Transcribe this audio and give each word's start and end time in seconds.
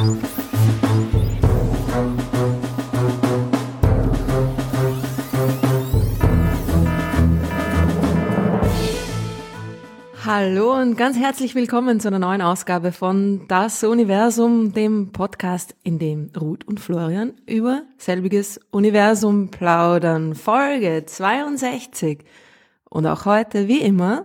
Hallo 0.00 0.06
und 10.72 10.96
ganz 10.96 11.18
herzlich 11.18 11.54
willkommen 11.54 12.00
zu 12.00 12.08
einer 12.08 12.18
neuen 12.18 12.40
Ausgabe 12.40 12.92
von 12.92 13.46
Das 13.48 13.84
Universum, 13.84 14.72
dem 14.72 15.12
Podcast, 15.12 15.76
in 15.82 15.98
dem 15.98 16.30
Ruth 16.40 16.66
und 16.66 16.80
Florian 16.80 17.34
über 17.46 17.82
selbiges 17.98 18.58
Universum 18.70 19.50
plaudern. 19.50 20.34
Folge 20.34 21.04
62. 21.04 22.24
Und 22.88 23.06
auch 23.06 23.26
heute, 23.26 23.68
wie 23.68 23.82
immer, 23.82 24.24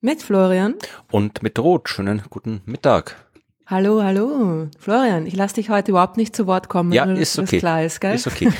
mit 0.00 0.22
Florian. 0.22 0.76
Und 1.10 1.42
mit 1.42 1.58
Ruth. 1.58 1.90
Schönen 1.90 2.22
guten 2.30 2.62
Mittag. 2.64 3.23
Hallo, 3.66 4.02
hallo. 4.02 4.68
Florian, 4.78 5.26
ich 5.26 5.36
lasse 5.36 5.54
dich 5.54 5.70
heute 5.70 5.92
überhaupt 5.92 6.16
nicht 6.16 6.36
zu 6.36 6.46
Wort 6.46 6.68
kommen. 6.68 6.92
Ja, 6.92 7.04
ist 7.04 7.38
okay. 7.38 7.58
klar 7.58 7.82
ist, 7.82 8.00
gell? 8.00 8.14
Ist 8.14 8.26
okay. 8.26 8.50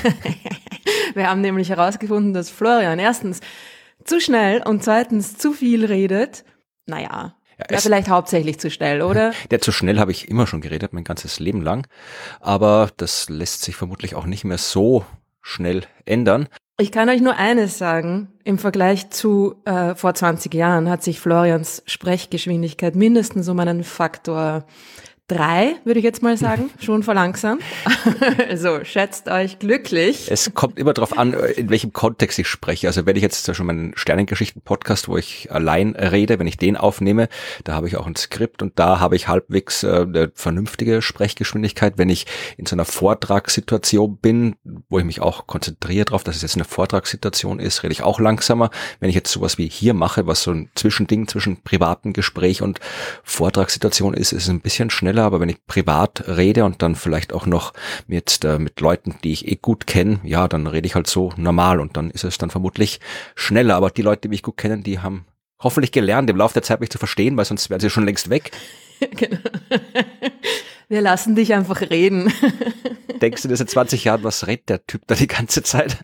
Wir 1.13 1.29
haben 1.29 1.41
nämlich 1.41 1.69
herausgefunden, 1.69 2.33
dass 2.33 2.49
Florian 2.49 2.99
erstens 2.99 3.39
zu 4.03 4.19
schnell 4.19 4.63
und 4.63 4.83
zweitens 4.83 5.37
zu 5.37 5.53
viel 5.53 5.85
redet 5.85 6.43
naja, 6.85 7.35
ja, 7.57 7.65
ja 7.69 7.77
vielleicht 7.79 8.09
hauptsächlich 8.09 8.59
zu 8.59 8.69
schnell, 8.69 9.01
oder? 9.01 9.33
Der 9.51 9.61
zu 9.61 9.71
schnell 9.71 9.99
habe 9.99 10.11
ich 10.11 10.27
immer 10.29 10.47
schon 10.47 10.61
geredet, 10.61 10.93
mein 10.93 11.03
ganzes 11.03 11.39
Leben 11.39 11.61
lang. 11.61 11.87
Aber 12.39 12.89
das 12.97 13.29
lässt 13.29 13.61
sich 13.63 13.75
vermutlich 13.75 14.15
auch 14.15 14.25
nicht 14.25 14.43
mehr 14.43 14.57
so 14.57 15.05
schnell 15.41 15.83
ändern. 16.05 16.47
Ich 16.77 16.91
kann 16.91 17.07
euch 17.07 17.21
nur 17.21 17.37
eines 17.37 17.77
sagen. 17.77 18.27
Im 18.43 18.57
Vergleich 18.57 19.09
zu 19.09 19.55
äh, 19.63 19.95
vor 19.95 20.13
20 20.13 20.53
Jahren 20.53 20.89
hat 20.89 21.03
sich 21.03 21.21
Florians 21.21 21.81
Sprechgeschwindigkeit 21.85 22.95
mindestens 22.95 23.47
um 23.47 23.57
einen 23.59 23.85
Faktor 23.85 24.65
drei, 25.27 25.75
würde 25.85 25.99
ich 25.99 26.03
jetzt 26.03 26.21
mal 26.21 26.37
sagen, 26.37 26.69
schon 26.79 27.01
verlangsamt. 27.01 27.63
also 28.49 28.83
schätzt 28.83 29.27
euch 29.27 29.57
glücklich. 29.57 30.29
Es 30.29 30.53
kommt 30.53 30.77
immer 30.77 30.93
darauf 30.93 31.17
an, 31.17 31.33
in 31.33 31.69
welchem 31.69 31.93
Kontext 31.93 32.37
ich 32.37 32.47
spreche. 32.47 32.87
Also 32.87 33.05
wenn 33.05 33.15
ich 33.15 33.23
jetzt 33.23 33.53
schon 33.55 33.65
meinen 33.65 33.93
Sternengeschichten-Podcast, 33.97 35.07
wo 35.07 35.17
ich 35.17 35.51
allein 35.51 35.95
rede, 35.95 36.37
wenn 36.37 36.47
ich 36.47 36.57
den 36.57 36.77
aufnehme, 36.77 37.27
da 37.63 37.73
habe 37.73 37.87
ich 37.87 37.97
auch 37.97 38.05
ein 38.05 38.15
Skript 38.15 38.61
und 38.61 38.77
da 38.77 38.99
habe 38.99 39.15
ich 39.15 39.27
halbwegs 39.27 39.83
äh, 39.83 40.01
eine 40.01 40.31
vernünftige 40.35 41.01
Sprechgeschwindigkeit. 41.01 41.97
Wenn 41.97 42.09
ich 42.09 42.27
in 42.57 42.67
so 42.67 42.75
einer 42.75 42.85
Vortragssituation 42.85 44.17
bin, 44.17 44.55
wo 44.89 44.99
ich 44.99 45.05
mich 45.05 45.21
auch 45.21 45.47
konzentriere 45.47 46.05
darauf, 46.05 46.23
dass 46.23 46.35
es 46.35 46.43
jetzt 46.43 46.55
eine 46.55 46.65
Vortragssituation 46.65 47.59
ist, 47.59 47.81
rede 47.81 47.93
ich 47.93 48.03
auch 48.03 48.19
langsamer. 48.19 48.69
Wenn 48.99 49.09
ich 49.09 49.15
jetzt 49.15 49.31
sowas 49.31 49.57
wie 49.57 49.69
hier 49.69 49.95
mache, 49.95 50.27
was 50.27 50.43
so 50.43 50.51
ein 50.51 50.69
Zwischending 50.75 51.27
zwischen 51.27 51.63
privatem 51.63 52.13
Gespräch 52.13 52.61
und 52.61 52.79
Vortragssituation 53.23 54.13
ist, 54.13 54.31
ist 54.31 54.43
es 54.43 54.49
ein 54.49 54.61
bisschen 54.61 54.91
schneller 54.91 55.14
schneller, 55.15 55.25
aber 55.25 55.39
wenn 55.39 55.49
ich 55.49 55.65
privat 55.65 56.27
rede 56.27 56.65
und 56.65 56.81
dann 56.81 56.95
vielleicht 56.95 57.31
auch 57.33 57.45
noch 57.45 57.73
mit, 58.07 58.43
äh, 58.43 58.59
mit 58.59 58.79
Leuten, 58.81 59.15
die 59.23 59.31
ich 59.31 59.47
eh 59.47 59.55
gut 59.55 59.87
kenne, 59.87 60.19
ja, 60.23 60.47
dann 60.47 60.67
rede 60.67 60.85
ich 60.85 60.95
halt 60.95 61.07
so 61.07 61.31
normal 61.37 61.79
und 61.79 61.95
dann 61.95 62.11
ist 62.11 62.23
es 62.23 62.37
dann 62.37 62.49
vermutlich 62.49 62.99
schneller. 63.35 63.75
Aber 63.75 63.89
die 63.91 64.01
Leute, 64.01 64.23
die 64.23 64.27
mich 64.29 64.43
gut 64.43 64.57
kennen, 64.57 64.83
die 64.83 64.99
haben 64.99 65.25
hoffentlich 65.59 65.93
gelernt, 65.93 66.29
im 66.29 66.37
Laufe 66.37 66.53
der 66.53 66.63
Zeit 66.63 66.81
mich 66.81 66.89
zu 66.89 66.97
verstehen, 66.97 67.37
weil 67.37 67.45
sonst 67.45 67.69
wären 67.69 67.79
sie 67.79 67.89
schon 67.89 68.05
längst 68.05 68.29
weg. 68.29 68.51
genau. 69.11 69.37
Wir 70.89 71.01
lassen 71.01 71.35
dich 71.35 71.53
einfach 71.53 71.81
reden. 71.81 72.31
Denkst 73.21 73.41
du, 73.41 73.47
dass 73.47 73.61
in 73.61 73.67
20 73.67 74.03
Jahren, 74.03 74.23
was 74.23 74.47
redet 74.47 74.69
der 74.69 74.85
Typ 74.85 75.01
da 75.07 75.15
die 75.15 75.27
ganze 75.27 75.63
Zeit? 75.63 75.97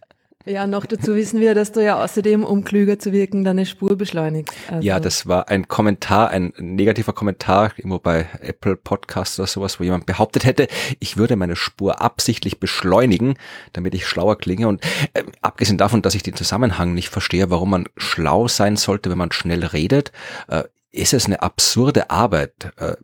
Ja, 0.46 0.68
noch 0.68 0.86
dazu 0.86 1.16
wissen 1.16 1.40
wir, 1.40 1.54
dass 1.56 1.72
du 1.72 1.84
ja 1.84 2.04
außerdem, 2.04 2.44
um 2.44 2.64
klüger 2.64 2.98
zu 2.98 3.12
wirken, 3.12 3.44
deine 3.44 3.66
Spur 3.66 3.96
beschleunigst. 3.96 4.56
Also 4.70 4.88
ja, 4.88 5.00
das 5.00 5.28
war 5.28 5.50
ein 5.50 5.68
Kommentar, 5.68 6.30
ein 6.30 6.54
negativer 6.58 7.14
Kommentar, 7.14 7.74
irgendwo 7.78 8.00
bei 8.00 8.28
Apple 8.42 8.76
Podcasts 8.76 9.40
oder 9.40 9.48
sowas, 9.48 9.80
wo 9.80 9.84
jemand 9.84 10.06
behauptet 10.06 10.46
hätte, 10.46 10.68
ich 11.00 11.18
würde 11.18 11.36
meine 11.36 11.56
Spur 11.56 12.02
absichtlich 12.02 12.60
beschleunigen, 12.60 13.36
damit 13.74 13.94
ich 13.94 14.08
schlauer 14.08 14.38
klinge. 14.38 14.68
Und 14.68 14.84
äh, 15.14 15.24
abgesehen 15.42 15.78
davon, 15.78 16.02
dass 16.02 16.16
ich 16.16 16.24
den 16.24 16.36
Zusammenhang 16.36 16.94
nicht 16.94 17.10
verstehe, 17.10 17.50
warum 17.50 17.70
man 17.70 17.86
schlau 17.98 18.48
sein 18.48 18.78
sollte, 18.78 19.10
wenn 19.10 19.18
man 19.18 19.32
schnell 19.32 19.64
redet, 19.66 20.12
äh, 20.48 20.64
ist 20.92 21.14
es 21.14 21.26
eine 21.26 21.42
absurde 21.42 22.10
Arbeit. 22.10 22.72
Äh, 22.78 22.96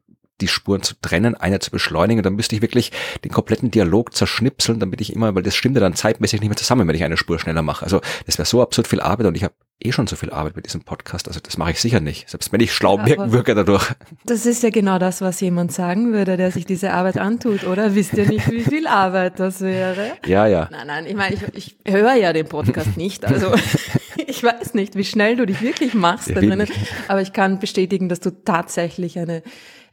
die 0.42 0.48
Spuren 0.48 0.82
zu 0.82 0.96
trennen, 1.02 1.36
eine 1.36 1.60
zu 1.60 1.72
beschleunigen. 1.72 2.24
Dann 2.24 2.36
müsste 2.36 2.56
ich 2.56 2.62
wirklich 2.62 2.92
den 3.24 3.32
kompletten 3.32 3.72
Dialog 3.72 4.14
zerschnipseln, 4.14 4.80
damit 4.80 5.02
ich 5.02 5.14
immer, 5.14 5.34
weil 5.36 5.44
das 5.44 5.56
stimmt 5.56 5.76
ja 5.76 5.82
dann 5.82 5.96
zeitmäßig 5.96 6.42
nicht 6.42 6.50
mehr 6.50 6.58
zusammen, 6.58 6.88
wenn 6.88 6.96
ich 6.96 7.04
eine 7.04 7.18
Spur 7.18 7.40
schneller 7.40 7.62
mache. 7.62 7.84
Also 7.84 8.02
das 8.26 8.38
wäre 8.38 8.46
so 8.46 8.62
absurd 8.62 8.88
viel 8.88 9.02
Arbeit 9.02 9.28
und 9.28 9.36
ich 9.36 9.44
habe 9.44 9.54
eh 9.80 9.92
schon 9.92 10.08
so 10.08 10.16
viel 10.16 10.32
Arbeit 10.32 10.56
mit 10.56 10.66
diesem 10.66 10.82
Podcast. 10.82 11.28
Also 11.28 11.40
das 11.40 11.58
mache 11.58 11.72
ich 11.72 11.80
sicher 11.80 12.00
nicht, 12.00 12.30
selbst 12.30 12.52
wenn 12.52 12.60
ich 12.60 12.74
schlau 12.74 13.06
wirken 13.06 13.32
würde 13.32 13.56
dadurch. 13.56 13.94
Das 14.26 14.46
ist 14.46 14.64
ja 14.64 14.70
genau 14.70 14.98
das, 14.98 15.22
was 15.22 15.40
jemand 15.40 15.72
sagen 15.72 16.14
würde, 16.14 16.38
der 16.38 16.52
sich 16.52 16.66
diese 16.66 16.94
Arbeit 16.94 17.18
antut, 17.18 17.66
oder? 17.66 17.96
Wisst 17.96 18.14
ihr 18.14 18.28
nicht, 18.28 18.50
wie 18.50 18.64
viel 18.64 18.88
Arbeit 18.88 19.40
das 19.40 19.62
wäre? 19.62 20.14
Ja, 20.26 20.48
ja. 20.48 20.68
Nein, 20.72 20.88
nein, 20.88 21.06
ich 21.06 21.16
meine, 21.16 21.36
ich, 21.54 21.78
ich 21.86 21.94
höre 21.94 22.16
ja 22.16 22.34
den 22.34 22.48
Podcast 22.48 22.98
nicht, 22.98 23.26
also 23.26 23.54
ich 24.28 24.44
weiß 24.44 24.74
nicht, 24.74 24.96
wie 24.96 25.04
schnell 25.04 25.36
du 25.36 25.46
dich 25.46 25.62
wirklich 25.62 25.94
machst 25.94 26.30
da 26.30 26.42
drinnen, 26.42 26.68
aber 27.08 27.22
ich 27.22 27.34
kann 27.34 27.60
bestätigen, 27.60 28.10
dass 28.10 28.20
du 28.20 28.32
tatsächlich 28.32 29.20
eine 29.20 29.44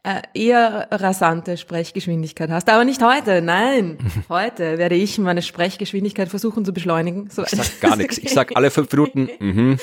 äh, 0.04 0.20
eher 0.34 0.86
rasante 0.90 1.56
Sprechgeschwindigkeit 1.56 2.50
hast. 2.50 2.68
Aber 2.68 2.84
nicht 2.84 3.02
heute, 3.02 3.40
nein. 3.40 3.96
Heute 4.28 4.76
werde 4.76 4.94
ich 4.94 5.18
meine 5.18 5.40
Sprechgeschwindigkeit 5.40 6.28
versuchen 6.28 6.64
zu 6.64 6.74
beschleunigen. 6.74 7.30
So. 7.30 7.42
Ich 7.42 7.50
sag 7.50 7.80
gar 7.80 7.96
nichts. 7.96 8.18
Ich 8.18 8.32
sag 8.32 8.54
alle 8.54 8.70
fünf 8.70 8.92
Minuten. 8.92 9.30
Mhm. 9.40 9.78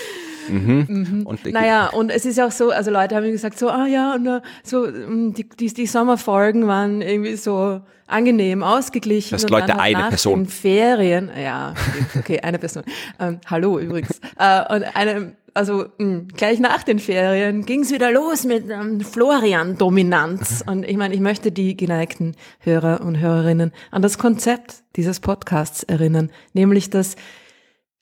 Mhm. 0.47 0.85
Mhm. 0.87 1.25
Und 1.25 1.45
naja, 1.51 1.87
und 1.87 2.11
es 2.11 2.25
ist 2.25 2.39
auch 2.39 2.51
so, 2.51 2.69
also 2.69 2.91
Leute 2.91 3.15
haben 3.15 3.23
mir 3.23 3.31
gesagt, 3.31 3.57
so, 3.57 3.69
ah 3.69 3.87
ja, 3.87 4.13
und, 4.13 4.27
uh, 4.27 4.39
so, 4.63 4.87
mm, 4.87 5.33
die, 5.33 5.49
die, 5.49 5.73
die 5.73 5.85
Sommerfolgen 5.87 6.67
waren 6.67 7.01
irgendwie 7.01 7.35
so 7.35 7.81
angenehm, 8.07 8.61
ausgeglichen. 8.61 9.31
Das 9.31 9.49
Leute 9.49 9.79
eine 9.79 10.09
Person. 10.09 10.43
Den 10.43 10.49
Ferien, 10.49 11.31
ja, 11.35 11.73
okay, 12.17 12.39
eine 12.41 12.59
Person. 12.59 12.83
Ähm, 13.19 13.39
hallo 13.47 13.79
übrigens. 13.79 14.19
Äh, 14.37 14.75
und 14.75 14.95
eine, 14.95 15.33
also 15.53 15.85
mh, 15.85 15.89
hm, 15.97 16.27
gleich 16.29 16.59
nach 16.59 16.83
den 16.83 16.99
Ferien 16.99 17.65
ging's 17.65 17.91
wieder 17.91 18.11
los 18.11 18.43
mit 18.43 18.69
ähm, 18.69 19.01
Florian-Dominanz. 19.01 20.63
Und 20.65 20.83
ich 20.83 20.97
meine, 20.97 21.13
ich 21.13 21.19
möchte 21.19 21.51
die 21.51 21.75
geneigten 21.75 22.35
Hörer 22.59 23.01
und 23.01 23.19
Hörerinnen 23.19 23.71
an 23.91 24.01
das 24.01 24.17
Konzept 24.17 24.83
dieses 24.95 25.19
Podcasts 25.19 25.83
erinnern, 25.83 26.31
nämlich 26.53 26.89
dass 26.89 27.15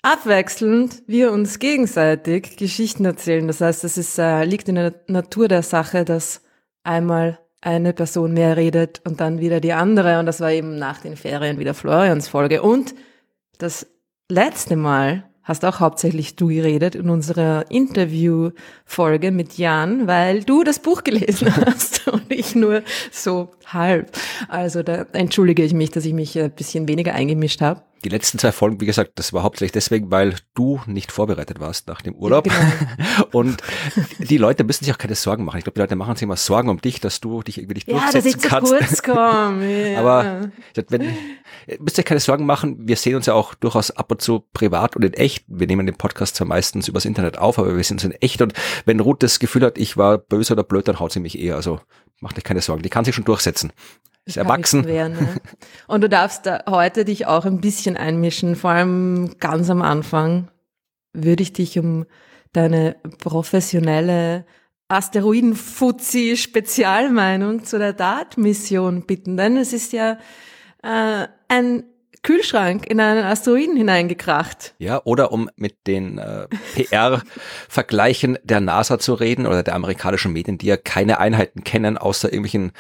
abwechselnd 0.02 1.04
wir 1.08 1.32
uns 1.32 1.60
gegenseitig 1.60 2.58
Geschichten 2.58 3.06
erzählen. 3.06 3.48
Das 3.48 3.62
heißt, 3.62 3.84
es 3.84 3.98
ist, 3.98 4.18
äh, 4.18 4.44
liegt 4.44 4.70
in 4.70 4.76
der 4.76 4.94
Natur 5.08 5.48
der 5.48 5.64
Sache, 5.64 6.06
dass 6.06 6.42
einmal 6.84 7.40
eine 7.62 7.94
Person 7.94 8.34
mehr 8.34 8.56
redet 8.56 9.02
und 9.06 9.20
dann 9.20 9.40
wieder 9.40 9.60
die 9.60 9.74
andere. 9.74 10.20
Und 10.20 10.26
das 10.26 10.40
war 10.40 10.52
eben 10.52 10.78
nach 10.78 11.02
den 11.02 11.18
Ferien 11.18 11.60
wieder 11.60 11.74
Florians 11.74 12.30
Folge. 12.30 12.62
Und 12.62 12.96
das 13.58 13.88
letzte 14.30 14.78
Mal 14.78 15.29
hast 15.50 15.66
auch 15.66 15.80
hauptsächlich 15.80 16.36
du 16.36 16.48
geredet 16.50 16.94
in 16.94 17.10
unserer 17.10 17.70
Interview-Folge 17.72 19.32
mit 19.32 19.58
Jan, 19.58 20.06
weil 20.06 20.44
du 20.44 20.64
das 20.64 20.78
Buch 20.78 21.04
gelesen 21.04 21.54
hast 21.66 22.08
und 22.08 22.32
ich 22.32 22.54
nur 22.54 22.84
so 23.12 23.50
halb. 23.66 24.12
Also 24.48 24.84
da 24.84 25.08
entschuldige 25.14 25.64
ich 25.64 25.74
mich, 25.74 25.90
dass 25.90 26.06
ich 26.06 26.14
mich 26.14 26.38
ein 26.40 26.52
bisschen 26.52 26.88
weniger 26.88 27.16
eingemischt 27.16 27.62
habe. 27.62 27.82
Die 28.04 28.10
letzten 28.10 28.40
zwei 28.40 28.52
Folgen, 28.52 28.80
wie 28.80 28.86
gesagt, 28.86 29.14
das 29.16 29.34
war 29.34 29.44
hauptsächlich 29.44 29.74
deswegen, 29.74 30.10
weil 30.10 30.36
du 30.54 30.80
nicht 30.86 31.12
vorbereitet 31.12 31.60
warst 31.60 31.88
nach 31.88 32.02
dem 32.02 32.16
Urlaub. 32.16 32.46
Genau. 32.46 33.28
Und 33.32 33.62
die 34.20 34.38
Leute 34.38 34.64
müssen 34.64 34.86
sich 34.86 34.94
auch 34.94 34.98
keine 34.98 35.16
Sorgen 35.16 35.44
machen. 35.44 35.58
Ich 35.58 35.66
glaube, 35.66 35.76
die 35.76 35.82
Leute 35.82 35.96
machen 35.96 36.16
sich 36.16 36.24
immer 36.24 36.38
Sorgen 36.38 36.70
um 36.70 36.80
dich, 36.80 37.02
dass 37.02 37.20
du 37.20 37.42
dich 37.42 37.58
irgendwie 37.58 37.76
nicht 37.76 37.88
ja, 37.88 37.96
durchsetzen 37.96 38.42
kannst. 38.42 38.72
Ja, 38.72 38.80
dass 38.80 38.92
ich 38.92 38.98
zu 38.98 39.04
kurz 39.04 39.16
komme. 39.16 39.90
Ja. 39.90 40.00
Aber 40.00 40.50
wenn, 40.88 41.14
müsst 41.80 41.98
ihr 41.98 42.04
keine 42.04 42.20
Sorgen 42.20 42.46
machen. 42.46 42.88
Wir 42.88 42.96
sehen 42.96 43.16
uns 43.16 43.26
ja 43.26 43.34
auch 43.34 43.54
durchaus 43.56 43.92
ab 43.92 44.12
und 44.12 44.22
zu 44.22 44.46
privat 44.54 44.96
und 44.96 45.04
in 45.04 45.14
echt. 45.14 45.46
Wir 45.48 45.68
nehmen 45.68 45.86
den 45.86 45.96
Podcast 45.96 46.36
zwar 46.36 46.48
meistens 46.48 46.88
übers 46.88 47.06
Internet 47.06 47.38
auf, 47.38 47.60
aber 47.60 47.76
wir 47.76 47.84
sehen 47.84 47.96
uns 47.96 48.04
in 48.04 48.12
echt. 48.14 48.42
Und 48.42 48.54
wenn 48.86 49.00
Ruth 49.00 49.24
das 49.24 49.40
Gefühl 49.40 49.64
hat, 49.64 49.78
ich 49.78 49.98
war 49.98 50.18
böse 50.18 50.54
oder 50.54 50.64
blöd, 50.64 50.88
dann 50.88 51.00
haut 51.00 51.12
sie 51.12 51.20
mich 51.20 51.40
eher. 51.40 51.56
Also 51.56 51.80
macht 52.20 52.38
euch 52.38 52.44
keine 52.44 52.62
Sorgen. 52.62 52.82
Die 52.82 52.90
kann 52.90 53.06
sich 53.06 53.16
schon 53.16 53.26
durchsetzen 53.26 53.72
ist 54.26 54.38
erwachsen. 54.38 54.86
Wehren, 54.86 55.14
ne? 55.14 55.36
Und 55.88 56.02
du 56.02 56.10
darfst 56.10 56.46
da 56.46 56.64
heute 56.68 57.06
dich 57.06 57.28
auch 57.28 57.46
ein 57.46 57.62
bisschen 57.62 57.96
einmischen, 57.98 58.56
vor 58.56 58.70
allem 58.72 59.36
ganz 59.40 59.70
am 59.70 59.82
Anfang 59.82 60.50
würde 61.14 61.44
ich 61.44 61.54
dich 61.54 61.80
um 61.80 62.06
deine 62.54 62.96
professionelle 63.20 64.46
Asteroiden-Fuzzi-Spezialmeinung 64.90 67.64
zu 67.64 67.78
der 67.78 67.94
DART-Mission 67.94 69.06
bitten, 69.06 69.38
denn 69.38 69.56
es 69.58 69.72
ist 69.74 69.94
ja 69.94 70.18
äh, 70.84 71.28
ein 71.48 71.84
Kühlschrank 72.22 72.86
in 72.88 73.00
einen 73.00 73.24
Asteroiden 73.24 73.76
hineingekracht. 73.76 74.76
Ja, 74.78 75.02
oder 75.04 75.32
um 75.32 75.50
mit 75.56 75.88
den 75.88 76.18
äh, 76.18 76.48
PR-Vergleichen 76.76 78.38
der 78.44 78.60
NASA 78.60 79.00
zu 79.00 79.14
reden 79.14 79.46
oder 79.46 79.64
der 79.64 79.76
amerikanischen 79.76 80.34
Medien, 80.34 80.58
die 80.58 80.68
ja 80.68 80.78
keine 80.78 81.20
Einheiten 81.20 81.64
kennen, 81.64 81.98
außer 81.98 82.32
irgendwelchen 82.32 82.72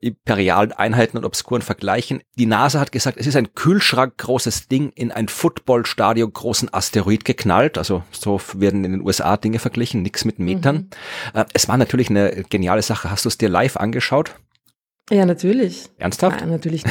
imperialen 0.00 0.72
Einheiten 0.72 1.16
und 1.16 1.24
obskuren 1.24 1.62
Vergleichen. 1.62 2.22
Die 2.38 2.46
NASA 2.46 2.80
hat 2.80 2.92
gesagt, 2.92 3.18
es 3.18 3.26
ist 3.26 3.36
ein 3.36 3.54
Kühlschrank 3.54 4.18
großes 4.18 4.68
Ding 4.68 4.90
in 4.94 5.12
ein 5.12 5.28
Footballstadion 5.28 6.32
großen 6.32 6.72
Asteroid 6.72 7.24
geknallt. 7.24 7.78
Also 7.78 8.02
so 8.10 8.40
werden 8.54 8.84
in 8.84 8.92
den 8.92 9.02
USA 9.02 9.36
Dinge 9.36 9.58
verglichen, 9.58 10.02
nichts 10.02 10.24
mit 10.24 10.38
Metern. 10.38 10.90
Mhm. 11.34 11.40
Äh, 11.40 11.44
es 11.52 11.68
war 11.68 11.76
natürlich 11.76 12.10
eine 12.10 12.44
geniale 12.48 12.82
Sache. 12.82 13.10
Hast 13.10 13.24
du 13.24 13.28
es 13.28 13.38
dir 13.38 13.48
live 13.48 13.76
angeschaut? 13.76 14.34
Ja, 15.10 15.26
natürlich. 15.26 15.90
Ernsthaft? 15.98 16.40
Nein, 16.40 16.50
natürlich 16.50 16.84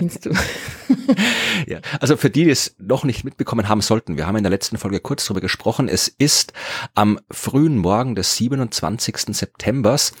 nicht. 0.00 0.24
Du. 0.24 0.30
ja, 1.66 1.80
also 2.00 2.16
für 2.16 2.30
die, 2.30 2.44
die 2.44 2.50
es 2.50 2.76
noch 2.78 3.04
nicht 3.04 3.24
mitbekommen 3.24 3.68
haben 3.68 3.80
sollten, 3.80 4.16
wir 4.16 4.26
haben 4.26 4.36
in 4.36 4.44
der 4.44 4.50
letzten 4.50 4.78
Folge 4.78 5.00
kurz 5.00 5.24
darüber 5.24 5.40
gesprochen. 5.40 5.88
Es 5.88 6.08
ist 6.08 6.52
am 6.94 7.18
frühen 7.30 7.78
Morgen 7.78 8.14
des 8.14 8.36
27. 8.36 9.36
Septembers 9.36 10.12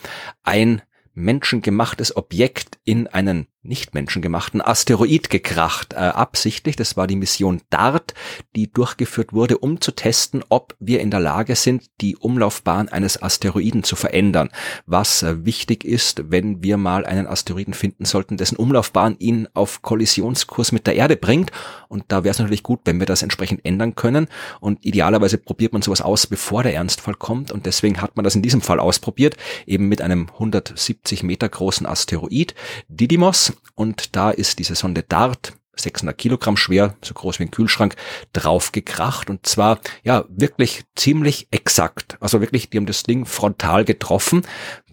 ein 0.42 0.82
menschengemachtes 1.18 2.16
Objekt 2.16 2.78
in 2.84 3.06
einen 3.08 3.46
nicht 3.62 3.92
menschengemachten 3.92 4.62
Asteroid 4.62 5.30
gekracht, 5.30 5.92
äh, 5.92 5.96
absichtlich. 5.96 6.76
Das 6.76 6.96
war 6.96 7.06
die 7.06 7.16
Mission 7.16 7.60
DART, 7.70 8.14
die 8.56 8.72
durchgeführt 8.72 9.32
wurde, 9.32 9.58
um 9.58 9.80
zu 9.80 9.92
testen, 9.92 10.44
ob 10.48 10.74
wir 10.78 11.00
in 11.00 11.10
der 11.10 11.20
Lage 11.20 11.54
sind, 11.54 11.84
die 12.00 12.16
Umlaufbahn 12.16 12.88
eines 12.88 13.20
Asteroiden 13.22 13.82
zu 13.82 13.96
verändern. 13.96 14.48
Was 14.86 15.22
äh, 15.22 15.44
wichtig 15.44 15.84
ist, 15.84 16.30
wenn 16.30 16.62
wir 16.62 16.76
mal 16.76 17.04
einen 17.04 17.26
Asteroiden 17.26 17.74
finden 17.74 18.04
sollten, 18.04 18.36
dessen 18.36 18.56
Umlaufbahn 18.56 19.16
ihn 19.18 19.48
auf 19.54 19.82
Kollisionskurs 19.82 20.72
mit 20.72 20.86
der 20.86 20.94
Erde 20.94 21.16
bringt. 21.16 21.50
Und 21.88 22.04
da 22.08 22.24
wäre 22.24 22.32
es 22.32 22.38
natürlich 22.38 22.62
gut, 22.62 22.80
wenn 22.84 23.00
wir 23.00 23.06
das 23.06 23.22
entsprechend 23.22 23.64
ändern 23.64 23.96
können. 23.96 24.28
Und 24.60 24.84
idealerweise 24.84 25.36
probiert 25.36 25.72
man 25.72 25.82
sowas 25.82 26.00
aus, 26.00 26.26
bevor 26.26 26.62
der 26.62 26.74
Ernstfall 26.74 27.14
kommt. 27.14 27.50
Und 27.52 27.66
deswegen 27.66 28.00
hat 28.00 28.16
man 28.16 28.24
das 28.24 28.36
in 28.36 28.42
diesem 28.42 28.60
Fall 28.60 28.78
ausprobiert, 28.78 29.36
eben 29.66 29.88
mit 29.88 30.00
einem 30.00 30.28
170 30.32 31.07
Meter 31.22 31.48
großen 31.48 31.86
Asteroid, 31.86 32.54
Didymos 32.88 33.52
und 33.74 34.16
da 34.16 34.30
ist 34.30 34.58
diese 34.58 34.74
Sonde 34.74 35.02
DART 35.02 35.54
600 35.80 36.16
Kilogramm 36.16 36.56
schwer, 36.56 36.96
so 37.02 37.14
groß 37.14 37.38
wie 37.38 37.44
ein 37.44 37.50
Kühlschrank, 37.50 37.94
draufgekracht 38.32 39.30
und 39.30 39.46
zwar 39.46 39.80
ja 40.02 40.24
wirklich 40.28 40.84
ziemlich 40.96 41.48
exakt. 41.50 42.16
Also 42.20 42.40
wirklich, 42.40 42.70
die 42.70 42.78
haben 42.78 42.86
das 42.86 43.02
Ding 43.02 43.26
frontal 43.26 43.84
getroffen. 43.84 44.42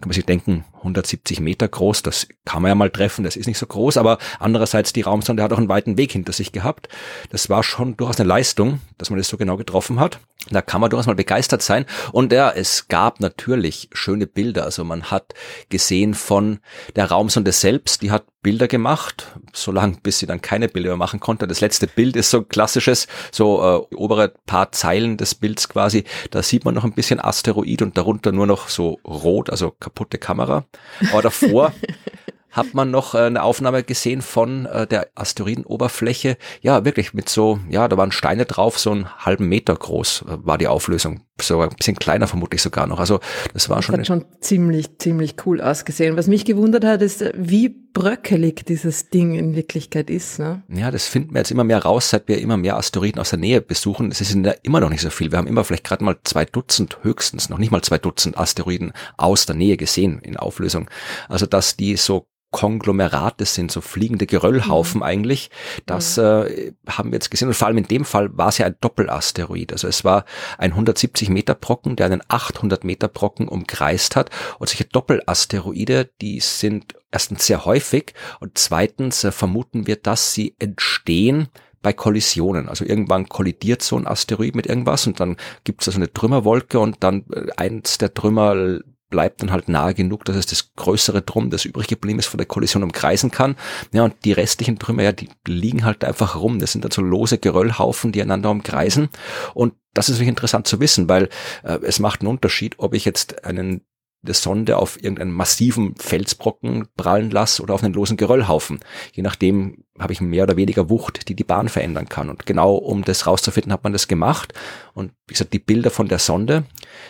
Kann 0.00 0.08
man 0.08 0.14
sich 0.14 0.26
denken, 0.26 0.64
170 0.78 1.40
Meter 1.40 1.66
groß, 1.66 2.02
das 2.02 2.28
kann 2.44 2.62
man 2.62 2.68
ja 2.68 2.74
mal 2.74 2.90
treffen, 2.90 3.24
das 3.24 3.36
ist 3.36 3.46
nicht 3.46 3.58
so 3.58 3.66
groß, 3.66 3.96
aber 3.96 4.18
andererseits 4.38 4.92
die 4.92 5.02
Raumsonde 5.02 5.42
hat 5.42 5.52
auch 5.52 5.58
einen 5.58 5.68
weiten 5.68 5.96
Weg 5.96 6.12
hinter 6.12 6.32
sich 6.32 6.52
gehabt. 6.52 6.88
Das 7.30 7.48
war 7.48 7.62
schon 7.62 7.96
durchaus 7.96 8.20
eine 8.20 8.28
Leistung, 8.28 8.80
dass 8.98 9.10
man 9.10 9.18
das 9.18 9.28
so 9.28 9.36
genau 9.36 9.56
getroffen 9.56 9.98
hat. 9.98 10.20
Da 10.50 10.62
kann 10.62 10.80
man 10.80 10.90
durchaus 10.90 11.06
mal 11.06 11.16
begeistert 11.16 11.62
sein. 11.62 11.86
Und 12.12 12.32
ja, 12.32 12.50
es 12.50 12.86
gab 12.86 13.18
natürlich 13.20 13.88
schöne 13.92 14.28
Bilder. 14.28 14.64
Also 14.64 14.84
man 14.84 15.10
hat 15.10 15.34
gesehen 15.70 16.14
von 16.14 16.60
der 16.94 17.10
Raumsonde 17.10 17.50
selbst, 17.50 18.02
die 18.02 18.12
hat 18.12 18.24
Bilder 18.42 18.68
gemacht, 18.68 19.36
so 19.52 19.72
lange 19.72 19.96
bis 20.04 20.20
sie 20.20 20.26
dann 20.26 20.40
keine 20.40 20.68
Bilder 20.68 20.90
mehr 20.90 20.96
machen 20.96 21.18
konnte. 21.18 21.48
Das 21.48 21.60
letzte 21.60 21.88
Bild 21.88 22.14
ist 22.14 22.30
so 22.30 22.42
klassisches, 22.44 23.08
so 23.32 23.88
äh, 23.90 23.96
obere 23.96 24.34
paar 24.46 24.70
Zeilen 24.70 25.16
des 25.16 25.34
Bilds 25.34 25.68
quasi. 25.68 26.04
Da 26.30 26.44
sieht 26.44 26.64
man 26.64 26.76
noch 26.76 26.84
ein 26.84 26.92
bisschen 26.92 27.18
Asteroid 27.18 27.82
und 27.82 27.98
darunter 27.98 28.30
nur 28.30 28.46
noch 28.46 28.68
so 28.68 29.00
rot, 29.04 29.50
also 29.50 29.72
kaputte 29.86 30.18
Kamera. 30.18 30.64
Aber 31.12 31.22
davor 31.22 31.72
hat 32.56 32.74
man 32.74 32.90
noch 32.90 33.14
äh, 33.14 33.18
eine 33.18 33.42
Aufnahme 33.42 33.82
gesehen 33.82 34.22
von 34.22 34.66
äh, 34.66 34.86
der 34.86 35.08
Asteroidenoberfläche. 35.14 36.38
Ja, 36.62 36.84
wirklich 36.84 37.12
mit 37.12 37.28
so, 37.28 37.60
ja, 37.68 37.86
da 37.86 37.96
waren 37.96 38.12
Steine 38.12 38.46
drauf, 38.46 38.78
so 38.78 38.90
einen 38.90 39.08
halben 39.18 39.48
Meter 39.48 39.76
groß 39.76 40.24
äh, 40.26 40.38
war 40.42 40.58
die 40.58 40.68
Auflösung. 40.68 41.20
So 41.40 41.60
ein 41.60 41.68
bisschen 41.68 41.96
kleiner 41.96 42.26
vermutlich 42.26 42.62
sogar 42.62 42.86
noch. 42.86 42.98
Also 42.98 43.20
das 43.52 43.68
war 43.68 43.76
das 43.76 43.84
schon. 43.84 43.98
Hat 43.98 44.06
schon 44.06 44.24
ziemlich, 44.40 44.98
ziemlich 44.98 45.34
cool 45.44 45.60
ausgesehen. 45.60 46.16
Was 46.16 46.28
mich 46.28 46.46
gewundert 46.46 46.84
hat, 46.84 47.02
ist, 47.02 47.24
wie 47.34 47.68
bröckelig 47.68 48.64
dieses 48.66 49.10
Ding 49.10 49.34
in 49.34 49.54
Wirklichkeit 49.54 50.08
ist. 50.08 50.38
Ne? 50.38 50.62
Ja, 50.68 50.90
das 50.90 51.06
finden 51.06 51.34
wir 51.34 51.40
jetzt 51.40 51.50
immer 51.50 51.64
mehr 51.64 51.78
raus, 51.78 52.10
seit 52.10 52.28
wir 52.28 52.38
immer 52.38 52.56
mehr 52.56 52.76
Asteroiden 52.76 53.20
aus 53.20 53.30
der 53.30 53.38
Nähe 53.38 53.60
besuchen. 53.60 54.10
Es 54.10 54.18
sind 54.18 54.46
ja 54.46 54.54
immer 54.62 54.80
noch 54.80 54.90
nicht 54.90 55.02
so 55.02 55.10
viel. 55.10 55.30
Wir 55.30 55.38
haben 55.38 55.46
immer 55.46 55.64
vielleicht 55.64 55.84
gerade 55.84 56.04
mal 56.04 56.16
zwei 56.24 56.46
Dutzend 56.46 56.98
höchstens, 57.02 57.50
noch 57.50 57.58
nicht 57.58 57.70
mal 57.70 57.82
zwei 57.82 57.98
Dutzend 57.98 58.38
Asteroiden 58.38 58.92
aus 59.18 59.44
der 59.44 59.56
Nähe 59.56 59.76
gesehen 59.76 60.20
in 60.20 60.36
Auflösung. 60.36 60.88
Also 61.28 61.44
dass 61.46 61.76
die 61.76 61.96
so 61.96 62.26
Konglomerate 62.50 63.44
sind, 63.44 63.70
so 63.70 63.80
fliegende 63.80 64.26
Geröllhaufen 64.26 64.98
mhm. 64.98 65.04
eigentlich. 65.04 65.50
Das 65.84 66.16
äh, 66.18 66.72
haben 66.88 67.10
wir 67.10 67.16
jetzt 67.16 67.30
gesehen. 67.30 67.48
Und 67.48 67.54
vor 67.54 67.68
allem 67.68 67.78
in 67.78 67.88
dem 67.88 68.04
Fall 68.04 68.36
war 68.36 68.48
es 68.48 68.58
ja 68.58 68.66
ein 68.66 68.76
Doppelasteroid. 68.80 69.72
Also 69.72 69.88
es 69.88 70.04
war 70.04 70.24
ein 70.58 70.70
170 70.70 71.28
Meter 71.28 71.54
Brocken, 71.54 71.96
der 71.96 72.06
einen 72.06 72.22
800 72.28 72.84
Meter 72.84 73.08
Brocken 73.08 73.48
umkreist 73.48 74.16
hat. 74.16 74.30
Und 74.58 74.68
solche 74.68 74.84
Doppelasteroide, 74.84 76.10
die 76.20 76.40
sind 76.40 76.94
erstens 77.10 77.46
sehr 77.46 77.64
häufig 77.64 78.14
und 78.40 78.58
zweitens 78.58 79.24
äh, 79.24 79.32
vermuten 79.32 79.86
wir, 79.86 79.96
dass 79.96 80.32
sie 80.32 80.54
entstehen 80.58 81.48
bei 81.82 81.92
Kollisionen. 81.92 82.68
Also 82.68 82.84
irgendwann 82.84 83.28
kollidiert 83.28 83.82
so 83.82 83.96
ein 83.96 84.06
Asteroid 84.06 84.56
mit 84.56 84.66
irgendwas 84.66 85.06
und 85.06 85.20
dann 85.20 85.36
gibt 85.64 85.82
es 85.82 85.86
da 85.86 85.92
so 85.92 85.98
eine 85.98 86.12
Trümmerwolke 86.12 86.78
und 86.78 86.96
dann 87.04 87.24
äh, 87.32 87.46
eins 87.56 87.98
der 87.98 88.12
Trümmer 88.12 88.80
bleibt 89.08 89.42
dann 89.42 89.52
halt 89.52 89.68
nahe 89.68 89.94
genug, 89.94 90.24
dass 90.24 90.36
es 90.36 90.46
das 90.46 90.72
größere 90.74 91.22
Drum, 91.22 91.50
das 91.50 91.64
übrig 91.64 91.86
geblieben 91.86 92.18
ist, 92.18 92.26
von 92.26 92.38
der 92.38 92.46
Kollision 92.46 92.82
umkreisen 92.82 93.30
kann. 93.30 93.56
Ja, 93.92 94.04
und 94.04 94.14
die 94.24 94.32
restlichen 94.32 94.78
Trümmer, 94.78 95.02
ja, 95.02 95.12
die 95.12 95.28
liegen 95.46 95.84
halt 95.84 96.04
einfach 96.04 96.36
rum. 96.36 96.58
Das 96.58 96.72
sind 96.72 96.84
dann 96.84 96.90
so 96.90 97.02
lose 97.02 97.38
Geröllhaufen, 97.38 98.12
die 98.12 98.22
einander 98.22 98.50
umkreisen. 98.50 99.08
Und 99.54 99.74
das 99.94 100.08
ist 100.08 100.16
wirklich 100.16 100.28
interessant 100.28 100.66
zu 100.66 100.80
wissen, 100.80 101.08
weil 101.08 101.28
äh, 101.62 101.78
es 101.82 102.00
macht 102.00 102.20
einen 102.20 102.28
Unterschied, 102.28 102.74
ob 102.78 102.94
ich 102.94 103.04
jetzt 103.04 103.44
einen 103.44 103.82
der 104.26 104.34
Sonde 104.34 104.76
auf 104.76 105.02
irgendeinen 105.02 105.32
massiven 105.32 105.94
Felsbrocken 105.96 106.88
prallen 106.96 107.30
lasse 107.30 107.62
oder 107.62 107.74
auf 107.74 107.82
einen 107.82 107.94
losen 107.94 108.16
Geröllhaufen. 108.16 108.80
Je 109.12 109.22
nachdem 109.22 109.84
habe 109.98 110.12
ich 110.12 110.20
mehr 110.20 110.44
oder 110.44 110.56
weniger 110.56 110.90
Wucht, 110.90 111.28
die 111.28 111.34
die 111.34 111.44
Bahn 111.44 111.68
verändern 111.68 112.08
kann. 112.08 112.28
Und 112.28 112.46
genau 112.46 112.74
um 112.74 113.02
das 113.04 113.26
rauszufinden, 113.26 113.72
hat 113.72 113.84
man 113.84 113.92
das 113.92 114.08
gemacht. 114.08 114.52
Und 114.92 115.12
wie 115.26 115.32
gesagt, 115.32 115.52
die 115.52 115.58
Bilder 115.58 115.90
von 115.90 116.08
der 116.08 116.18
Sonde 116.18 116.64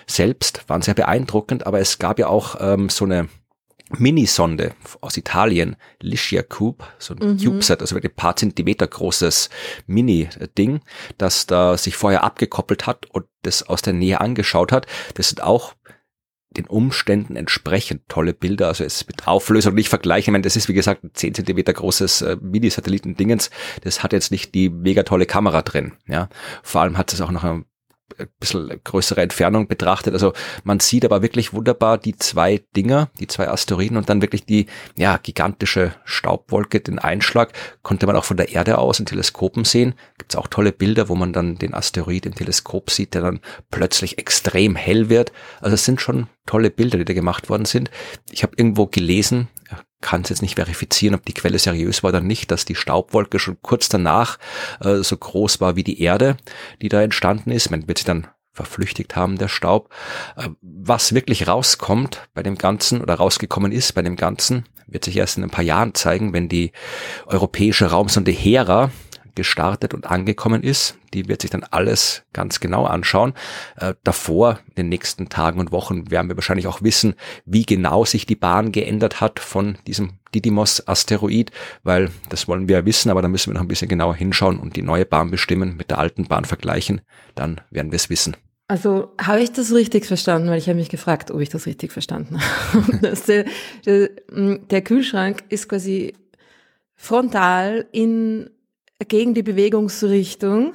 selbst 0.06 0.68
waren 0.68 0.82
sehr 0.82 0.94
beeindruckend, 0.94 1.66
aber 1.66 1.80
es 1.80 1.98
gab 1.98 2.18
ja 2.18 2.28
auch 2.28 2.56
ähm, 2.60 2.88
so 2.88 3.04
eine 3.04 3.28
Minisonde 3.90 4.74
aus 5.00 5.16
Italien, 5.16 5.76
Licia 6.00 6.42
Cube, 6.42 6.84
so 6.98 7.14
ein 7.14 7.34
mhm. 7.34 7.38
CubeSat, 7.38 7.80
also 7.80 7.96
ein 7.96 8.14
paar 8.14 8.34
Zentimeter 8.34 8.86
großes 8.86 9.48
Mini-Ding, 9.86 10.80
das 11.18 11.46
da 11.46 11.78
sich 11.78 11.96
vorher 11.96 12.24
abgekoppelt 12.24 12.86
hat 12.86 13.06
und 13.06 13.26
das 13.42 13.62
aus 13.62 13.82
der 13.82 13.92
Nähe 13.92 14.20
angeschaut 14.20 14.72
hat. 14.72 14.86
Das 15.14 15.28
sind 15.28 15.42
auch 15.42 15.74
den 16.56 16.66
Umständen 16.66 17.36
entsprechend 17.36 18.08
tolle 18.08 18.34
Bilder. 18.34 18.68
Also 18.68 18.84
es 18.84 19.06
mit 19.06 19.26
Auflösung 19.26 19.74
nicht 19.74 19.88
vergleichen. 19.88 20.30
Ich 20.30 20.32
meine, 20.32 20.42
das 20.42 20.56
ist 20.56 20.68
wie 20.68 20.74
gesagt 20.74 21.04
ein 21.04 21.10
10 21.12 21.34
Zentimeter 21.34 21.72
großes 21.72 22.22
äh, 22.22 22.36
Mini-Satelliten-Dingens. 22.40 23.50
Das 23.82 24.02
hat 24.02 24.12
jetzt 24.12 24.30
nicht 24.30 24.54
die 24.54 24.68
mega 24.68 25.02
tolle 25.02 25.26
Kamera 25.26 25.62
drin. 25.62 25.92
Ja, 26.06 26.28
vor 26.62 26.82
allem 26.82 26.98
hat 26.98 27.12
es 27.12 27.20
auch 27.20 27.30
noch 27.30 27.44
ein 27.44 27.64
ein 28.18 28.28
bisschen 28.38 28.80
größere 28.84 29.20
Entfernung 29.20 29.68
betrachtet. 29.68 30.14
Also 30.14 30.32
man 30.64 30.80
sieht 30.80 31.04
aber 31.04 31.22
wirklich 31.22 31.52
wunderbar 31.52 31.98
die 31.98 32.16
zwei 32.16 32.62
Dinger, 32.76 33.10
die 33.18 33.26
zwei 33.26 33.48
Asteroiden 33.48 33.96
und 33.96 34.08
dann 34.08 34.22
wirklich 34.22 34.44
die 34.44 34.66
ja 34.96 35.16
gigantische 35.18 35.94
Staubwolke, 36.04 36.80
den 36.80 36.98
Einschlag 36.98 37.52
konnte 37.82 38.06
man 38.06 38.16
auch 38.16 38.24
von 38.24 38.36
der 38.36 38.50
Erde 38.50 38.78
aus 38.78 39.00
in 39.00 39.06
Teleskopen 39.06 39.64
sehen. 39.64 39.94
Gibt 40.18 40.32
es 40.32 40.36
auch 40.36 40.46
tolle 40.46 40.72
Bilder, 40.72 41.08
wo 41.08 41.14
man 41.14 41.32
dann 41.32 41.56
den 41.56 41.74
Asteroid 41.74 42.26
im 42.26 42.34
Teleskop 42.34 42.90
sieht, 42.90 43.14
der 43.14 43.22
dann 43.22 43.40
plötzlich 43.70 44.18
extrem 44.18 44.76
hell 44.76 45.08
wird. 45.08 45.32
Also 45.60 45.74
es 45.74 45.84
sind 45.84 46.00
schon 46.00 46.28
tolle 46.46 46.70
Bilder, 46.70 46.98
die 46.98 47.04
da 47.04 47.14
gemacht 47.14 47.48
worden 47.48 47.64
sind. 47.64 47.90
Ich 48.30 48.42
habe 48.42 48.54
irgendwo 48.56 48.86
gelesen, 48.86 49.48
kann 50.06 50.22
es 50.22 50.28
jetzt 50.28 50.42
nicht 50.42 50.54
verifizieren, 50.54 51.16
ob 51.16 51.24
die 51.26 51.34
Quelle 51.34 51.58
seriös 51.58 52.04
war 52.04 52.10
oder 52.10 52.20
nicht, 52.20 52.52
dass 52.52 52.64
die 52.64 52.76
Staubwolke 52.76 53.40
schon 53.40 53.58
kurz 53.60 53.88
danach 53.88 54.38
äh, 54.80 55.02
so 55.02 55.16
groß 55.16 55.60
war 55.60 55.74
wie 55.74 55.82
die 55.82 56.00
Erde, 56.00 56.36
die 56.80 56.88
da 56.88 57.02
entstanden 57.02 57.50
ist. 57.50 57.72
Man 57.72 57.88
wird 57.88 57.98
sich 57.98 58.04
dann 58.04 58.28
verflüchtigt 58.52 59.16
haben, 59.16 59.36
der 59.36 59.48
Staub. 59.48 59.92
Äh, 60.36 60.50
was 60.62 61.12
wirklich 61.12 61.48
rauskommt 61.48 62.28
bei 62.34 62.44
dem 62.44 62.56
Ganzen 62.56 63.00
oder 63.00 63.14
rausgekommen 63.14 63.72
ist 63.72 63.96
bei 63.96 64.02
dem 64.02 64.14
Ganzen, 64.14 64.64
wird 64.86 65.04
sich 65.04 65.16
erst 65.16 65.38
in 65.38 65.42
ein 65.42 65.50
paar 65.50 65.64
Jahren 65.64 65.92
zeigen, 65.94 66.32
wenn 66.32 66.48
die 66.48 66.70
europäische 67.26 67.86
Raumsonde 67.86 68.30
Hera 68.30 68.92
gestartet 69.36 69.94
und 69.94 70.06
angekommen 70.06 70.62
ist. 70.62 70.96
Die 71.14 71.28
wird 71.28 71.42
sich 71.42 71.50
dann 71.50 71.64
alles 71.70 72.24
ganz 72.32 72.58
genau 72.58 72.84
anschauen. 72.84 73.34
Äh, 73.76 73.94
davor, 74.02 74.58
in 74.70 74.74
den 74.74 74.88
nächsten 74.88 75.28
Tagen 75.28 75.60
und 75.60 75.70
Wochen, 75.70 76.10
werden 76.10 76.28
wir 76.28 76.36
wahrscheinlich 76.36 76.66
auch 76.66 76.82
wissen, 76.82 77.14
wie 77.44 77.64
genau 77.64 78.04
sich 78.04 78.26
die 78.26 78.34
Bahn 78.34 78.72
geändert 78.72 79.20
hat 79.20 79.38
von 79.38 79.78
diesem 79.86 80.14
Didymos-Asteroid, 80.34 81.52
weil 81.84 82.10
das 82.28 82.48
wollen 82.48 82.68
wir 82.68 82.78
ja 82.78 82.84
wissen, 82.84 83.10
aber 83.10 83.22
da 83.22 83.28
müssen 83.28 83.50
wir 83.50 83.54
noch 83.54 83.62
ein 83.62 83.68
bisschen 83.68 83.88
genauer 83.88 84.16
hinschauen 84.16 84.58
und 84.58 84.74
die 84.74 84.82
neue 84.82 85.06
Bahn 85.06 85.30
bestimmen, 85.30 85.76
mit 85.76 85.90
der 85.90 85.98
alten 85.98 86.24
Bahn 86.24 86.44
vergleichen. 86.44 87.00
Dann 87.34 87.60
werden 87.70 87.92
wir 87.92 87.96
es 87.96 88.10
wissen. 88.10 88.36
Also 88.68 89.12
habe 89.20 89.40
ich 89.40 89.52
das 89.52 89.72
richtig 89.72 90.06
verstanden, 90.06 90.48
weil 90.48 90.58
ich 90.58 90.68
habe 90.68 90.78
mich 90.78 90.88
gefragt, 90.88 91.30
ob 91.30 91.40
ich 91.40 91.48
das 91.48 91.66
richtig 91.66 91.92
verstanden 91.92 92.40
habe. 92.40 93.16
der, 93.28 93.44
der, 93.84 94.08
der 94.70 94.82
Kühlschrank 94.82 95.44
ist 95.50 95.68
quasi 95.68 96.14
frontal 96.96 97.86
in 97.92 98.50
gegen 99.08 99.34
die 99.34 99.42
Bewegungsrichtung 99.42 100.74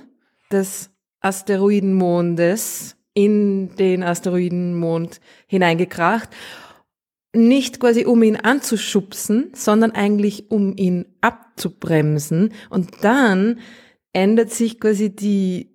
des 0.51 0.89
Asteroidenmondes 1.21 2.95
in 3.13 3.75
den 3.75 4.03
Asteroidenmond 4.03 5.19
hineingekracht. 5.47 6.29
Nicht 7.33 7.79
quasi 7.79 8.05
um 8.05 8.21
ihn 8.23 8.35
anzuschubsen, 8.35 9.51
sondern 9.53 9.91
eigentlich 9.91 10.51
um 10.51 10.75
ihn 10.75 11.05
abzubremsen. 11.21 12.53
Und 12.69 13.03
dann 13.03 13.59
ändert 14.13 14.51
sich 14.51 14.79
quasi 14.79 15.15
die 15.15 15.69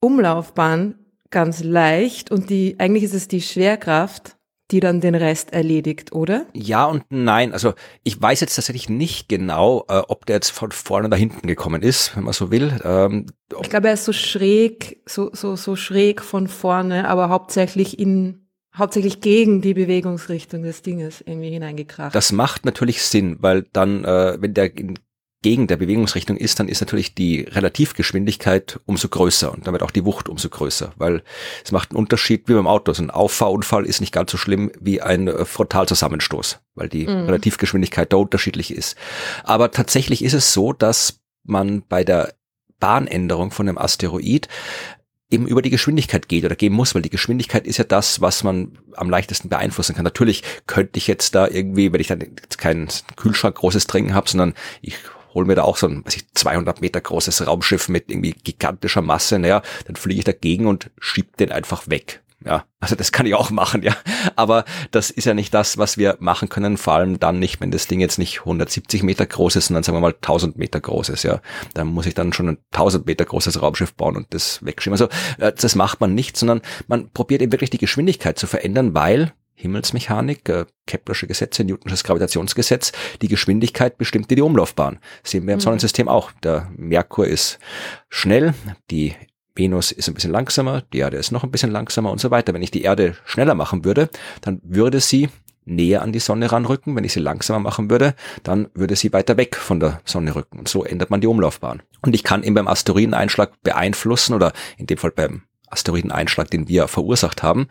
Umlaufbahn 0.00 0.98
ganz 1.30 1.62
leicht 1.62 2.30
und 2.30 2.48
die, 2.48 2.76
eigentlich 2.78 3.04
ist 3.04 3.14
es 3.14 3.28
die 3.28 3.42
Schwerkraft, 3.42 4.36
die 4.70 4.80
dann 4.80 5.00
den 5.00 5.14
Rest 5.14 5.52
erledigt, 5.52 6.12
oder? 6.12 6.46
Ja 6.54 6.86
und 6.86 7.04
nein. 7.10 7.52
Also 7.52 7.74
ich 8.02 8.20
weiß 8.20 8.40
jetzt 8.40 8.54
tatsächlich 8.54 8.88
nicht 8.88 9.28
genau, 9.28 9.84
äh, 9.88 10.02
ob 10.08 10.26
der 10.26 10.36
jetzt 10.36 10.50
von 10.50 10.72
vorne 10.72 11.08
nach 11.08 11.18
hinten 11.18 11.46
gekommen 11.46 11.82
ist, 11.82 12.16
wenn 12.16 12.24
man 12.24 12.32
so 12.32 12.50
will. 12.50 12.80
Ähm, 12.84 13.26
ich 13.60 13.70
glaube, 13.70 13.88
er 13.88 13.94
ist 13.94 14.04
so 14.04 14.12
schräg, 14.12 15.02
so, 15.06 15.30
so, 15.32 15.56
so 15.56 15.76
schräg 15.76 16.22
von 16.22 16.48
vorne, 16.48 17.08
aber 17.08 17.28
hauptsächlich 17.28 17.98
in 17.98 18.40
hauptsächlich 18.76 19.20
gegen 19.20 19.60
die 19.60 19.74
Bewegungsrichtung 19.74 20.62
des 20.62 20.82
Dinges 20.82 21.22
irgendwie 21.24 21.50
hineingekracht. 21.50 22.14
Das 22.14 22.32
macht 22.32 22.64
natürlich 22.64 23.02
Sinn, 23.02 23.36
weil 23.40 23.62
dann, 23.72 24.04
äh, 24.04 24.36
wenn 24.40 24.54
der 24.54 24.76
in 24.76 24.98
gegen 25.44 25.66
der 25.66 25.76
Bewegungsrichtung 25.76 26.38
ist, 26.38 26.58
dann 26.58 26.68
ist 26.68 26.80
natürlich 26.80 27.14
die 27.14 27.42
Relativgeschwindigkeit 27.42 28.80
umso 28.86 29.08
größer 29.08 29.52
und 29.52 29.66
damit 29.66 29.82
auch 29.82 29.90
die 29.90 30.06
Wucht 30.06 30.30
umso 30.30 30.48
größer, 30.48 30.94
weil 30.96 31.22
es 31.62 31.70
macht 31.70 31.90
einen 31.90 31.98
Unterschied 31.98 32.48
wie 32.48 32.54
beim 32.54 32.66
Auto. 32.66 32.94
So 32.94 33.02
ein 33.02 33.10
Auffahrunfall 33.10 33.84
ist 33.84 34.00
nicht 34.00 34.10
ganz 34.10 34.32
so 34.32 34.38
schlimm 34.38 34.72
wie 34.80 35.02
ein 35.02 35.28
äh, 35.28 35.44
Frontalzusammenstoß, 35.44 36.60
weil 36.76 36.88
die 36.88 37.06
mhm. 37.06 37.26
Relativgeschwindigkeit 37.26 38.10
da 38.10 38.16
unterschiedlich 38.16 38.72
ist. 38.74 38.96
Aber 39.42 39.70
tatsächlich 39.70 40.24
ist 40.24 40.32
es 40.32 40.54
so, 40.54 40.72
dass 40.72 41.20
man 41.42 41.82
bei 41.86 42.04
der 42.04 42.32
Bahnänderung 42.80 43.50
von 43.50 43.68
einem 43.68 43.76
Asteroid 43.76 44.48
eben 45.28 45.46
über 45.46 45.60
die 45.60 45.70
Geschwindigkeit 45.70 46.26
geht 46.26 46.46
oder 46.46 46.56
gehen 46.56 46.72
muss, 46.72 46.94
weil 46.94 47.02
die 47.02 47.10
Geschwindigkeit 47.10 47.66
ist 47.66 47.76
ja 47.76 47.84
das, 47.84 48.22
was 48.22 48.44
man 48.44 48.78
am 48.94 49.10
leichtesten 49.10 49.50
beeinflussen 49.50 49.94
kann. 49.94 50.04
Natürlich 50.04 50.42
könnte 50.66 50.96
ich 50.96 51.06
jetzt 51.06 51.34
da 51.34 51.46
irgendwie, 51.48 51.92
wenn 51.92 52.00
ich 52.00 52.06
dann 52.06 52.24
keinen 52.56 52.88
Kühlschrank 53.16 53.56
großes 53.56 53.86
Trinken 53.86 54.14
habe, 54.14 54.30
sondern 54.30 54.54
ich 54.80 54.96
hol 55.34 55.44
mir 55.44 55.54
da 55.54 55.62
auch 55.62 55.76
so 55.76 55.86
ein 55.86 56.04
weiß 56.04 56.16
ich, 56.16 56.32
200 56.34 56.80
Meter 56.80 57.00
großes 57.00 57.46
Raumschiff 57.46 57.88
mit 57.88 58.10
irgendwie 58.10 58.32
gigantischer 58.32 59.02
Masse, 59.02 59.38
naja, 59.38 59.62
dann 59.86 59.96
fliege 59.96 60.20
ich 60.20 60.24
dagegen 60.24 60.66
und 60.66 60.90
schieb 60.98 61.36
den 61.36 61.52
einfach 61.52 61.88
weg. 61.88 62.22
Ja, 62.44 62.64
also 62.78 62.94
das 62.94 63.10
kann 63.10 63.24
ich 63.24 63.34
auch 63.34 63.50
machen, 63.50 63.82
ja. 63.82 63.96
Aber 64.36 64.66
das 64.90 65.10
ist 65.10 65.24
ja 65.24 65.32
nicht 65.32 65.54
das, 65.54 65.78
was 65.78 65.96
wir 65.96 66.16
machen 66.20 66.50
können, 66.50 66.76
vor 66.76 66.92
allem 66.92 67.18
dann 67.18 67.38
nicht, 67.38 67.62
wenn 67.62 67.70
das 67.70 67.86
Ding 67.86 68.00
jetzt 68.00 68.18
nicht 68.18 68.40
170 68.40 69.02
Meter 69.02 69.24
groß 69.24 69.56
ist, 69.56 69.68
sondern 69.68 69.82
sagen 69.82 69.96
wir 69.96 70.02
mal 70.02 70.12
1000 70.12 70.58
Meter 70.58 70.78
groß 70.78 71.08
ist, 71.08 71.22
ja. 71.22 71.40
Dann 71.72 71.86
muss 71.86 72.04
ich 72.04 72.12
dann 72.12 72.34
schon 72.34 72.50
ein 72.50 72.58
1000 72.72 73.06
Meter 73.06 73.24
großes 73.24 73.62
Raumschiff 73.62 73.94
bauen 73.94 74.16
und 74.16 74.26
das 74.34 74.62
wegschieben. 74.62 74.92
Also 74.92 75.08
äh, 75.38 75.52
das 75.54 75.74
macht 75.74 76.02
man 76.02 76.14
nicht, 76.14 76.36
sondern 76.36 76.60
man 76.86 77.08
probiert 77.10 77.40
eben 77.40 77.52
wirklich 77.52 77.70
die 77.70 77.78
Geschwindigkeit 77.78 78.38
zu 78.38 78.46
verändern, 78.46 78.94
weil 78.94 79.32
Himmelsmechanik, 79.54 80.48
äh, 80.48 80.66
Keplersche 80.86 81.26
Gesetze, 81.26 81.64
Newtonsches 81.64 82.04
Gravitationsgesetz, 82.04 82.92
die 83.22 83.28
Geschwindigkeit 83.28 83.98
bestimmt 83.98 84.30
die 84.30 84.40
Umlaufbahn. 84.40 84.98
Sehen 85.22 85.46
wir 85.46 85.54
im 85.54 85.58
mhm. 85.58 85.62
Sonnensystem 85.62 86.08
auch. 86.08 86.32
Der 86.42 86.70
Merkur 86.76 87.26
ist 87.26 87.58
schnell, 88.08 88.54
die 88.90 89.14
Venus 89.54 89.92
ist 89.92 90.08
ein 90.08 90.14
bisschen 90.14 90.32
langsamer, 90.32 90.82
die 90.92 90.98
Erde 90.98 91.16
ist 91.16 91.30
noch 91.30 91.44
ein 91.44 91.50
bisschen 91.50 91.70
langsamer 91.70 92.10
und 92.10 92.20
so 92.20 92.30
weiter. 92.30 92.52
Wenn 92.52 92.62
ich 92.62 92.72
die 92.72 92.82
Erde 92.82 93.16
schneller 93.24 93.54
machen 93.54 93.84
würde, 93.84 94.08
dann 94.40 94.60
würde 94.64 95.00
sie 95.00 95.28
näher 95.64 96.02
an 96.02 96.12
die 96.12 96.18
Sonne 96.18 96.50
ranrücken. 96.50 96.96
Wenn 96.96 97.04
ich 97.04 97.12
sie 97.12 97.20
langsamer 97.20 97.60
machen 97.60 97.90
würde, 97.90 98.14
dann 98.42 98.68
würde 98.74 98.96
sie 98.96 99.12
weiter 99.12 99.36
weg 99.36 99.56
von 99.56 99.80
der 99.80 100.00
Sonne 100.04 100.34
rücken. 100.34 100.58
Und 100.58 100.68
so 100.68 100.84
ändert 100.84 101.10
man 101.10 101.20
die 101.20 101.26
Umlaufbahn. 101.26 101.82
Und 102.02 102.14
ich 102.14 102.24
kann 102.24 102.42
eben 102.42 102.54
beim 102.54 102.68
Asteroideneinschlag 102.68 103.62
beeinflussen 103.62 104.34
oder 104.34 104.52
in 104.76 104.86
dem 104.86 104.98
Fall 104.98 105.12
beim 105.12 105.42
Asteroideneinschlag, 105.74 106.50
den 106.50 106.68
wir 106.68 106.88
verursacht 106.88 107.42
haben. 107.42 107.68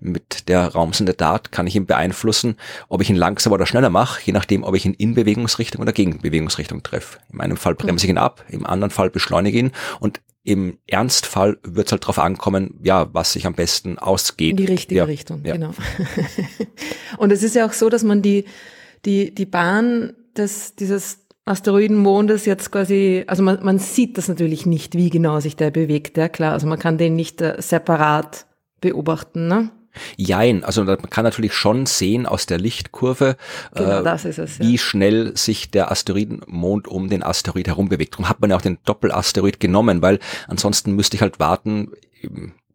Mit 0.00 0.48
der 0.48 0.68
Raumsonde 0.68 1.14
DART 1.14 1.50
kann 1.50 1.66
ich 1.66 1.74
ihn 1.74 1.86
beeinflussen, 1.86 2.56
ob 2.88 3.02
ich 3.02 3.10
ihn 3.10 3.16
langsamer 3.16 3.54
oder 3.54 3.66
schneller 3.66 3.90
mache, 3.90 4.20
je 4.24 4.32
nachdem, 4.32 4.62
ob 4.62 4.76
ich 4.76 4.84
ihn 4.86 4.94
in 4.94 5.14
Bewegungsrichtung 5.14 5.80
oder 5.82 5.92
gegen 5.92 6.20
Bewegungsrichtung 6.20 6.82
treffe. 6.82 7.18
In 7.32 7.40
einem 7.40 7.56
Fall 7.56 7.74
bremse 7.74 8.06
ich 8.06 8.10
ihn 8.10 8.18
ab, 8.18 8.44
im 8.48 8.66
anderen 8.66 8.90
Fall 8.90 9.10
beschleunige 9.10 9.58
ihn 9.58 9.72
und 10.00 10.20
im 10.44 10.78
Ernstfall 10.86 11.58
wird 11.64 11.88
es 11.88 11.92
halt 11.92 12.04
darauf 12.04 12.20
ankommen, 12.20 12.78
ja, 12.80 13.12
was 13.12 13.32
sich 13.32 13.46
am 13.46 13.54
besten 13.54 13.98
ausgeht. 13.98 14.52
In 14.52 14.56
die 14.58 14.66
richtige 14.66 14.98
ja, 14.98 15.04
Richtung, 15.04 15.44
ja. 15.44 15.54
genau. 15.54 15.74
und 17.18 17.32
es 17.32 17.42
ist 17.42 17.56
ja 17.56 17.66
auch 17.66 17.72
so, 17.72 17.88
dass 17.88 18.04
man 18.04 18.22
die, 18.22 18.44
die, 19.04 19.34
die 19.34 19.44
Bahn 19.44 20.12
des, 20.36 20.76
dieses 20.76 21.25
Asteroidenmondes 21.46 22.44
jetzt 22.44 22.72
quasi, 22.72 23.24
also 23.28 23.42
man, 23.42 23.62
man 23.62 23.78
sieht 23.78 24.18
das 24.18 24.26
natürlich 24.28 24.66
nicht, 24.66 24.96
wie 24.96 25.10
genau 25.10 25.38
sich 25.38 25.54
der 25.54 25.70
bewegt, 25.70 26.16
ja 26.16 26.28
klar. 26.28 26.52
Also 26.52 26.66
man 26.66 26.78
kann 26.78 26.98
den 26.98 27.14
nicht 27.14 27.40
äh, 27.40 27.54
separat 27.62 28.46
beobachten, 28.80 29.46
ne? 29.46 29.70
Jein, 30.16 30.62
also 30.62 30.84
man 30.84 30.98
kann 31.08 31.24
natürlich 31.24 31.54
schon 31.54 31.86
sehen 31.86 32.26
aus 32.26 32.44
der 32.44 32.58
Lichtkurve, 32.58 33.36
genau, 33.74 34.02
äh, 34.02 34.28
es, 34.28 34.36
ja. 34.36 34.46
wie 34.58 34.76
schnell 34.76 35.36
sich 35.36 35.70
der 35.70 35.90
Asteroidenmond 35.90 36.86
um 36.86 37.08
den 37.08 37.22
Asteroid 37.22 37.68
herum 37.68 37.88
bewegt. 37.88 38.14
Darum 38.14 38.28
hat 38.28 38.40
man 38.40 38.50
ja 38.50 38.56
auch 38.56 38.62
den 38.62 38.78
Doppelasteroid 38.84 39.58
genommen, 39.58 40.02
weil 40.02 40.18
ansonsten 40.48 40.92
müsste 40.92 41.16
ich 41.16 41.22
halt 41.22 41.40
warten, 41.40 41.92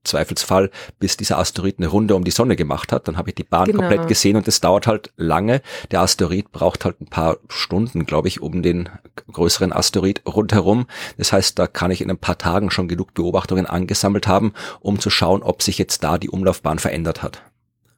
Zweifelsfall, 0.03 0.71
bis 0.99 1.17
dieser 1.17 1.37
Asteroid 1.37 1.75
eine 1.77 1.87
Runde 1.87 2.15
um 2.15 2.23
die 2.23 2.31
Sonne 2.31 2.55
gemacht 2.55 2.91
hat. 2.91 3.07
Dann 3.07 3.17
habe 3.17 3.29
ich 3.29 3.35
die 3.35 3.43
Bahn 3.43 3.65
genau. 3.65 3.79
komplett 3.79 4.07
gesehen 4.07 4.35
und 4.35 4.47
das 4.47 4.61
dauert 4.61 4.87
halt 4.87 5.11
lange. 5.17 5.61
Der 5.91 6.01
Asteroid 6.01 6.51
braucht 6.51 6.85
halt 6.85 7.01
ein 7.01 7.07
paar 7.07 7.37
Stunden, 7.49 8.05
glaube 8.05 8.27
ich, 8.27 8.41
um 8.41 8.61
den 8.61 8.89
größeren 9.31 9.73
Asteroid 9.73 10.21
rundherum. 10.25 10.87
Das 11.17 11.31
heißt, 11.33 11.59
da 11.59 11.67
kann 11.67 11.91
ich 11.91 12.01
in 12.01 12.09
ein 12.09 12.17
paar 12.17 12.37
Tagen 12.37 12.71
schon 12.71 12.87
genug 12.87 13.13
Beobachtungen 13.13 13.65
angesammelt 13.65 14.27
haben, 14.27 14.53
um 14.79 14.99
zu 14.99 15.09
schauen, 15.09 15.43
ob 15.43 15.61
sich 15.61 15.77
jetzt 15.77 16.03
da 16.03 16.17
die 16.17 16.29
Umlaufbahn 16.29 16.79
verändert 16.79 17.23
hat. 17.23 17.43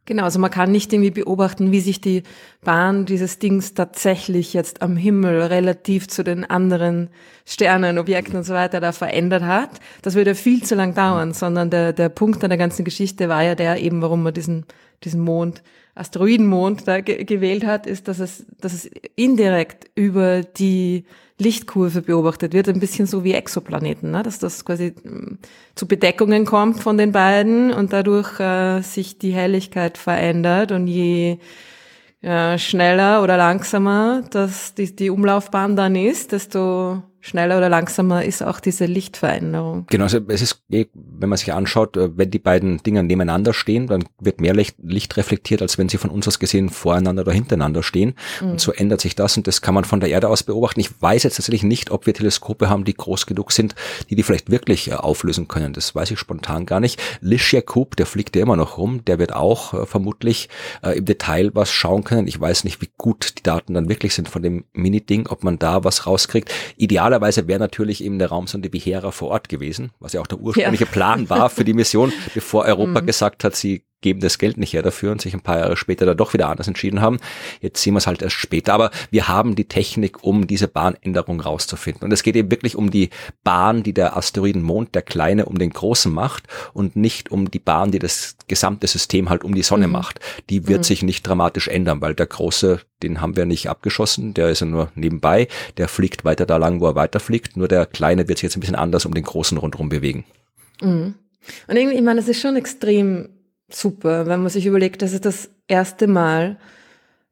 Genau, 0.06 0.24
also 0.24 0.38
man 0.38 0.52
kann 0.52 0.70
nicht 0.70 0.92
irgendwie 0.92 1.12
beobachten, 1.12 1.72
wie 1.72 1.80
sich 1.80 2.02
die 2.02 2.24
Bahn 2.62 3.06
dieses 3.06 3.40
Dings 3.40 3.74
tatsächlich 3.74 4.54
jetzt 4.54 4.82
am 4.82 4.98
Himmel 4.98 5.44
relativ 5.44 6.10
zu 6.10 6.26
den 6.26 6.44
anderen 6.44 7.10
Sternen, 7.46 7.98
Objekten 7.98 8.36
und 8.36 8.44
so 8.44 8.54
weiter 8.54 8.82
da 8.82 8.92
verändert 8.92 9.44
hat. 9.44 9.70
Das 10.02 10.16
würde 10.16 10.36
viel 10.36 10.62
zu 10.62 10.76
lang 10.76 10.94
dauern, 10.94 11.34
sondern 11.34 11.70
der, 11.70 11.94
der 11.94 12.10
Punkt 12.10 12.44
an 12.44 12.50
der 12.50 12.58
ganzen 12.58 12.84
Geschichte 12.84 13.30
war 13.30 13.44
ja 13.44 13.56
der 13.56 13.82
eben, 13.82 14.02
warum 14.02 14.24
man 14.24 14.34
diesen, 14.34 14.66
diesen 15.06 15.22
Mond, 15.22 15.64
Asteroidenmond 15.96 16.88
da 16.88 17.02
ge 17.02 17.24
gewählt 17.24 17.66
hat, 17.66 17.86
ist, 17.86 18.08
dass 18.08 18.20
es, 18.20 18.46
dass 18.60 18.74
es 18.74 18.90
indirekt 19.16 19.90
über 19.96 20.42
die 20.42 21.06
Lichtkurve 21.38 22.02
beobachtet 22.02 22.54
wird, 22.54 22.70
ein 22.70 22.80
bisschen 22.80 23.06
so 23.06 23.24
wie 23.24 23.34
Exoplaneten, 23.34 24.12
ne? 24.12 24.24
dass 24.24 24.40
das 24.40 24.66
quasi 24.66 24.94
mm, 25.04 25.38
zu 25.76 25.88
Bedeckungen 25.88 26.46
kommt 26.46 26.80
von 26.80 26.98
den 26.98 27.12
beiden 27.12 27.72
und 27.72 27.94
dadurch 27.94 28.40
äh, 28.40 28.82
sich 28.82 29.18
die 29.18 29.34
Helligkeit 29.34 29.98
verändert 29.98 30.72
und 30.72 30.88
je 30.88 31.38
äh, 32.22 32.58
schneller 32.58 33.22
oder 33.22 33.38
langsamer 33.38 34.24
dass 34.32 34.74
die, 34.74 34.96
die 34.96 35.10
Umlaufbahn 35.10 35.76
dann 35.76 35.96
ist, 35.96 36.32
desto 36.32 37.04
schneller 37.24 37.58
oder 37.58 37.70
langsamer 37.70 38.26
ist 38.26 38.44
auch 38.44 38.60
diese 38.60 38.86
Lichtveränderung. 38.86 39.88
Genau, 39.90 40.04
also 40.04 40.20
es 40.28 40.42
ist, 40.42 40.62
eh, 40.70 40.88
wenn 40.94 41.30
man 41.30 41.38
sich 41.38 41.54
anschaut, 41.54 41.96
äh, 41.96 42.18
wenn 42.18 42.30
die 42.30 42.40
beiden 42.40 42.84
Dinger 42.84 43.02
nebeneinander 43.02 43.54
stehen, 43.54 43.88
dann 43.88 44.04
wird 44.20 44.42
mehr 44.42 44.54
Licht, 44.54 44.76
Licht 44.84 45.16
reflektiert, 45.16 45.62
als 45.62 45.78
wenn 45.78 45.88
sie 45.88 45.98
von 45.98 46.10
uns 46.10 46.28
aus 46.28 46.38
gesehen 46.38 46.70
voreinander 46.70 47.22
oder 47.22 47.32
hintereinander 47.32 47.82
stehen. 47.82 48.16
Mhm. 48.42 48.52
Und 48.52 48.62
so 48.62 48.74
ändert 48.74 49.00
sich 49.00 49.16
das 49.16 49.38
und 49.38 49.48
das 49.48 49.62
kann 49.62 49.74
man 49.74 49.86
von 49.86 50.02
der 50.02 50.10
Erde 50.10 50.28
aus 50.28 50.44
beobachten. 50.44 50.82
Ich 50.82 51.02
weiß 51.02 51.24
jetzt 51.24 51.38
tatsächlich 51.38 51.64
nicht, 51.64 51.92
ob 51.92 52.06
wir 52.06 52.14
Teleskope 52.14 52.70
haben, 52.70 52.84
die 52.84 52.94
groß 52.94 53.26
genug 53.26 53.54
sind, 53.54 53.74
die 54.10 54.16
die 54.16 54.24
vielleicht 54.24 54.52
wirklich 54.52 54.92
äh, 54.92 54.96
auflösen 54.96 55.48
können. 55.48 55.72
Das 55.72 55.96
weiß 55.96 56.12
ich 56.12 56.20
spontan 56.20 56.66
gar 56.66 56.82
nicht. 56.82 57.02
Lish 57.22 57.54
Jakub, 57.54 57.96
der 57.96 58.06
fliegt 58.06 58.36
ja 58.36 58.42
immer 58.42 58.58
noch 58.58 58.78
rum, 58.78 59.06
der 59.06 59.18
wird 59.18 59.34
auch 59.34 59.74
äh, 59.74 59.86
vermutlich 59.86 60.50
im 60.82 61.06
Detail 61.06 61.52
was 61.54 61.72
schauen 61.72 62.04
können. 62.04 62.28
Ich 62.28 62.40
weiß 62.40 62.64
nicht, 62.66 62.82
wie 62.82 62.90
gut 62.98 63.36
die 63.38 63.44
Daten 63.44 63.74
dann 63.74 63.88
wirklich 63.88 64.14
sind 64.14 64.28
von 64.28 64.42
dem 64.42 64.66
Mini-Ding, 64.74 65.28
ob 65.28 65.44
man 65.44 65.58
da 65.58 65.84
was 65.84 66.06
rauskriegt. 66.06 66.52
Ideal 66.76 67.13
Idealerweise 67.14 67.48
wäre 67.48 67.60
natürlich 67.60 68.04
eben 68.04 68.18
der 68.18 68.30
Raumsonde 68.30 68.74
Vihera 68.74 69.12
vor 69.12 69.30
Ort 69.30 69.48
gewesen, 69.48 69.92
was 70.00 70.14
ja 70.14 70.22
auch 70.22 70.26
der 70.26 70.40
ursprüngliche 70.40 70.86
ja. 70.86 70.90
Plan 70.90 71.30
war 71.30 71.52
für 71.52 71.64
die 71.64 71.74
Mission, 71.74 72.12
bevor 72.34 72.66
Europa 72.66 73.02
mhm. 73.02 73.06
gesagt 73.06 73.44
hat, 73.44 73.56
sie 73.56 73.84
geben 74.04 74.20
das 74.20 74.38
Geld 74.38 74.58
nicht 74.58 74.74
her 74.74 74.84
dafür 74.84 75.12
und 75.12 75.22
sich 75.22 75.34
ein 75.34 75.42
paar 75.42 75.58
Jahre 75.58 75.76
später 75.76 76.06
da 76.06 76.14
doch 76.14 76.34
wieder 76.34 76.50
anders 76.50 76.68
entschieden 76.68 77.02
haben. 77.02 77.18
Jetzt 77.62 77.82
sehen 77.82 77.96
wir 77.96 77.98
es 77.98 78.06
halt 78.06 78.22
erst 78.22 78.36
später. 78.36 78.74
Aber 78.74 78.92
wir 79.10 79.28
haben 79.28 79.56
die 79.56 79.66
Technik, 79.68 80.24
um 80.24 80.46
diese 80.46 80.68
Bahnänderung 80.68 81.40
rauszufinden. 81.40 82.04
Und 82.04 82.12
es 82.12 82.22
geht 82.22 82.36
eben 82.36 82.52
wirklich 82.52 82.76
um 82.76 82.92
die 82.92 83.10
Bahn, 83.44 83.82
die 83.82 83.94
der 83.94 84.16
Asteroidenmond, 84.16 84.94
der 84.94 85.02
kleine, 85.02 85.46
um 85.46 85.58
den 85.58 85.72
großen 85.72 86.14
macht 86.14 86.44
und 86.74 86.96
nicht 86.96 87.32
um 87.32 87.50
die 87.50 87.60
Bahn, 87.60 87.92
die 87.92 88.00
das 88.00 88.38
gesamte 88.48 88.86
System 88.86 89.30
halt 89.30 89.44
um 89.44 89.56
die 89.56 89.64
Sonne 89.64 89.88
mhm. 89.88 89.94
macht. 89.94 90.20
Die 90.50 90.68
wird 90.68 90.80
mhm. 90.80 90.84
sich 90.84 91.02
nicht 91.02 91.26
dramatisch 91.26 91.68
ändern, 91.68 92.02
weil 92.02 92.14
der 92.14 92.28
große, 92.28 92.82
den 93.02 93.22
haben 93.22 93.36
wir 93.36 93.46
nicht 93.46 93.70
abgeschossen, 93.70 94.34
der 94.34 94.50
ist 94.50 94.60
ja 94.60 94.68
nur 94.68 94.92
nebenbei, 94.96 95.48
der 95.78 95.88
fliegt 95.88 96.26
weiter 96.26 96.46
da 96.46 96.58
lang, 96.58 96.82
wo 96.82 96.88
er 96.88 96.96
weiterfliegt. 96.96 97.58
Nur 97.58 97.70
der 97.70 97.86
kleine 97.86 98.28
wird 98.28 98.38
sich 98.38 98.44
jetzt 98.44 98.58
ein 98.58 98.60
bisschen 98.60 98.76
anders 98.76 99.06
um 99.06 99.14
den 99.14 99.24
großen 99.24 99.58
rundherum 99.58 99.90
bewegen. 99.90 100.26
Mhm. 100.82 101.16
Und 101.68 101.76
irgendwie, 101.76 101.98
ich 101.98 102.04
meine, 102.04 102.20
das 102.20 102.30
ist 102.30 102.42
schon 102.42 102.56
extrem 102.56 103.30
super, 103.76 104.26
wenn 104.28 104.42
man 104.42 104.50
sich 104.50 104.66
überlegt, 104.66 105.02
dass 105.02 105.14
es 105.14 105.22
das 105.22 105.50
erste 105.68 106.08
Mal, 106.08 106.58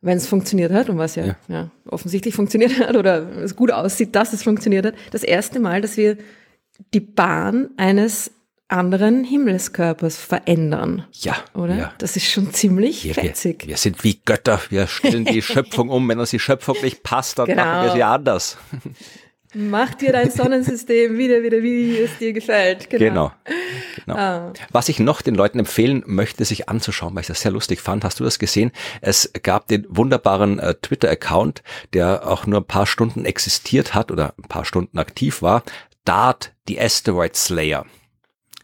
wenn 0.02 0.18
es 0.18 0.28
funktioniert 0.28 0.72
hat 0.72 0.90
und 0.90 0.98
was 0.98 1.16
ja, 1.16 1.26
ja. 1.26 1.36
ja, 1.48 1.72
offensichtlich 1.86 2.34
funktioniert 2.36 2.80
hat 2.80 2.96
oder 2.96 3.28
es 3.44 3.56
gut 3.56 3.72
aussieht, 3.72 4.16
dass 4.16 4.34
es 4.34 4.44
funktioniert 4.44 4.86
hat, 4.86 4.96
das 5.12 5.24
erste 5.24 5.60
Mal, 5.60 5.82
dass 5.82 5.98
wir 5.98 6.18
die 6.94 7.00
Bahn 7.00 7.70
eines 7.78 8.32
anderen 8.72 9.24
Himmelskörpers 9.24 10.18
verändern. 10.18 11.06
Ja. 11.14 11.36
Oder? 11.54 11.76
Ja. 11.76 11.94
Das 11.98 12.16
ist 12.16 12.32
schon 12.32 12.54
ziemlich 12.54 13.04
wir, 13.04 13.14
fetzig. 13.14 13.64
Wir, 13.64 13.70
wir, 13.70 13.78
sind 13.78 14.04
wie 14.04 14.22
Götter. 14.24 14.62
Wir 14.70 14.88
stellen 14.88 15.26
die 15.26 15.42
Schöpfung 15.42 15.90
um. 15.90 16.08
Wenn 16.08 16.20
uns 16.20 16.30
die 16.30 16.40
Schöpfung 16.40 16.78
nicht 16.82 17.04
passt, 17.04 17.38
dann 17.38 17.48
genau. 17.48 17.66
machen 17.66 17.88
wir 17.88 17.94
sie 17.94 18.04
anders. 18.04 18.58
Mach 19.54 19.94
dir 19.96 20.14
dein 20.14 20.32
Sonnensystem 20.32 21.18
wieder, 21.18 21.44
wieder, 21.44 21.62
wie 21.62 21.98
es 21.98 22.18
dir 22.18 22.32
gefällt. 22.32 22.90
Genau. 22.90 23.00
genau. 23.00 23.32
genau. 24.06 24.18
Ah. 24.18 24.54
Was 24.72 24.88
ich 24.88 25.00
noch 25.00 25.22
den 25.22 25.36
Leuten 25.36 25.60
empfehlen 25.60 26.04
möchte, 26.06 26.46
sich 26.46 26.70
anzuschauen, 26.70 27.14
weil 27.16 27.22
ich 27.22 27.28
das 27.28 27.42
sehr 27.42 27.52
lustig 27.52 27.82
fand, 27.82 28.06
hast 28.06 28.20
du 28.20 28.24
das 28.24 28.40
gesehen? 28.40 28.72
Es 29.02 29.32
gab 29.44 29.68
den 29.68 29.86
wunderbaren 29.90 30.60
äh, 30.60 30.76
Twitter-Account, 30.76 31.64
der 31.94 32.28
auch 32.28 32.46
nur 32.46 32.62
ein 32.62 32.66
paar 32.66 32.88
Stunden 32.88 33.26
existiert 33.26 33.94
hat 33.94 34.10
oder 34.10 34.34
ein 34.38 34.48
paar 34.48 34.64
Stunden 34.64 34.98
aktiv 34.98 35.42
war. 35.42 35.64
Dart, 36.06 36.54
the 36.68 36.80
Asteroid 36.80 37.36
Slayer. 37.36 37.86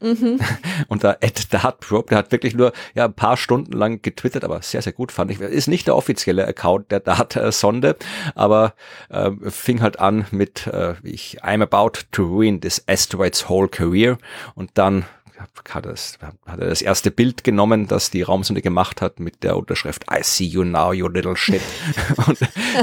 Mhm. 0.02 0.40
Und 0.88 1.04
da 1.04 1.18
Ed 1.20 1.54
Dartprobe, 1.54 2.10
der 2.10 2.18
hat 2.20 2.32
wirklich 2.32 2.56
nur 2.56 2.74
ja 2.94 3.06
ein 3.06 3.14
paar 3.14 3.38
Stunden 3.38 3.74
lang 3.74 4.02
getwittert, 4.02 4.44
aber 4.44 4.62
sehr, 4.62 4.82
sehr 4.82 4.94
gut 4.94 5.12
fand 5.12 5.32
ich. 5.32 5.40
Ist 5.40 5.68
nicht 5.68 5.88
der 5.88 5.96
offizielle 5.96 6.48
Account 6.48 6.92
der 6.92 7.00
Dart-Sonde, 7.00 7.96
aber 8.36 8.74
äh, 9.10 9.32
fing 9.50 9.82
halt 9.82 10.00
an 10.00 10.26
mit 10.32 10.68
äh, 10.68 10.96
ich 11.04 11.44
I'm 11.44 11.62
about 11.62 12.00
to 12.12 12.24
ruin 12.24 12.62
this 12.62 12.84
asteroid's 12.88 13.50
whole 13.50 13.68
career 13.68 14.18
und 14.56 14.72
dann 14.76 15.06
hat 15.40 15.86
er, 15.86 15.92
das, 15.92 16.18
hat 16.20 16.60
er 16.60 16.68
das 16.68 16.82
erste 16.82 17.12
Bild 17.12 17.44
genommen, 17.44 17.88
das 17.88 18.10
die 18.10 18.22
Raumsonde 18.22 18.62
gemacht 18.62 19.02
hat, 19.02 19.20
mit 19.20 19.44
der 19.44 19.58
Unterschrift 19.58 20.06
I 20.12 20.24
see 20.24 20.46
you 20.46 20.64
now, 20.64 20.94
you 20.94 21.08
little 21.08 21.36
shit. 21.36 21.62
und 22.28 22.40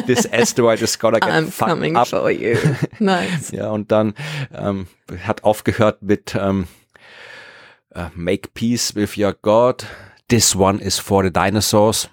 this 0.06 0.30
asteroid 0.32 0.80
is 0.80 0.98
gonna 0.98 1.18
get 1.18 1.30
I'm 1.30 1.50
coming 1.50 1.96
up. 1.96 2.08
for 2.08 2.30
you. 2.30 2.56
Nice. 2.98 3.50
ja, 3.50 3.70
und 3.70 3.90
dann 3.90 4.14
ähm, 4.52 4.86
hat 5.24 5.44
aufgehört 5.44 6.02
mit 6.02 6.36
ähm, 6.38 6.66
uh, 7.96 8.08
Make 8.14 8.50
Peace 8.54 8.94
with 8.94 9.16
Your 9.16 9.34
God. 9.42 9.84
This 10.28 10.54
one 10.54 10.78
is 10.78 10.98
for 10.98 11.22
the 11.22 11.30
dinosaurs. 11.30 12.08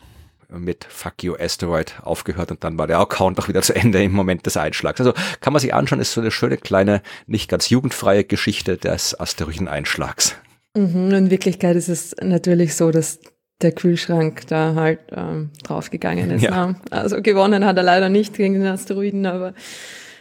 Mit 0.49 0.83
Fuck 0.83 1.23
You 1.23 1.35
Asteroid 1.39 1.93
aufgehört 2.01 2.51
und 2.51 2.61
dann 2.65 2.77
war 2.77 2.85
der 2.85 2.99
Account 2.99 3.39
auch 3.39 3.47
wieder 3.47 3.61
zu 3.61 3.73
Ende 3.73 4.03
im 4.03 4.11
Moment 4.11 4.45
des 4.45 4.57
Einschlags. 4.57 4.99
Also 4.99 5.13
kann 5.39 5.53
man 5.53 5.61
sich 5.61 5.73
anschauen, 5.73 6.01
ist 6.01 6.11
so 6.11 6.19
eine 6.19 6.29
schöne 6.29 6.57
kleine, 6.57 7.01
nicht 7.25 7.49
ganz 7.49 7.69
jugendfreie 7.69 8.25
Geschichte 8.25 8.75
des 8.75 9.17
Asteroideneinschlags. 9.17 10.35
Mhm, 10.75 11.11
in 11.13 11.31
Wirklichkeit 11.31 11.77
ist 11.77 11.87
es 11.87 12.15
natürlich 12.21 12.75
so, 12.75 12.91
dass 12.91 13.19
der 13.61 13.71
Kühlschrank 13.71 14.47
da 14.47 14.75
halt 14.75 14.99
ähm, 15.11 15.51
draufgegangen 15.63 16.31
ist. 16.31 16.41
Ja. 16.41 16.67
Ne? 16.67 16.75
Also 16.89 17.21
gewonnen 17.21 17.65
hat 17.65 17.77
er 17.77 17.83
leider 17.83 18.09
nicht 18.09 18.35
gegen 18.35 18.55
den 18.55 18.67
Asteroiden, 18.67 19.25
aber 19.25 19.53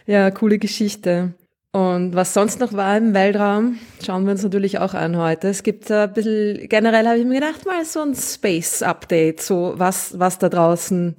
ja, 0.05 0.31
coole 0.31 0.59
Geschichte. 0.59 1.33
Und 1.73 2.15
was 2.15 2.33
sonst 2.33 2.59
noch 2.59 2.73
war 2.73 2.97
im 2.97 3.13
Weltraum, 3.13 3.79
schauen 4.05 4.25
wir 4.25 4.31
uns 4.31 4.43
natürlich 4.43 4.79
auch 4.79 4.93
an 4.93 5.15
heute. 5.15 5.47
Es 5.47 5.63
gibt 5.63 5.89
ein 5.89 6.11
bisschen, 6.11 6.67
generell 6.67 7.07
habe 7.07 7.17
ich 7.17 7.25
mir 7.25 7.39
gedacht, 7.39 7.65
mal 7.65 7.85
so 7.85 8.01
ein 8.01 8.13
Space-Update, 8.13 9.41
so 9.41 9.73
was, 9.77 10.19
was 10.19 10.37
da 10.37 10.49
draußen 10.49 11.15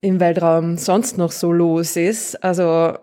im 0.00 0.20
Weltraum 0.20 0.76
sonst 0.76 1.18
noch 1.18 1.32
so 1.32 1.50
los 1.50 1.96
ist. 1.96 2.42
Also 2.44 2.96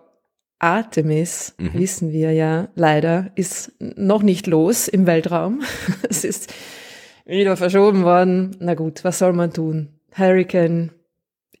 Artemis, 0.58 1.54
mhm. 1.58 1.74
wissen 1.74 2.12
wir 2.12 2.32
ja 2.32 2.68
leider, 2.74 3.30
ist 3.34 3.72
noch 3.78 4.22
nicht 4.22 4.46
los 4.46 4.88
im 4.88 5.06
Weltraum. 5.06 5.62
es 6.08 6.24
ist 6.24 6.54
wieder 7.26 7.58
verschoben 7.58 8.02
worden. 8.04 8.56
Na 8.60 8.72
gut, 8.72 9.04
was 9.04 9.18
soll 9.18 9.34
man 9.34 9.52
tun? 9.52 9.88
Hurricane 10.12 10.90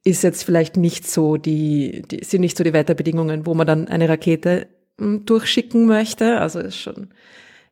ist 0.04 0.22
jetzt 0.22 0.44
vielleicht 0.44 0.78
nicht 0.78 1.06
so 1.06 1.36
die, 1.36 2.02
die 2.10 2.24
sind 2.24 2.40
nicht 2.40 2.56
so 2.56 2.64
die 2.64 2.72
Wetterbedingungen, 2.72 3.44
wo 3.44 3.52
man 3.52 3.66
dann 3.66 3.88
eine 3.88 4.08
Rakete 4.08 4.68
durchschicken 4.98 5.86
möchte. 5.86 6.40
Also 6.40 6.60
ist 6.60 6.76
schon, 6.76 7.08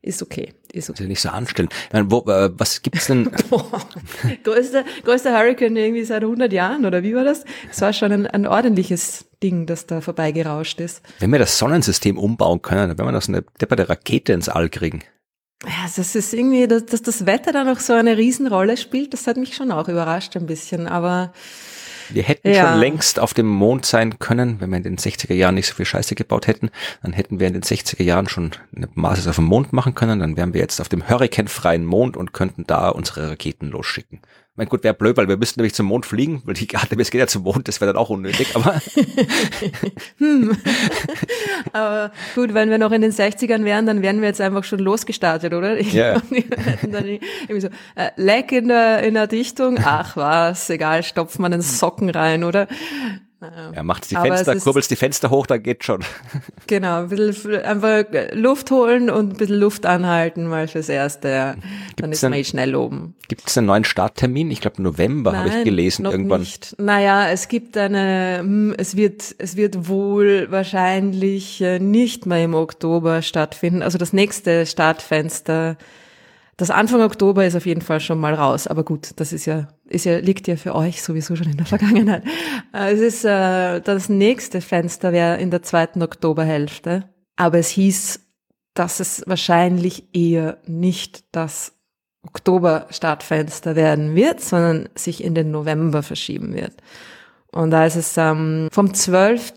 ist 0.02 0.22
okay. 0.22 0.52
Ist 0.72 0.90
okay. 0.90 0.98
Ist 0.98 1.00
ja 1.00 1.06
nicht 1.06 1.20
so 1.20 1.28
anstellen. 1.30 1.68
Meine, 1.92 2.10
wo, 2.10 2.18
äh, 2.30 2.50
was 2.58 2.82
gibt's 2.82 3.06
denn? 3.06 3.30
größter, 4.44 4.84
größter 5.04 5.32
Hurricane 5.32 5.76
irgendwie 5.76 6.04
seit 6.04 6.22
100 6.22 6.52
Jahren 6.52 6.84
oder 6.84 7.02
wie 7.02 7.14
war 7.14 7.24
das? 7.24 7.44
Es 7.70 7.80
war 7.80 7.92
schon 7.92 8.12
ein, 8.12 8.26
ein 8.26 8.46
ordentliches 8.46 9.26
Ding, 9.42 9.66
das 9.66 9.86
da 9.86 10.00
vorbeigerauscht 10.00 10.80
ist. 10.80 11.02
Wenn 11.20 11.30
wir 11.32 11.38
das 11.38 11.58
Sonnensystem 11.58 12.18
umbauen 12.18 12.60
können, 12.60 12.88
dann 12.88 12.98
werden 12.98 13.08
wir 13.08 13.12
das 13.12 13.28
eine 13.28 13.44
depperte 13.60 13.88
Rakete 13.88 14.32
ins 14.32 14.48
All 14.48 14.68
kriegen. 14.68 15.02
Ja, 15.64 15.88
das 15.96 16.14
ist 16.14 16.34
irgendwie, 16.34 16.66
dass, 16.66 16.84
dass 16.84 17.02
das 17.02 17.24
Wetter 17.24 17.52
da 17.52 17.64
noch 17.64 17.80
so 17.80 17.94
eine 17.94 18.18
Riesenrolle 18.18 18.76
spielt, 18.76 19.14
das 19.14 19.26
hat 19.26 19.36
mich 19.38 19.54
schon 19.54 19.70
auch 19.70 19.88
überrascht 19.88 20.36
ein 20.36 20.46
bisschen, 20.46 20.86
aber 20.86 21.32
wir 22.10 22.22
hätten 22.22 22.52
ja. 22.52 22.70
schon 22.70 22.80
längst 22.80 23.18
auf 23.18 23.34
dem 23.34 23.46
Mond 23.46 23.86
sein 23.86 24.18
können, 24.18 24.60
wenn 24.60 24.70
wir 24.70 24.76
in 24.76 24.82
den 24.82 24.98
60er 24.98 25.34
Jahren 25.34 25.54
nicht 25.54 25.66
so 25.66 25.74
viel 25.74 25.86
Scheiße 25.86 26.14
gebaut 26.14 26.46
hätten. 26.46 26.70
Dann 27.02 27.12
hätten 27.12 27.40
wir 27.40 27.46
in 27.46 27.54
den 27.54 27.62
60er 27.62 28.02
Jahren 28.02 28.28
schon 28.28 28.52
eine 28.74 28.86
Basis 28.86 29.26
auf 29.26 29.36
dem 29.36 29.44
Mond 29.44 29.72
machen 29.72 29.94
können. 29.94 30.20
Dann 30.20 30.36
wären 30.36 30.54
wir 30.54 30.60
jetzt 30.60 30.80
auf 30.80 30.88
dem 30.88 31.08
hurrikanfreien 31.08 31.84
Mond 31.84 32.16
und 32.16 32.32
könnten 32.32 32.66
da 32.66 32.88
unsere 32.88 33.30
Raketen 33.30 33.68
losschicken. 33.68 34.20
Mein 34.56 34.68
gut, 34.68 34.84
wäre 34.84 34.94
blöd, 34.94 35.16
weil 35.16 35.26
wir 35.26 35.36
müssten 35.36 35.58
nämlich 35.58 35.74
zum 35.74 35.86
Mond 35.86 36.06
fliegen, 36.06 36.40
weil 36.44 36.54
die 36.54 36.68
Artemis 36.76 37.10
geht 37.10 37.18
ja 37.18 37.26
zum 37.26 37.42
Mond, 37.42 37.66
das 37.66 37.80
wäre 37.80 37.92
dann 37.92 38.00
auch 38.00 38.10
unnötig, 38.10 38.54
aber. 38.54 38.80
hm. 40.18 40.56
aber 41.72 42.12
gut, 42.36 42.54
wenn 42.54 42.70
wir 42.70 42.78
noch 42.78 42.92
in 42.92 43.02
den 43.02 43.10
60ern 43.10 43.64
wären, 43.64 43.84
dann 43.86 44.00
wären 44.00 44.20
wir 44.20 44.28
jetzt 44.28 44.40
einfach 44.40 44.62
schon 44.62 44.78
losgestartet, 44.78 45.54
oder? 45.54 45.80
Ja. 45.80 46.22
dann 46.82 47.04
irgendwie 47.04 47.60
so, 47.60 47.68
äh, 47.96 48.10
Leck 48.14 48.52
in 48.52 48.68
der, 48.68 49.02
in 49.02 49.14
der 49.14 49.26
Dichtung, 49.26 49.76
ach 49.82 50.16
was, 50.16 50.70
egal, 50.70 51.02
stopft 51.02 51.40
man 51.40 51.52
einen 51.52 51.62
Socken 51.62 52.10
rein, 52.10 52.44
oder? 52.44 52.68
Ja, 53.74 53.82
macht 53.82 54.10
die 54.10 54.16
Fenster, 54.16 54.56
kurbelst 54.56 54.90
die 54.90 54.96
Fenster 54.96 55.30
hoch, 55.30 55.46
dann 55.46 55.62
geht 55.62 55.84
schon. 55.84 56.00
Genau, 56.66 57.00
ein 57.00 57.08
bisschen 57.08 57.62
einfach 57.62 58.04
Luft 58.32 58.70
holen 58.70 59.10
und 59.10 59.34
ein 59.34 59.36
bisschen 59.36 59.58
Luft 59.58 59.84
anhalten, 59.86 60.46
mal 60.46 60.66
fürs 60.66 60.88
Erste. 60.88 61.28
Ja. 61.28 61.54
Dann 61.96 62.12
ist 62.12 62.22
man 62.22 62.32
eh 62.32 62.44
schnell 62.44 62.74
oben. 62.74 63.14
Gibt 63.28 63.48
es 63.48 63.58
einen 63.58 63.66
neuen 63.66 63.84
Starttermin? 63.84 64.50
Ich 64.50 64.60
glaube 64.60 64.82
November 64.82 65.36
habe 65.36 65.48
ich 65.50 65.64
gelesen 65.64 66.04
noch 66.04 66.12
irgendwann. 66.12 66.40
Nicht. 66.40 66.74
Naja, 66.78 67.28
es 67.28 67.48
gibt 67.48 67.76
eine, 67.76 68.38
hm, 68.40 68.74
es 68.78 68.96
wird, 68.96 69.34
es 69.38 69.56
wird 69.56 69.88
wohl 69.88 70.46
wahrscheinlich 70.50 71.60
äh, 71.60 71.78
nicht 71.78 72.24
mehr 72.26 72.42
im 72.42 72.54
Oktober 72.54 73.20
stattfinden. 73.22 73.82
Also 73.82 73.98
das 73.98 74.12
nächste 74.12 74.64
Startfenster 74.64 75.76
das 76.56 76.70
Anfang 76.70 77.02
Oktober 77.02 77.44
ist 77.44 77.56
auf 77.56 77.66
jeden 77.66 77.80
Fall 77.80 78.00
schon 78.00 78.20
mal 78.20 78.34
raus, 78.34 78.66
aber 78.66 78.84
gut, 78.84 79.10
das 79.16 79.32
ist 79.32 79.46
ja, 79.46 79.68
ist 79.86 80.04
ja, 80.04 80.18
liegt 80.18 80.48
ja 80.48 80.56
für 80.56 80.74
euch 80.74 81.02
sowieso 81.02 81.36
schon 81.36 81.50
in 81.50 81.56
der 81.56 81.66
Vergangenheit. 81.74 82.24
Äh, 82.72 82.92
es 82.92 83.00
ist, 83.00 83.24
äh, 83.24 83.80
das 83.80 84.08
nächste 84.08 84.60
Fenster 84.60 85.12
wäre 85.12 85.40
in 85.40 85.50
der 85.50 85.62
zweiten 85.62 86.02
Oktoberhälfte, 86.02 87.08
aber 87.36 87.58
es 87.58 87.68
hieß, 87.68 88.20
dass 88.74 89.00
es 89.00 89.22
wahrscheinlich 89.26 90.14
eher 90.14 90.58
nicht 90.66 91.24
das 91.32 91.72
Oktober-Startfenster 92.26 93.76
werden 93.76 94.14
wird, 94.14 94.40
sondern 94.40 94.88
sich 94.94 95.22
in 95.22 95.34
den 95.34 95.50
November 95.50 96.02
verschieben 96.02 96.54
wird. 96.54 96.72
Und 97.52 97.70
da 97.70 97.86
ist 97.86 97.96
es 97.96 98.16
ähm, 98.16 98.68
vom 98.72 98.92
12 98.94 99.52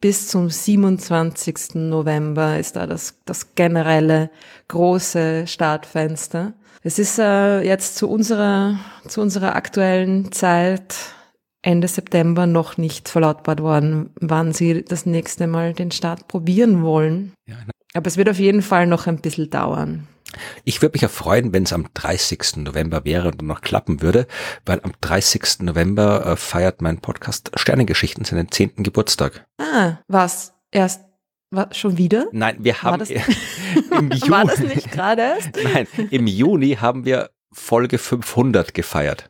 bis 0.00 0.28
zum 0.28 0.48
27. 0.48 1.74
November 1.74 2.58
ist 2.58 2.76
da 2.76 2.86
das, 2.86 3.20
das 3.26 3.54
generelle 3.54 4.30
große 4.68 5.46
Startfenster. 5.46 6.54
Es 6.82 6.98
ist 6.98 7.18
äh, 7.18 7.60
jetzt 7.60 7.96
zu 7.96 8.08
unserer, 8.08 8.78
zu 9.06 9.20
unserer 9.20 9.54
aktuellen 9.54 10.32
Zeit 10.32 10.94
Ende 11.62 11.88
September 11.88 12.46
noch 12.46 12.78
nicht 12.78 13.10
verlautbart 13.10 13.60
worden, 13.60 14.10
wann 14.18 14.52
sie 14.52 14.82
das 14.82 15.04
nächste 15.04 15.46
Mal 15.46 15.74
den 15.74 15.90
Start 15.90 16.26
probieren 16.26 16.82
wollen. 16.82 17.34
Ja, 17.46 17.56
Aber 17.92 18.06
es 18.06 18.16
wird 18.16 18.30
auf 18.30 18.38
jeden 18.38 18.62
Fall 18.62 18.86
noch 18.86 19.06
ein 19.06 19.20
bisschen 19.20 19.50
dauern. 19.50 20.08
Ich 20.64 20.80
würde 20.80 20.94
mich 20.94 21.02
ja 21.02 21.08
freuen, 21.08 21.52
wenn 21.52 21.64
es 21.64 21.72
am 21.72 21.88
30. 21.92 22.58
November 22.58 23.04
wäre 23.04 23.28
und 23.28 23.42
noch 23.42 23.60
klappen 23.60 24.00
würde, 24.00 24.26
weil 24.64 24.80
am 24.82 24.92
30. 25.02 25.60
November 25.60 26.24
äh, 26.24 26.36
feiert 26.36 26.80
mein 26.80 27.00
Podcast 27.00 27.50
Sternengeschichten 27.56 28.24
seinen 28.24 28.50
10. 28.50 28.76
Geburtstag. 28.76 29.44
Ah, 29.58 29.98
was? 30.08 30.54
Erst 30.70 31.02
war 31.50 31.72
schon 31.74 31.98
wieder? 31.98 32.28
Nein, 32.32 32.56
wir 32.60 32.82
haben 32.82 32.98
das, 32.98 33.10
im 33.90 34.10
Juni. 34.10 34.30
War 34.30 34.44
das 34.44 34.58
nicht 34.60 34.90
gerade 34.90 35.22
erst? 35.22 35.50
Nein, 35.62 35.86
im 36.10 36.26
Juni 36.26 36.76
haben 36.80 37.04
wir 37.04 37.30
Folge 37.52 37.98
500 37.98 38.74
gefeiert. 38.74 39.28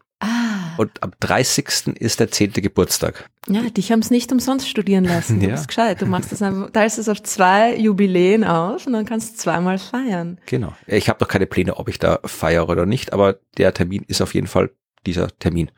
Und 0.77 1.03
am 1.03 1.13
30. 1.21 1.97
ist 1.99 2.21
der 2.21 2.31
10. 2.31 2.53
Geburtstag. 2.55 3.29
Ja, 3.49 3.61
dich 3.69 3.93
haben 3.93 3.99
es 3.99 4.11
nicht 4.11 4.33
umsonst 4.33 4.67
studieren 4.67 5.05
lassen. 5.05 5.39
Du 5.39 5.47
ja. 5.47 5.53
bist 5.53 5.69
gescheit. 5.69 6.01
Du 6.01 6.07
machst 6.07 6.33
das 6.33 6.41
einfach, 6.41 6.71
teilst 6.71 6.99
es 6.99 7.09
auf 7.11 7.23
zwei 7.23 7.77
Jubiläen 7.77 8.45
auf 8.45 8.87
und 8.87 8.95
dann 8.95 9.05
kannst 9.05 9.35
du 9.35 9.37
zweimal 9.37 9.77
feiern. 9.77 10.39
Genau. 10.47 10.73
Ich 10.87 11.11
habe 11.11 11.19
noch 11.21 11.29
keine 11.29 11.47
Pläne, 11.47 11.77
ob 11.77 11.89
ich 11.91 11.99
da 11.99 12.21
feiere 12.25 12.67
oder 12.71 12.87
nicht, 12.87 13.13
aber 13.13 13.41
der 13.59 13.75
Termin 13.75 14.05
ist 14.07 14.23
auf 14.23 14.33
jeden 14.33 14.47
Fall 14.47 14.71
dieser 15.05 15.29
Termin. 15.39 15.71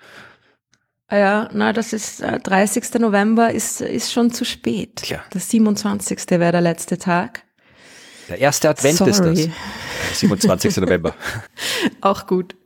Ah 1.12 1.18
ja, 1.18 1.50
na, 1.52 1.74
das 1.74 1.92
ist 1.92 2.22
äh, 2.22 2.40
30. 2.40 2.94
November 2.98 3.52
ist, 3.52 3.82
ist 3.82 4.10
schon 4.10 4.32
zu 4.32 4.46
spät. 4.46 4.96
Tja. 4.96 5.22
Das 5.30 5.50
27. 5.50 6.18
wäre 6.30 6.52
der 6.52 6.62
letzte 6.62 6.96
Tag. 6.96 7.42
Der 8.30 8.38
erste 8.38 8.70
Advent 8.70 8.96
Sorry. 8.96 9.10
ist 9.10 9.20
das. 9.20 10.18
27. 10.20 10.74
November. 10.78 11.14
Auch 12.00 12.26
gut. 12.26 12.56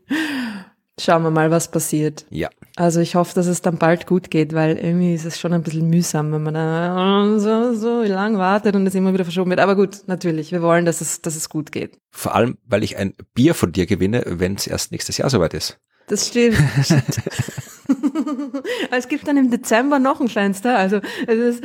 Schauen 0.97 1.25
wir 1.25 1.33
mal, 1.33 1.51
was 1.51 1.73
passiert. 1.73 2.25
Ja. 2.31 2.49
Also 2.77 3.01
ich 3.01 3.17
hoffe, 3.17 3.35
dass 3.35 3.49
es 3.49 3.63
dann 3.63 3.79
bald 3.79 4.07
gut 4.07 4.31
geht, 4.31 4.53
weil 4.53 4.77
irgendwie 4.77 5.15
ist 5.15 5.25
es 5.25 5.41
schon 5.41 5.53
ein 5.53 5.65
bisschen 5.65 5.91
mühsam, 5.91 6.31
wenn 6.31 6.45
man 6.45 6.55
da 6.55 7.39
so, 7.41 7.75
so 7.75 8.05
lang 8.05 8.39
wartet 8.39 8.77
und 8.77 8.87
es 8.87 8.95
immer 8.95 9.13
wieder 9.13 9.25
verschoben 9.25 9.51
wird. 9.51 9.59
Aber 9.59 9.75
gut, 9.75 10.03
natürlich, 10.07 10.53
wir 10.53 10.63
wollen, 10.63 10.85
dass 10.85 11.01
es, 11.01 11.21
dass 11.21 11.35
es 11.35 11.49
gut 11.49 11.73
geht. 11.73 11.99
Vor 12.13 12.37
allem, 12.37 12.59
weil 12.65 12.85
ich 12.85 12.97
ein 12.97 13.15
Bier 13.35 13.55
von 13.57 13.73
dir 13.73 13.87
gewinne, 13.87 14.23
wenn 14.25 14.55
es 14.55 14.69
erst 14.69 14.93
nächstes 14.93 15.19
Jahr 15.19 15.31
soweit 15.31 15.53
ist. 15.53 15.81
Das 16.07 16.29
stimmt. 16.29 16.57
es 18.91 19.09
gibt 19.09 19.27
dann 19.29 19.37
im 19.37 19.51
Dezember 19.51 19.99
noch 19.99 20.21
ein 20.21 20.29
Fenster, 20.29 20.77
also 20.77 21.01
es 21.27 21.39
ist 21.39 21.65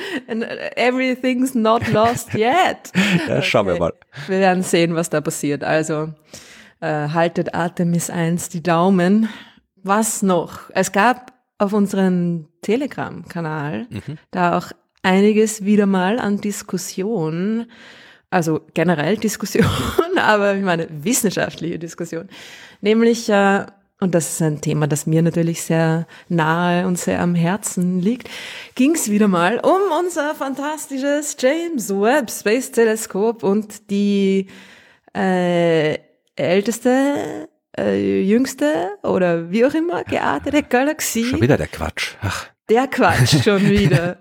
everything's 0.75 1.55
not 1.55 1.87
lost 1.91 2.33
yet. 2.33 2.91
Ja, 3.27 3.41
schauen 3.41 3.67
wir 3.67 3.77
mal. 3.77 3.93
Wir 4.27 4.39
werden 4.39 4.63
sehen, 4.63 4.95
was 4.95 5.09
da 5.09 5.21
passiert. 5.21 5.63
Also 5.63 6.13
äh, 6.79 7.09
haltet 7.09 7.53
Artemis 7.53 8.09
1 8.09 8.49
die 8.49 8.63
Daumen. 8.63 9.29
Was 9.83 10.21
noch? 10.21 10.69
Es 10.73 10.91
gab 10.91 11.33
auf 11.57 11.73
unserem 11.73 12.47
Telegram-Kanal 12.61 13.87
mhm. 13.89 14.17
da 14.31 14.57
auch 14.57 14.71
einiges 15.03 15.63
wieder 15.63 15.85
mal 15.85 16.19
an 16.19 16.41
Diskussion, 16.41 17.67
also 18.29 18.61
generell 18.73 19.17
Diskussion, 19.17 19.65
aber 20.17 20.55
ich 20.55 20.63
meine 20.63 20.87
wissenschaftliche 20.89 21.79
Diskussion, 21.79 22.29
nämlich 22.81 23.29
äh, 23.29 23.65
und 24.01 24.15
das 24.15 24.29
ist 24.33 24.41
ein 24.41 24.61
Thema, 24.61 24.87
das 24.87 25.05
mir 25.05 25.21
natürlich 25.21 25.61
sehr 25.61 26.07
nahe 26.27 26.87
und 26.87 26.97
sehr 26.97 27.21
am 27.21 27.35
Herzen 27.35 28.01
liegt, 28.01 28.29
ging 28.73 28.95
es 28.95 29.11
wieder 29.11 29.27
mal 29.27 29.59
um 29.59 29.79
unser 29.99 30.33
fantastisches 30.33 31.37
James 31.39 31.89
Webb 31.89 32.31
Space 32.31 32.71
Teleskop 32.71 33.43
und 33.43 33.91
die 33.91 34.47
äh, 35.15 35.99
älteste, 36.35 37.47
äh, 37.77 38.21
jüngste 38.23 38.89
oder 39.03 39.51
wie 39.51 39.65
auch 39.65 39.73
immer 39.75 40.03
geartete 40.03 40.63
Galaxie. 40.63 41.25
Schon 41.25 41.41
wieder 41.41 41.57
der 41.57 41.67
Quatsch. 41.67 42.15
Ach. 42.21 42.47
Der 42.69 42.87
Quatsch 42.87 43.43
schon 43.43 43.69
wieder. 43.69 44.17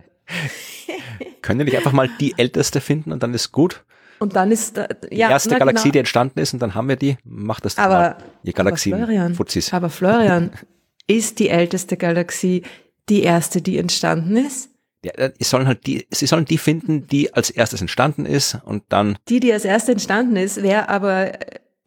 Können 1.43 1.61
wir 1.61 1.65
nicht 1.65 1.79
einfach 1.79 1.93
mal 1.93 2.11
die 2.21 2.35
älteste 2.37 2.83
finden 2.83 3.13
und 3.13 3.23
dann 3.23 3.33
ist 3.33 3.51
gut? 3.51 3.83
Und 4.21 4.37
dann 4.37 4.53
ist 4.53 4.77
äh, 4.77 4.87
ja, 5.11 5.29
die 5.29 5.33
erste 5.33 5.59
Galaxie, 5.59 5.85
genau. 5.85 5.93
die 5.93 5.99
entstanden 5.99 6.39
ist, 6.39 6.53
und 6.53 6.61
dann 6.61 6.75
haben 6.75 6.89
wir 6.89 6.97
die. 6.97 7.17
Macht 7.25 7.65
das 7.65 7.79
aber, 7.79 7.95
mal. 7.95 8.17
Ihr 8.45 8.53
Galaxien. 8.53 8.95
Aber 8.95 9.07
Florian, 9.07 9.35
Fuzis. 9.35 9.73
aber 9.73 9.91
Florian, 9.91 10.53
ist 11.07 11.39
die 11.39 11.49
älteste 11.49 11.97
Galaxie 11.97 12.63
die 13.09 13.23
erste, 13.23 13.63
die 13.63 13.79
entstanden 13.79 14.37
ist? 14.37 14.71
Ja, 15.05 15.13
äh, 15.13 15.33
sie 15.39 15.45
sollen 15.45 15.67
halt 15.67 15.87
die, 15.87 16.07
sie 16.11 16.27
sollen 16.27 16.45
die 16.45 16.59
finden, 16.59 17.07
die 17.07 17.33
als 17.33 17.49
erstes 17.49 17.81
entstanden 17.81 18.27
ist 18.27 18.59
und 18.65 18.85
dann. 18.91 19.17
Die, 19.29 19.41
die 19.41 19.53
als 19.53 19.65
erste 19.65 19.93
entstanden 19.93 20.37
ist, 20.37 20.63
wäre 20.63 20.91
aber 20.91 21.33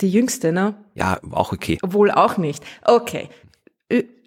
die 0.02 0.10
jüngste, 0.10 0.52
ne? 0.52 0.76
Ja, 0.96 1.20
auch 1.32 1.54
okay. 1.54 1.78
Obwohl 1.84 2.10
auch 2.10 2.38
nicht. 2.38 2.64
Okay. 2.84 3.30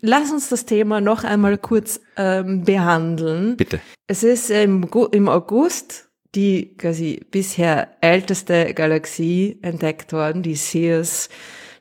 Lass 0.00 0.30
uns 0.30 0.48
das 0.48 0.64
Thema 0.64 1.00
noch 1.00 1.24
einmal 1.24 1.58
kurz 1.58 2.00
ähm, 2.16 2.64
behandeln. 2.64 3.56
Bitte. 3.56 3.80
Es 4.06 4.22
ist 4.22 4.50
im, 4.50 4.88
im 5.10 5.28
August 5.28 6.05
die 6.36 6.76
quasi 6.76 7.20
bisher 7.30 7.88
älteste 8.00 8.74
Galaxie 8.74 9.58
entdeckt 9.62 10.12
worden, 10.12 10.42
die 10.42 10.54
Sears 10.54 11.28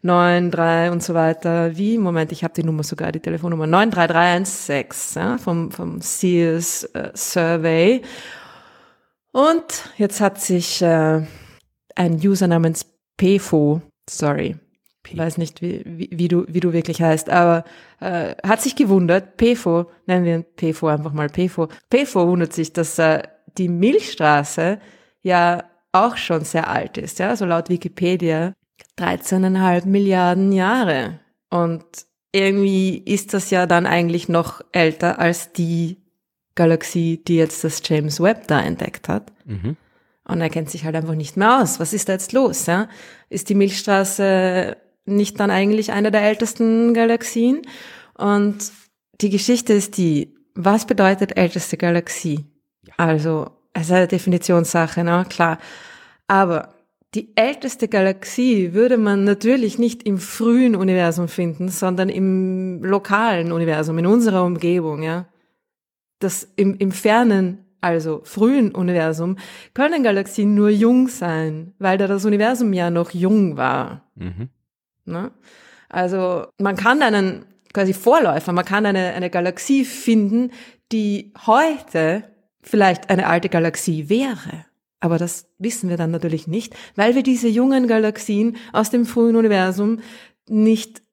93 0.02 0.92
und 0.92 1.04
so 1.04 1.14
weiter. 1.14 1.76
Wie? 1.78 1.98
Moment, 1.98 2.32
ich 2.32 2.44
habe 2.44 2.54
die 2.54 2.64
Nummer 2.64 2.84
sogar, 2.84 3.12
die 3.12 3.20
Telefonnummer 3.20 3.68
93316 3.68 5.22
ja, 5.22 5.38
vom, 5.38 5.72
vom 5.72 6.00
Sears 6.02 6.86
äh, 6.94 7.12
Survey. 7.14 8.02
Und 9.32 9.90
jetzt 9.98 10.22
hat 10.22 10.40
sich 10.40 10.82
äh, 10.82 11.22
ein 11.96 12.16
User 12.24 12.48
namens 12.48 12.86
PFO, 13.18 13.82
sorry, 14.10 14.56
ich 15.08 15.18
weiß 15.18 15.38
nicht, 15.38 15.62
wie, 15.62 15.84
wie, 15.86 16.10
wie, 16.12 16.28
du, 16.28 16.46
wie 16.48 16.60
du 16.60 16.74
wirklich 16.74 17.02
heißt, 17.02 17.30
aber 17.30 17.64
äh, 18.00 18.36
hat 18.44 18.62
sich 18.62 18.76
gewundert, 18.76 19.38
PFO, 19.38 19.90
nennen 20.08 20.26
wir 20.26 20.42
PFO 20.42 20.88
einfach 20.88 21.14
mal 21.14 21.30
PFO. 21.30 21.68
PFO 21.90 22.28
wundert 22.28 22.54
sich, 22.54 22.74
dass 22.74 22.98
äh, 22.98 23.24
die 23.58 23.70
Milchstraße 23.70 24.80
ja 25.22 25.64
auch 25.92 26.18
schon 26.18 26.44
sehr 26.44 26.70
alt 26.70 26.98
ist, 26.98 27.20
ja, 27.20 27.36
so 27.36 27.46
laut 27.46 27.70
Wikipedia 27.70 28.54
13,5 29.00 29.88
Milliarden 29.88 30.52
Jahre. 30.52 31.20
Und 31.50 31.86
irgendwie 32.32 32.98
ist 32.98 33.34
das 33.34 33.50
ja 33.50 33.66
dann 33.66 33.86
eigentlich 33.86 34.28
noch 34.28 34.62
älter 34.72 35.20
als 35.20 35.54
die 35.54 35.98
Galaxie, 36.56 37.22
die 37.26 37.38
jetzt 37.38 37.64
das 37.64 37.82
James 37.86 38.20
Webb 38.20 38.48
da 38.48 38.62
entdeckt 38.62 39.08
hat. 39.08 39.32
Mhm. 39.46 39.78
Und 40.28 40.42
er 40.42 40.50
kennt 40.50 40.70
sich 40.70 40.86
halt 40.86 40.96
einfach 40.96 41.16
nicht 41.16 41.38
mehr 41.38 41.62
aus. 41.62 41.80
Was 41.80 41.94
ist 41.94 42.10
da 42.10 42.14
jetzt 42.14 42.34
los? 42.34 42.66
Ja? 42.66 42.90
Ist 43.30 43.50
die 43.50 43.56
Milchstraße 43.56 44.76
nicht 45.06 45.40
dann 45.40 45.52
eigentlich 45.52 45.92
eine 45.92 46.12
der 46.12 46.24
ältesten 46.24 46.94
Galaxien? 46.94 47.62
Und 48.18 48.72
die 49.22 49.30
Geschichte 49.30 49.74
ist 49.74 49.98
die, 49.98 50.36
was 50.56 50.88
bedeutet 50.88 51.38
älteste 51.38 51.78
Galaxie? 51.78 52.46
Also, 52.98 53.52
es 53.74 53.84
ist 53.84 53.92
eine 53.92 54.08
Definitionssache, 54.08 55.04
ne? 55.04 55.26
klar. 55.30 55.60
Aber 56.28 56.76
die 57.14 57.36
älteste 57.36 57.88
Galaxie 57.88 58.74
würde 58.74 58.98
man 58.98 59.24
natürlich 59.24 59.80
nicht 59.80 60.04
im 60.04 60.18
frühen 60.18 60.76
Universum 60.76 61.28
finden, 61.28 61.70
sondern 61.70 62.10
im 62.10 62.84
lokalen 62.84 63.52
Universum, 63.52 63.98
in 63.98 64.06
unserer 64.06 64.44
Umgebung, 64.44 65.02
ja. 65.02 65.28
Das 66.20 66.48
im, 66.56 66.76
im 66.78 66.92
fernen, 66.92 67.66
also 67.82 68.22
frühen 68.24 68.74
Universum, 68.74 69.38
können 69.74 70.04
Galaxien 70.04 70.56
nur 70.56 70.70
jung 70.70 71.08
sein, 71.08 71.74
weil 71.80 71.98
da 71.98 72.08
das 72.08 72.26
Universum 72.26 72.74
ja 72.74 72.90
noch 72.90 73.12
jung 73.12 73.58
war. 73.58 74.10
Mhm. 74.16 74.50
Ne? 75.06 75.32
Also 75.90 76.48
man 76.60 76.76
kann 76.76 77.02
einen 77.02 77.46
quasi 77.74 77.94
Vorläufer, 77.94 78.54
man 78.54 78.66
kann 78.66 78.86
eine, 78.86 79.14
eine 79.14 79.30
Galaxie 79.30 79.86
finden, 79.86 80.52
die 80.92 81.34
heute 81.46 82.24
vielleicht 82.66 83.10
eine 83.10 83.28
alte 83.28 83.50
Galaxie 83.50 84.10
wäre. 84.10 84.66
Aber 85.00 85.18
das 85.18 85.48
wissen 85.60 85.90
wir 85.90 85.98
dann 85.98 86.12
natürlich 86.12 86.48
nicht, 86.48 86.76
weil 86.96 87.16
wir 87.16 87.24
diese 87.24 87.48
jungen 87.48 87.88
Galaxien 87.88 88.58
aus 88.74 88.90
dem 88.90 89.06
frühen 89.06 89.36
Universum 89.36 90.00
nicht 90.50 91.04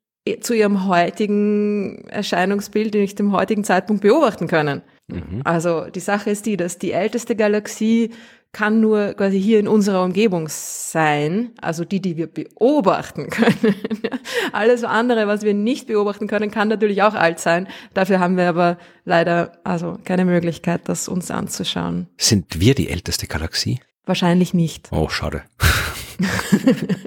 zu 0.41 0.55
ihrem 0.55 0.87
heutigen 0.87 2.05
Erscheinungsbild, 2.09 2.95
nicht 2.95 3.19
dem 3.19 3.33
heutigen 3.33 3.65
Zeitpunkt 3.65 4.03
beobachten 4.03 4.47
können. 4.47 4.83
Mhm. 5.09 5.43
Also 5.45 5.91
die 5.91 6.01
Sache 6.01 6.31
ist 6.31 6.47
die, 6.47 6.57
dass 6.57 6.79
die 6.79 6.93
älteste 6.93 7.35
Galaxie 7.35 8.11
kann 8.53 8.81
nur 8.81 9.15
quasi 9.15 9.41
hier 9.41 9.59
in 9.59 9.67
unserer 9.67 10.05
Umgebung 10.05 10.47
sein, 10.49 11.53
also 11.61 11.87
die, 11.87 12.01
die 12.01 12.19
wir 12.19 12.27
beobachten 12.27 13.31
können. 13.31 13.75
Alles 14.53 14.85
andere, 14.85 15.27
was 15.27 15.43
wir 15.43 15.55
nicht 15.55 15.87
beobachten 15.87 16.29
können, 16.29 16.51
kann 16.51 16.69
natürlich 16.69 17.03
auch 17.03 17.15
alt 17.15 17.39
sein. 17.39 17.67
Dafür 17.95 18.21
haben 18.21 18.37
wir 18.37 18.49
aber 18.49 18.77
leider 19.05 19.59
also 19.65 19.99
keine 20.05 20.27
Möglichkeit, 20.27 20.83
das 20.85 21.09
uns 21.09 21.31
anzuschauen. 21.31 22.09
Sind 22.19 22.61
wir 22.61 22.75
die 22.75 22.91
älteste 22.91 23.27
Galaxie? 23.27 23.81
Wahrscheinlich 24.05 24.53
nicht. 24.53 24.89
Oh, 24.93 25.09
schade. 25.09 25.43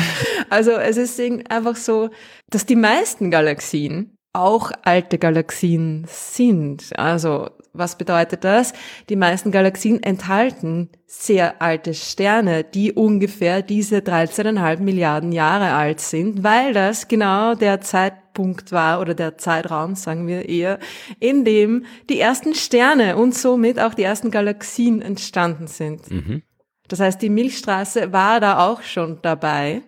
also 0.50 0.72
es 0.72 0.96
ist 0.96 1.20
einfach 1.48 1.76
so, 1.76 2.10
dass 2.50 2.66
die 2.66 2.76
meisten 2.76 3.30
Galaxien 3.30 4.11
auch 4.32 4.72
alte 4.82 5.18
Galaxien 5.18 6.04
sind. 6.08 6.98
Also 6.98 7.50
was 7.74 7.96
bedeutet 7.96 8.44
das? 8.44 8.72
Die 9.08 9.16
meisten 9.16 9.50
Galaxien 9.50 10.02
enthalten 10.02 10.90
sehr 11.06 11.60
alte 11.60 11.94
Sterne, 11.94 12.64
die 12.64 12.92
ungefähr 12.92 13.62
diese 13.62 13.98
13,5 13.98 14.80
Milliarden 14.80 15.32
Jahre 15.32 15.72
alt 15.72 16.00
sind, 16.00 16.42
weil 16.42 16.72
das 16.72 17.08
genau 17.08 17.54
der 17.54 17.80
Zeitpunkt 17.80 18.72
war 18.72 19.00
oder 19.00 19.14
der 19.14 19.38
Zeitraum, 19.38 19.94
sagen 19.94 20.26
wir 20.26 20.48
eher, 20.48 20.78
in 21.18 21.44
dem 21.44 21.84
die 22.08 22.20
ersten 22.20 22.54
Sterne 22.54 23.16
und 23.16 23.34
somit 23.34 23.78
auch 23.78 23.94
die 23.94 24.02
ersten 24.02 24.30
Galaxien 24.30 25.02
entstanden 25.02 25.66
sind. 25.66 26.10
Mhm. 26.10 26.42
Das 26.88 27.00
heißt, 27.00 27.22
die 27.22 27.30
Milchstraße 27.30 28.12
war 28.12 28.40
da 28.40 28.66
auch 28.66 28.82
schon 28.82 29.18
dabei 29.22 29.82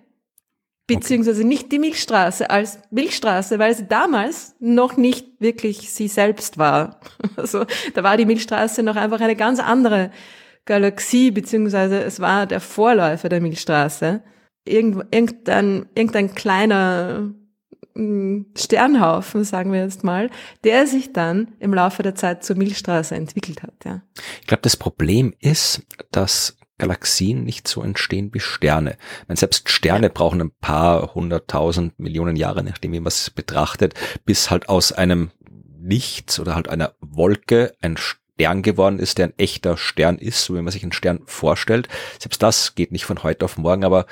beziehungsweise 0.86 1.40
okay. 1.40 1.48
nicht 1.48 1.72
die 1.72 1.78
Milchstraße 1.78 2.50
als 2.50 2.78
Milchstraße, 2.90 3.58
weil 3.58 3.74
sie 3.74 3.86
damals 3.86 4.54
noch 4.60 4.96
nicht 4.96 5.40
wirklich 5.40 5.92
sie 5.92 6.08
selbst 6.08 6.58
war. 6.58 7.00
Also 7.36 7.64
da 7.94 8.02
war 8.02 8.16
die 8.16 8.26
Milchstraße 8.26 8.82
noch 8.82 8.96
einfach 8.96 9.20
eine 9.20 9.34
ganz 9.34 9.58
andere 9.58 10.10
Galaxie, 10.66 11.30
beziehungsweise 11.30 12.02
es 12.02 12.20
war 12.20 12.46
der 12.46 12.60
Vorläufer 12.60 13.28
der 13.28 13.40
Milchstraße. 13.40 14.22
Irgend, 14.64 15.04
irgendein, 15.10 15.86
irgendein 15.94 16.34
kleiner 16.34 17.34
hm, 17.94 18.46
Sternhaufen, 18.56 19.44
sagen 19.44 19.72
wir 19.72 19.80
jetzt 19.80 20.04
mal, 20.04 20.30
der 20.62 20.86
sich 20.86 21.12
dann 21.12 21.52
im 21.58 21.74
Laufe 21.74 22.02
der 22.02 22.14
Zeit 22.14 22.44
zur 22.44 22.56
Milchstraße 22.56 23.14
entwickelt 23.14 23.62
hat. 23.62 23.74
Ja. 23.84 24.02
Ich 24.40 24.46
glaube, 24.46 24.62
das 24.62 24.76
Problem 24.76 25.34
ist, 25.40 25.82
dass 26.10 26.56
Galaxien 26.78 27.44
nicht 27.44 27.68
so 27.68 27.82
entstehen 27.82 28.32
wie 28.32 28.40
Sterne. 28.40 28.96
Meine, 29.28 29.38
selbst 29.38 29.68
Sterne 29.68 30.10
brauchen 30.10 30.40
ein 30.40 30.50
paar 30.60 31.14
hunderttausend 31.14 31.98
Millionen 31.98 32.36
Jahre, 32.36 32.64
nachdem 32.64 32.92
man 32.92 33.06
es 33.06 33.30
betrachtet, 33.30 33.94
bis 34.24 34.50
halt 34.50 34.68
aus 34.68 34.92
einem 34.92 35.30
Nichts 35.78 36.40
oder 36.40 36.54
halt 36.54 36.68
einer 36.68 36.94
Wolke 37.00 37.74
ein 37.82 37.98
Stern 37.98 38.62
geworden 38.62 38.98
ist, 38.98 39.18
der 39.18 39.26
ein 39.26 39.38
echter 39.38 39.76
Stern 39.76 40.16
ist, 40.16 40.42
so 40.44 40.54
wie 40.54 40.62
man 40.62 40.72
sich 40.72 40.82
einen 40.82 40.92
Stern 40.92 41.20
vorstellt. 41.26 41.88
Selbst 42.18 42.42
das 42.42 42.74
geht 42.74 42.90
nicht 42.90 43.04
von 43.04 43.22
heute 43.22 43.44
auf 43.44 43.58
morgen, 43.58 43.84
aber 43.84 44.06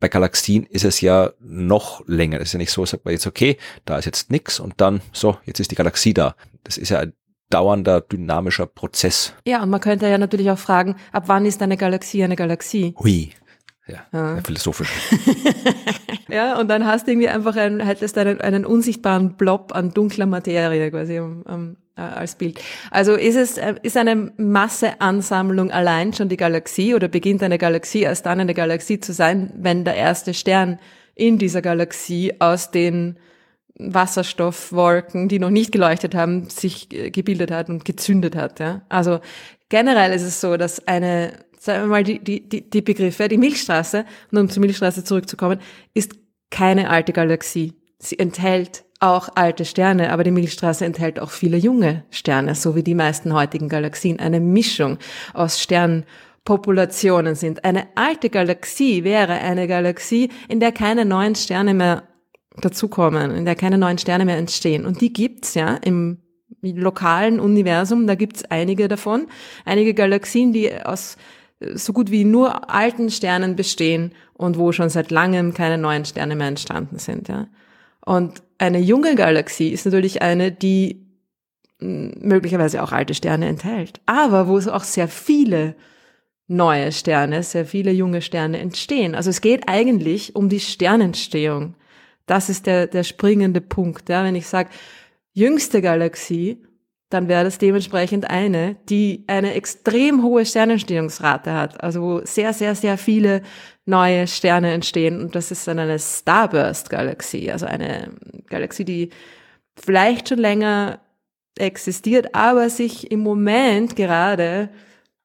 bei 0.00 0.08
Galaxien 0.08 0.64
ist 0.64 0.84
es 0.84 1.00
ja 1.00 1.32
noch 1.38 2.02
länger. 2.06 2.38
Es 2.38 2.48
ist 2.48 2.52
ja 2.54 2.58
nicht 2.58 2.72
so, 2.72 2.84
sagt 2.86 3.04
man 3.04 3.12
jetzt, 3.12 3.26
okay, 3.26 3.58
da 3.84 3.98
ist 3.98 4.06
jetzt 4.06 4.30
nix 4.30 4.58
und 4.58 4.80
dann, 4.80 5.02
so, 5.12 5.36
jetzt 5.44 5.60
ist 5.60 5.70
die 5.70 5.76
Galaxie 5.76 6.14
da. 6.14 6.34
Das 6.64 6.78
ist 6.78 6.88
ja 6.88 7.04
dauernder 7.50 8.00
dynamischer 8.00 8.66
Prozess. 8.66 9.34
Ja, 9.46 9.62
und 9.62 9.70
man 9.70 9.80
könnte 9.80 10.08
ja 10.08 10.18
natürlich 10.18 10.50
auch 10.50 10.58
fragen, 10.58 10.96
ab 11.12 11.24
wann 11.26 11.46
ist 11.46 11.62
eine 11.62 11.76
Galaxie 11.76 12.22
eine 12.22 12.36
Galaxie? 12.36 12.94
Hui. 12.98 13.30
Ja, 13.86 14.04
ja. 14.12 14.40
philosophisch. 14.44 14.92
ja, 16.28 16.60
und 16.60 16.68
dann 16.68 16.86
hast 16.86 17.06
du 17.06 17.12
irgendwie 17.12 17.28
einfach 17.28 17.56
einen, 17.56 17.80
hättest 17.80 18.18
einen, 18.18 18.40
einen 18.40 18.66
unsichtbaren 18.66 19.34
Blob 19.36 19.74
an 19.74 19.94
dunkler 19.94 20.26
Materie 20.26 20.90
quasi 20.90 21.20
um, 21.20 21.42
um, 21.42 21.76
äh, 21.96 22.02
als 22.02 22.34
Bild. 22.34 22.60
Also 22.90 23.14
ist 23.14 23.36
es, 23.36 23.56
äh, 23.56 23.76
ist 23.82 23.96
eine 23.96 24.30
Masseansammlung 24.36 25.70
allein 25.70 26.12
schon 26.12 26.28
die 26.28 26.36
Galaxie 26.36 26.94
oder 26.94 27.08
beginnt 27.08 27.42
eine 27.42 27.56
Galaxie 27.56 28.02
erst 28.02 28.26
dann 28.26 28.40
eine 28.40 28.52
Galaxie 28.52 29.00
zu 29.00 29.14
sein, 29.14 29.54
wenn 29.56 29.84
der 29.84 29.94
erste 29.94 30.34
Stern 30.34 30.78
in 31.14 31.38
dieser 31.38 31.62
Galaxie 31.62 32.34
aus 32.40 32.70
den 32.70 33.18
Wasserstoffwolken, 33.78 35.28
die 35.28 35.38
noch 35.38 35.50
nicht 35.50 35.72
geleuchtet 35.72 36.14
haben, 36.14 36.48
sich 36.50 36.88
gebildet 36.88 37.50
hat 37.50 37.68
und 37.68 37.84
gezündet 37.84 38.36
hat. 38.36 38.60
Ja? 38.60 38.82
Also 38.88 39.20
generell 39.68 40.12
ist 40.12 40.22
es 40.22 40.40
so, 40.40 40.56
dass 40.56 40.86
eine, 40.86 41.32
sagen 41.58 41.84
wir 41.84 41.88
mal, 41.88 42.04
die, 42.04 42.18
die, 42.22 42.48
die, 42.48 42.68
die 42.68 42.82
Begriffe, 42.82 43.28
die 43.28 43.38
Milchstraße, 43.38 44.04
und 44.32 44.38
um 44.38 44.48
zur 44.48 44.60
Milchstraße 44.60 45.04
zurückzukommen, 45.04 45.60
ist 45.94 46.12
keine 46.50 46.90
alte 46.90 47.12
Galaxie. 47.12 47.74
Sie 47.98 48.18
enthält 48.18 48.84
auch 49.00 49.28
alte 49.36 49.64
Sterne, 49.64 50.12
aber 50.12 50.24
die 50.24 50.30
Milchstraße 50.32 50.84
enthält 50.84 51.20
auch 51.20 51.30
viele 51.30 51.56
junge 51.56 52.04
Sterne, 52.10 52.54
so 52.54 52.74
wie 52.74 52.82
die 52.82 52.94
meisten 52.96 53.32
heutigen 53.32 53.68
Galaxien. 53.68 54.18
Eine 54.18 54.40
Mischung 54.40 54.98
aus 55.34 55.60
Sternpopulationen 55.60 57.36
sind. 57.36 57.64
Eine 57.64 57.86
alte 57.94 58.28
Galaxie 58.28 59.04
wäre 59.04 59.34
eine 59.34 59.68
Galaxie, 59.68 60.30
in 60.48 60.58
der 60.58 60.72
keine 60.72 61.04
neuen 61.04 61.36
Sterne 61.36 61.74
mehr 61.74 62.02
dazukommen, 62.60 63.30
in 63.32 63.44
der 63.44 63.54
keine 63.54 63.78
neuen 63.78 63.98
Sterne 63.98 64.24
mehr 64.24 64.36
entstehen. 64.36 64.86
Und 64.86 65.00
die 65.00 65.12
gibt's 65.12 65.54
ja 65.54 65.74
im 65.74 66.18
lokalen 66.62 67.40
Universum, 67.40 68.06
da 68.06 68.14
gibt's 68.14 68.44
einige 68.44 68.88
davon, 68.88 69.26
einige 69.64 69.94
Galaxien, 69.94 70.52
die 70.52 70.72
aus 70.84 71.16
so 71.74 71.92
gut 71.92 72.10
wie 72.10 72.24
nur 72.24 72.70
alten 72.70 73.10
Sternen 73.10 73.56
bestehen 73.56 74.12
und 74.34 74.58
wo 74.58 74.72
schon 74.72 74.90
seit 74.90 75.10
langem 75.10 75.54
keine 75.54 75.78
neuen 75.78 76.04
Sterne 76.04 76.36
mehr 76.36 76.48
entstanden 76.48 76.98
sind. 76.98 77.28
Ja. 77.28 77.48
Und 78.04 78.42
eine 78.58 78.78
junge 78.78 79.14
Galaxie 79.14 79.70
ist 79.70 79.84
natürlich 79.84 80.22
eine, 80.22 80.52
die 80.52 81.04
möglicherweise 81.80 82.82
auch 82.82 82.92
alte 82.92 83.14
Sterne 83.14 83.46
enthält, 83.46 84.00
aber 84.06 84.48
wo 84.48 84.56
es 84.58 84.66
auch 84.66 84.82
sehr 84.82 85.08
viele 85.08 85.76
neue 86.48 86.90
Sterne, 86.92 87.42
sehr 87.42 87.66
viele 87.66 87.92
junge 87.92 88.22
Sterne 88.22 88.58
entstehen. 88.58 89.14
Also 89.14 89.30
es 89.30 89.40
geht 89.40 89.68
eigentlich 89.68 90.34
um 90.34 90.48
die 90.48 90.60
Sternentstehung. 90.60 91.74
Das 92.28 92.48
ist 92.48 92.66
der, 92.66 92.86
der 92.86 93.02
springende 93.02 93.60
Punkt. 93.60 94.08
Ja? 94.08 94.22
Wenn 94.22 94.36
ich 94.36 94.46
sage, 94.46 94.70
jüngste 95.32 95.82
Galaxie, 95.82 96.62
dann 97.10 97.26
wäre 97.26 97.44
das 97.44 97.58
dementsprechend 97.58 98.28
eine, 98.28 98.76
die 98.88 99.24
eine 99.26 99.54
extrem 99.54 100.22
hohe 100.22 100.44
Sternentstehungsrate 100.44 101.54
hat, 101.54 101.82
also 101.82 102.02
wo 102.02 102.20
sehr, 102.24 102.52
sehr, 102.52 102.74
sehr 102.74 102.98
viele 102.98 103.42
neue 103.86 104.26
Sterne 104.26 104.72
entstehen. 104.72 105.20
Und 105.20 105.34
das 105.34 105.50
ist 105.50 105.66
dann 105.66 105.78
eine 105.78 105.98
Starburst-Galaxie, 105.98 107.50
also 107.50 107.64
eine 107.64 108.10
Galaxie, 108.46 108.84
die 108.84 109.10
vielleicht 109.80 110.28
schon 110.28 110.38
länger 110.38 111.00
existiert, 111.56 112.34
aber 112.34 112.68
sich 112.68 113.10
im 113.10 113.20
Moment 113.20 113.96
gerade 113.96 114.68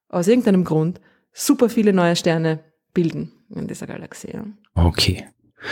aus 0.08 0.28
irgendeinem 0.28 0.64
Grund 0.64 1.02
super 1.34 1.68
viele 1.68 1.92
neue 1.92 2.16
Sterne 2.16 2.60
bilden 2.94 3.32
in 3.54 3.68
dieser 3.68 3.88
Galaxie. 3.88 4.40
Okay. 4.74 5.28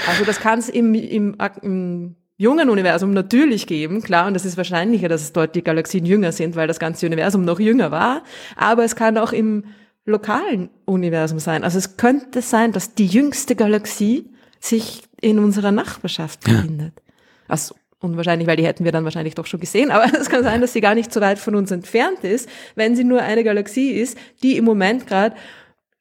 Also 0.07 0.25
das 0.25 0.39
kann 0.39 0.59
es 0.59 0.69
im, 0.69 0.93
im, 0.93 1.35
im 1.61 2.15
jungen 2.37 2.69
Universum 2.69 3.11
natürlich 3.11 3.67
geben, 3.67 4.01
klar, 4.01 4.27
und 4.27 4.33
das 4.33 4.45
ist 4.45 4.57
wahrscheinlicher, 4.57 5.09
dass 5.09 5.21
es 5.21 5.33
dort 5.33 5.55
die 5.55 5.63
Galaxien 5.63 6.05
jünger 6.05 6.31
sind, 6.31 6.55
weil 6.55 6.67
das 6.67 6.79
ganze 6.79 7.05
Universum 7.05 7.45
noch 7.45 7.59
jünger 7.59 7.91
war, 7.91 8.23
aber 8.55 8.83
es 8.83 8.95
kann 8.95 9.17
auch 9.17 9.31
im 9.31 9.65
lokalen 10.05 10.69
Universum 10.85 11.39
sein. 11.39 11.63
Also 11.63 11.77
es 11.77 11.97
könnte 11.97 12.41
sein, 12.41 12.71
dass 12.71 12.95
die 12.95 13.05
jüngste 13.05 13.55
Galaxie 13.55 14.29
sich 14.59 15.03
in 15.21 15.37
unserer 15.37 15.71
Nachbarschaft 15.71 16.41
befindet. 16.43 16.93
Ja. 16.95 17.13
Also 17.47 17.75
unwahrscheinlich, 17.99 18.47
weil 18.47 18.57
die 18.57 18.65
hätten 18.65 18.85
wir 18.85 18.91
dann 18.91 19.03
wahrscheinlich 19.03 19.35
doch 19.35 19.45
schon 19.45 19.59
gesehen, 19.59 19.91
aber 19.91 20.11
es 20.19 20.29
kann 20.29 20.43
sein, 20.43 20.61
dass 20.61 20.73
sie 20.73 20.81
gar 20.81 20.95
nicht 20.95 21.13
so 21.13 21.21
weit 21.21 21.37
von 21.37 21.55
uns 21.55 21.69
entfernt 21.69 22.23
ist, 22.23 22.49
wenn 22.75 22.95
sie 22.95 23.03
nur 23.03 23.21
eine 23.21 23.43
Galaxie 23.43 23.91
ist, 23.91 24.17
die 24.41 24.57
im 24.57 24.65
Moment 24.65 25.05
gerade 25.05 25.35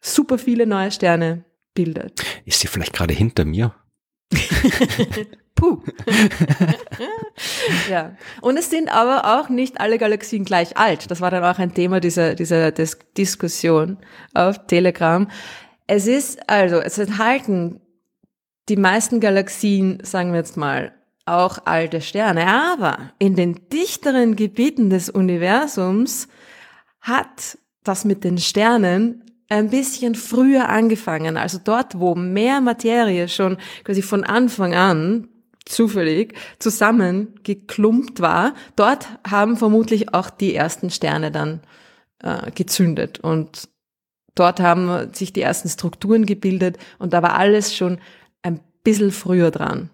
super 0.00 0.38
viele 0.38 0.66
neue 0.66 0.90
Sterne 0.90 1.44
bildet. 1.80 2.22
Ist 2.44 2.60
sie 2.60 2.68
vielleicht 2.68 2.92
gerade 2.92 3.14
hinter 3.14 3.44
mir? 3.44 3.74
Puh. 5.54 5.82
ja. 7.90 8.16
Und 8.42 8.58
es 8.58 8.70
sind 8.70 8.88
aber 8.88 9.38
auch 9.38 9.48
nicht 9.48 9.80
alle 9.80 9.98
Galaxien 9.98 10.44
gleich 10.44 10.76
alt. 10.76 11.10
Das 11.10 11.20
war 11.20 11.30
dann 11.30 11.44
auch 11.44 11.58
ein 11.58 11.74
Thema 11.74 12.00
dieser, 12.00 12.34
dieser 12.34 12.70
Dis 12.70 12.98
Diskussion 13.16 13.98
auf 14.34 14.66
Telegram. 14.66 15.28
Es 15.86 16.06
ist 16.06 16.48
also, 16.48 16.80
es 16.80 16.98
enthalten 16.98 17.80
die 18.68 18.76
meisten 18.76 19.20
Galaxien, 19.20 19.98
sagen 20.02 20.32
wir 20.32 20.38
jetzt 20.38 20.56
mal, 20.56 20.92
auch 21.26 21.58
alte 21.64 22.00
Sterne. 22.00 22.46
Aber 22.46 23.10
in 23.18 23.36
den 23.36 23.68
dichteren 23.70 24.36
Gebieten 24.36 24.90
des 24.90 25.08
Universums 25.08 26.28
hat 27.00 27.58
das 27.84 28.04
mit 28.04 28.22
den 28.22 28.38
Sternen 28.38 29.29
ein 29.50 29.68
bisschen 29.68 30.14
früher 30.14 30.68
angefangen. 30.68 31.36
Also 31.36 31.58
dort, 31.62 31.98
wo 31.98 32.14
mehr 32.14 32.60
Materie 32.60 33.28
schon 33.28 33.58
quasi 33.84 34.00
von 34.00 34.24
Anfang 34.24 34.74
an 34.74 35.28
zufällig 35.66 36.34
zusammengeklumpt 36.58 38.20
war, 38.20 38.54
dort 38.76 39.08
haben 39.28 39.56
vermutlich 39.56 40.14
auch 40.14 40.30
die 40.30 40.54
ersten 40.54 40.90
Sterne 40.90 41.30
dann 41.30 41.60
äh, 42.22 42.50
gezündet 42.52 43.20
und 43.20 43.68
dort 44.34 44.60
haben 44.60 45.12
sich 45.12 45.32
die 45.32 45.42
ersten 45.42 45.68
Strukturen 45.68 46.26
gebildet 46.26 46.78
und 46.98 47.12
da 47.12 47.22
war 47.22 47.34
alles 47.34 47.74
schon 47.74 47.98
ein 48.42 48.60
bisschen 48.84 49.10
früher 49.10 49.50
dran. 49.50 49.90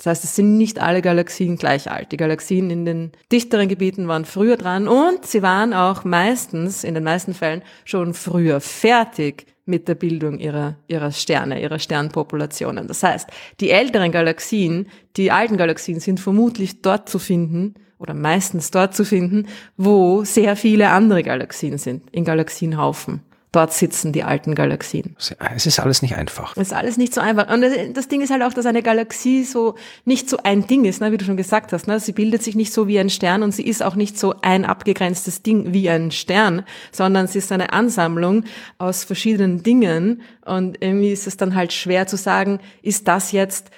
Das 0.00 0.06
heißt, 0.06 0.24
es 0.24 0.34
sind 0.34 0.56
nicht 0.56 0.80
alle 0.80 1.02
Galaxien 1.02 1.56
gleich 1.56 1.90
alt. 1.90 2.10
Die 2.10 2.16
Galaxien 2.16 2.70
in 2.70 2.86
den 2.86 3.12
dichteren 3.30 3.68
Gebieten 3.68 4.08
waren 4.08 4.24
früher 4.24 4.56
dran 4.56 4.88
und 4.88 5.26
sie 5.26 5.42
waren 5.42 5.74
auch 5.74 6.04
meistens, 6.04 6.84
in 6.84 6.94
den 6.94 7.04
meisten 7.04 7.34
Fällen, 7.34 7.60
schon 7.84 8.14
früher 8.14 8.62
fertig 8.62 9.44
mit 9.66 9.88
der 9.88 9.94
Bildung 9.94 10.38
ihrer, 10.38 10.76
ihrer 10.88 11.12
Sterne, 11.12 11.60
ihrer 11.60 11.78
Sternpopulationen. 11.78 12.86
Das 12.86 13.02
heißt, 13.02 13.28
die 13.60 13.68
älteren 13.68 14.10
Galaxien, 14.10 14.86
die 15.18 15.30
alten 15.30 15.58
Galaxien 15.58 16.00
sind 16.00 16.18
vermutlich 16.18 16.80
dort 16.80 17.10
zu 17.10 17.18
finden 17.18 17.74
oder 17.98 18.14
meistens 18.14 18.70
dort 18.70 18.96
zu 18.96 19.04
finden, 19.04 19.48
wo 19.76 20.24
sehr 20.24 20.56
viele 20.56 20.88
andere 20.88 21.22
Galaxien 21.22 21.76
sind, 21.76 22.08
in 22.10 22.24
Galaxienhaufen. 22.24 23.20
Dort 23.52 23.72
sitzen 23.72 24.12
die 24.12 24.22
alten 24.22 24.54
Galaxien. 24.54 25.16
Es 25.56 25.66
ist 25.66 25.80
alles 25.80 26.02
nicht 26.02 26.14
einfach. 26.14 26.56
Es 26.56 26.68
ist 26.68 26.72
alles 26.72 26.96
nicht 26.96 27.12
so 27.12 27.20
einfach. 27.20 27.52
Und 27.52 27.64
das 27.94 28.06
Ding 28.06 28.20
ist 28.20 28.30
halt 28.30 28.44
auch, 28.44 28.52
dass 28.52 28.64
eine 28.64 28.80
Galaxie 28.80 29.42
so 29.42 29.74
nicht 30.04 30.30
so 30.30 30.38
ein 30.44 30.68
Ding 30.68 30.84
ist, 30.84 31.00
ne, 31.00 31.10
wie 31.10 31.16
du 31.16 31.24
schon 31.24 31.36
gesagt 31.36 31.72
hast. 31.72 31.88
Ne? 31.88 31.98
Sie 31.98 32.12
bildet 32.12 32.44
sich 32.44 32.54
nicht 32.54 32.72
so 32.72 32.86
wie 32.86 33.00
ein 33.00 33.10
Stern 33.10 33.42
und 33.42 33.50
sie 33.52 33.66
ist 33.66 33.82
auch 33.82 33.96
nicht 33.96 34.16
so 34.16 34.36
ein 34.42 34.64
abgegrenztes 34.64 35.42
Ding 35.42 35.72
wie 35.72 35.90
ein 35.90 36.12
Stern, 36.12 36.64
sondern 36.92 37.26
sie 37.26 37.38
ist 37.38 37.50
eine 37.50 37.72
Ansammlung 37.72 38.44
aus 38.78 39.02
verschiedenen 39.02 39.64
Dingen. 39.64 40.22
Und 40.44 40.80
irgendwie 40.80 41.10
ist 41.10 41.26
es 41.26 41.36
dann 41.36 41.56
halt 41.56 41.72
schwer 41.72 42.06
zu 42.06 42.16
sagen, 42.16 42.60
ist 42.82 43.08
das 43.08 43.32
jetzt 43.32 43.70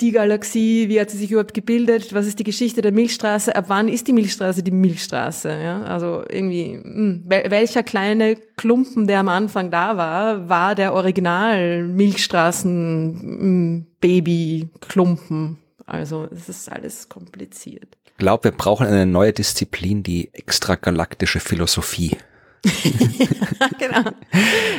die 0.00 0.12
Galaxie, 0.12 0.88
wie 0.88 1.00
hat 1.00 1.10
sie 1.10 1.16
sich 1.16 1.30
überhaupt 1.30 1.54
gebildet, 1.54 2.12
was 2.12 2.26
ist 2.26 2.38
die 2.38 2.44
Geschichte 2.44 2.82
der 2.82 2.92
Milchstraße, 2.92 3.56
ab 3.56 3.64
wann 3.68 3.88
ist 3.88 4.06
die 4.08 4.12
Milchstraße 4.12 4.62
die 4.62 4.70
Milchstraße, 4.70 5.48
ja? 5.48 5.82
Also 5.84 6.22
irgendwie, 6.28 6.78
mh, 6.82 6.84
hm, 6.84 7.24
welcher 7.26 7.82
kleine 7.82 8.36
Klumpen, 8.56 9.06
der 9.06 9.20
am 9.20 9.28
Anfang 9.28 9.70
da 9.70 9.96
war, 9.96 10.48
war 10.48 10.74
der 10.74 10.92
Original 10.92 11.84
Milchstraßen 11.84 13.20
hm, 13.22 13.86
Baby 14.00 14.68
Klumpen. 14.80 15.58
Also, 15.86 16.26
es 16.32 16.48
ist 16.48 16.70
alles 16.70 17.08
kompliziert. 17.08 17.96
Ich 18.04 18.16
glaube, 18.18 18.44
wir 18.44 18.50
brauchen 18.50 18.86
eine 18.86 19.06
neue 19.06 19.32
Disziplin, 19.32 20.02
die 20.02 20.30
extragalaktische 20.32 21.38
Philosophie. 21.38 22.16
genau. 23.78 24.10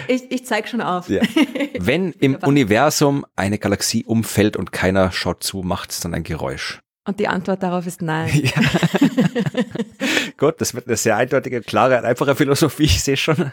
Ich, 0.07 0.31
ich 0.31 0.45
zeig 0.45 0.67
schon 0.67 0.81
auf. 0.81 1.09
Ja. 1.09 1.21
Wenn 1.79 2.11
im 2.13 2.35
Universum 2.35 3.25
eine 3.35 3.57
Galaxie 3.57 4.03
umfällt 4.05 4.57
und 4.57 4.71
keiner 4.71 5.11
schaut 5.11 5.43
zu, 5.43 5.61
macht 5.63 5.91
es 5.91 5.99
dann 5.99 6.13
ein 6.13 6.23
Geräusch. 6.23 6.79
Und 7.05 7.19
die 7.19 7.27
Antwort 7.27 7.63
darauf 7.63 7.87
ist 7.87 8.01
nein. 8.01 8.29
Ja. 8.43 8.61
Gut, 10.37 10.61
das 10.61 10.75
wird 10.75 10.87
eine 10.87 10.97
sehr 10.97 11.15
eindeutige, 11.17 11.61
klare, 11.61 12.03
einfache 12.03 12.35
Philosophie, 12.35 12.83
ich 12.83 13.01
sehe 13.03 13.17
schon. 13.17 13.51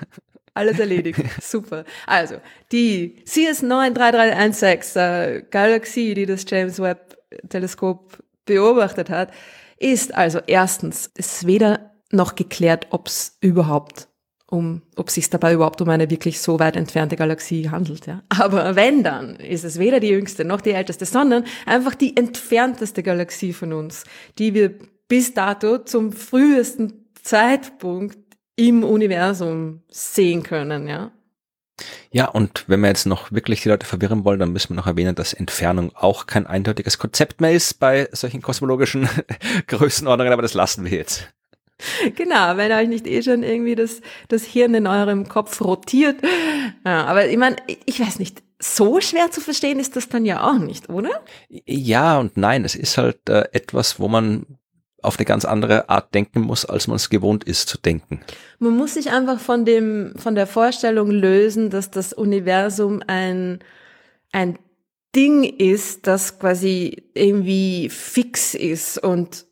Alles 0.52 0.78
erledigt. 0.78 1.20
Super. 1.40 1.84
Also, 2.06 2.36
die 2.72 3.22
CS93316 3.26 4.98
äh, 4.98 5.42
Galaxie, 5.50 6.14
die 6.14 6.26
das 6.26 6.44
James 6.48 6.78
Webb 6.78 7.16
Teleskop 7.48 8.18
beobachtet 8.44 9.08
hat, 9.10 9.32
ist 9.78 10.14
also 10.14 10.40
erstens, 10.46 11.10
es 11.16 11.36
ist 11.36 11.46
weder 11.46 11.92
noch 12.10 12.34
geklärt, 12.34 12.88
ob 12.90 13.08
es 13.08 13.36
überhaupt 13.40 14.08
um, 14.54 14.82
ob 14.96 15.10
sich 15.10 15.28
dabei 15.28 15.52
überhaupt 15.54 15.80
um 15.80 15.88
eine 15.88 16.08
wirklich 16.08 16.40
so 16.40 16.58
weit 16.60 16.76
entfernte 16.76 17.16
Galaxie 17.16 17.68
handelt. 17.70 18.06
Ja. 18.06 18.22
Aber 18.28 18.76
wenn 18.76 19.02
dann, 19.02 19.36
ist 19.36 19.64
es 19.64 19.78
weder 19.78 20.00
die 20.00 20.08
jüngste 20.08 20.44
noch 20.44 20.60
die 20.60 20.70
älteste, 20.70 21.04
sondern 21.04 21.44
einfach 21.66 21.94
die 21.94 22.16
entfernteste 22.16 23.02
Galaxie 23.02 23.52
von 23.52 23.72
uns, 23.72 24.04
die 24.38 24.54
wir 24.54 24.74
bis 25.08 25.34
dato 25.34 25.78
zum 25.78 26.12
frühesten 26.12 27.04
Zeitpunkt 27.22 28.18
im 28.56 28.84
Universum 28.84 29.82
sehen 29.88 30.42
können. 30.44 30.86
Ja. 30.86 31.10
Ja, 32.12 32.28
und 32.28 32.68
wenn 32.68 32.80
wir 32.80 32.88
jetzt 32.88 33.06
noch 33.06 33.32
wirklich 33.32 33.62
die 33.62 33.68
Leute 33.68 33.84
verwirren 33.84 34.24
wollen, 34.24 34.38
dann 34.38 34.52
müssen 34.52 34.70
wir 34.70 34.76
noch 34.76 34.86
erwähnen, 34.86 35.16
dass 35.16 35.32
Entfernung 35.32 35.90
auch 35.96 36.26
kein 36.26 36.46
eindeutiges 36.46 36.98
Konzept 36.98 37.40
mehr 37.40 37.50
ist 37.50 37.80
bei 37.80 38.08
solchen 38.12 38.40
kosmologischen 38.40 39.08
Größenordnungen, 39.66 40.32
aber 40.32 40.42
das 40.42 40.54
lassen 40.54 40.84
wir 40.84 40.92
jetzt. 40.92 41.28
Genau, 42.16 42.56
wenn 42.56 42.72
euch 42.72 42.88
nicht 42.88 43.06
eh 43.06 43.22
schon 43.22 43.42
irgendwie 43.42 43.74
das, 43.74 44.00
das 44.28 44.44
Hirn 44.44 44.74
in 44.74 44.86
eurem 44.86 45.28
Kopf 45.28 45.60
rotiert. 45.60 46.16
Ja, 46.84 47.04
aber 47.04 47.28
ich 47.28 47.36
meine, 47.36 47.56
ich 47.84 48.00
weiß 48.00 48.18
nicht, 48.18 48.42
so 48.60 49.00
schwer 49.00 49.30
zu 49.30 49.40
verstehen 49.40 49.80
ist 49.80 49.96
das 49.96 50.08
dann 50.08 50.24
ja 50.24 50.48
auch 50.48 50.58
nicht, 50.58 50.88
oder? 50.88 51.10
Ja 51.66 52.18
und 52.18 52.36
nein, 52.36 52.64
es 52.64 52.74
ist 52.74 52.96
halt 52.96 53.28
äh, 53.28 53.44
etwas, 53.52 53.98
wo 53.98 54.08
man 54.08 54.46
auf 55.02 55.18
eine 55.18 55.26
ganz 55.26 55.44
andere 55.44 55.90
Art 55.90 56.14
denken 56.14 56.40
muss, 56.40 56.64
als 56.64 56.86
man 56.86 56.96
es 56.96 57.10
gewohnt 57.10 57.44
ist 57.44 57.68
zu 57.68 57.76
denken. 57.78 58.20
Man 58.58 58.74
muss 58.74 58.94
sich 58.94 59.10
einfach 59.10 59.38
von 59.38 59.66
dem, 59.66 60.14
von 60.16 60.34
der 60.34 60.46
Vorstellung 60.46 61.10
lösen, 61.10 61.68
dass 61.68 61.90
das 61.90 62.14
Universum 62.14 63.02
ein, 63.06 63.58
ein 64.32 64.58
Ding 65.14 65.44
ist, 65.44 66.06
das 66.06 66.38
quasi 66.38 67.04
irgendwie 67.12 67.90
fix 67.90 68.54
ist 68.54 68.96
und 68.98 69.44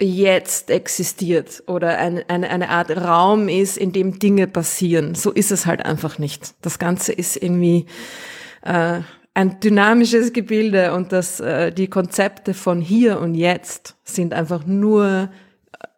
jetzt 0.00 0.70
existiert 0.70 1.62
oder 1.66 1.98
eine, 1.98 2.24
eine, 2.28 2.50
eine 2.50 2.68
Art 2.70 2.90
Raum 2.96 3.48
ist, 3.48 3.76
in 3.76 3.92
dem 3.92 4.18
Dinge 4.18 4.46
passieren. 4.46 5.14
So 5.14 5.30
ist 5.30 5.50
es 5.50 5.66
halt 5.66 5.84
einfach 5.84 6.18
nicht. 6.18 6.54
Das 6.62 6.78
Ganze 6.78 7.12
ist 7.12 7.36
irgendwie 7.36 7.86
äh, 8.62 9.00
ein 9.34 9.60
dynamisches 9.60 10.32
Gebilde 10.32 10.94
und 10.94 11.12
dass 11.12 11.40
äh, 11.40 11.72
die 11.72 11.88
Konzepte 11.88 12.54
von 12.54 12.80
hier 12.80 13.20
und 13.20 13.34
jetzt 13.34 13.96
sind 14.04 14.34
einfach 14.34 14.66
nur 14.66 15.30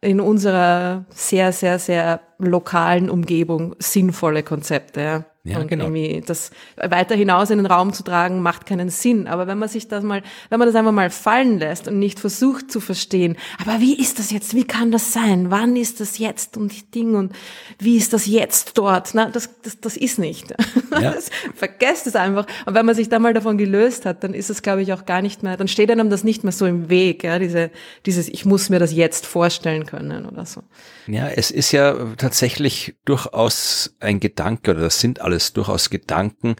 in 0.01 0.21
unserer 0.21 1.05
sehr, 1.11 1.53
sehr, 1.53 1.79
sehr 1.79 2.21
lokalen 2.39 3.09
Umgebung 3.09 3.75
sinnvolle 3.79 4.43
Konzepte. 4.43 5.01
Ja. 5.01 5.25
Ja, 5.45 5.59
und 5.59 5.67
genau. 5.67 5.87
irgendwie 5.87 6.23
das 6.25 6.53
weiter 6.77 7.17
hinaus 7.17 7.51
in 7.51 7.59
den 7.59 7.67
Raum 7.67 7.93
zu 7.93 8.05
tragen, 8.05 8.43
macht 8.43 8.65
keinen 8.65 8.91
Sinn. 8.91 9.27
Aber 9.27 9.49
wenn 9.49 9.59
man 9.59 9.69
sich 9.69 9.89
das 9.89 10.05
mal, 10.05 10.23
wenn 10.51 10.61
man 10.61 10.69
das 10.69 10.77
einfach 10.77 10.93
mal 10.93 11.11
fallen 11.11 11.59
lässt 11.59 11.89
und 11.89 11.99
nicht 11.99 12.21
versucht 12.21 12.71
zu 12.71 12.79
verstehen, 12.79 13.37
aber 13.61 13.81
wie 13.81 13.99
ist 13.99 14.21
das 14.21 14.31
jetzt? 14.31 14.55
Wie 14.55 14.63
kann 14.63 14.93
das 14.93 15.13
sein? 15.13 15.51
Wann 15.51 15.75
ist 15.75 15.99
das 15.99 16.19
jetzt 16.19 16.57
und 16.57 16.95
Ding 16.95 17.17
und 17.17 17.33
wie 17.81 17.97
ist 17.97 18.13
das 18.13 18.27
jetzt 18.27 18.79
dort? 18.79 19.11
Na, 19.15 19.31
das, 19.31 19.51
das, 19.63 19.81
das 19.81 19.97
ist 19.97 20.19
nicht. 20.19 20.55
Ja. 21.01 21.15
vergesst 21.55 22.07
es 22.07 22.17
einfach. 22.17 22.47
Und 22.67 22.75
wenn 22.75 22.85
man 22.85 22.95
sich 22.95 23.09
da 23.09 23.19
mal 23.19 23.33
davon 23.33 23.57
gelöst 23.57 24.05
hat, 24.05 24.23
dann 24.23 24.35
ist 24.35 24.51
es, 24.51 24.61
glaube 24.61 24.83
ich, 24.83 24.93
auch 24.93 25.07
gar 25.07 25.23
nicht 25.23 25.43
mehr, 25.43 25.57
dann 25.57 25.67
steht 25.67 25.91
einem 25.91 26.11
das 26.11 26.23
nicht 26.23 26.45
mehr 26.45 26.53
so 26.53 26.67
im 26.67 26.91
Weg, 26.91 27.25
ja, 27.25 27.39
diese, 27.39 27.71
dieses, 28.05 28.29
ich 28.29 28.45
muss 28.45 28.69
mir 28.69 28.79
das 28.79 28.93
jetzt 28.93 29.25
vorstellen 29.25 29.87
können 29.87 30.27
oder 30.27 30.45
so. 30.45 30.63
Ja, 31.07 31.29
es 31.29 31.51
ist 31.51 31.73
ja 31.73 31.97
tatsächlich 32.19 32.95
durchaus 33.07 33.95
ein 34.01 34.21
Gedanke 34.21 34.73
oder 34.73 34.81
das 34.81 35.01
sind 35.01 35.23
alles 35.33 35.53
durchaus 35.55 35.89
Gedanken, 35.89 36.57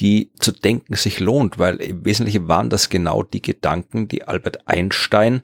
die 0.00 0.32
zu 0.38 0.52
denken 0.52 0.94
sich 0.94 1.20
lohnt, 1.20 1.58
weil 1.58 1.76
im 1.76 2.04
Wesentlichen 2.04 2.48
waren 2.48 2.70
das 2.70 2.88
genau 2.88 3.22
die 3.22 3.42
Gedanken, 3.42 4.08
die 4.08 4.24
Albert 4.24 4.66
Einstein 4.66 5.42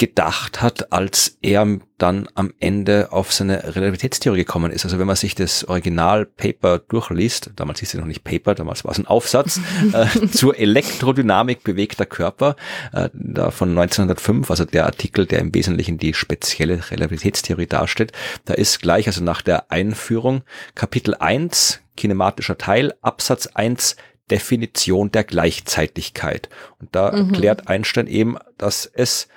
gedacht 0.00 0.62
hat, 0.62 0.94
als 0.94 1.36
er 1.42 1.78
dann 1.98 2.26
am 2.34 2.54
Ende 2.58 3.12
auf 3.12 3.34
seine 3.34 3.76
Relativitätstheorie 3.76 4.38
gekommen 4.38 4.72
ist. 4.72 4.86
Also 4.86 4.98
wenn 4.98 5.06
man 5.06 5.14
sich 5.14 5.34
das 5.34 5.68
Original-Paper 5.68 6.78
durchliest, 6.78 7.50
damals 7.56 7.80
hieß 7.80 7.92
es 7.92 8.00
noch 8.00 8.06
nicht 8.06 8.24
Paper, 8.24 8.54
damals 8.54 8.82
war 8.82 8.92
es 8.92 8.98
ein 8.98 9.06
Aufsatz, 9.06 9.60
äh, 9.92 10.26
zur 10.28 10.58
Elektrodynamik 10.58 11.64
bewegter 11.64 12.06
Körper, 12.06 12.56
äh, 12.94 13.10
da 13.12 13.50
von 13.50 13.68
1905, 13.78 14.50
also 14.50 14.64
der 14.64 14.86
Artikel, 14.86 15.26
der 15.26 15.40
im 15.40 15.54
Wesentlichen 15.54 15.98
die 15.98 16.14
spezielle 16.14 16.90
Relativitätstheorie 16.90 17.66
darstellt, 17.66 18.12
da 18.46 18.54
ist 18.54 18.80
gleich, 18.80 19.06
also 19.06 19.22
nach 19.22 19.42
der 19.42 19.70
Einführung, 19.70 20.44
Kapitel 20.74 21.14
1, 21.14 21.82
kinematischer 21.98 22.56
Teil, 22.56 22.94
Absatz 23.02 23.48
1, 23.48 23.96
Definition 24.30 25.10
der 25.10 25.24
Gleichzeitigkeit. 25.24 26.48
Und 26.78 26.94
da 26.94 27.12
mhm. 27.12 27.30
erklärt 27.30 27.68
Einstein 27.68 28.06
eben, 28.06 28.36
dass 28.56 28.86
es 28.86 29.28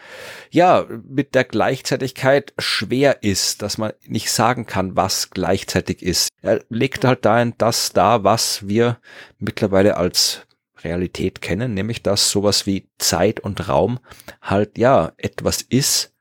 ja 0.53 0.85
mit 1.07 1.35
der 1.35 1.43
Gleichzeitigkeit 1.43 2.53
schwer 2.57 3.23
ist, 3.23 3.61
dass 3.61 3.77
man 3.77 3.93
nicht 4.05 4.31
sagen 4.31 4.65
kann, 4.65 4.95
was 4.95 5.31
gleichzeitig 5.31 6.01
ist. 6.01 6.29
Er 6.41 6.63
legt 6.69 7.05
halt 7.05 7.25
dahin 7.25 7.53
das 7.57 7.91
da, 7.93 8.23
was 8.23 8.67
wir 8.67 8.99
mittlerweile 9.39 9.97
als 9.97 10.45
Realität 10.83 11.41
kennen, 11.41 11.73
nämlich 11.73 12.03
dass 12.03 12.29
sowas 12.29 12.65
wie 12.65 12.89
Zeit 12.97 13.39
und 13.39 13.67
Raum 13.67 13.99
halt 14.41 14.77
ja 14.77 15.13
etwas 15.17 15.61
ist, 15.61 16.12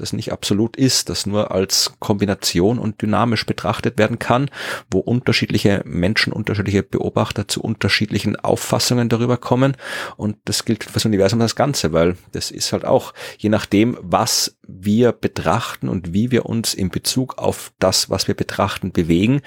das 0.00 0.12
nicht 0.12 0.32
absolut 0.32 0.76
ist, 0.76 1.08
das 1.08 1.26
nur 1.26 1.52
als 1.52 1.92
Kombination 1.98 2.78
und 2.78 3.02
dynamisch 3.02 3.46
betrachtet 3.46 3.98
werden 3.98 4.18
kann, 4.18 4.50
wo 4.90 4.98
unterschiedliche 4.98 5.82
Menschen, 5.84 6.32
unterschiedliche 6.32 6.82
Beobachter 6.82 7.48
zu 7.48 7.62
unterschiedlichen 7.62 8.36
Auffassungen 8.36 9.08
darüber 9.08 9.36
kommen. 9.36 9.76
Und 10.16 10.36
das 10.44 10.64
gilt 10.64 10.84
für 10.84 10.92
das 10.92 11.04
Universum 11.04 11.38
das 11.38 11.56
Ganze, 11.56 11.92
weil 11.92 12.16
das 12.32 12.50
ist 12.50 12.72
halt 12.72 12.84
auch, 12.84 13.12
je 13.38 13.50
nachdem, 13.50 13.96
was 14.00 14.56
wir 14.66 15.12
betrachten 15.12 15.88
und 15.88 16.12
wie 16.12 16.30
wir 16.30 16.46
uns 16.46 16.74
in 16.74 16.90
Bezug 16.90 17.38
auf 17.38 17.72
das, 17.78 18.10
was 18.10 18.28
wir 18.28 18.34
betrachten, 18.34 18.92
bewegen, 18.92 19.42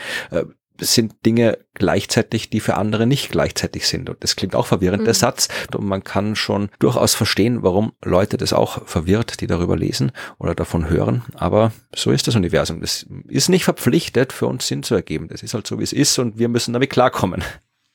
sind 0.84 1.26
Dinge 1.26 1.58
gleichzeitig, 1.74 2.50
die 2.50 2.60
für 2.60 2.76
andere 2.76 3.08
nicht 3.08 3.32
gleichzeitig 3.32 3.88
sind. 3.88 4.10
Und 4.10 4.24
das 4.24 4.36
klingt 4.36 4.56
auch 4.56 4.66
verwirrend, 4.66 5.02
mhm. 5.02 5.06
der 5.06 5.14
Satz. 5.14 5.48
Und 5.76 5.86
man 5.86 6.04
kann 6.04 6.36
schon 6.36 6.70
durchaus 6.80 7.16
verstehen, 7.16 7.64
warum 7.64 7.94
Leute 8.04 8.38
das 8.38 8.54
auch 8.54 8.88
verwirrt, 8.88 9.42
die 9.42 9.48
darüber 9.48 9.76
lesen 9.76 10.12
oder 10.38 10.56
davon 10.56 10.90
hören. 10.90 11.24
Aber 11.36 11.72
so 11.96 12.12
ist 12.12 12.28
das 12.28 12.36
Universum. 12.36 12.82
Das 12.82 13.06
ist 13.28 13.50
nicht 13.50 13.64
verpflichtet, 13.64 14.34
für 14.34 14.48
uns 14.48 14.68
Sinn 14.68 14.84
zu 14.84 14.96
ergeben. 14.96 15.28
Das 15.30 15.44
ist 15.44 15.54
halt 15.54 15.68
so, 15.68 15.80
wie 15.80 15.84
es 15.84 15.94
ist 15.94 16.20
und 16.20 16.38
wir 16.38 16.50
müssen 16.50 16.74
damit 16.74 16.90
klarkommen. 16.90 17.44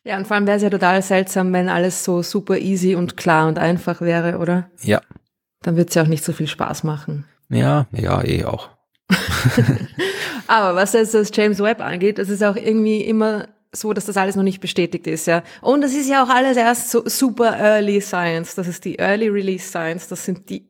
Ja, 0.05 0.17
und 0.17 0.27
vor 0.27 0.37
allem 0.37 0.47
wäre 0.47 0.57
es 0.57 0.63
ja 0.63 0.71
total 0.71 1.03
seltsam, 1.03 1.53
wenn 1.53 1.69
alles 1.69 2.05
so 2.05 2.23
super 2.23 2.57
easy 2.57 2.95
und 2.95 3.17
klar 3.17 3.47
und 3.47 3.59
einfach 3.59 4.01
wäre, 4.01 4.39
oder? 4.39 4.71
Ja. 4.83 5.03
Dann 5.63 5.77
wird 5.77 5.91
es 5.91 5.95
ja 5.97 6.03
auch 6.03 6.07
nicht 6.07 6.25
so 6.25 6.33
viel 6.33 6.47
Spaß 6.47 6.85
machen. 6.85 7.27
Ja, 7.51 7.87
ja, 7.93 8.25
eh 8.25 8.45
auch. 8.45 8.71
Aber 10.47 10.75
was 10.75 10.93
jetzt 10.93 11.15
das 11.15 11.31
James 11.33 11.61
Webb 11.61 11.81
angeht, 11.81 12.19
das 12.19 12.29
ist 12.29 12.43
auch 12.43 12.57
irgendwie 12.57 13.03
immer 13.03 13.49
so, 13.73 13.93
dass 13.93 14.07
das 14.07 14.17
alles 14.17 14.35
noch 14.37 14.43
nicht 14.43 14.61
bestätigt 14.61 15.07
ist, 15.07 15.27
ja. 15.27 15.43
Und 15.61 15.83
das 15.83 15.93
ist 15.93 16.09
ja 16.09 16.25
auch 16.25 16.31
alles 16.31 16.57
erst 16.57 16.91
so 16.91 17.03
super 17.07 17.59
Early 17.59 18.01
Science. 18.01 18.55
Das 18.55 18.67
ist 18.67 18.85
die 18.85 18.99
Early 18.99 19.29
Release 19.29 19.69
Science. 19.69 20.09
Das 20.09 20.25
sind 20.25 20.49
die 20.49 20.68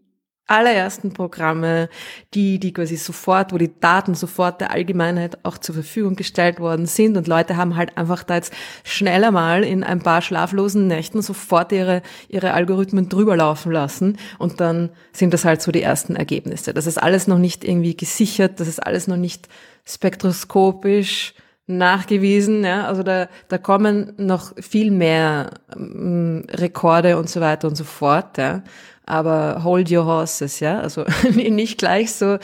allerersten 0.48 1.12
Programme, 1.12 1.88
die, 2.34 2.58
die 2.58 2.72
quasi 2.72 2.96
sofort, 2.96 3.52
wo 3.52 3.58
die 3.58 3.78
Daten 3.78 4.14
sofort 4.14 4.60
der 4.60 4.70
Allgemeinheit 4.72 5.38
auch 5.44 5.58
zur 5.58 5.74
Verfügung 5.74 6.16
gestellt 6.16 6.58
worden 6.58 6.86
sind. 6.86 7.16
Und 7.16 7.28
Leute 7.28 7.56
haben 7.56 7.76
halt 7.76 7.96
einfach 7.96 8.24
da 8.24 8.36
jetzt 8.36 8.52
schneller 8.82 9.30
mal 9.30 9.62
in 9.62 9.84
ein 9.84 10.00
paar 10.00 10.22
schlaflosen 10.22 10.88
Nächten 10.88 11.22
sofort 11.22 11.70
ihre, 11.72 12.02
ihre 12.28 12.54
Algorithmen 12.54 13.08
drüber 13.08 13.36
laufen 13.36 13.70
lassen. 13.70 14.16
Und 14.38 14.60
dann 14.60 14.90
sind 15.12 15.34
das 15.34 15.44
halt 15.44 15.62
so 15.62 15.70
die 15.70 15.82
ersten 15.82 16.16
Ergebnisse. 16.16 16.74
Das 16.74 16.86
ist 16.86 17.00
alles 17.00 17.28
noch 17.28 17.38
nicht 17.38 17.64
irgendwie 17.64 17.96
gesichert, 17.96 18.58
das 18.58 18.68
ist 18.68 18.84
alles 18.84 19.06
noch 19.06 19.16
nicht 19.16 19.48
spektroskopisch 19.84 21.34
nachgewiesen, 21.70 22.64
ja, 22.64 22.86
also 22.86 23.02
da, 23.02 23.28
da 23.48 23.58
kommen 23.58 24.14
noch 24.16 24.54
viel 24.56 24.90
mehr 24.90 25.50
ähm, 25.76 26.46
Rekorde 26.50 27.18
und 27.18 27.28
so 27.28 27.42
weiter 27.42 27.68
und 27.68 27.76
so 27.76 27.84
fort, 27.84 28.38
ja 28.38 28.62
aber 29.08 29.64
hold 29.64 29.90
your 29.90 30.04
horses, 30.04 30.60
ja, 30.60 30.80
also 30.80 31.04
nicht 31.34 31.78
gleich 31.78 32.12
so, 32.12 32.38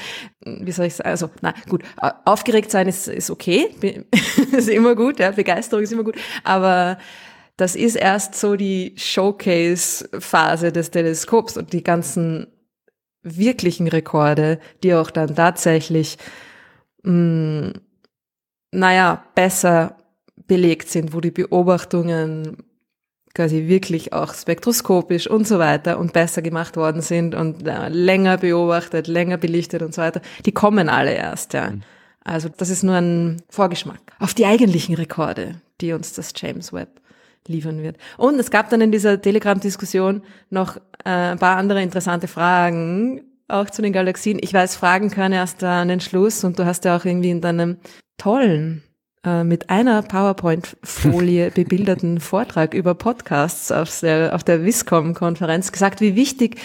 wie 0.44 0.72
soll 0.72 0.87
ich 0.87 0.94
sagen, 0.94 1.11
also, 1.11 1.31
na 1.42 1.55
gut, 1.68 1.83
aufgeregt 2.24 2.70
sein 2.70 2.88
ist, 2.88 3.07
ist 3.07 3.31
okay, 3.31 3.68
ist 4.53 4.68
immer 4.68 4.94
gut, 4.94 5.18
ja, 5.18 5.31
Begeisterung 5.31 5.83
ist 5.83 5.92
immer 5.92 6.05
gut, 6.05 6.16
aber 6.42 6.98
das 7.57 7.77
ist 7.77 7.96
erst 7.96 8.35
so 8.35 8.57
die 8.57 8.94
Showcase-Phase 8.96 10.72
des 10.72 10.90
Teleskops 10.90 11.57
und 11.57 11.72
die 11.72 11.85
ganzen 11.85 12.46
wirklichen 13.22 13.87
Rekorde, 13.87 14.59
die 14.83 14.94
auch 14.94 15.11
dann 15.11 15.37
tatsächlich, 15.37 16.18
mh, 17.03 17.12
mm, 17.12 17.72
naja, 18.72 19.24
besser 19.35 19.98
belegt 20.46 20.88
sind, 20.88 21.14
wo 21.14 21.20
die 21.20 21.31
Beobachtungen 21.31 22.57
quasi 23.35 23.66
wirklich 23.66 24.12
auch 24.12 24.33
spektroskopisch 24.33 25.29
und 25.29 25.47
so 25.47 25.59
weiter 25.59 25.99
und 25.99 26.12
besser 26.12 26.40
gemacht 26.40 26.77
worden 26.77 27.03
sind 27.03 27.35
und 27.35 27.66
äh, 27.66 27.88
länger 27.88 28.38
beobachtet, 28.38 29.09
länger 29.09 29.37
belichtet 29.37 29.83
und 29.83 29.92
so 29.92 30.03
weiter, 30.03 30.20
die 30.47 30.53
kommen 30.53 30.88
alle 30.88 31.12
erst, 31.14 31.53
ja. 31.53 31.70
Mhm. 31.70 31.83
Also 32.25 32.49
das 32.49 32.70
ist 32.70 32.83
nur 32.83 32.94
ein 32.94 33.42
Vorgeschmack 33.51 34.01
auf 34.18 34.33
die 34.33 34.47
eigentlichen 34.47 34.94
Rekorde, 34.94 35.61
die 35.81 35.92
uns 35.92 36.14
das 36.14 36.33
James 36.35 36.73
Webb 36.73 37.01
liefern 37.47 37.83
wird. 37.83 37.99
Und 38.16 38.38
es 38.38 38.51
gab 38.51 38.70
dann 38.70 38.81
in 38.81 38.90
dieser 38.90 39.20
Telegram-Diskussion 39.20 40.22
noch 40.49 40.76
äh, 41.05 41.11
ein 41.11 41.39
paar 41.39 41.59
andere 41.59 41.82
interessante 41.82 42.26
Fragen, 42.26 43.22
auch 43.49 43.68
zu 43.68 43.82
den 43.82 43.93
Galaxien. 43.93 44.39
Ich 44.41 44.55
weiß, 44.55 44.76
Fragen 44.76 45.11
können 45.11 45.35
erst 45.35 45.62
an 45.62 45.89
den 45.89 46.01
Schluss 46.01 46.45
und 46.45 46.59
du 46.59 46.64
hast 46.64 46.87
ja 46.87 46.97
auch 46.97 47.05
irgendwie 47.05 47.30
in 47.30 47.43
deinem 47.43 47.76
tollen 48.16 48.82
mit 49.45 49.70
einer 49.70 50.03
PowerPoint-Folie 50.03 51.51
bebilderten 51.55 52.20
Vortrag 52.20 52.75
über 52.75 52.95
Podcasts 52.95 53.72
auf 53.72 54.01
der, 54.01 54.35
auf 54.35 54.45
der 54.45 54.64
Viscom-Konferenz 54.64 55.72
gesagt, 55.72 56.01
wie 56.01 56.14
wichtig 56.14 56.61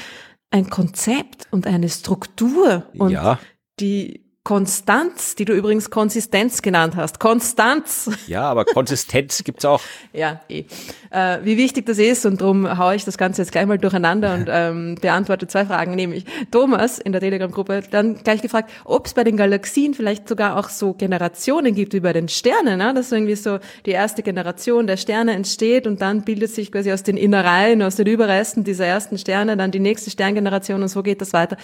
ein 0.51 0.69
Konzept 0.69 1.47
und 1.51 1.67
eine 1.67 1.89
Struktur 1.89 2.83
und 2.97 3.11
ja. 3.11 3.39
die 3.79 4.28
Konstanz, 4.43 5.35
die 5.35 5.45
du 5.45 5.53
übrigens 5.53 5.89
Konsistenz 5.91 6.61
genannt 6.61 6.95
hast. 6.95 7.19
Konstanz. 7.19 8.09
Ja, 8.25 8.43
aber 8.43 8.65
Konsistenz 8.65 9.43
gibt's 9.43 9.65
auch. 9.65 9.81
Ja, 10.13 10.41
eh. 10.49 10.63
Äh, 11.11 11.39
wie 11.43 11.57
wichtig 11.57 11.85
das 11.85 11.99
ist 11.99 12.25
und 12.25 12.41
darum 12.41 12.77
haue 12.77 12.95
ich 12.95 13.05
das 13.05 13.17
Ganze 13.17 13.41
jetzt 13.41 13.51
gleich 13.51 13.65
mal 13.65 13.77
durcheinander 13.77 14.33
und 14.33 14.47
ähm, 14.49 14.95
beantworte 14.99 15.45
zwei 15.47 15.65
Fragen, 15.65 15.93
nämlich 15.93 16.25
Thomas 16.51 16.99
in 16.99 17.11
der 17.11 17.21
Telegram-Gruppe 17.21 17.83
dann 17.91 18.15
gleich 18.23 18.41
gefragt, 18.41 18.71
ob 18.85 19.05
es 19.07 19.13
bei 19.13 19.23
den 19.23 19.37
Galaxien 19.37 19.93
vielleicht 19.93 20.27
sogar 20.27 20.57
auch 20.57 20.69
so 20.69 20.93
Generationen 20.93 21.75
gibt 21.75 21.93
wie 21.93 21.99
bei 21.99 22.13
den 22.13 22.29
Sternen, 22.29 22.79
ne? 22.79 22.93
dass 22.93 23.11
irgendwie 23.11 23.35
so 23.35 23.59
die 23.85 23.91
erste 23.91 24.23
Generation 24.23 24.87
der 24.87 24.97
Sterne 24.97 25.33
entsteht 25.33 25.85
und 25.85 26.01
dann 26.01 26.23
bildet 26.23 26.51
sich 26.51 26.71
quasi 26.71 26.91
aus 26.91 27.03
den 27.03 27.17
Innereien, 27.17 27.83
aus 27.83 27.97
den 27.97 28.07
Überresten 28.07 28.63
dieser 28.63 28.85
ersten 28.85 29.17
Sterne 29.17 29.57
dann 29.57 29.71
die 29.71 29.79
nächste 29.79 30.09
Sterngeneration 30.09 30.81
und 30.81 30.87
so 30.87 31.03
geht 31.03 31.21
das 31.21 31.33
weiter. 31.33 31.57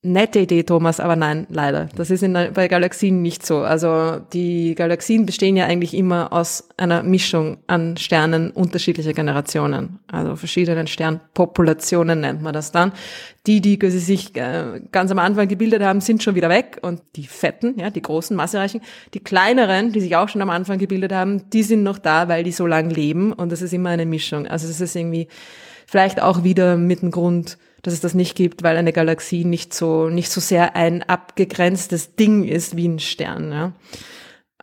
Nette 0.00 0.38
Idee, 0.38 0.62
Thomas, 0.62 1.00
aber 1.00 1.16
nein, 1.16 1.48
leider. 1.50 1.88
Das 1.96 2.10
ist 2.10 2.22
in, 2.22 2.32
bei 2.32 2.68
Galaxien 2.68 3.20
nicht 3.20 3.44
so. 3.44 3.58
Also 3.58 4.20
die 4.32 4.76
Galaxien 4.76 5.26
bestehen 5.26 5.56
ja 5.56 5.66
eigentlich 5.66 5.92
immer 5.92 6.32
aus 6.32 6.68
einer 6.76 7.02
Mischung 7.02 7.58
an 7.66 7.96
Sternen 7.96 8.52
unterschiedlicher 8.52 9.12
Generationen. 9.12 9.98
Also 10.06 10.36
verschiedenen 10.36 10.86
Sternpopulationen 10.86 12.20
nennt 12.20 12.42
man 12.42 12.52
das 12.52 12.70
dann. 12.70 12.92
Die, 13.48 13.60
die 13.60 13.76
sich 13.90 14.36
äh, 14.36 14.80
ganz 14.92 15.10
am 15.10 15.18
Anfang 15.18 15.48
gebildet 15.48 15.82
haben, 15.82 16.00
sind 16.00 16.22
schon 16.22 16.36
wieder 16.36 16.48
weg. 16.48 16.78
Und 16.82 17.02
die 17.16 17.26
fetten, 17.26 17.76
ja, 17.76 17.90
die 17.90 18.02
großen, 18.02 18.36
massereichen, 18.36 18.82
die 19.14 19.20
kleineren, 19.20 19.90
die 19.90 20.00
sich 20.00 20.14
auch 20.14 20.28
schon 20.28 20.42
am 20.42 20.50
Anfang 20.50 20.78
gebildet 20.78 21.12
haben, 21.12 21.50
die 21.50 21.64
sind 21.64 21.82
noch 21.82 21.98
da, 21.98 22.28
weil 22.28 22.44
die 22.44 22.52
so 22.52 22.68
lang 22.68 22.88
leben. 22.88 23.32
Und 23.32 23.50
das 23.50 23.62
ist 23.62 23.72
immer 23.72 23.90
eine 23.90 24.06
Mischung. 24.06 24.46
Also 24.46 24.68
das 24.68 24.80
ist 24.80 24.94
irgendwie 24.94 25.26
vielleicht 25.88 26.22
auch 26.22 26.44
wieder 26.44 26.76
mit 26.76 27.02
dem 27.02 27.10
Grund, 27.10 27.58
dass 27.82 27.94
es 27.94 28.00
das 28.00 28.14
nicht 28.14 28.34
gibt, 28.34 28.62
weil 28.62 28.76
eine 28.76 28.92
Galaxie 28.92 29.44
nicht 29.44 29.72
so, 29.72 30.08
nicht 30.08 30.30
so 30.30 30.40
sehr 30.40 30.76
ein 30.76 31.02
abgegrenztes 31.02 32.16
Ding 32.16 32.44
ist 32.44 32.76
wie 32.76 32.88
ein 32.88 32.98
Stern. 32.98 33.52
Ja. 33.52 33.72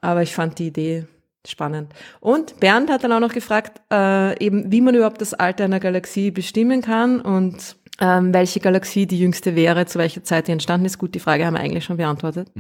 Aber 0.01 0.21
ich 0.21 0.33
fand 0.33 0.59
die 0.59 0.67
Idee 0.67 1.05
spannend. 1.49 1.93
Und 2.19 2.59
Bernd 2.59 2.89
hat 2.89 3.03
dann 3.03 3.11
auch 3.11 3.19
noch 3.19 3.33
gefragt, 3.33 3.81
äh, 3.91 4.43
eben, 4.43 4.71
wie 4.71 4.81
man 4.81 4.95
überhaupt 4.95 5.21
das 5.21 5.33
Alter 5.33 5.65
einer 5.65 5.79
Galaxie 5.79 6.31
bestimmen 6.31 6.81
kann 6.81 7.21
und 7.21 7.75
ähm, 8.01 8.33
welche 8.33 8.59
Galaxie 8.59 9.05
die 9.05 9.17
jüngste 9.17 9.55
wäre, 9.55 9.85
zu 9.85 9.99
welcher 9.99 10.23
Zeit 10.23 10.47
die 10.47 10.51
entstanden 10.51 10.85
ist. 10.85 10.97
Gut, 10.97 11.15
die 11.15 11.19
Frage 11.19 11.45
haben 11.45 11.53
wir 11.53 11.61
eigentlich 11.61 11.85
schon 11.85 11.97
beantwortet. 11.97 12.51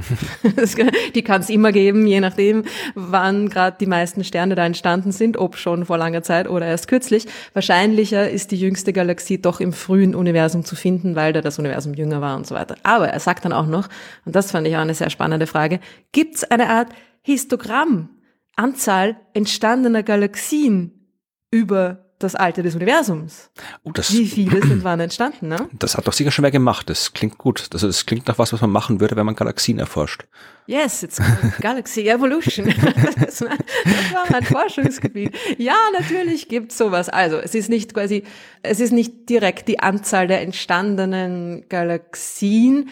die 1.15 1.21
kann 1.23 1.41
es 1.41 1.49
immer 1.49 1.71
geben, 1.71 2.07
je 2.07 2.21
nachdem, 2.21 2.63
wann 2.93 3.49
gerade 3.49 3.75
die 3.79 3.85
meisten 3.85 4.23
Sterne 4.23 4.55
da 4.55 4.65
entstanden 4.65 5.11
sind, 5.11 5.37
ob 5.37 5.57
schon 5.57 5.85
vor 5.85 5.97
langer 5.97 6.23
Zeit 6.23 6.49
oder 6.49 6.65
erst 6.65 6.87
kürzlich. 6.87 7.27
Wahrscheinlicher 7.53 8.29
ist 8.29 8.51
die 8.51 8.57
jüngste 8.57 8.93
Galaxie 8.93 9.41
doch 9.41 9.59
im 9.59 9.73
frühen 9.73 10.15
Universum 10.15 10.63
zu 10.63 10.75
finden, 10.75 11.15
weil 11.15 11.33
da 11.33 11.41
das 11.41 11.59
Universum 11.59 11.93
jünger 11.93 12.21
war 12.21 12.37
und 12.37 12.47
so 12.47 12.55
weiter. 12.55 12.75
Aber 12.83 13.09
er 13.09 13.19
sagt 13.19 13.43
dann 13.43 13.53
auch 13.53 13.67
noch, 13.67 13.89
und 14.25 14.35
das 14.35 14.51
fand 14.51 14.67
ich 14.67 14.75
auch 14.77 14.81
eine 14.81 14.93
sehr 14.93 15.09
spannende 15.09 15.47
Frage, 15.47 15.79
gibt 16.13 16.35
es 16.35 16.43
eine 16.45 16.69
Art 16.69 16.89
Histogramm, 17.23 18.09
Anzahl 18.55 19.17
entstandener 19.33 20.03
Galaxien 20.03 21.09
über 21.51 22.05
das 22.19 22.33
Alter 22.33 22.63
des 22.63 22.75
Universums. 22.75 23.51
Oh, 23.83 23.91
das, 23.91 24.13
Wie 24.13 24.25
viele 24.25 24.65
sind 24.65 24.83
wann 24.85 25.01
entstanden, 25.01 25.49
ne? 25.49 25.69
Das 25.73 25.97
hat 25.97 26.07
doch 26.07 26.13
sicher 26.13 26.31
schon 26.31 26.43
wer 26.43 26.51
gemacht. 26.51 26.89
Das 26.89 27.11
klingt 27.11 27.37
gut. 27.37 27.67
Also 27.73 27.87
das 27.87 28.05
klingt 28.05 28.27
nach 28.27 28.39
was, 28.39 28.53
was 28.53 28.61
man 28.61 28.71
machen 28.71 29.01
würde, 29.01 29.17
wenn 29.17 29.25
man 29.25 29.35
Galaxien 29.35 29.79
erforscht. 29.79 30.23
Yes, 30.65 31.03
it's 31.03 31.21
Galaxy 31.61 32.07
Evolution. 32.07 32.67
das, 33.19 33.41
war, 33.41 33.49
das 33.83 34.13
war 34.13 34.25
mein 34.31 34.43
Forschungsgebiet. 34.43 35.35
Ja, 35.57 35.75
natürlich 35.93 36.47
gibt's 36.47 36.77
sowas. 36.77 37.09
Also, 37.09 37.37
es 37.37 37.53
ist 37.53 37.69
nicht 37.69 37.93
quasi, 37.93 38.23
es 38.63 38.79
ist 38.79 38.91
nicht 38.91 39.29
direkt 39.29 39.67
die 39.67 39.81
Anzahl 39.81 40.27
der 40.27 40.41
entstandenen 40.41 41.67
Galaxien, 41.67 42.89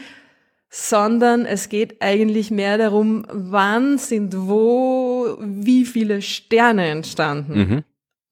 sondern 0.70 1.46
es 1.46 1.70
geht 1.70 2.02
eigentlich 2.02 2.52
mehr 2.52 2.78
darum, 2.78 3.26
wann 3.32 3.98
sind 3.98 4.36
wo 4.36 5.13
wie 5.40 5.86
viele 5.86 6.22
Sterne 6.22 6.88
entstanden. 6.88 7.58
Mhm. 7.58 7.84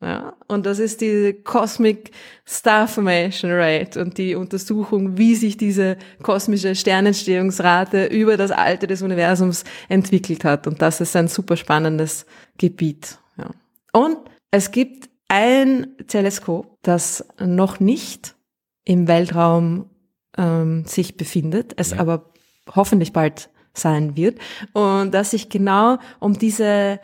Ja, 0.04 0.34
und 0.48 0.66
das 0.66 0.80
ist 0.80 1.02
die 1.02 1.34
Cosmic 1.44 2.10
Star 2.48 2.88
Formation 2.88 3.52
Rate 3.52 4.02
und 4.02 4.18
die 4.18 4.34
Untersuchung, 4.34 5.16
wie 5.20 5.36
sich 5.36 5.58
diese 5.58 5.96
kosmische 6.24 6.74
Sternentstehungsrate 6.74 8.06
über 8.06 8.36
das 8.36 8.50
Alter 8.50 8.88
des 8.88 9.04
Universums 9.04 9.64
entwickelt 9.90 10.44
hat. 10.44 10.66
Und 10.66 10.82
das 10.82 11.02
ist 11.02 11.16
ein 11.16 11.28
super 11.28 11.56
spannendes 11.56 12.26
Gebiet. 12.58 13.20
Ja. 13.38 13.52
Und 13.94 14.18
es 14.50 14.72
gibt 14.72 15.08
ein 15.28 15.96
Teleskop, 16.08 16.80
das 16.82 17.24
noch 17.40 17.80
nicht 17.80 18.36
im 18.84 19.08
Weltraum 19.08 19.92
ähm, 20.36 20.84
sich 20.86 21.16
befindet, 21.16 21.74
es 21.78 21.92
ja. 21.92 22.00
aber 22.00 22.32
hoffentlich 22.76 23.14
bald 23.14 23.51
sein 23.74 24.16
wird 24.16 24.40
und 24.74 25.14
das 25.14 25.32
sich 25.32 25.50
genau 25.50 25.98
um 26.20 26.38
diese 26.38 27.00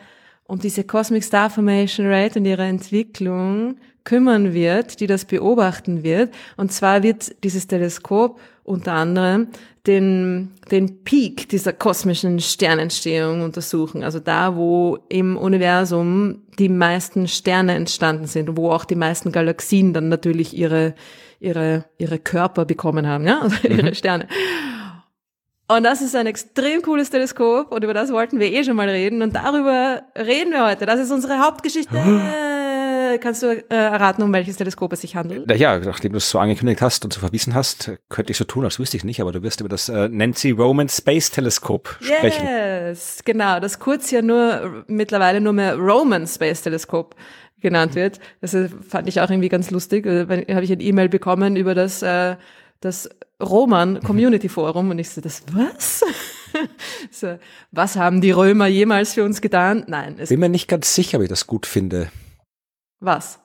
um 0.48 0.58
diese 0.58 0.82
Cosmic 0.82 1.22
Star 1.22 1.50
Formation 1.50 2.06
Rate 2.06 2.38
und 2.38 2.46
ihre 2.46 2.64
Entwicklung 2.64 3.76
kümmern 4.04 4.54
wird, 4.54 5.00
die 5.00 5.06
das 5.06 5.26
beobachten 5.26 6.02
wird. 6.02 6.32
Und 6.56 6.72
zwar 6.72 7.02
wird 7.02 7.44
dieses 7.44 7.66
Teleskop 7.66 8.40
unter 8.64 8.94
anderem 8.94 9.48
den, 9.86 10.52
den 10.70 11.04
Peak 11.04 11.50
dieser 11.50 11.74
kosmischen 11.74 12.40
Sternentstehung 12.40 13.42
untersuchen. 13.42 14.02
Also 14.02 14.20
da, 14.20 14.56
wo 14.56 14.98
im 15.10 15.36
Universum 15.36 16.42
die 16.58 16.70
meisten 16.70 17.28
Sterne 17.28 17.74
entstanden 17.74 18.26
sind, 18.26 18.56
wo 18.56 18.70
auch 18.70 18.86
die 18.86 18.94
meisten 18.94 19.32
Galaxien 19.32 19.92
dann 19.92 20.08
natürlich 20.08 20.56
ihre, 20.56 20.94
ihre, 21.40 21.84
ihre 21.98 22.18
Körper 22.18 22.64
bekommen 22.64 23.06
haben, 23.06 23.26
ja, 23.26 23.40
also 23.40 23.56
ihre 23.68 23.90
mhm. 23.90 23.94
Sterne. 23.94 24.28
Und 25.70 25.84
das 25.84 26.00
ist 26.00 26.16
ein 26.16 26.26
extrem 26.26 26.80
cooles 26.80 27.10
Teleskop 27.10 27.72
und 27.72 27.84
über 27.84 27.92
das 27.92 28.10
wollten 28.10 28.40
wir 28.40 28.50
eh 28.50 28.64
schon 28.64 28.74
mal 28.74 28.88
reden 28.88 29.20
und 29.20 29.34
darüber 29.34 30.02
reden 30.16 30.50
wir 30.50 30.66
heute. 30.66 30.86
Das 30.86 30.98
ist 30.98 31.10
unsere 31.10 31.40
Hauptgeschichte. 31.40 31.94
Kannst 33.20 33.42
du 33.42 33.48
äh, 33.48 33.64
erraten, 33.68 34.22
um 34.22 34.32
welches 34.32 34.56
Teleskop 34.56 34.94
es 34.94 35.02
sich 35.02 35.14
handelt? 35.14 35.50
Ja, 35.58 35.78
nachdem 35.78 36.12
du 36.12 36.18
es 36.18 36.30
so 36.30 36.38
angekündigt 36.38 36.80
hast 36.80 37.04
und 37.04 37.12
so 37.12 37.20
verwiesen 37.20 37.54
hast, 37.54 37.92
könnte 38.08 38.32
ich 38.32 38.38
so 38.38 38.44
tun, 38.44 38.64
als 38.64 38.78
wüsste 38.78 38.96
ich 38.96 39.04
nicht, 39.04 39.20
aber 39.20 39.30
du 39.32 39.42
wirst 39.42 39.60
über 39.60 39.68
das 39.68 39.90
äh, 39.90 40.08
Nancy 40.08 40.52
Roman 40.52 40.88
Space 40.88 41.30
Teleskop 41.30 41.98
sprechen. 42.00 42.46
Yes, 42.46 43.20
genau, 43.24 43.60
das 43.60 43.78
kurz 43.78 44.10
ja 44.10 44.22
nur 44.22 44.84
mittlerweile 44.86 45.40
nur 45.40 45.52
mehr 45.52 45.76
Roman 45.76 46.26
Space 46.26 46.62
Teleskop 46.62 47.14
genannt 47.60 47.94
wird. 47.94 48.20
Das 48.40 48.56
fand 48.88 49.08
ich 49.08 49.20
auch 49.20 49.28
irgendwie 49.28 49.48
ganz 49.50 49.70
lustig. 49.70 50.04
Da 50.04 50.22
äh, 50.22 50.54
habe 50.54 50.64
ich 50.64 50.72
ein 50.72 50.80
E-Mail 50.80 51.10
bekommen 51.10 51.56
über 51.56 51.74
das 51.74 52.02
äh, 52.02 52.36
das 52.80 53.10
Roman 53.42 54.00
Community 54.02 54.48
Forum 54.48 54.90
und 54.90 54.98
ich 54.98 55.10
so, 55.10 55.20
das 55.20 55.42
was? 55.52 56.04
so, 57.10 57.38
was 57.70 57.96
haben 57.96 58.20
die 58.20 58.32
Römer 58.32 58.66
jemals 58.66 59.14
für 59.14 59.24
uns 59.24 59.40
getan? 59.40 59.84
Nein. 59.86 60.16
Es 60.18 60.30
Bin 60.30 60.40
mir 60.40 60.48
nicht 60.48 60.68
ganz 60.68 60.94
sicher, 60.94 61.18
ob 61.18 61.22
ich 61.22 61.28
das 61.28 61.46
gut 61.46 61.66
finde. 61.66 62.10
Was? 63.00 63.38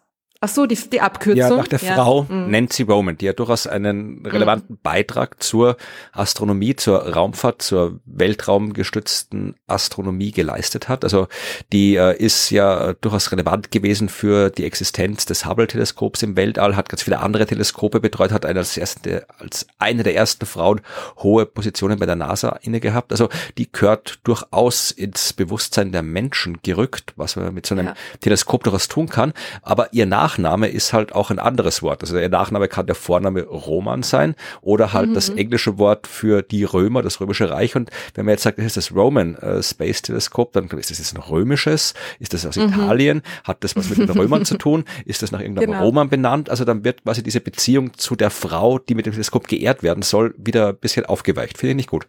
Ach 0.45 0.49
so, 0.49 0.65
die, 0.65 0.75
die 0.75 0.99
Abkürzung. 0.99 1.39
Ja, 1.39 1.55
nach 1.55 1.69
der 1.69 1.79
ja. 1.79 1.95
Frau 1.95 2.23
mhm. 2.23 2.51
Nancy 2.51 2.83
Roman, 2.83 3.17
die 3.17 3.27
ja 3.27 3.31
durchaus 3.31 3.65
einen 3.65 4.25
relevanten 4.25 4.75
mhm. 4.75 4.79
Beitrag 4.83 5.41
zur 5.41 5.77
Astronomie, 6.11 6.75
zur 6.75 7.13
Raumfahrt, 7.13 7.61
zur 7.61 8.01
weltraumgestützten 8.03 9.55
Astronomie 9.67 10.33
geleistet 10.33 10.89
hat. 10.89 11.05
Also 11.05 11.29
die 11.71 11.95
äh, 11.95 12.17
ist 12.17 12.49
ja 12.49 12.91
durchaus 12.99 13.31
relevant 13.31 13.71
gewesen 13.71 14.09
für 14.09 14.49
die 14.49 14.65
Existenz 14.65 15.25
des 15.25 15.45
Hubble-Teleskops 15.45 16.23
im 16.23 16.35
Weltall, 16.35 16.75
hat 16.75 16.89
ganz 16.89 17.03
viele 17.03 17.21
andere 17.21 17.45
Teleskope 17.45 18.01
betreut, 18.01 18.33
hat 18.33 18.45
eine 18.45 18.59
als, 18.59 18.75
erste, 18.75 19.25
als 19.39 19.65
eine 19.79 20.03
der 20.03 20.13
ersten 20.13 20.45
Frauen 20.45 20.81
hohe 21.19 21.45
Positionen 21.45 21.99
bei 21.99 22.05
der 22.05 22.17
NASA 22.17 22.59
inne 22.63 22.81
gehabt. 22.81 23.13
Also 23.13 23.29
die 23.57 23.71
gehört 23.71 24.19
durchaus 24.25 24.91
ins 24.91 25.31
Bewusstsein 25.31 25.93
der 25.93 26.03
Menschen 26.03 26.57
gerückt, 26.63 27.13
was 27.15 27.37
man 27.37 27.53
mit 27.53 27.65
so 27.65 27.75
einem 27.75 27.85
ja. 27.85 27.93
Teleskop 28.19 28.65
durchaus 28.65 28.89
tun 28.89 29.07
kann. 29.07 29.31
Aber 29.61 29.93
ihr 29.93 30.05
Nach 30.05 30.32
Nachname 30.37 30.67
ist 30.67 30.93
halt 30.93 31.13
auch 31.13 31.29
ein 31.29 31.39
anderes 31.39 31.81
Wort. 31.81 32.01
Also 32.01 32.15
der 32.15 32.29
Nachname 32.29 32.67
kann 32.67 32.85
der 32.85 32.95
Vorname 32.95 33.43
Roman 33.43 34.03
sein 34.03 34.35
oder 34.61 34.93
halt 34.93 35.09
mhm. 35.09 35.13
das 35.13 35.29
englische 35.29 35.77
Wort 35.77 36.07
für 36.07 36.41
die 36.41 36.63
Römer, 36.63 37.01
das 37.01 37.19
römische 37.19 37.49
Reich. 37.49 37.75
Und 37.75 37.89
wenn 38.15 38.25
man 38.25 38.33
jetzt 38.33 38.43
sagt, 38.43 38.57
das 38.57 38.65
ist 38.65 38.77
das 38.77 38.91
Roman 38.95 39.35
äh, 39.35 39.61
Space 39.61 40.01
Teleskop, 40.01 40.53
dann 40.53 40.67
ist 40.67 40.89
das 40.89 40.97
jetzt 40.97 41.15
ein 41.15 41.21
römisches? 41.21 41.93
Ist 42.19 42.33
das 42.33 42.45
aus 42.45 42.55
mhm. 42.55 42.65
Italien? 42.65 43.21
Hat 43.43 43.63
das 43.63 43.75
was 43.75 43.89
mit 43.89 43.99
den 43.99 44.09
Römern 44.09 44.45
zu 44.45 44.57
tun? 44.57 44.85
Ist 45.05 45.21
das 45.21 45.31
nach 45.31 45.39
irgendeinem 45.39 45.71
genau. 45.71 45.83
Roman 45.83 46.09
benannt? 46.09 46.49
Also 46.49 46.65
dann 46.65 46.83
wird 46.83 47.03
quasi 47.03 47.23
diese 47.23 47.41
Beziehung 47.41 47.93
zu 47.95 48.15
der 48.15 48.29
Frau, 48.29 48.79
die 48.79 48.95
mit 48.95 49.05
dem 49.05 49.13
Teleskop 49.13 49.47
geehrt 49.47 49.83
werden 49.83 50.01
soll, 50.01 50.33
wieder 50.37 50.69
ein 50.69 50.77
bisschen 50.77 51.05
aufgeweicht. 51.05 51.57
Finde 51.57 51.71
ich 51.71 51.77
nicht 51.77 51.89
gut. 51.89 52.07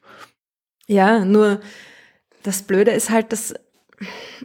Ja, 0.86 1.24
nur 1.24 1.60
das 2.42 2.62
Blöde 2.62 2.90
ist 2.90 3.10
halt, 3.10 3.32
dass 3.32 3.54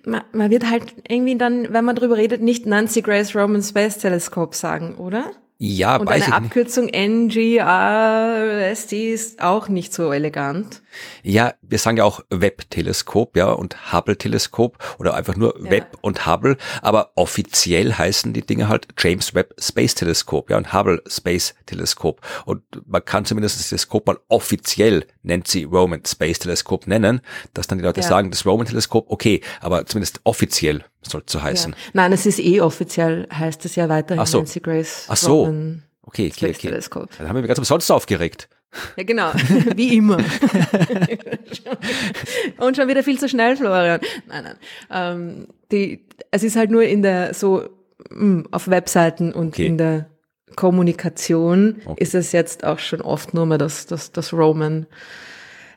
man, 0.05 0.21
man 0.31 0.51
wird 0.51 0.69
halt 0.69 0.93
irgendwie 1.07 1.37
dann, 1.37 1.71
wenn 1.73 1.85
man 1.85 1.95
drüber 1.95 2.17
redet, 2.17 2.41
nicht 2.41 2.65
Nancy 2.65 3.01
Grace 3.01 3.35
Roman 3.35 3.63
Space 3.63 3.97
Telescope 3.97 4.55
sagen, 4.55 4.95
oder? 4.95 5.31
Ja, 5.61 5.97
Und 5.97 6.07
eine. 6.07 6.33
Abkürzung 6.33 6.87
NGRST 6.87 8.93
ist 8.93 9.41
auch 9.41 9.67
nicht 9.67 9.93
so 9.93 10.13
elegant. 10.13 10.81
Ja, 11.21 11.53
wir 11.61 11.77
sagen 11.77 11.97
ja 11.97 12.05
auch 12.05 12.21
Webb-Teleskop, 12.29 13.35
ja, 13.35 13.51
und 13.51 13.91
Hubble-Teleskop 13.91 14.77
oder 14.99 15.15
einfach 15.15 15.35
nur 15.35 15.61
Ja. 15.61 15.69
Webb 15.69 15.97
und 15.99 16.25
Hubble, 16.25 16.55
aber 16.81 17.11
offiziell 17.15 17.93
heißen 17.93 18.31
die 18.31 18.45
Dinge 18.45 18.69
halt 18.69 18.87
James 18.97 19.35
Webb 19.35 19.53
Space 19.59 19.95
Teleskop, 19.95 20.49
ja, 20.49 20.55
und 20.55 20.71
Hubble 20.71 21.03
Space 21.07 21.53
Teleskop. 21.65 22.21
Und 22.45 22.63
man 22.87 23.03
kann 23.03 23.25
zumindest 23.25 23.59
das 23.59 23.67
Teleskop 23.67 24.07
mal 24.07 24.17
offiziell 24.29 25.07
Nancy 25.23 25.65
Roman 25.65 26.03
Space 26.07 26.39
Teleskop 26.39 26.87
nennen, 26.87 27.19
dass 27.53 27.67
dann 27.67 27.79
die 27.79 27.83
Leute 27.83 27.99
Ja. 27.99 28.07
sagen, 28.07 28.31
das 28.31 28.45
Roman 28.45 28.65
Teleskop, 28.65 29.11
okay, 29.11 29.41
aber 29.59 29.85
zumindest 29.85 30.21
offiziell 30.23 30.85
soll 31.01 31.23
so 31.27 31.41
heißen. 31.41 31.71
Ja. 31.71 31.77
Nein, 31.93 32.13
es 32.13 32.25
ist 32.25 32.39
eh 32.39 32.61
offiziell, 32.61 33.27
heißt 33.31 33.65
es 33.65 33.75
ja 33.75 33.89
weiterhin 33.89 34.21
Ach 34.21 34.27
so. 34.27 34.39
Nancy 34.39 34.59
Grace. 34.59 35.05
Ach 35.09 35.17
so. 35.17 35.45
Roman 35.45 35.83
Okay, 36.03 36.31
okay, 36.35 36.49
okay. 36.49 36.69
Telescope. 36.69 37.09
Dann 37.17 37.27
haben 37.27 37.35
wir 37.35 37.41
mich 37.41 37.47
ganz 37.49 37.59
umsonst 37.59 37.91
aufgeregt. 37.91 38.49
Ja, 38.97 39.03
genau. 39.03 39.31
Wie 39.75 39.95
immer. 39.97 40.17
Und 42.57 42.75
schon 42.75 42.87
wieder 42.87 43.03
viel 43.03 43.19
zu 43.19 43.29
schnell, 43.29 43.55
Florian. 43.55 43.99
Nein, 44.27 44.43
nein. 44.43 44.55
Ähm, 44.91 45.47
die, 45.71 46.05
es 46.31 46.43
ist 46.43 46.55
halt 46.55 46.71
nur 46.71 46.83
in 46.83 47.01
der, 47.01 47.33
so, 47.33 47.67
mh, 48.09 48.45
auf 48.51 48.67
Webseiten 48.69 49.33
und 49.33 49.49
Okay. 49.49 49.67
in 49.67 49.77
der 49.77 50.07
Kommunikation 50.55 51.81
Okay. 51.85 52.03
ist 52.03 52.15
es 52.15 52.31
jetzt 52.31 52.63
auch 52.63 52.79
schon 52.79 53.01
oft 53.01 53.33
nur 53.33 53.45
mehr 53.45 53.57
das, 53.57 53.85
das, 53.85 54.11
das 54.11 54.33
Roman. 54.33 54.87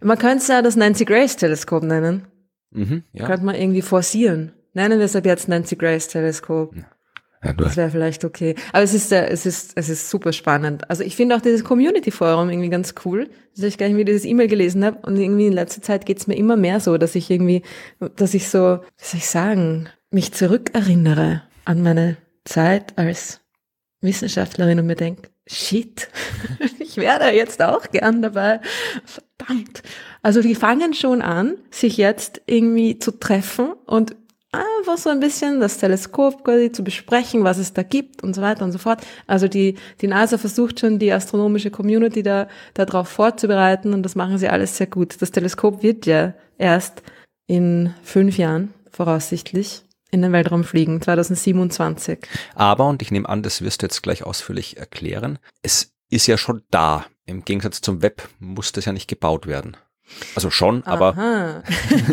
Man 0.00 0.18
könnte 0.18 0.38
es 0.38 0.48
ja 0.48 0.62
das 0.62 0.76
Nancy 0.76 1.04
Grace 1.04 1.36
Teleskop 1.36 1.82
nennen. 1.82 2.26
Mhm, 2.70 3.04
ja. 3.12 3.26
Könnte 3.26 3.44
man 3.44 3.54
irgendwie 3.54 3.82
forcieren. 3.82 4.52
Nennen 4.74 4.98
wir 4.98 5.06
es 5.06 5.16
ab 5.16 5.26
jetzt 5.26 5.48
Nancy 5.48 5.76
Grace 5.76 6.08
Teleskop. 6.08 6.74
ja 7.42 7.52
Das 7.54 7.76
wäre 7.76 7.90
vielleicht 7.90 8.24
okay. 8.24 8.54
Aber 8.72 8.82
es 8.84 8.94
ist, 8.94 9.08
sehr- 9.08 9.30
es 9.30 9.44
ist, 9.46 9.72
es 9.74 9.88
ist 9.88 10.08
super 10.08 10.32
spannend. 10.32 10.88
Also 10.88 11.02
ich 11.02 11.16
finde 11.16 11.36
auch 11.36 11.40
dieses 11.40 11.64
Community-Forum 11.64 12.48
irgendwie 12.50 12.70
ganz 12.70 12.94
cool, 13.04 13.28
dass 13.56 13.64
ich 13.64 13.76
gleich 13.78 13.92
wieder 13.94 14.04
dieses 14.12 14.24
E-Mail 14.24 14.48
gelesen 14.48 14.84
habe 14.84 14.98
und 15.06 15.16
irgendwie 15.16 15.46
in 15.48 15.52
letzter 15.52 15.82
Zeit 15.82 16.06
geht's 16.06 16.26
mir 16.26 16.36
immer 16.36 16.56
mehr 16.56 16.80
so, 16.80 16.96
dass 16.98 17.14
ich 17.14 17.30
irgendwie, 17.30 17.62
dass 18.16 18.34
ich 18.34 18.48
so, 18.48 18.78
wie 18.98 19.04
soll 19.04 19.18
ich 19.18 19.26
sagen, 19.26 19.88
mich 20.10 20.32
zurückerinnere 20.32 21.42
an 21.64 21.82
meine 21.82 22.16
Zeit 22.44 22.96
als 22.96 23.40
Wissenschaftlerin 24.00 24.78
und 24.80 24.86
mir 24.86 24.96
denke, 24.96 25.28
shit, 25.46 26.08
ich 26.78 26.96
wäre 26.96 27.18
da 27.18 27.30
jetzt 27.30 27.62
auch 27.62 27.90
gern 27.90 28.22
dabei. 28.22 28.60
Verdammt. 29.04 29.82
Also 30.22 30.40
die 30.42 30.54
fangen 30.54 30.94
schon 30.94 31.22
an, 31.22 31.56
sich 31.70 31.96
jetzt 31.96 32.42
irgendwie 32.46 32.98
zu 32.98 33.12
treffen 33.18 33.72
und 33.86 34.16
einfach 34.52 34.98
so 34.98 35.10
ein 35.10 35.20
bisschen 35.20 35.60
das 35.60 35.78
Teleskop 35.78 36.44
quasi 36.44 36.70
zu 36.70 36.84
besprechen, 36.84 37.44
was 37.44 37.58
es 37.58 37.72
da 37.72 37.82
gibt 37.82 38.22
und 38.22 38.34
so 38.34 38.42
weiter 38.42 38.64
und 38.64 38.72
so 38.72 38.78
fort. 38.78 39.00
Also 39.26 39.48
die, 39.48 39.76
die 40.00 40.06
NASA 40.06 40.38
versucht 40.38 40.80
schon, 40.80 40.98
die 40.98 41.12
astronomische 41.12 41.70
Community 41.70 42.22
da, 42.22 42.48
darauf 42.74 43.08
vorzubereiten 43.08 43.94
und 43.94 44.02
das 44.02 44.14
machen 44.14 44.38
sie 44.38 44.48
alles 44.48 44.76
sehr 44.76 44.86
gut. 44.86 45.20
Das 45.20 45.30
Teleskop 45.30 45.82
wird 45.82 46.06
ja 46.06 46.34
erst 46.58 47.02
in 47.46 47.94
fünf 48.02 48.38
Jahren 48.38 48.74
voraussichtlich 48.90 49.84
in 50.10 50.20
den 50.20 50.32
Weltraum 50.32 50.62
fliegen, 50.62 51.00
2027. 51.00 52.18
Aber, 52.54 52.86
und 52.86 53.00
ich 53.00 53.10
nehme 53.10 53.28
an, 53.28 53.42
das 53.42 53.62
wirst 53.62 53.80
du 53.80 53.86
jetzt 53.86 54.02
gleich 54.02 54.24
ausführlich 54.24 54.76
erklären, 54.76 55.38
es 55.62 55.92
ist 56.10 56.26
ja 56.26 56.36
schon 56.36 56.62
da. 56.70 57.06
Im 57.24 57.44
Gegensatz 57.44 57.80
zum 57.80 58.02
Web 58.02 58.28
muss 58.38 58.72
das 58.72 58.84
ja 58.84 58.92
nicht 58.92 59.08
gebaut 59.08 59.46
werden. 59.46 59.76
Also 60.34 60.50
schon, 60.50 60.84
aber 60.84 61.16
Aha. 61.16 61.62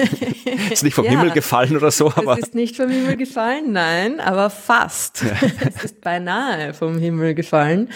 ist 0.71 0.83
nicht 0.83 0.93
vom 0.93 1.05
Ja. 1.05 1.11
Himmel 1.11 1.31
gefallen 1.31 1.75
oder 1.75 1.91
so, 1.91 2.11
aber 2.15 2.33
Es 2.33 2.47
ist 2.47 2.55
nicht 2.55 2.77
vom 2.77 2.89
Himmel 2.89 3.17
gefallen, 3.17 3.71
nein, 3.71 4.19
aber 4.19 4.49
fast. 4.49 5.23
es 5.75 5.83
ist 5.83 6.01
beinahe 6.01 6.73
vom 6.73 6.97
Himmel 6.97 7.33
gefallen. 7.35 7.89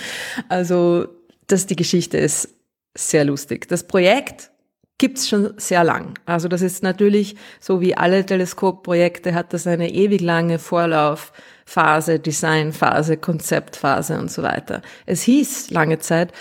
Also, 0.49 1.07
das 1.47 1.65
die 1.67 1.75
Geschichte 1.75 2.17
ist 2.17 2.49
sehr 2.95 3.25
lustig. 3.25 3.67
Das 3.67 3.87
Projekt 3.87 4.51
gibt's 4.97 5.27
schon 5.27 5.53
sehr 5.57 5.83
lang. 5.83 6.17
Also 6.25 6.47
das 6.47 6.61
ist 6.61 6.83
natürlich, 6.83 7.35
so 7.59 7.81
wie 7.81 7.97
alle 7.97 8.25
Teleskopprojekte, 8.25 9.33
hat 9.33 9.51
das 9.53 9.67
eine 9.67 9.91
ewig 9.91 10.21
lange 10.21 10.59
Vorlaufphase, 10.59 12.19
Designphase, 12.19 13.17
Konzeptphase 13.17 14.17
und 14.17 14.31
so 14.31 14.43
weiter. 14.43 14.81
Es 15.05 15.23
hieß 15.23 15.71
lange 15.71 15.99
Zeit 15.99 16.31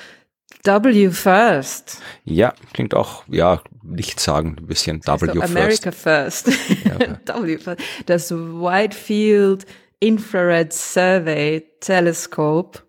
W 0.64 1.10
First. 1.10 2.00
ja, 2.24 2.54
klingt 2.72 2.94
auch, 2.94 3.24
ja, 3.28 3.60
nicht 3.82 4.20
sagen, 4.20 4.56
ein 4.58 4.66
bisschen 4.66 5.00
W 5.04 5.18
so 5.18 5.26
first. 5.26 5.42
America 5.42 5.90
First. 5.90 6.46
w 6.48 7.58
first. 7.58 7.80
Das 8.06 8.30
Wide 8.30 8.94
Field 8.94 9.66
Infrared 9.98 10.72
Survey 10.72 11.64
Telescope. 11.80 12.80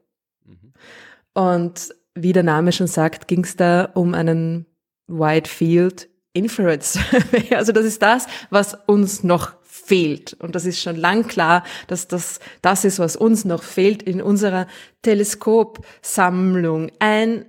Und 1.33 1.89
wie 2.15 2.31
der 2.31 2.43
Name 2.43 2.71
schon 2.71 2.87
sagt, 2.87 3.27
ging 3.27 3.43
es 3.43 3.55
da 3.55 3.85
um 3.93 4.13
einen 4.13 4.67
Wide 5.07 5.49
Field 5.49 6.09
Infrared 6.33 6.83
Survey. 6.83 7.55
Also 7.55 7.71
das 7.71 7.85
ist 7.85 8.01
das, 8.01 8.27
was 8.49 8.77
uns 8.85 9.23
noch 9.23 9.53
fehlt. 9.63 10.33
Und 10.33 10.55
das 10.55 10.65
ist 10.65 10.79
schon 10.79 10.95
lang 10.95 11.27
klar, 11.27 11.63
dass 11.87 12.07
das 12.07 12.39
das 12.61 12.85
ist, 12.85 12.99
was 12.99 13.15
uns 13.15 13.45
noch 13.45 13.63
fehlt 13.63 14.03
in 14.03 14.21
unserer 14.21 14.67
Teleskopsammlung. 15.01 16.91
Ein 16.99 17.45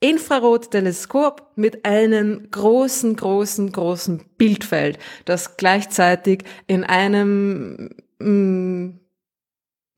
Infrarotteleskop 0.00 1.52
mit 1.56 1.84
einem 1.84 2.50
großen, 2.50 3.16
großen, 3.16 3.72
großen 3.72 4.24
Bildfeld, 4.36 4.98
das 5.24 5.56
gleichzeitig 5.56 6.44
in 6.68 6.84
einem 6.84 7.90
mm, 8.20 8.90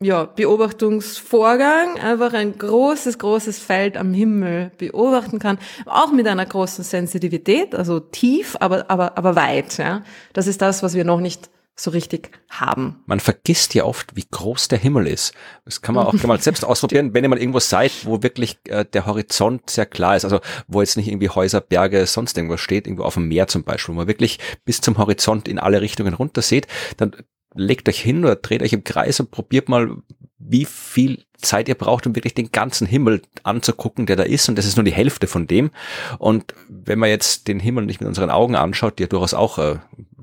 ja, 0.02 0.24
Beobachtungsvorgang 0.24 1.98
einfach 1.98 2.32
ein 2.32 2.56
großes, 2.56 3.18
großes 3.18 3.58
Feld 3.58 3.98
am 3.98 4.14
Himmel 4.14 4.72
beobachten 4.78 5.38
kann, 5.38 5.58
auch 5.84 6.10
mit 6.12 6.26
einer 6.26 6.46
großen 6.46 6.82
Sensitivität, 6.82 7.74
also 7.74 8.00
tief, 8.00 8.56
aber, 8.60 8.90
aber, 8.90 9.18
aber 9.18 9.36
weit. 9.36 9.76
Ja. 9.76 10.02
Das 10.32 10.46
ist 10.46 10.62
das, 10.62 10.82
was 10.82 10.94
wir 10.94 11.04
noch 11.04 11.20
nicht 11.20 11.50
so 11.76 11.90
richtig 11.90 12.40
haben. 12.50 13.02
Man 13.06 13.20
vergisst 13.20 13.74
ja 13.74 13.84
oft, 13.84 14.14
wie 14.14 14.26
groß 14.30 14.68
der 14.68 14.78
Himmel 14.78 15.06
ist. 15.06 15.32
Das 15.64 15.80
kann 15.80 15.94
man 15.94 16.06
auch 16.06 16.12
mal 16.24 16.40
selbst 16.40 16.64
ausprobieren, 16.64 17.14
wenn 17.14 17.24
ihr 17.24 17.30
mal 17.30 17.38
irgendwo 17.38 17.60
seid, 17.60 17.92
wo 18.04 18.22
wirklich 18.22 18.58
äh, 18.64 18.84
der 18.84 19.06
Horizont 19.06 19.70
sehr 19.70 19.86
klar 19.86 20.16
ist. 20.16 20.24
Also 20.24 20.40
wo 20.68 20.80
jetzt 20.80 20.96
nicht 20.96 21.08
irgendwie 21.08 21.30
Häuser, 21.30 21.60
Berge, 21.60 22.06
sonst 22.06 22.36
irgendwas 22.36 22.60
steht, 22.60 22.86
irgendwo 22.86 23.04
auf 23.04 23.14
dem 23.14 23.28
Meer 23.28 23.46
zum 23.46 23.64
Beispiel, 23.64 23.94
wo 23.94 23.98
man 23.98 24.08
wirklich 24.08 24.38
bis 24.64 24.80
zum 24.80 24.98
Horizont 24.98 25.48
in 25.48 25.58
alle 25.58 25.80
Richtungen 25.80 26.14
runter 26.14 26.42
sieht, 26.42 26.66
dann 26.98 27.16
legt 27.54 27.88
euch 27.88 28.00
hin 28.00 28.24
oder 28.24 28.36
dreht 28.36 28.62
euch 28.62 28.72
im 28.72 28.84
Kreis 28.84 29.20
und 29.20 29.30
probiert 29.30 29.68
mal, 29.68 29.96
wie 30.38 30.64
viel 30.64 31.24
Zeit 31.36 31.68
ihr 31.68 31.74
braucht, 31.74 32.06
um 32.06 32.14
wirklich 32.14 32.34
den 32.34 32.50
ganzen 32.50 32.86
Himmel 32.86 33.22
anzugucken, 33.42 34.06
der 34.06 34.16
da 34.16 34.22
ist. 34.22 34.48
Und 34.48 34.56
das 34.56 34.66
ist 34.66 34.76
nur 34.76 34.84
die 34.84 34.92
Hälfte 34.92 35.26
von 35.26 35.46
dem. 35.46 35.70
Und 36.18 36.54
wenn 36.68 36.98
man 36.98 37.08
jetzt 37.08 37.48
den 37.48 37.60
Himmel 37.60 37.86
nicht 37.86 38.00
mit 38.00 38.08
unseren 38.08 38.30
Augen 38.30 38.56
anschaut, 38.56 38.98
die 38.98 39.04
ja 39.04 39.08
durchaus 39.08 39.34
auch 39.34 39.58
äh, 39.58 39.78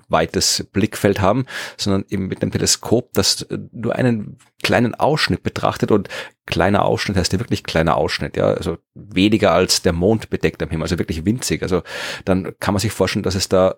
weites 0.08 0.68
Blickfeld 0.72 1.22
haben, 1.22 1.46
sondern 1.78 2.06
eben 2.10 2.28
mit 2.28 2.42
einem 2.42 2.52
Teleskop, 2.52 3.14
das 3.14 3.44
äh, 3.44 3.58
nur 3.72 3.96
einen 3.96 4.38
kleinen 4.64 4.96
Ausschnitt 4.96 5.44
betrachtet 5.44 5.92
und 5.92 6.10
kleiner 6.46 6.86
Ausschnitt 6.86 7.18
heißt 7.18 7.34
ja 7.34 7.40
wirklich 7.40 7.64
kleiner 7.64 7.98
Ausschnitt, 7.98 8.38
ja, 8.38 8.46
also 8.46 8.78
weniger 8.94 9.52
als 9.52 9.82
der 9.82 9.94
Mond 9.94 10.30
bedeckt 10.30 10.64
am 10.64 10.70
Himmel, 10.70 10.86
also 10.86 10.98
wirklich 11.00 11.26
winzig. 11.26 11.62
Also 11.62 11.84
dann 12.26 12.54
kann 12.60 12.74
man 12.74 12.80
sich 12.80 12.92
vorstellen, 12.92 13.24
dass 13.24 13.36
es 13.36 13.50
da 13.50 13.76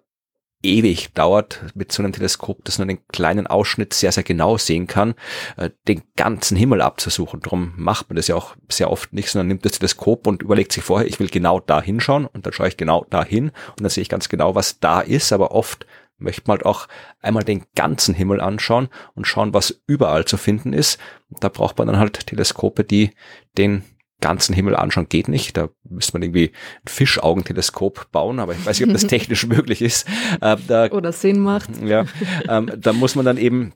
ewig 0.61 1.13
dauert, 1.13 1.63
mit 1.73 1.91
so 1.91 2.03
einem 2.03 2.11
Teleskop, 2.11 2.65
das 2.65 2.77
nur 2.77 2.87
einen 2.87 3.07
kleinen 3.07 3.47
Ausschnitt 3.47 3.93
sehr, 3.93 4.11
sehr 4.11 4.23
genau 4.23 4.57
sehen 4.57 4.87
kann, 4.87 5.15
äh, 5.57 5.69
den 5.87 6.03
ganzen 6.15 6.57
Himmel 6.57 6.81
abzusuchen. 6.81 7.39
Darum 7.39 7.73
macht 7.77 8.09
man 8.09 8.17
das 8.17 8.27
ja 8.27 8.35
auch 8.35 8.55
sehr 8.69 8.91
oft 8.91 9.13
nicht, 9.13 9.29
sondern 9.29 9.47
nimmt 9.47 9.65
das 9.65 9.73
Teleskop 9.73 10.27
und 10.27 10.41
überlegt 10.41 10.73
sich 10.73 10.83
vorher, 10.83 11.07
ich 11.07 11.19
will 11.19 11.29
genau 11.29 11.59
da 11.59 11.81
hinschauen 11.81 12.25
und 12.25 12.45
dann 12.45 12.53
schaue 12.53 12.67
ich 12.67 12.77
genau 12.77 13.05
da 13.09 13.23
hin 13.23 13.49
und 13.69 13.81
dann 13.81 13.89
sehe 13.89 14.01
ich 14.01 14.09
ganz 14.09 14.27
genau, 14.27 14.55
was 14.55 14.79
da 14.79 14.99
ist, 14.99 15.31
aber 15.31 15.51
oft 15.51 15.85
möchte 16.19 16.43
man 16.45 16.57
halt 16.57 16.65
auch 16.65 16.87
einmal 17.21 17.43
den 17.43 17.63
ganzen 17.75 18.13
Himmel 18.13 18.41
anschauen 18.41 18.89
und 19.15 19.25
schauen, 19.25 19.53
was 19.53 19.81
überall 19.87 20.25
zu 20.25 20.37
finden 20.37 20.73
ist. 20.73 20.99
Da 21.39 21.49
braucht 21.49 21.77
man 21.77 21.87
dann 21.87 21.97
halt 21.99 22.27
Teleskope, 22.27 22.83
die 22.83 23.11
den 23.57 23.83
ganzen 24.21 24.53
Himmel 24.53 24.75
anschauen 24.75 25.07
geht 25.07 25.27
nicht. 25.27 25.55
Da 25.57 25.69
müsste 25.83 26.13
man 26.13 26.23
irgendwie 26.23 26.51
ein 26.83 26.87
Fischaugenteleskop 26.87 28.11
bauen, 28.11 28.39
aber 28.39 28.53
ich 28.53 28.65
weiß 28.65 28.79
nicht, 28.79 28.89
ob 28.89 28.93
das 28.93 29.07
technisch 29.07 29.45
möglich 29.47 29.81
ist. 29.81 30.07
Äh, 30.41 30.57
da, 30.67 30.87
Oder 30.91 31.11
Sinn 31.11 31.39
macht. 31.39 31.69
ja, 31.83 32.05
ähm, 32.47 32.71
da 32.77 32.93
muss 32.93 33.15
man 33.15 33.25
dann 33.25 33.37
eben 33.37 33.73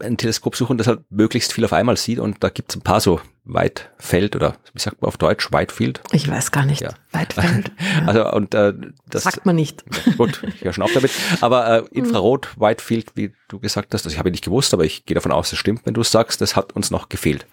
ein 0.00 0.16
Teleskop 0.16 0.56
suchen, 0.56 0.78
das 0.78 0.86
halt 0.86 1.00
möglichst 1.10 1.52
viel 1.52 1.64
auf 1.64 1.72
einmal 1.72 1.96
sieht 1.96 2.18
und 2.18 2.42
da 2.42 2.48
gibt 2.48 2.70
es 2.70 2.76
ein 2.76 2.82
paar 2.82 3.00
so 3.00 3.20
Weitfeld 3.44 4.34
oder 4.36 4.56
wie 4.72 4.80
sagt 4.80 5.02
man 5.02 5.08
auf 5.08 5.18
Deutsch, 5.18 5.52
Whitefield. 5.52 6.00
Ich 6.12 6.28
weiß 6.28 6.50
gar 6.50 6.64
nicht. 6.64 6.80
Ja. 6.80 6.94
Weitfeld. 7.12 7.72
Ja. 7.78 8.06
Also 8.06 8.30
und 8.32 8.54
äh, 8.54 8.72
das 9.08 9.24
Sagt 9.24 9.46
man 9.46 9.56
nicht. 9.56 9.84
Gut, 10.16 10.42
ich 10.46 10.64
höre 10.64 10.72
schon 10.72 10.84
auf 10.84 10.92
damit. 10.92 11.10
Aber 11.40 11.66
äh, 11.68 11.84
Infrarot, 11.90 12.58
Whitefield, 12.58 13.12
wie 13.14 13.34
du 13.48 13.58
gesagt 13.58 13.92
hast, 13.94 14.06
das 14.06 14.18
habe 14.18 14.28
ich 14.28 14.32
nicht 14.32 14.44
gewusst, 14.44 14.72
aber 14.72 14.84
ich 14.84 15.04
gehe 15.04 15.14
davon 15.14 15.32
aus, 15.32 15.50
das 15.50 15.58
stimmt, 15.58 15.84
wenn 15.84 15.94
du 15.94 16.02
sagst, 16.02 16.40
das 16.40 16.56
hat 16.56 16.74
uns 16.74 16.90
noch 16.90 17.08
gefehlt. 17.08 17.46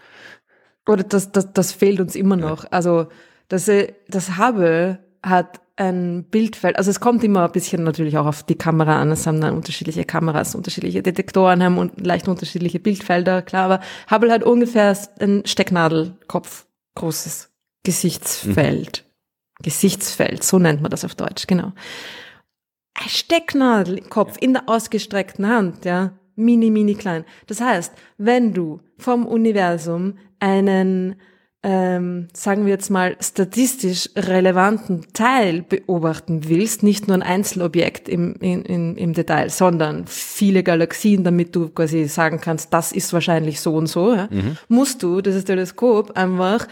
Oder 0.87 1.03
das, 1.03 1.31
das, 1.31 1.51
das 1.53 1.71
fehlt 1.73 1.99
uns 1.99 2.15
immer 2.15 2.35
noch. 2.35 2.65
Also 2.71 3.07
das, 3.49 3.67
äh, 3.67 3.93
das 4.07 4.37
Hubble 4.37 4.99
hat 5.23 5.61
ein 5.75 6.25
Bildfeld, 6.25 6.77
also 6.77 6.91
es 6.91 6.99
kommt 6.99 7.23
immer 7.23 7.45
ein 7.45 7.51
bisschen 7.51 7.83
natürlich 7.83 8.17
auch 8.17 8.25
auf 8.25 8.43
die 8.43 8.55
Kamera 8.55 9.01
an, 9.01 9.11
es 9.11 9.25
haben 9.25 9.41
dann 9.41 9.55
unterschiedliche 9.55 10.05
Kameras, 10.05 10.53
unterschiedliche 10.53 11.01
Detektoren, 11.01 11.63
haben 11.63 11.77
un 11.77 11.91
leicht 11.97 12.27
unterschiedliche 12.27 12.79
Bildfelder, 12.79 13.41
klar, 13.41 13.65
aber 13.65 13.79
Hubble 14.09 14.31
hat 14.31 14.43
ungefähr 14.43 14.95
ein 15.19 15.43
Stecknadelkopf 15.45 16.67
großes 16.95 17.49
Gesichtsfeld. 17.83 19.05
Mhm. 19.05 19.63
Gesichtsfeld, 19.63 20.43
so 20.43 20.59
nennt 20.59 20.81
man 20.81 20.91
das 20.91 21.05
auf 21.05 21.15
Deutsch, 21.15 21.47
genau. 21.47 21.71
Ein 22.93 23.09
Stecknadelkopf 23.09 24.37
in 24.39 24.53
der 24.53 24.67
ausgestreckten 24.67 25.47
Hand, 25.47 25.85
ja, 25.85 26.13
mini, 26.35 26.69
mini 26.69 26.95
klein. 26.95 27.25
Das 27.47 27.61
heißt, 27.61 27.93
wenn 28.17 28.53
du 28.53 28.81
vom 28.97 29.25
Universum 29.25 30.17
einen 30.39 31.15
ähm, 31.63 32.27
sagen 32.33 32.65
wir 32.65 32.71
jetzt 32.71 32.89
mal, 32.89 33.15
statistisch 33.19 34.09
relevanten 34.15 35.13
Teil 35.13 35.61
beobachten 35.61 36.49
willst, 36.49 36.81
nicht 36.81 37.07
nur 37.07 37.15
ein 37.15 37.21
Einzelobjekt 37.21 38.09
im, 38.09 38.33
in, 38.39 38.63
in, 38.63 38.97
im 38.97 39.13
Detail, 39.13 39.49
sondern 39.49 40.07
viele 40.07 40.63
Galaxien, 40.63 41.23
damit 41.23 41.55
du 41.55 41.69
quasi 41.69 42.05
sagen 42.05 42.41
kannst, 42.41 42.73
das 42.73 42.91
ist 42.91 43.13
wahrscheinlich 43.13 43.61
so 43.61 43.75
und 43.75 43.87
so, 43.87 44.15
ja, 44.15 44.27
mhm. 44.31 44.57
musst 44.69 45.03
du 45.03 45.21
dieses 45.21 45.45
Teleskop 45.45 46.17
einfach 46.17 46.67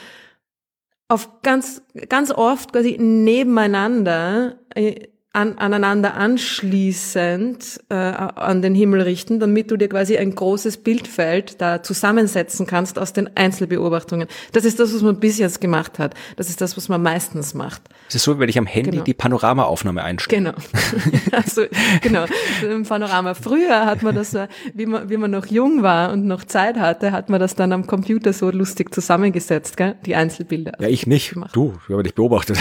auf 1.07 1.41
ganz, 1.41 1.83
ganz 2.07 2.31
oft 2.31 2.71
quasi 2.71 2.97
nebeneinander 2.99 4.57
äh, 4.73 5.08
an, 5.31 5.59
aneinander 5.59 6.15
anschließend 6.15 7.81
äh, 7.89 7.93
an 7.93 8.63
den 8.63 8.73
Himmel 8.73 9.01
richten, 9.01 9.39
damit 9.39 9.69
du 9.69 9.77
dir 9.77 9.87
quasi 9.87 10.17
ein 10.17 10.33
großes 10.33 10.77
Bildfeld 10.77 11.61
da 11.61 11.83
zusammensetzen 11.83 12.65
kannst 12.65 12.97
aus 12.97 13.13
den 13.13 13.29
Einzelbeobachtungen. 13.37 14.27
Das 14.53 14.65
ist 14.65 14.79
das, 14.79 14.93
was 14.93 15.03
man 15.03 15.19
bis 15.19 15.37
jetzt 15.37 15.61
gemacht 15.61 15.99
hat. 15.99 16.15
Das 16.35 16.49
ist 16.49 16.61
das, 16.61 16.77
was 16.77 16.89
man 16.89 17.03
meistens 17.03 17.53
macht. 17.53 17.83
Es 18.07 18.15
ist 18.15 18.23
so, 18.23 18.39
wenn 18.39 18.49
ich 18.49 18.57
am 18.57 18.65
Handy 18.65 18.89
genau. 18.89 19.03
die 19.03 19.13
Panoramaaufnahme 19.13 20.03
einstelle. 20.03 20.55
Genau. 20.55 20.57
also, 21.31 21.65
genau. 22.01 22.25
Im 22.67 22.83
Panorama. 22.83 23.35
Früher 23.35 23.85
hat 23.85 24.01
man 24.01 24.15
das, 24.15 24.35
wie 24.73 24.87
man, 24.87 25.11
wie 25.11 25.17
man 25.17 25.29
noch 25.29 25.45
jung 25.45 25.83
war 25.83 26.11
und 26.11 26.25
noch 26.25 26.43
Zeit 26.43 26.77
hatte, 26.77 27.11
hat 27.11 27.29
man 27.29 27.39
das 27.39 27.53
dann 27.53 27.71
am 27.71 27.85
Computer 27.85 28.33
so 28.33 28.49
lustig 28.49 28.95
zusammengesetzt, 28.95 29.77
gell? 29.77 29.95
die 30.07 30.15
Einzelbilder. 30.15 30.73
Ja, 30.79 30.87
ich 30.87 31.05
nicht. 31.05 31.33
Gemacht. 31.33 31.55
Du, 31.55 31.75
ich 31.87 31.93
habe 31.93 32.01
dich 32.01 32.15
beobachtet. 32.15 32.57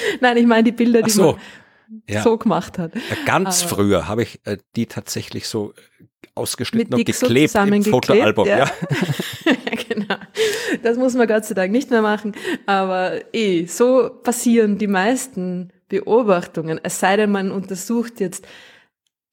Nein, 0.20 0.36
ich 0.36 0.46
meine 0.46 0.64
die 0.64 0.72
Bilder, 0.72 1.02
die 1.02 1.10
so. 1.10 1.32
man 1.32 1.40
ja. 2.08 2.22
so 2.22 2.36
gemacht 2.36 2.78
hat. 2.78 2.92
Ganz 3.26 3.62
Aber 3.62 3.76
früher 3.76 4.08
habe 4.08 4.22
ich 4.22 4.40
äh, 4.44 4.58
die 4.76 4.86
tatsächlich 4.86 5.46
so 5.46 5.72
äh, 5.72 6.26
ausgeschnitten 6.34 6.94
und 6.94 7.04
geklebt 7.04 7.54
im 7.54 7.84
Fotoalbum. 7.84 8.46
Ja. 8.46 8.58
ja. 8.58 8.70
genau. 9.88 10.16
Das 10.82 10.96
muss 10.96 11.14
man 11.14 11.28
Gott 11.28 11.44
sei 11.44 11.54
Dank 11.54 11.72
nicht 11.72 11.90
mehr 11.90 12.02
machen. 12.02 12.32
Aber 12.66 13.20
eh, 13.34 13.66
so 13.66 14.10
passieren 14.22 14.78
die 14.78 14.86
meisten 14.86 15.72
Beobachtungen. 15.88 16.80
Es 16.82 17.00
sei 17.00 17.16
denn, 17.16 17.30
man 17.30 17.50
untersucht 17.50 18.20
jetzt 18.20 18.46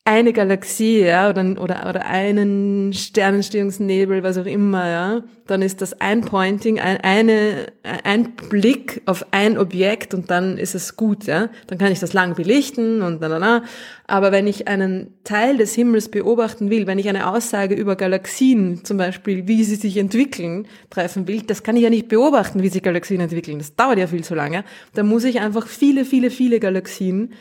eine 0.10 0.34
Galaxie, 0.34 1.02
ja, 1.02 1.30
oder, 1.30 1.62
oder, 1.62 1.88
oder 1.88 2.06
einen 2.08 2.94
Sternenstehungsnebel, 2.94 4.24
was 4.24 4.40
auch 4.40 4.48
immer, 4.48 4.90
ja, 4.90 5.24
dann 5.46 5.62
ist 5.62 5.84
das 5.84 6.02
ein 6.02 6.22
Pointing, 6.22 6.80
ein, 6.80 6.98
eine, 7.02 7.68
ein 7.84 8.34
Blick 8.50 9.04
auf 9.06 9.28
ein 9.30 9.60
Objekt 9.60 10.16
und 10.16 10.32
dann 10.32 10.58
ist 10.58 10.74
es 10.74 10.96
gut, 10.96 11.26
ja. 11.26 11.50
Dann 11.68 11.78
kann 11.78 11.92
ich 11.92 12.00
das 12.00 12.14
lang 12.14 12.34
belichten 12.34 13.04
und 13.04 13.22
na, 13.22 13.30
na, 13.30 13.38
na. 13.38 13.64
Aber 14.08 14.32
wenn 14.32 14.48
ich 14.48 14.68
einen 14.68 15.14
Teil 15.24 15.58
des 15.58 15.76
Himmels 15.76 16.10
beobachten 16.10 16.72
will, 16.72 16.88
wenn 16.88 16.98
ich 16.98 17.08
eine 17.08 17.30
Aussage 17.32 17.76
über 17.76 17.96
Galaxien, 17.96 18.84
zum 18.84 18.98
Beispiel, 18.98 19.48
wie 19.48 19.64
sie 19.64 19.76
sich 19.76 19.96
entwickeln, 19.98 20.68
treffen 20.90 21.28
will, 21.28 21.44
das 21.44 21.62
kann 21.62 21.78
ich 21.78 21.84
ja 21.84 21.92
nicht 21.92 22.08
beobachten, 22.08 22.64
wie 22.64 22.70
sich 22.70 22.82
Galaxien 22.82 23.22
entwickeln. 23.22 23.60
Das 23.60 23.76
dauert 23.76 24.00
ja 24.00 24.08
viel 24.08 24.24
zu 24.24 24.34
lange. 24.34 24.64
Da 24.96 25.04
muss 25.04 25.24
ich 25.24 25.40
einfach 25.40 25.68
viele, 25.68 26.04
viele, 26.04 26.32
viele 26.32 26.60
Galaxien 26.60 27.34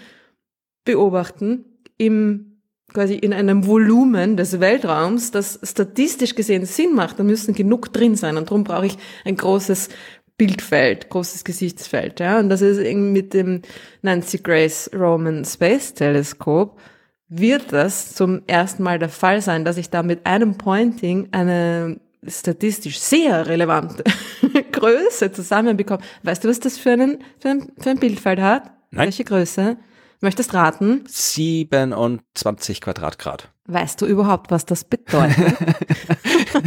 beobachten 0.84 1.64
im 1.96 2.47
quasi 2.92 3.14
in 3.14 3.32
einem 3.32 3.66
Volumen 3.66 4.36
des 4.36 4.60
Weltraums, 4.60 5.30
das 5.30 5.58
statistisch 5.62 6.34
gesehen 6.34 6.64
Sinn 6.64 6.94
macht, 6.94 7.18
da 7.18 7.22
müssen 7.22 7.54
genug 7.54 7.92
drin 7.92 8.16
sein. 8.16 8.36
Und 8.36 8.48
darum 8.48 8.64
brauche 8.64 8.86
ich 8.86 8.96
ein 9.24 9.36
großes 9.36 9.88
Bildfeld, 10.36 11.10
großes 11.10 11.44
Gesichtsfeld. 11.44 12.20
Ja? 12.20 12.38
Und 12.38 12.48
das 12.48 12.62
ist 12.62 12.78
irgendwie 12.78 13.22
mit 13.22 13.34
dem 13.34 13.62
Nancy 14.02 14.38
Grace 14.38 14.90
Roman 14.94 15.44
Space 15.44 15.94
Telescope 15.94 16.80
wird 17.28 17.72
das 17.72 18.14
zum 18.14 18.42
ersten 18.46 18.82
Mal 18.82 18.98
der 18.98 19.10
Fall 19.10 19.42
sein, 19.42 19.64
dass 19.64 19.76
ich 19.76 19.90
da 19.90 20.02
mit 20.02 20.24
einem 20.24 20.56
Pointing 20.56 21.28
eine 21.32 22.00
statistisch 22.26 22.98
sehr 22.98 23.46
relevante 23.46 24.02
Größe 24.72 25.30
zusammenbekomme. 25.32 26.02
Weißt 26.22 26.44
du, 26.44 26.48
was 26.48 26.60
das 26.60 26.78
für, 26.78 26.92
einen, 26.92 27.18
für, 27.38 27.50
ein, 27.50 27.72
für 27.78 27.90
ein 27.90 27.98
Bildfeld 27.98 28.40
hat? 28.40 28.70
Nein. 28.90 29.06
Welche 29.06 29.24
Größe? 29.24 29.76
Möchtest 30.20 30.52
raten? 30.54 31.04
27 31.06 32.80
Quadratgrad. 32.80 33.50
Weißt 33.66 34.00
du 34.00 34.06
überhaupt, 34.06 34.50
was 34.50 34.66
das 34.66 34.84
bedeutet? 34.84 35.56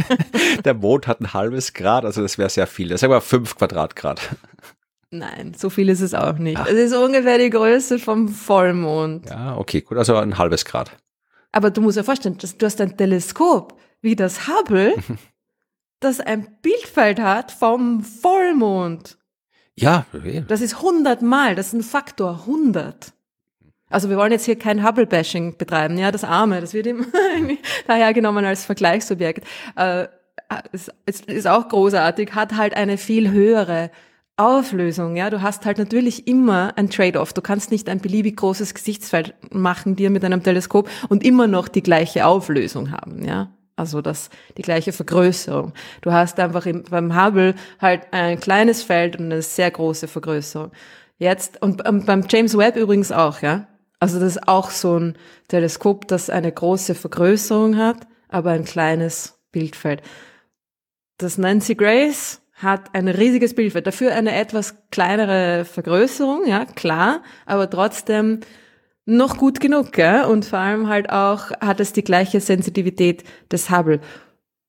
Der 0.64 0.74
Mond 0.74 1.06
hat 1.06 1.20
ein 1.20 1.34
halbes 1.34 1.74
Grad, 1.74 2.04
also 2.04 2.22
das 2.22 2.38
wäre 2.38 2.48
sehr 2.48 2.66
viel. 2.66 2.88
Das 2.88 3.00
ist 3.00 3.04
aber 3.04 3.20
5 3.20 3.56
Quadratgrad. 3.56 4.20
Nein, 5.10 5.52
so 5.54 5.68
viel 5.68 5.90
ist 5.90 6.00
es 6.00 6.14
auch 6.14 6.38
nicht. 6.38 6.58
Ach. 6.58 6.66
Es 6.66 6.74
ist 6.74 6.94
ungefähr 6.94 7.36
die 7.36 7.50
Größe 7.50 7.98
vom 7.98 8.28
Vollmond. 8.28 9.28
Ja, 9.28 9.56
okay, 9.58 9.82
gut, 9.82 9.98
also 9.98 10.16
ein 10.16 10.38
halbes 10.38 10.64
Grad. 10.64 10.96
Aber 11.52 11.70
du 11.70 11.82
musst 11.82 11.98
dir 11.98 12.04
vorstellen, 12.04 12.38
du 12.38 12.66
hast 12.66 12.80
ein 12.80 12.96
Teleskop 12.96 13.78
wie 14.00 14.16
das 14.16 14.48
Hubble, 14.48 14.94
das 16.00 16.20
ein 16.20 16.56
Bildfeld 16.62 17.20
hat 17.20 17.52
vom 17.52 18.02
Vollmond. 18.02 19.18
Ja. 19.74 20.06
Das 20.48 20.60
ist 20.60 20.76
100 20.76 21.20
Mal, 21.22 21.54
das 21.54 21.68
ist 21.68 21.72
ein 21.74 21.82
Faktor 21.82 22.40
100. 22.40 23.12
Also 23.92 24.08
wir 24.08 24.16
wollen 24.16 24.32
jetzt 24.32 24.46
hier 24.46 24.58
kein 24.58 24.84
Hubble-Bashing 24.84 25.56
betreiben, 25.58 25.98
ja, 25.98 26.10
das 26.10 26.24
Arme, 26.24 26.60
das 26.60 26.74
wird 26.74 26.86
immer 26.86 27.04
dahergenommen 27.86 28.44
als 28.44 28.64
Vergleichsobjekt. 28.64 29.46
Äh, 29.76 30.06
es, 30.72 30.90
es 31.06 31.20
ist 31.20 31.46
auch 31.46 31.68
großartig, 31.68 32.34
hat 32.34 32.56
halt 32.56 32.74
eine 32.74 32.98
viel 32.98 33.30
höhere 33.30 33.90
Auflösung, 34.36 35.14
ja, 35.14 35.28
du 35.30 35.42
hast 35.42 35.66
halt 35.66 35.78
natürlich 35.78 36.26
immer 36.26 36.72
ein 36.76 36.88
Trade-off. 36.88 37.32
Du 37.32 37.42
kannst 37.42 37.70
nicht 37.70 37.88
ein 37.88 38.00
beliebig 38.00 38.36
großes 38.38 38.74
Gesichtsfeld 38.74 39.34
machen 39.50 39.94
dir 39.94 40.10
mit 40.10 40.24
einem 40.24 40.42
Teleskop 40.42 40.88
und 41.08 41.22
immer 41.22 41.46
noch 41.46 41.68
die 41.68 41.82
gleiche 41.82 42.26
Auflösung 42.26 42.90
haben, 42.92 43.24
ja. 43.24 43.52
Also 43.76 44.02
das, 44.02 44.30
die 44.58 44.62
gleiche 44.62 44.92
Vergrößerung. 44.92 45.72
Du 46.02 46.12
hast 46.12 46.38
einfach 46.38 46.66
im, 46.66 46.82
beim 46.84 47.14
Hubble 47.14 47.54
halt 47.80 48.02
ein 48.12 48.38
kleines 48.38 48.82
Feld 48.82 49.16
und 49.16 49.26
eine 49.26 49.42
sehr 49.42 49.70
große 49.70 50.08
Vergrößerung. 50.08 50.72
Jetzt, 51.18 51.62
und 51.62 51.82
beim 51.84 52.24
James 52.28 52.56
Webb 52.56 52.76
übrigens 52.76 53.12
auch, 53.12 53.40
ja. 53.42 53.66
Also 54.02 54.18
das 54.18 54.34
ist 54.34 54.48
auch 54.48 54.70
so 54.70 54.98
ein 54.98 55.14
Teleskop, 55.46 56.08
das 56.08 56.28
eine 56.28 56.50
große 56.50 56.96
Vergrößerung 56.96 57.76
hat, 57.76 58.08
aber 58.26 58.50
ein 58.50 58.64
kleines 58.64 59.38
Bildfeld. 59.52 60.02
Das 61.18 61.38
Nancy 61.38 61.76
Grace 61.76 62.42
hat 62.54 62.96
ein 62.96 63.06
riesiges 63.06 63.54
Bildfeld, 63.54 63.86
dafür 63.86 64.12
eine 64.12 64.34
etwas 64.34 64.74
kleinere 64.90 65.64
Vergrößerung, 65.64 66.48
ja, 66.48 66.64
klar, 66.64 67.22
aber 67.46 67.70
trotzdem 67.70 68.40
noch 69.04 69.36
gut 69.36 69.60
genug, 69.60 69.92
gell? 69.92 70.24
und 70.24 70.46
vor 70.46 70.58
allem 70.58 70.88
halt 70.88 71.08
auch 71.08 71.52
hat 71.60 71.78
es 71.78 71.92
die 71.92 72.02
gleiche 72.02 72.40
Sensitivität 72.40 73.22
des 73.52 73.70
Hubble. 73.70 74.00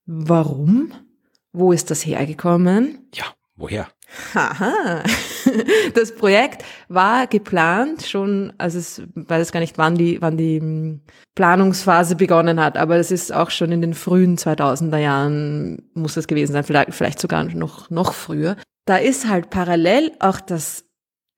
Warum? 0.05 0.91
Wo 1.53 1.71
ist 1.71 1.89
das 1.89 2.05
hergekommen? 2.05 3.09
Ja, 3.15 3.25
woher? 3.55 3.87
Haha. 4.33 5.03
Das 5.93 6.15
Projekt 6.15 6.63
war 6.87 7.27
geplant 7.27 8.03
schon, 8.03 8.53
also 8.57 8.79
es 8.79 9.03
weiß 9.13 9.51
gar 9.51 9.59
nicht, 9.59 9.77
wann 9.77 9.95
die, 9.95 10.21
wann 10.21 10.37
die 10.37 10.59
hm, 10.59 11.01
Planungsphase 11.35 12.15
begonnen 12.15 12.59
hat, 12.59 12.77
aber 12.77 12.95
es 12.95 13.11
ist 13.11 13.33
auch 13.33 13.49
schon 13.51 13.71
in 13.71 13.81
den 13.81 13.93
frühen 13.93 14.37
2000er 14.37 14.97
Jahren 14.97 15.89
muss 15.93 16.13
das 16.13 16.27
gewesen 16.27 16.53
sein, 16.53 16.63
vielleicht, 16.63 16.93
vielleicht 16.93 17.19
sogar 17.19 17.43
noch, 17.43 17.89
noch 17.89 18.13
früher. 18.13 18.55
Da 18.85 18.97
ist 18.97 19.27
halt 19.27 19.49
parallel 19.49 20.11
auch 20.19 20.39
das 20.39 20.85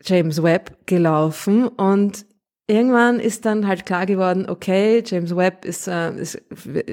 James 0.03 0.41
Webb 0.43 0.85
gelaufen 0.85 1.67
und 1.67 2.25
irgendwann 2.67 3.19
ist 3.19 3.45
dann 3.45 3.67
halt 3.67 3.85
klar 3.85 4.05
geworden, 4.05 4.49
okay, 4.49 5.03
James 5.05 5.35
Webb 5.35 5.65
ist, 5.65 5.87
äh, 5.87 6.15
ist 6.15 6.41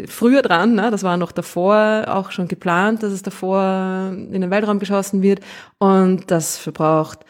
früher 0.06 0.42
dran, 0.42 0.74
ne? 0.74 0.90
das 0.90 1.02
war 1.02 1.16
noch 1.16 1.32
davor 1.32 2.04
auch 2.08 2.30
schon 2.30 2.48
geplant, 2.48 3.02
dass 3.02 3.12
es 3.12 3.22
davor 3.22 4.12
in 4.12 4.40
den 4.40 4.50
Weltraum 4.50 4.78
geschossen 4.78 5.22
wird 5.22 5.40
und 5.78 6.30
das 6.30 6.58
verbraucht 6.58 7.20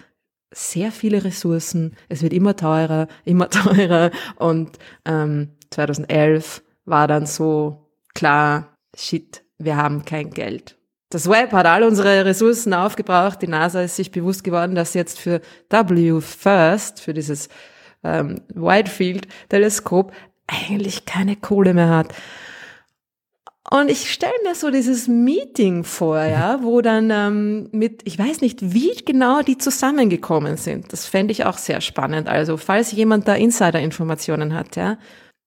sehr 0.54 0.92
viele 0.92 1.24
Ressourcen, 1.24 1.96
es 2.08 2.22
wird 2.22 2.32
immer 2.32 2.56
teurer, 2.56 3.08
immer 3.24 3.48
teurer 3.50 4.10
und 4.36 4.78
ähm, 5.04 5.50
2011 5.70 6.62
war 6.84 7.08
dann 7.08 7.26
so 7.26 7.88
klar, 8.14 8.76
shit, 8.94 9.42
wir 9.58 9.76
haben 9.76 10.04
kein 10.04 10.30
Geld. 10.30 10.76
Das 11.10 11.28
Web 11.28 11.52
hat 11.52 11.66
all 11.66 11.82
unsere 11.82 12.24
Ressourcen 12.24 12.72
aufgebraucht. 12.72 13.42
Die 13.42 13.46
NASA 13.46 13.82
ist 13.82 13.96
sich 13.96 14.10
bewusst 14.10 14.44
geworden, 14.44 14.74
dass 14.74 14.94
jetzt 14.94 15.18
für 15.18 15.42
W 15.68 16.20
First, 16.22 17.02
für 17.02 17.12
dieses 17.12 17.50
ähm, 18.04 18.40
Whitefield-Teleskop 18.54 20.12
eigentlich 20.46 21.04
keine 21.04 21.36
Kohle 21.36 21.74
mehr 21.74 21.90
hat. 21.90 22.14
Und 23.70 23.90
ich 23.90 24.12
stelle 24.12 24.32
mir 24.42 24.54
so 24.54 24.70
dieses 24.70 25.08
Meeting 25.08 25.84
vor, 25.84 26.22
ja, 26.22 26.58
wo 26.62 26.82
dann 26.82 27.10
ähm, 27.10 27.68
mit, 27.72 28.02
ich 28.04 28.18
weiß 28.18 28.40
nicht, 28.40 28.74
wie 28.74 28.94
genau 29.04 29.40
die 29.40 29.56
zusammengekommen 29.56 30.56
sind. 30.56 30.92
Das 30.92 31.06
fände 31.06 31.32
ich 31.32 31.46
auch 31.46 31.56
sehr 31.56 31.80
spannend. 31.80 32.28
Also, 32.28 32.56
falls 32.56 32.92
jemand 32.92 33.28
da 33.28 33.34
Insider-Informationen 33.34 34.52
hat, 34.52 34.76
ja. 34.76 34.98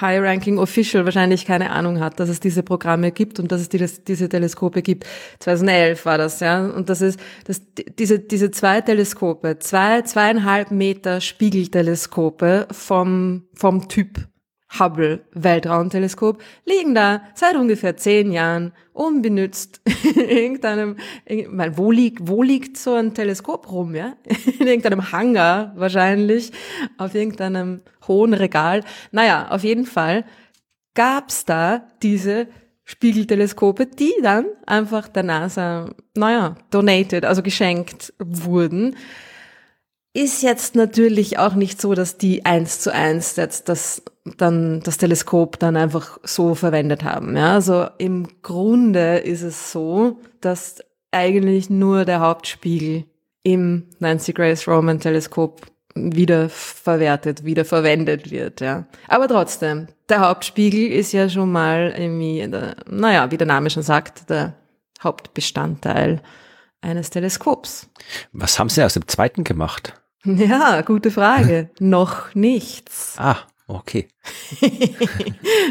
High-Ranking 0.00 0.58
Official 0.58 1.04
wahrscheinlich 1.04 1.44
keine 1.44 1.70
Ahnung 1.70 2.00
hat, 2.00 2.18
dass 2.18 2.30
es 2.30 2.40
diese 2.40 2.62
Programme 2.62 3.12
gibt 3.12 3.38
und 3.38 3.52
dass 3.52 3.60
es 3.60 3.68
die, 3.68 3.84
diese 4.06 4.28
Teleskope 4.28 4.80
gibt. 4.80 5.04
2011 5.40 6.06
war 6.06 6.18
das, 6.18 6.40
ja. 6.40 6.64
Und 6.66 6.88
das 6.88 7.02
ist, 7.02 7.20
dass 7.46 7.60
diese, 7.98 8.18
diese 8.18 8.50
zwei 8.50 8.80
Teleskope, 8.80 9.58
zwei, 9.58 10.02
zweieinhalb 10.02 10.70
Meter 10.70 11.20
Spiegelteleskope 11.20 12.68
vom, 12.70 13.44
vom 13.54 13.88
Typ 13.88 14.31
Hubble 14.78 15.24
Weltraumteleskop 15.32 16.42
liegen 16.64 16.94
da 16.94 17.22
seit 17.34 17.56
ungefähr 17.56 17.96
zehn 17.96 18.32
Jahren 18.32 18.72
unbenützt 18.92 19.80
in 20.14 20.28
irgendeinem, 20.28 20.96
in, 21.24 21.48
wo 21.76 21.90
liegt, 21.90 22.28
wo 22.28 22.42
liegt 22.42 22.76
so 22.76 22.94
ein 22.94 23.14
Teleskop 23.14 23.70
rum, 23.70 23.94
ja? 23.94 24.16
In 24.58 24.66
irgendeinem 24.66 25.12
Hangar 25.12 25.72
wahrscheinlich, 25.76 26.52
auf 26.98 27.14
irgendeinem 27.14 27.82
hohen 28.06 28.34
Regal. 28.34 28.84
Naja, 29.10 29.48
auf 29.50 29.64
jeden 29.64 29.86
Fall 29.86 30.24
gab's 30.94 31.44
da 31.44 31.88
diese 32.02 32.48
Spiegelteleskope, 32.84 33.86
die 33.86 34.12
dann 34.22 34.46
einfach 34.66 35.08
der 35.08 35.22
NASA, 35.22 35.90
naja, 36.16 36.56
donated, 36.70 37.24
also 37.24 37.42
geschenkt 37.42 38.12
wurden 38.18 38.96
ist 40.14 40.42
jetzt 40.42 40.74
natürlich 40.74 41.38
auch 41.38 41.54
nicht 41.54 41.80
so, 41.80 41.94
dass 41.94 42.18
die 42.18 42.44
eins 42.44 42.80
zu 42.80 42.92
eins 42.92 43.36
jetzt 43.36 43.68
das 43.68 44.02
dann 44.36 44.80
das 44.80 44.98
Teleskop 44.98 45.58
dann 45.58 45.76
einfach 45.76 46.18
so 46.22 46.54
verwendet 46.54 47.02
haben. 47.02 47.36
Ja, 47.36 47.54
also 47.54 47.86
im 47.98 48.28
Grunde 48.42 49.18
ist 49.18 49.42
es 49.42 49.72
so, 49.72 50.20
dass 50.40 50.78
eigentlich 51.10 51.70
nur 51.70 52.04
der 52.04 52.20
Hauptspiegel 52.20 53.04
im 53.42 53.88
Nancy 53.98 54.32
Grace 54.32 54.68
Roman 54.68 55.00
Teleskop 55.00 55.62
wieder 55.94 56.48
verwertet, 56.48 57.44
wieder 57.44 57.64
verwendet 57.64 58.30
wird, 58.30 58.60
ja. 58.60 58.86
Aber 59.08 59.28
trotzdem, 59.28 59.88
der 60.08 60.20
Hauptspiegel 60.20 60.90
ist 60.90 61.12
ja 61.12 61.28
schon 61.28 61.52
mal 61.52 61.92
irgendwie, 61.96 62.48
der, 62.48 62.76
naja, 62.88 63.30
wie 63.30 63.36
der 63.36 63.46
Name 63.46 63.68
schon 63.68 63.82
sagt, 63.82 64.30
der 64.30 64.54
Hauptbestandteil 65.02 66.22
eines 66.80 67.10
Teleskops. 67.10 67.90
Was 68.32 68.58
haben 68.58 68.68
Sie 68.68 68.82
aus 68.82 68.94
dem 68.94 69.06
zweiten 69.06 69.44
gemacht? 69.44 70.01
Ja, 70.24 70.80
gute 70.82 71.10
Frage. 71.10 71.70
Noch 71.80 72.34
nichts. 72.34 73.16
Ah, 73.18 73.38
okay. 73.66 74.08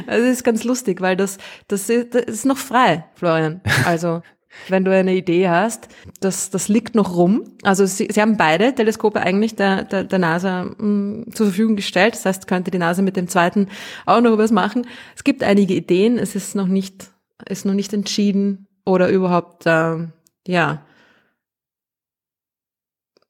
das 0.08 0.20
ist 0.20 0.44
ganz 0.44 0.64
lustig, 0.64 1.02
weil 1.02 1.16
das, 1.16 1.38
das, 1.68 1.90
ist, 1.90 2.14
das 2.14 2.26
ist 2.26 2.46
noch 2.46 2.58
frei, 2.58 3.06
Florian. 3.16 3.62
Also, 3.86 4.22
wenn 4.68 4.84
du 4.84 4.94
eine 4.94 5.16
Idee 5.16 5.50
hast, 5.50 5.88
das, 6.20 6.50
das 6.50 6.68
liegt 6.68 6.96
noch 6.96 7.16
rum. 7.16 7.44
Also 7.64 7.86
sie, 7.86 8.10
sie 8.12 8.22
haben 8.22 8.36
beide 8.36 8.76
Teleskope 8.76 9.22
eigentlich 9.22 9.56
der, 9.56 9.84
der, 9.84 10.04
der 10.04 10.20
NASA 10.20 10.66
mh, 10.66 10.76
mm, 10.78 11.26
zur 11.34 11.48
Verfügung 11.48 11.78
gestellt. 11.78 12.16
Das 12.16 12.26
heißt, 12.26 12.48
könnte 12.48 12.72
die 12.72 12.78
NASA 12.78 13.02
mit 13.02 13.16
dem 13.16 13.30
zweiten 13.30 13.70
auch 14.06 14.22
noch 14.22 14.38
was 14.38 14.52
machen. 14.52 14.86
Es 15.16 15.24
gibt 15.24 15.44
einige 15.44 15.74
Ideen, 15.74 16.18
es 16.18 16.36
ist 16.36 16.56
noch 16.56 16.68
nicht, 16.68 17.12
ist 17.48 17.66
noch 17.66 17.74
nicht 17.74 17.94
entschieden 17.94 18.68
oder 18.86 19.08
überhaupt, 19.10 19.66
äh, 19.66 20.08
ja, 20.48 20.82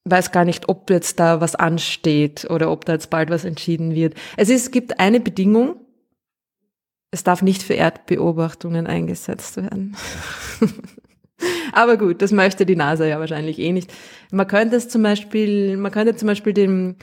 weiß 0.05 0.31
gar 0.31 0.45
nicht, 0.45 0.69
ob 0.69 0.89
jetzt 0.89 1.19
da 1.19 1.41
was 1.41 1.55
ansteht 1.55 2.49
oder 2.49 2.71
ob 2.71 2.85
da 2.85 2.93
jetzt 2.93 3.09
bald 3.09 3.29
was 3.29 3.45
entschieden 3.45 3.93
wird. 3.93 4.15
Es 4.37 4.49
ist, 4.49 4.71
gibt 4.71 4.99
eine 4.99 5.19
Bedingung. 5.19 5.75
Es 7.11 7.23
darf 7.23 7.41
nicht 7.41 7.61
für 7.61 7.73
Erdbeobachtungen 7.73 8.87
eingesetzt 8.87 9.57
werden. 9.57 9.95
Aber 11.73 11.97
gut, 11.97 12.21
das 12.21 12.31
möchte 12.31 12.65
die 12.65 12.75
NASA 12.75 13.05
ja 13.05 13.19
wahrscheinlich 13.19 13.59
eh 13.59 13.71
nicht. 13.71 13.91
Man 14.31 14.47
könnte 14.47 14.75
es 14.75 14.89
zum 14.89 15.03
Beispiel, 15.03 15.77
man 15.77 15.91
könnte 15.91 16.15
zum 16.15 16.27
Beispiel 16.27 16.53
den 16.53 16.97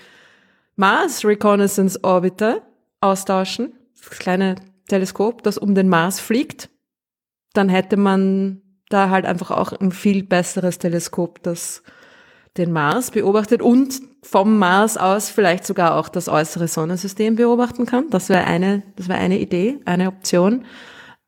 Mars 0.76 1.24
Reconnaissance 1.24 2.03
Orbiter 2.03 2.62
austauschen. 3.01 3.72
Das 3.99 4.18
kleine 4.18 4.57
Teleskop, 4.88 5.42
das 5.42 5.59
um 5.59 5.74
den 5.74 5.88
Mars 5.88 6.20
fliegt. 6.20 6.70
Dann 7.53 7.68
hätte 7.68 7.96
man 7.96 8.62
da 8.88 9.11
halt 9.11 9.26
einfach 9.26 9.51
auch 9.51 9.72
ein 9.72 9.92
viel 9.92 10.22
besseres 10.22 10.78
Teleskop, 10.78 11.42
das 11.42 11.82
den 12.57 12.72
Mars 12.72 13.11
beobachtet 13.11 13.62
und 13.62 14.01
vom 14.22 14.59
Mars 14.59 14.96
aus 14.96 15.30
vielleicht 15.30 15.66
sogar 15.66 15.94
auch 15.96 16.09
das 16.09 16.28
äußere 16.28 16.68
Sonnensystem 16.68 17.36
beobachten 17.36 17.86
kann. 17.86 18.11
Das 18.11 18.28
wäre 18.28 18.44
eine, 18.44 18.82
das 18.96 19.09
wäre 19.09 19.18
eine 19.18 19.38
Idee, 19.38 19.78
eine 19.84 20.09
Option. 20.09 20.64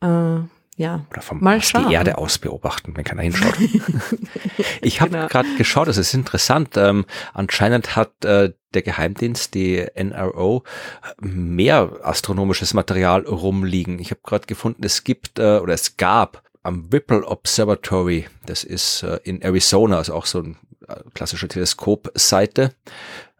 Äh, 0.00 0.40
ja, 0.76 1.04
Oder 1.10 1.20
vom 1.20 1.40
mal 1.40 1.56
Mars 1.56 1.68
schauen. 1.68 1.88
die 1.88 1.94
Erde 1.94 2.16
aus 2.16 2.38
beobachten, 2.38 2.96
wenn 2.96 3.04
keiner 3.04 3.20
hinschaut. 3.20 3.54
ich 4.80 5.02
habe 5.02 5.10
genau. 5.10 5.26
gerade 5.26 5.54
geschaut, 5.56 5.88
das 5.88 5.98
ist 5.98 6.14
interessant. 6.14 6.76
Ähm, 6.78 7.04
anscheinend 7.34 7.96
hat 7.96 8.24
äh, 8.24 8.54
der 8.72 8.82
Geheimdienst, 8.82 9.54
die 9.54 9.86
NRO, 9.94 10.62
mehr 11.20 11.90
astronomisches 12.02 12.72
Material 12.72 13.22
rumliegen. 13.26 13.98
Ich 13.98 14.10
habe 14.10 14.22
gerade 14.24 14.46
gefunden, 14.46 14.82
es 14.82 15.04
gibt 15.04 15.38
äh, 15.38 15.58
oder 15.58 15.74
es 15.74 15.98
gab 15.98 16.42
am 16.62 16.90
Whipple 16.90 17.26
Observatory, 17.26 18.26
das 18.46 18.64
ist 18.64 19.02
äh, 19.02 19.18
in 19.24 19.42
Arizona, 19.42 19.98
also 19.98 20.14
auch 20.14 20.26
so 20.26 20.40
ein 20.40 20.56
klassische 21.14 21.48
Teleskopseite. 21.48 22.72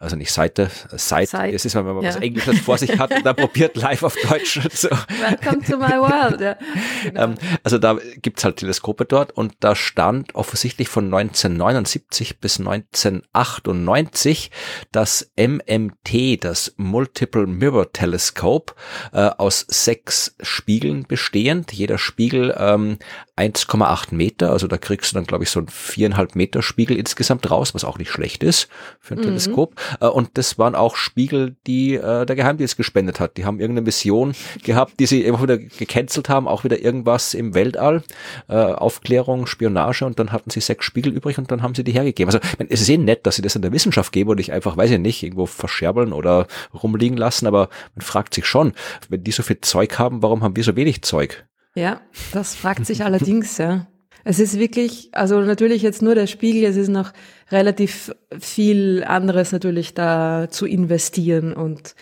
Also 0.00 0.16
nicht 0.16 0.32
Seite. 0.32 0.70
Site. 0.96 1.52
Es 1.52 1.66
ist, 1.66 1.74
wenn 1.74 1.84
man 1.84 2.02
ja. 2.02 2.08
was 2.08 2.16
Englisches 2.16 2.58
vor 2.60 2.78
sich 2.78 2.98
hat 2.98 3.14
und 3.14 3.24
dann 3.24 3.36
probiert 3.36 3.76
live 3.76 4.02
auf 4.02 4.16
Deutsch. 4.16 4.58
So. 4.72 4.88
Welcome 4.88 5.62
to 5.62 5.76
my 5.76 5.98
world. 6.00 6.40
Ja, 6.40 6.56
genau. 7.04 7.24
ähm, 7.24 7.34
also 7.62 7.76
da 7.76 7.98
gibt's 8.22 8.42
halt 8.42 8.56
Teleskope 8.56 9.04
dort 9.04 9.32
und 9.32 9.52
da 9.60 9.76
stand 9.76 10.34
offensichtlich 10.34 10.88
von 10.88 11.04
1979 11.04 12.40
bis 12.40 12.58
1998 12.60 14.50
das 14.90 15.30
MMT, 15.36 16.42
das 16.42 16.72
Multiple 16.78 17.46
Mirror 17.46 17.92
Telescope, 17.92 18.72
äh, 19.12 19.28
aus 19.36 19.66
sechs 19.68 20.34
Spiegeln 20.40 21.04
bestehend. 21.06 21.72
Jeder 21.74 21.98
Spiegel 21.98 22.54
ähm, 22.58 22.98
1,8 23.36 24.14
Meter, 24.14 24.50
also 24.50 24.66
da 24.66 24.78
kriegst 24.78 25.12
du 25.12 25.16
dann, 25.16 25.26
glaube 25.26 25.44
ich, 25.44 25.50
so 25.50 25.60
ein 25.60 25.68
viereinhalb 25.68 26.36
Meter 26.36 26.62
Spiegel 26.62 26.96
insgesamt 26.96 27.50
raus, 27.50 27.74
was 27.74 27.84
auch 27.84 27.98
nicht 27.98 28.10
schlecht 28.10 28.42
ist 28.42 28.68
für 28.98 29.14
ein 29.14 29.20
mhm. 29.20 29.24
Teleskop. 29.24 29.74
Äh, 30.00 30.06
und 30.06 30.30
das 30.34 30.58
waren 30.58 30.74
auch 30.74 30.96
Spiegel, 30.96 31.56
die 31.66 31.94
äh, 31.94 32.26
der 32.26 32.36
Geheimdienst 32.36 32.76
gespendet 32.76 33.20
hat. 33.20 33.36
Die 33.36 33.44
haben 33.44 33.60
irgendeine 33.60 33.86
Mission 33.86 34.34
gehabt, 34.62 35.00
die 35.00 35.06
sie 35.06 35.22
immer 35.22 35.42
wieder 35.42 35.58
gecancelt 35.58 36.28
haben, 36.28 36.48
auch 36.48 36.64
wieder 36.64 36.80
irgendwas 36.80 37.34
im 37.34 37.54
Weltall, 37.54 38.02
äh, 38.48 38.54
Aufklärung, 38.54 39.46
Spionage 39.46 40.04
und 40.04 40.18
dann 40.18 40.32
hatten 40.32 40.50
sie 40.50 40.60
sechs 40.60 40.84
Spiegel 40.84 41.12
übrig 41.12 41.38
und 41.38 41.50
dann 41.50 41.62
haben 41.62 41.74
sie 41.74 41.84
die 41.84 41.92
hergegeben. 41.92 42.32
Also 42.34 42.46
es 42.68 42.80
ist 42.80 42.88
eh 42.88 42.98
nett, 42.98 43.26
dass 43.26 43.36
sie 43.36 43.42
das 43.42 43.56
in 43.56 43.62
der 43.62 43.72
Wissenschaft 43.72 44.12
geben 44.12 44.30
und 44.30 44.36
nicht 44.36 44.52
einfach, 44.52 44.76
weiß 44.76 44.90
ich 44.90 44.98
nicht, 44.98 45.22
irgendwo 45.22 45.46
verscherbeln 45.46 46.12
oder 46.12 46.46
rumliegen 46.74 47.16
lassen, 47.16 47.46
aber 47.46 47.68
man 47.94 48.02
fragt 48.02 48.34
sich 48.34 48.46
schon, 48.46 48.72
wenn 49.08 49.24
die 49.24 49.32
so 49.32 49.42
viel 49.42 49.60
Zeug 49.60 49.98
haben, 49.98 50.22
warum 50.22 50.42
haben 50.42 50.56
wir 50.56 50.64
so 50.64 50.76
wenig 50.76 51.02
Zeug? 51.02 51.46
Ja, 51.74 52.00
das 52.32 52.56
fragt 52.56 52.86
sich 52.86 53.04
allerdings, 53.04 53.58
ja. 53.58 53.86
Es 54.24 54.38
ist 54.38 54.58
wirklich, 54.58 55.08
also 55.12 55.40
natürlich 55.40 55.82
jetzt 55.82 56.02
nur 56.02 56.14
der 56.14 56.26
Spiegel, 56.26 56.64
es 56.64 56.76
ist 56.76 56.88
noch 56.88 57.12
relativ 57.50 58.14
viel 58.38 59.04
anderes 59.06 59.52
natürlich 59.52 59.94
da 59.94 60.48
zu 60.50 60.66
investieren 60.66 61.52
und 61.52 61.94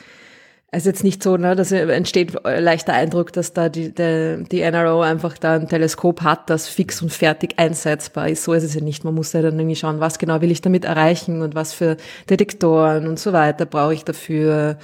es 0.70 0.80
ist 0.82 0.86
jetzt 0.86 1.04
nicht 1.04 1.22
so, 1.22 1.38
ne, 1.38 1.56
dass 1.56 1.72
entsteht 1.72 2.34
leichter 2.44 2.92
Eindruck, 2.92 3.32
dass 3.32 3.54
da 3.54 3.70
die, 3.70 3.94
die, 3.94 4.44
die 4.52 4.60
NRO 4.70 5.00
einfach 5.00 5.38
da 5.38 5.54
ein 5.54 5.66
Teleskop 5.66 6.20
hat, 6.20 6.50
das 6.50 6.68
fix 6.68 7.00
und 7.00 7.10
fertig 7.10 7.54
einsetzbar 7.58 8.28
ist. 8.28 8.44
So 8.44 8.52
ist 8.52 8.64
es 8.64 8.74
ja 8.74 8.82
nicht. 8.82 9.02
Man 9.02 9.14
muss 9.14 9.32
ja 9.32 9.40
dann 9.40 9.58
irgendwie 9.58 9.76
schauen, 9.76 10.00
was 10.00 10.18
genau 10.18 10.42
will 10.42 10.50
ich 10.50 10.60
damit 10.60 10.84
erreichen 10.84 11.40
und 11.40 11.54
was 11.54 11.72
für 11.72 11.96
Detektoren 12.28 13.06
und 13.06 13.18
so 13.18 13.32
weiter 13.32 13.64
brauche 13.64 13.94
ich 13.94 14.04
dafür 14.04 14.76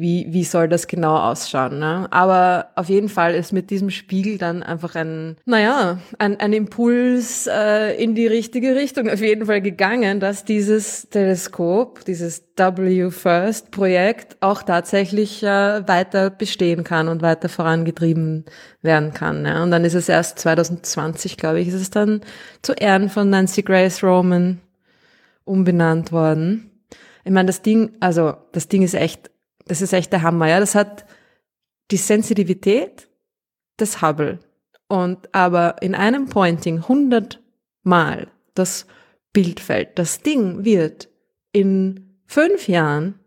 wie, 0.00 0.26
wie 0.30 0.44
soll 0.44 0.68
das 0.68 0.86
genau 0.86 1.16
ausschauen. 1.16 1.78
Ne? 1.78 2.06
Aber 2.10 2.68
auf 2.74 2.88
jeden 2.88 3.08
Fall 3.08 3.34
ist 3.34 3.52
mit 3.52 3.70
diesem 3.70 3.90
Spiegel 3.90 4.38
dann 4.38 4.62
einfach 4.62 4.94
ein, 4.94 5.36
naja, 5.44 5.98
ein, 6.18 6.38
ein 6.40 6.52
Impuls 6.52 7.46
äh, 7.46 7.94
in 8.02 8.14
die 8.14 8.26
richtige 8.26 8.74
Richtung 8.74 9.08
auf 9.08 9.20
jeden 9.20 9.46
Fall 9.46 9.60
gegangen, 9.60 10.20
dass 10.20 10.44
dieses 10.44 11.08
Teleskop, 11.10 12.04
dieses 12.04 12.44
W-First-Projekt 12.56 14.36
auch 14.40 14.62
tatsächlich 14.62 15.42
äh, 15.42 15.86
weiter 15.86 16.30
bestehen 16.30 16.84
kann 16.84 17.08
und 17.08 17.22
weiter 17.22 17.48
vorangetrieben 17.48 18.44
werden 18.82 19.12
kann. 19.12 19.42
Ne? 19.42 19.62
Und 19.62 19.70
dann 19.70 19.84
ist 19.84 19.94
es 19.94 20.08
erst 20.08 20.38
2020, 20.38 21.36
glaube 21.36 21.60
ich, 21.60 21.68
ist 21.68 21.74
es 21.74 21.90
dann 21.90 22.22
zu 22.62 22.72
Ehren 22.72 23.08
von 23.10 23.30
Nancy 23.30 23.62
Grace 23.62 24.02
Roman 24.02 24.60
umbenannt 25.44 26.12
worden. 26.12 26.70
Ich 27.24 27.32
meine, 27.32 27.46
das 27.46 27.62
Ding, 27.62 27.90
also 28.00 28.34
das 28.52 28.68
Ding 28.68 28.82
ist 28.82 28.94
echt 28.94 29.30
das 29.66 29.82
ist 29.82 29.92
echt 29.92 30.12
der 30.12 30.22
Hammer, 30.22 30.48
ja. 30.48 30.60
Das 30.60 30.74
hat 30.74 31.04
die 31.90 31.96
Sensitivität 31.96 33.08
des 33.78 34.02
Hubble 34.02 34.38
und 34.88 35.34
aber 35.34 35.82
in 35.82 35.94
einem 35.94 36.28
Pointing 36.28 36.78
100 36.78 37.42
Mal 37.82 38.28
das 38.54 38.86
Bildfeld. 39.32 39.98
Das 39.98 40.22
Ding 40.22 40.64
wird 40.64 41.08
in 41.52 42.18
fünf 42.26 42.68
Jahren 42.68 43.20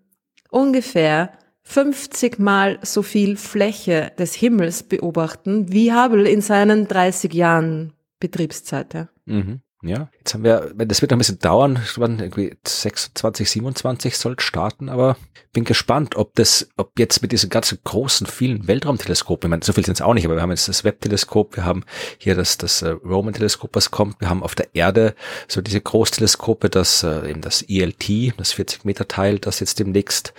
ungefähr 0.50 1.32
50 1.64 2.40
Mal 2.40 2.80
so 2.82 3.04
viel 3.04 3.38
Fläche 3.38 4.12
des 4.18 4.34
Himmels 4.34 4.84
beobachten, 4.84 5.72
wie 5.72 5.94
Hubble 5.94 6.28
in 6.28 6.42
seinen 6.42 6.88
30 6.88 7.34
Jahren 7.34 7.94
Betriebszeit. 8.20 8.94
Ja. 8.94 9.10
Mhm. 9.26 9.62
Ja, 9.82 10.10
jetzt 10.18 10.34
haben 10.34 10.44
wir, 10.44 10.74
das 10.76 11.02
wird 11.02 11.12
noch 11.12 11.16
ein 11.16 11.20
bisschen 11.20 11.40
dauern, 11.40 11.80
irgendwie 11.98 12.54
26, 12.68 13.50
27 13.50 14.18
soll 14.18 14.38
starten, 14.38 14.90
aber 14.90 15.16
bin 15.54 15.64
gespannt, 15.64 16.18
ob 16.18 16.36
das, 16.36 16.68
ob 16.76 17.00
jetzt 17.00 17.22
mit 17.22 17.32
diesen 17.32 17.50
ganzen 17.50 17.80
großen, 17.86 18.28
vielen 18.28 18.68
Weltraumteleskopen, 18.68 19.48
ich 19.48 19.50
meine, 19.50 19.64
so 19.64 19.72
viel 19.72 19.86
sind 19.86 19.94
es 19.94 20.02
auch 20.02 20.14
nicht, 20.14 20.26
aber 20.26 20.36
wir 20.36 20.42
haben 20.42 20.50
jetzt 20.50 20.68
das 20.68 20.84
Webb-Teleskop, 20.84 21.56
wir 21.56 21.64
haben 21.64 21.86
hier 22.18 22.36
das, 22.36 22.58
das 22.58 22.82
äh, 22.82 22.90
Roman-Teleskop, 22.90 23.74
was 23.74 23.90
kommt, 23.90 24.20
wir 24.20 24.30
haben 24.30 24.44
auf 24.44 24.54
der 24.54 24.68
Erde 24.76 25.16
so 25.48 25.62
diese 25.62 25.80
Großteleskope, 25.80 26.70
das, 26.70 27.04
äh, 27.04 27.30
eben 27.30 27.40
das 27.40 27.62
ELT, 27.62 28.38
das 28.38 28.52
40 28.52 28.84
Meter 28.84 29.08
Teil, 29.08 29.40
das 29.40 29.62
jetzt 29.62 29.80
demnächst 29.80 30.34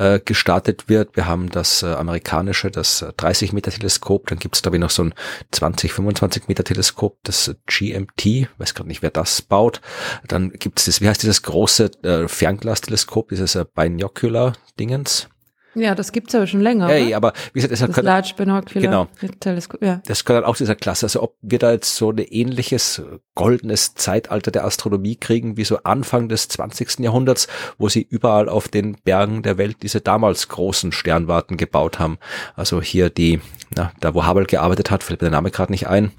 äh, 0.00 0.18
gestartet 0.18 0.88
wird. 0.88 1.14
Wir 1.14 1.26
haben 1.26 1.50
das 1.50 1.82
äh, 1.82 1.86
amerikanische, 1.86 2.70
das 2.70 3.04
30 3.18 3.50
äh, 3.50 3.54
Meter 3.54 3.70
Teleskop. 3.70 4.28
Dann 4.28 4.38
gibt 4.38 4.56
es, 4.56 4.62
glaube 4.62 4.78
ich, 4.78 4.80
noch 4.80 4.90
so 4.90 5.04
ein 5.04 5.14
20, 5.50 5.92
25 5.92 6.48
Meter 6.48 6.64
Teleskop, 6.64 7.18
das 7.22 7.54
GMT. 7.66 8.48
Weiß 8.56 8.74
gerade 8.74 8.88
nicht, 8.88 9.02
wer 9.02 9.10
das 9.10 9.42
baut. 9.42 9.82
Dann 10.26 10.50
gibt 10.52 10.78
es 10.78 10.86
das, 10.86 11.02
wie 11.02 11.08
heißt 11.08 11.22
dieses 11.22 11.42
große 11.42 11.90
äh, 12.02 12.28
Fernglasteleskop, 12.28 13.28
dieses 13.28 13.54
äh, 13.54 13.66
Binocular-Dingens? 13.74 15.28
Ja, 15.74 15.94
das 15.94 16.10
gibt's 16.10 16.34
aber 16.34 16.46
schon 16.48 16.60
länger. 16.60 16.94
Ja, 16.96 17.16
aber 17.16 17.32
wie 17.52 17.60
gesagt, 17.60 17.72
das, 17.72 17.80
das 17.80 18.04
Large 18.04 18.32
Binocular 18.36 18.82
genau. 18.82 19.06
Teleskop, 19.38 19.82
ja. 19.82 20.02
Das 20.06 20.24
gehört 20.24 20.44
auch 20.44 20.56
dieser 20.56 20.74
Klasse. 20.74 21.06
Also 21.06 21.22
ob 21.22 21.36
wir 21.42 21.60
da 21.60 21.70
jetzt 21.70 21.94
so 21.94 22.10
ein 22.10 22.18
ähnliches 22.18 23.02
goldenes 23.36 23.94
Zeitalter 23.94 24.50
der 24.50 24.64
Astronomie 24.64 25.16
kriegen, 25.16 25.56
wie 25.56 25.64
so 25.64 25.78
Anfang 25.84 26.28
des 26.28 26.48
20. 26.48 27.00
Jahrhunderts, 27.00 27.46
wo 27.78 27.88
sie 27.88 28.02
überall 28.02 28.48
auf 28.48 28.68
den 28.68 28.96
Bergen 29.04 29.42
der 29.42 29.58
Welt 29.58 29.78
diese 29.82 30.00
damals 30.00 30.48
großen 30.48 30.90
Sternwarten 30.90 31.56
gebaut 31.56 32.00
haben. 32.00 32.18
Also 32.56 32.82
hier 32.82 33.08
die, 33.08 33.40
na, 33.74 33.92
da 34.00 34.14
wo 34.14 34.26
Hubble 34.26 34.46
gearbeitet 34.46 34.90
hat, 34.90 35.04
fällt 35.04 35.20
mir 35.20 35.30
der 35.30 35.38
Name 35.38 35.52
gerade 35.52 35.70
nicht 35.70 35.86
ein. 35.86 36.10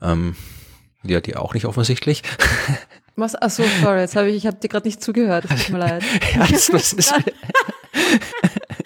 Ähm, 0.00 0.36
ja, 1.02 1.20
die 1.20 1.36
auch 1.36 1.52
nicht 1.52 1.66
offensichtlich. 1.66 2.22
Was? 3.16 3.34
Ach 3.40 3.48
so, 3.48 3.62
sorry, 3.82 4.00
jetzt 4.00 4.14
habe 4.14 4.28
ich, 4.28 4.36
ich 4.36 4.46
habe 4.46 4.58
dir 4.58 4.68
gerade 4.68 4.86
nicht 4.86 5.02
zugehört. 5.02 5.46
Das 5.48 5.64
tut 5.64 5.72
mir 5.72 5.78
leid. 5.86 6.02
ja, 6.34 6.46
das, 6.46 6.66
das 6.66 6.92
ist, 6.92 7.14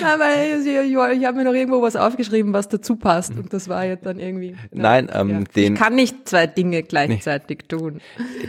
Nein, 0.00 0.20
weil 0.20 0.60
ich, 0.60 1.18
ich, 1.20 1.26
habe 1.26 1.36
mir 1.36 1.44
noch 1.44 1.54
irgendwo 1.54 1.82
was 1.82 1.96
aufgeschrieben, 1.96 2.52
was 2.52 2.68
dazu 2.68 2.96
passt. 2.96 3.32
Und 3.32 3.52
das 3.52 3.68
war 3.68 3.84
jetzt 3.84 4.06
dann 4.06 4.18
irgendwie. 4.18 4.56
Nein, 4.72 5.10
ähm, 5.12 5.30
ja. 5.30 5.40
den. 5.54 5.74
Ich 5.74 5.80
kann 5.80 5.94
nicht 5.94 6.28
zwei 6.28 6.46
Dinge 6.46 6.82
gleichzeitig 6.82 7.58
nee. 7.62 7.76
tun. 7.76 8.00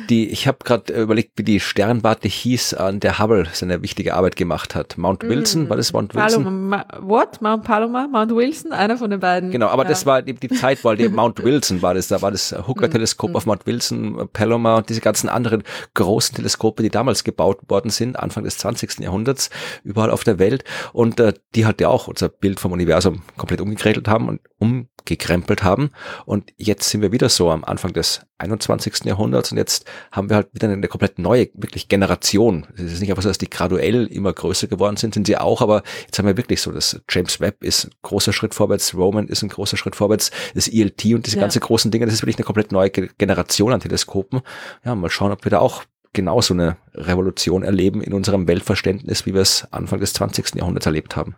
Die, 0.10 0.30
ich 0.30 0.48
habe 0.48 0.60
gerade 0.64 0.94
überlegt, 0.94 1.32
wie 1.36 1.44
die 1.44 1.60
Sternwarte 1.60 2.28
hieß, 2.28 2.76
an 2.76 3.00
der 3.00 3.20
Hubble 3.20 3.48
seine 3.52 3.82
wichtige 3.82 4.14
Arbeit 4.16 4.36
gemacht 4.36 4.76
hat. 4.76 4.98
Mount 4.98 5.24
mm. 5.24 5.30
Wilson, 5.30 5.64
mm. 5.66 5.70
war 5.70 5.78
das 5.78 5.94
Mount 5.94 6.16
Wilson? 6.16 6.44
Paloma, 6.44 6.86
what? 7.02 7.42
Mount 7.42 7.64
Paloma, 7.64 8.08
Mount 8.08 8.36
Wilson, 8.36 8.72
einer 8.72 8.98
von 8.98 9.10
den 9.10 9.20
beiden. 9.20 9.52
Genau, 9.52 9.68
aber 9.68 9.84
ja. 9.84 9.90
das 9.90 10.06
war 10.06 10.22
die, 10.22 10.34
die 10.34 10.50
Zeit, 10.50 10.84
weil 10.84 10.98
die 10.98 11.10
Mount 11.10 11.44
Wilson 11.44 11.82
war 11.82 11.94
das, 11.94 12.08
da 12.08 12.22
war 12.22 12.32
das 12.32 12.56
Hooker-Teleskop 12.68 13.32
mm. 13.32 13.36
auf 13.36 13.46
Mount 13.46 13.66
Wilson, 13.66 14.30
Paloma 14.32 14.78
und 14.78 14.90
diese 14.90 15.02
ganzen 15.02 15.30
anderen 15.30 15.64
großen 15.94 16.36
Teleskope, 16.36 16.84
die 16.84 16.90
damals 16.90 17.24
gebaut 17.24 17.60
worden 17.68 17.90
sind, 17.90 18.18
Anfang 18.18 18.44
des 18.44 18.58
20. 18.58 19.00
Jahrhunderts, 19.00 19.50
überall 19.84 20.12
auf 20.12 20.24
der 20.24 20.40
Welt. 20.40 20.64
Und 20.94 21.16
äh, 21.20 21.34
die 21.55 21.65
halt 21.65 21.82
ja 21.82 21.89
auch 21.89 22.07
unser 22.07 22.30
Bild 22.30 22.59
vom 22.59 22.72
Universum 22.72 23.24
komplett 23.38 23.61
umgekrätelt 23.61 24.07
haben 24.07 24.28
und 24.28 24.41
umgekrempelt 24.59 25.63
haben. 25.63 25.91
Und 26.26 26.51
jetzt 26.57 26.89
sind 26.89 27.01
wir 27.01 27.11
wieder 27.11 27.30
so 27.30 27.49
am 27.49 27.63
Anfang 27.63 27.93
des 27.93 28.22
21. 28.39 29.05
Jahrhunderts 29.05 29.51
und 29.51 29.57
jetzt 29.57 29.86
haben 30.11 30.30
wir 30.30 30.36
halt 30.36 30.49
wieder 30.53 30.70
eine 30.70 30.88
komplett 30.88 31.18
neue, 31.18 31.49
wirklich 31.53 31.88
Generation. 31.88 32.68
Es 32.76 32.93
ist 32.93 32.99
nicht 32.99 33.09
einfach 33.09 33.24
so, 33.24 33.30
dass 33.30 33.39
die 33.39 33.49
graduell 33.49 34.05
immer 34.07 34.32
größer 34.32 34.68
geworden 34.68 34.97
sind, 34.97 35.15
sind 35.15 35.26
sie 35.26 35.38
auch, 35.38 35.61
aber 35.61 35.82
jetzt 36.05 36.20
haben 36.20 36.28
wir 36.28 36.38
wirklich 36.38 36.61
so, 36.61 36.72
dass 36.72 37.01
James 37.09 37.39
Webb 37.39 37.63
ist 37.63 37.86
ein 37.86 37.91
großer 38.03 38.34
Schritt 38.34 38.53
vorwärts, 38.53 38.93
Roman 38.93 39.28
ist 39.28 39.41
ein 39.41 39.49
großer 39.49 39.78
Schritt 39.78 39.95
vorwärts, 39.95 40.32
das 40.53 40.68
ELT 40.68 41.05
und 41.05 41.26
diese 41.26 41.38
ja. 41.38 41.41
ganzen 41.41 41.59
großen 41.59 41.89
Dinge, 41.89 42.05
das 42.05 42.13
ist 42.13 42.22
wirklich 42.22 42.38
eine 42.38 42.45
komplett 42.45 42.72
neue 42.72 42.91
Generation 42.91 43.74
an 43.74 43.80
Teleskopen. 43.80 44.41
Ja, 44.86 44.93
mal 44.93 45.09
schauen, 45.09 45.32
ob 45.32 45.43
wir 45.43 45.49
da 45.49 45.59
auch 45.59 45.84
genauso 46.18 46.53
eine 46.53 46.76
Revolution 46.93 47.63
erleben 47.63 48.01
in 48.01 48.13
unserem 48.13 48.47
Weltverständnis, 48.47 49.26
wie 49.26 49.34
wir 49.34 49.41
es 49.41 49.65
Anfang 49.72 50.01
des 50.01 50.11
20. 50.13 50.55
Jahrhunderts 50.55 50.86
erlebt 50.86 51.15
haben. 51.15 51.38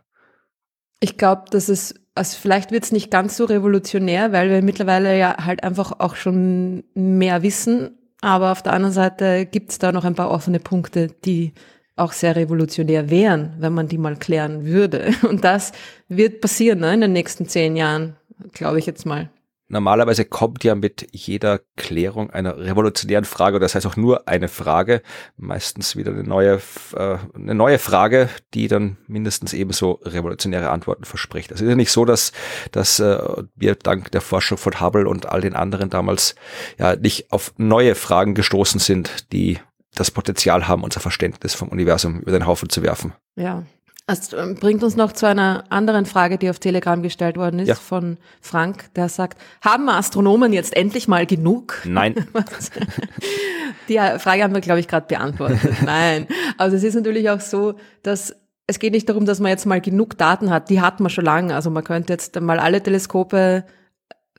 Ich 1.00 1.18
glaube, 1.18 1.44
dass 1.52 1.70
es, 1.70 1.94
also 2.16 2.38
vielleicht 2.42 2.72
wird 2.72 2.86
es 2.86 2.92
nicht 2.92 3.12
ganz 3.12 3.38
so 3.38 3.46
revolutionär, 3.46 4.32
weil 4.32 4.50
wir 4.50 4.64
mittlerweile 4.64 5.18
ja 5.18 5.46
halt 5.46 5.64
einfach 5.64 6.00
auch 6.00 6.16
schon 6.16 6.84
mehr 6.96 7.44
wissen. 7.44 7.92
Aber 8.22 8.52
auf 8.52 8.64
der 8.64 8.74
anderen 8.74 8.94
Seite 8.94 9.46
gibt 9.46 9.72
es 9.72 9.80
da 9.80 9.92
noch 9.92 10.04
ein 10.04 10.16
paar 10.16 10.32
offene 10.32 10.60
Punkte, 10.60 11.08
die 11.26 11.54
auch 11.96 12.14
sehr 12.14 12.36
revolutionär 12.36 13.10
wären, 13.10 13.54
wenn 13.60 13.74
man 13.74 13.88
die 13.88 13.98
mal 13.98 14.18
klären 14.18 14.66
würde. 14.66 15.14
Und 15.30 15.44
das 15.44 15.74
wird 16.08 16.42
passieren 16.42 16.80
ne, 16.80 16.94
in 16.94 17.02
den 17.02 17.14
nächsten 17.14 17.48
zehn 17.48 17.76
Jahren, 17.76 18.16
glaube 18.54 18.80
ich 18.80 18.86
jetzt 18.86 19.06
mal 19.06 19.30
normalerweise 19.70 20.26
kommt 20.26 20.64
ja 20.64 20.76
mit 20.76 21.08
jeder 21.12 21.62
Klärung 21.78 22.30
einer 22.32 22.58
revolutionären 22.58 23.26
Frage, 23.26 23.60
das 23.60 23.76
heißt 23.76 23.86
auch 23.86 23.96
nur 23.96 24.28
eine 24.28 24.48
Frage, 24.48 25.02
meistens 25.38 25.96
wieder 25.96 26.12
eine 26.12 26.24
neue, 26.24 26.60
äh, 26.96 27.18
eine 27.34 27.56
neue 27.56 27.80
Frage, 27.80 28.30
die 28.54 28.68
dann 28.68 28.98
mindestens 29.08 29.54
ebenso 29.54 30.00
revolutionäre 30.04 30.70
Antworten 30.70 31.06
verspricht. 31.06 31.52
Also 31.52 31.64
es 31.64 31.68
ist 31.68 31.72
ja 31.72 31.76
nicht 31.76 31.92
so, 31.92 32.04
dass, 32.04 32.32
dass 32.72 33.00
äh, 33.00 33.20
wir 33.56 33.76
dank 33.76 34.12
der 34.12 34.22
Forschung 34.22 34.58
von 34.58 34.82
Hubble 34.82 35.08
und 35.08 35.28
all 35.28 35.42
den 35.42 35.56
anderen 35.56 35.90
damals 35.90 36.36
ja 36.78 36.96
nicht 36.96 37.32
auf 37.32 37.54
neue 37.58 37.96
Fragen 37.96 38.34
gestoßen 38.34 38.80
sind, 38.80 39.32
die 39.32 39.60
das 39.96 40.12
Potenzial 40.12 40.68
haben, 40.68 40.84
unser 40.84 41.00
Verständnis 41.00 41.56
vom 41.56 41.70
Universum 41.70 42.20
über 42.22 42.32
den 42.32 42.46
Haufen 42.46 42.70
zu 42.70 42.84
werfen. 42.84 43.14
Ja. 43.36 43.64
Das 44.10 44.34
ähm, 44.34 44.56
bringt 44.56 44.84
uns 44.84 44.96
noch 44.96 45.12
zu 45.12 45.28
einer 45.28 45.64
anderen 45.70 46.06
Frage, 46.06 46.38
die 46.38 46.50
auf 46.50 46.60
Telegram 46.60 47.02
gestellt 47.04 47.38
worden 47.38 47.60
ist 47.60 47.68
Ja. 47.68 47.76
von 47.76 48.18
Frank, 48.42 48.94
der 48.96 49.08
sagt, 49.10 49.40
haben 49.64 49.88
Astronomen 49.90 50.52
jetzt 50.54 50.76
endlich 50.76 51.08
mal 51.08 51.26
genug? 51.26 51.82
Nein. 51.86 52.16
Die 53.88 53.98
Frage 54.20 54.44
haben 54.44 54.54
wir, 54.54 54.62
glaube 54.62 54.80
ich, 54.80 54.88
gerade 54.88 55.08
beantwortet. 55.08 55.82
Nein. 55.86 56.28
Also 56.58 56.76
es 56.76 56.84
ist 56.84 56.96
natürlich 56.96 57.30
auch 57.30 57.42
so, 57.42 57.76
dass 58.04 58.36
es 58.68 58.78
geht 58.78 58.94
nicht 58.94 59.10
darum, 59.10 59.26
dass 59.26 59.40
man 59.40 59.50
jetzt 59.50 59.66
mal 59.66 59.82
genug 59.82 60.18
Daten 60.18 60.52
hat. 60.52 60.70
Die 60.70 60.80
hat 60.80 61.00
man 61.00 61.10
schon 61.10 61.26
lange. 61.26 61.56
Also 61.56 61.72
man 61.72 61.84
könnte 61.84 62.14
jetzt 62.14 62.40
mal 62.40 62.60
alle 62.60 62.84
Teleskope, 62.84 63.64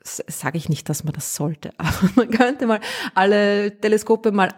sage 0.03 0.57
ich 0.57 0.69
nicht, 0.69 0.87
dass 0.89 1.03
man 1.03 1.13
das 1.13 1.35
sollte, 1.35 1.71
aber 1.77 2.09
man 2.15 2.29
könnte 2.31 2.65
mal 2.65 2.79
alle 3.13 3.77
Teleskope 3.79 4.31
mal 4.31 4.49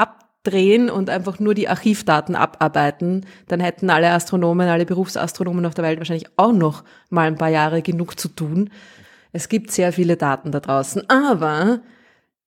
abdrehen 0.43 0.89
und 0.89 1.09
einfach 1.09 1.39
nur 1.39 1.53
die 1.53 1.69
Archivdaten 1.69 2.35
abarbeiten. 2.35 3.25
Dann 3.47 3.59
hätten 3.59 3.89
alle 3.89 4.11
Astronomen, 4.11 4.67
alle 4.67 4.85
Berufsastronomen 4.85 5.65
auf 5.65 5.73
der 5.73 5.83
Welt 5.85 5.99
wahrscheinlich 5.99 6.27
auch 6.35 6.51
noch 6.51 6.83
mal 7.09 7.27
ein 7.27 7.37
paar 7.37 7.49
Jahre 7.49 7.81
genug 7.81 8.19
zu 8.19 8.27
tun. 8.27 8.69
Es 9.31 9.49
gibt 9.49 9.71
sehr 9.71 9.93
viele 9.93 10.17
Daten 10.17 10.51
da 10.51 10.59
draußen, 10.59 11.09
aber 11.09 11.81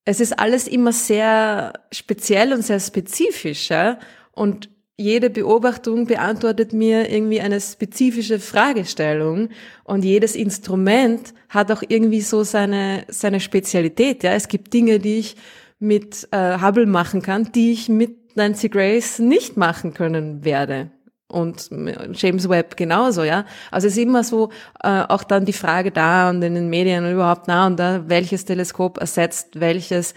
es 0.05 0.21
ist 0.21 0.39
alles 0.39 0.69
immer 0.69 0.93
sehr 0.93 1.73
speziell 1.91 2.53
und 2.53 2.63
sehr 2.63 2.81
spezifisch, 2.81 3.71
ja? 3.71 3.99
Und 4.31 4.69
jede 4.99 5.29
Beobachtung 5.31 6.07
beantwortet 6.07 6.73
mir 6.73 7.11
irgendwie 7.11 7.41
eine 7.41 7.61
spezifische 7.61 8.39
Fragestellung 8.39 9.49
und 9.85 10.05
jedes 10.05 10.37
Instrument 10.37 11.35
hat 11.49 11.71
auch 11.73 11.83
irgendwie 11.87 12.21
so 12.21 12.45
seine, 12.45 13.05
seine 13.09 13.41
Spezialität, 13.41 14.23
ja? 14.23 14.33
Es 14.33 14.49
gibt 14.49 14.73
Dinge, 14.73 15.01
die 15.01 15.19
ich 15.19 15.37
mit 15.79 16.29
äh, 16.31 16.59
Hubble 16.61 16.87
machen 16.87 17.23
kann, 17.23 17.53
die 17.53 17.73
ich 17.73 17.89
mit 17.89 18.37
Nancy 18.37 18.69
Grace 18.69 19.19
nicht 19.19 19.57
machen 19.57 19.95
können 19.95 20.45
werde 20.45 20.91
und 21.29 21.71
James 22.13 22.49
Webb 22.49 22.77
genauso, 22.77 23.25
ja. 23.25 23.45
Also 23.71 23.89
es 23.89 23.97
ist 23.97 24.03
immer 24.03 24.23
so 24.23 24.51
äh, 24.83 25.03
auch 25.09 25.25
dann 25.25 25.45
die 25.45 25.53
Frage 25.53 25.91
da 25.91 26.31
und 26.31 26.43
in 26.43 26.55
den 26.55 26.69
Medien 26.69 27.05
und 27.05 27.13
überhaupt 27.13 27.49
da 27.49 27.67
und 27.67 27.79
da, 27.79 28.09
welches 28.09 28.45
Teleskop 28.45 28.99
ersetzt 28.99 29.61
welches. 29.61 30.15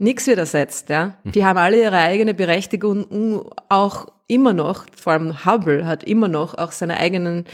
Nix 0.00 0.28
wird 0.28 0.38
ersetzt, 0.38 0.90
ja. 0.90 1.16
Die 1.24 1.44
haben 1.44 1.58
alle 1.58 1.82
ihre 1.82 1.98
eigene 1.98 2.32
Berechtigung 2.32 3.04
und 3.04 3.50
auch 3.68 4.06
immer 4.28 4.52
noch, 4.52 4.86
vor 4.96 5.14
allem 5.14 5.44
Hubble 5.44 5.86
hat 5.86 6.04
immer 6.04 6.28
noch 6.28 6.56
auch 6.56 6.70
seine 6.70 6.98
eigenen 6.98 7.46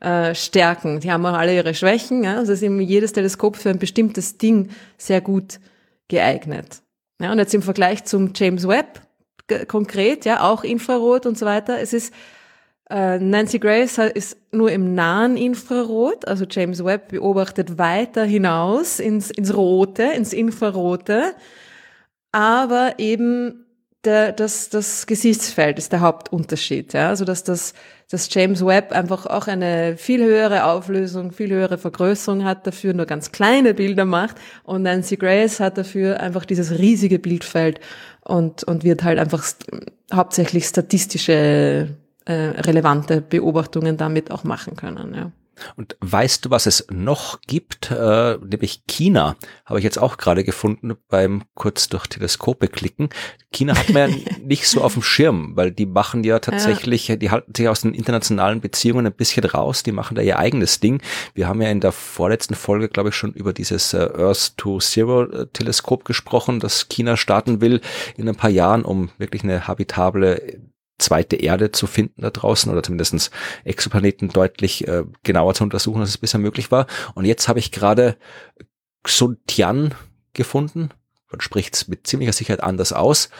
äh, 0.00 0.34
Stärken. 0.34 1.00
Die 1.00 1.10
haben 1.10 1.24
auch 1.24 1.32
alle 1.32 1.54
ihre 1.54 1.74
Schwächen, 1.74 2.22
ja. 2.22 2.36
Also 2.36 2.52
es 2.52 2.58
ist 2.58 2.64
eben 2.64 2.80
jedes 2.80 3.12
Teleskop 3.12 3.56
für 3.56 3.70
ein 3.70 3.78
bestimmtes 3.78 4.36
Ding 4.36 4.68
sehr 4.98 5.20
gut 5.22 5.58
geeignet. 6.08 6.82
Ja, 7.20 7.32
und 7.32 7.38
jetzt 7.38 7.54
im 7.54 7.62
Vergleich 7.62 8.04
zum 8.04 8.32
James 8.34 8.68
Webb 8.68 9.00
konkret, 9.68 10.24
ja, 10.24 10.42
auch 10.42 10.64
Infrarot 10.64 11.24
und 11.26 11.38
so 11.38 11.46
weiter. 11.46 11.80
Es 11.80 11.92
ist 11.92 12.12
äh, 12.90 13.18
Nancy 13.18 13.58
Grace 13.58 13.98
ist 13.98 14.38
nur 14.52 14.70
im 14.70 14.94
nahen 14.94 15.36
Infrarot, 15.36 16.26
also 16.26 16.44
James 16.48 16.84
Webb 16.84 17.08
beobachtet 17.08 17.78
weiter 17.78 18.24
hinaus 18.24 19.00
ins, 19.00 19.30
ins 19.30 19.56
Rote, 19.56 20.04
ins 20.04 20.32
Infrarote, 20.32 21.34
aber 22.32 22.94
eben 22.98 23.65
der, 24.06 24.32
das, 24.32 24.70
das 24.70 25.06
Gesichtsfeld 25.06 25.78
ist 25.78 25.92
der 25.92 26.00
Hauptunterschied, 26.00 26.92
ja, 26.92 27.08
also 27.08 27.24
dass 27.24 27.44
das, 27.44 27.74
dass 28.10 28.32
James 28.32 28.64
Webb 28.64 28.92
einfach 28.92 29.26
auch 29.26 29.46
eine 29.48 29.96
viel 29.96 30.24
höhere 30.24 30.64
Auflösung, 30.64 31.32
viel 31.32 31.50
höhere 31.50 31.76
Vergrößerung 31.76 32.44
hat, 32.44 32.66
dafür 32.66 32.94
nur 32.94 33.06
ganz 33.06 33.32
kleine 33.32 33.74
Bilder 33.74 34.04
macht 34.04 34.36
und 34.64 34.82
Nancy 34.82 35.16
Grace 35.16 35.60
hat 35.60 35.76
dafür 35.76 36.20
einfach 36.20 36.44
dieses 36.44 36.78
riesige 36.78 37.18
Bildfeld 37.18 37.80
und, 38.22 38.64
und 38.64 38.84
wird 38.84 39.02
halt 39.02 39.18
einfach 39.18 39.42
st 39.42 39.66
hauptsächlich 40.14 40.66
statistische 40.66 41.88
äh, 42.24 42.32
relevante 42.32 43.20
Beobachtungen 43.20 43.96
damit 43.96 44.30
auch 44.30 44.44
machen 44.44 44.76
können. 44.76 45.14
Ja. 45.14 45.32
Und 45.76 45.96
weißt 46.00 46.44
du, 46.44 46.50
was 46.50 46.66
es 46.66 46.86
noch 46.90 47.40
gibt? 47.42 47.90
Äh, 47.90 48.38
nämlich 48.38 48.82
China 48.86 49.36
habe 49.64 49.78
ich 49.78 49.84
jetzt 49.84 49.98
auch 49.98 50.16
gerade 50.16 50.44
gefunden 50.44 50.94
beim 51.08 51.44
kurz 51.54 51.88
durch 51.88 52.06
Teleskope 52.06 52.68
klicken. 52.68 53.08
China 53.52 53.76
hat 53.76 53.90
man 53.90 54.10
ja 54.10 54.16
nicht 54.42 54.68
so 54.68 54.82
auf 54.82 54.94
dem 54.94 55.02
Schirm, 55.02 55.56
weil 55.56 55.70
die 55.70 55.86
machen 55.86 56.24
ja 56.24 56.38
tatsächlich, 56.38 57.12
die 57.18 57.30
halten 57.30 57.54
sich 57.54 57.68
aus 57.68 57.80
den 57.80 57.94
internationalen 57.94 58.60
Beziehungen 58.60 59.06
ein 59.06 59.12
bisschen 59.12 59.44
raus, 59.44 59.82
die 59.82 59.92
machen 59.92 60.14
da 60.14 60.22
ihr 60.22 60.38
eigenes 60.38 60.80
Ding. 60.80 61.00
Wir 61.34 61.48
haben 61.48 61.62
ja 61.62 61.70
in 61.70 61.80
der 61.80 61.92
vorletzten 61.92 62.54
Folge, 62.54 62.88
glaube 62.88 63.10
ich, 63.10 63.14
schon 63.14 63.32
über 63.32 63.52
dieses 63.52 63.94
äh, 63.94 64.08
Earth 64.16 64.56
to 64.56 64.78
Zero 64.78 65.24
äh, 65.24 65.46
Teleskop 65.52 66.04
gesprochen, 66.04 66.60
das 66.60 66.88
China 66.88 67.16
starten 67.16 67.60
will 67.60 67.80
in 68.16 68.28
ein 68.28 68.36
paar 68.36 68.50
Jahren, 68.50 68.84
um 68.84 69.10
wirklich 69.18 69.42
eine 69.42 69.66
habitable 69.66 70.60
zweite 70.98 71.36
Erde 71.36 71.72
zu 71.72 71.86
finden 71.86 72.22
da 72.22 72.30
draußen 72.30 72.70
oder 72.72 72.82
zumindestens 72.82 73.30
Exoplaneten 73.64 74.28
deutlich 74.28 74.86
äh, 74.88 75.04
genauer 75.22 75.54
zu 75.54 75.64
untersuchen, 75.64 76.00
als 76.00 76.10
es 76.10 76.18
bisher 76.18 76.40
möglich 76.40 76.70
war. 76.70 76.86
Und 77.14 77.24
jetzt 77.24 77.48
habe 77.48 77.58
ich 77.58 77.72
gerade 77.72 78.16
Xuntian 79.02 79.94
gefunden. 80.32 80.90
Man 81.30 81.40
spricht 81.40 81.74
es 81.74 81.88
mit 81.88 82.06
ziemlicher 82.06 82.32
Sicherheit 82.32 82.62
anders 82.62 82.92
aus. 82.92 83.30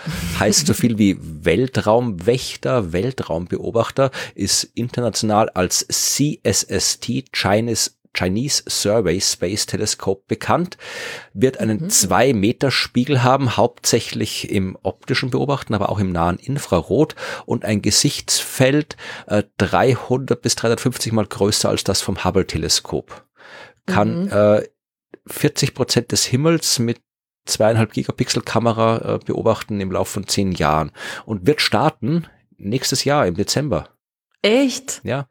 Heißt 0.40 0.66
so 0.66 0.74
viel 0.74 0.98
wie 0.98 1.16
Weltraumwächter, 1.20 2.92
Weltraumbeobachter, 2.92 4.10
ist 4.34 4.64
international 4.74 5.50
als 5.50 5.86
CSST, 5.86 7.26
Chinese 7.32 7.92
Chinese 8.16 8.62
Survey 8.68 9.20
Space 9.20 9.66
Telescope 9.66 10.24
bekannt, 10.26 10.76
wird 11.34 11.58
einen 11.58 11.90
2 11.90 12.32
Meter 12.32 12.70
Spiegel 12.70 13.22
haben, 13.22 13.56
hauptsächlich 13.56 14.50
im 14.50 14.78
optischen 14.82 15.30
Beobachten, 15.30 15.74
aber 15.74 15.90
auch 15.90 15.98
im 15.98 16.12
nahen 16.12 16.38
Infrarot 16.38 17.14
und 17.44 17.64
ein 17.64 17.82
Gesichtsfeld 17.82 18.96
äh, 19.26 19.42
300 19.58 20.40
bis 20.40 20.56
350 20.56 21.12
mal 21.12 21.26
größer 21.26 21.68
als 21.68 21.84
das 21.84 22.00
vom 22.00 22.24
Hubble 22.24 22.46
Teleskop. 22.46 23.24
Kann 23.86 24.28
äh, 24.28 24.62
40 25.28 25.74
Prozent 25.74 26.12
des 26.12 26.24
Himmels 26.24 26.78
mit 26.78 27.00
zweieinhalb 27.44 27.92
Gigapixel 27.92 28.42
Kamera 28.42 29.14
äh, 29.14 29.18
beobachten 29.24 29.80
im 29.80 29.92
Laufe 29.92 30.14
von 30.14 30.26
zehn 30.26 30.52
Jahren 30.52 30.92
und 31.24 31.46
wird 31.46 31.60
starten 31.60 32.26
nächstes 32.56 33.04
Jahr 33.04 33.26
im 33.26 33.34
Dezember. 33.34 33.88
Echt? 34.42 35.00
Ja, 35.04 35.28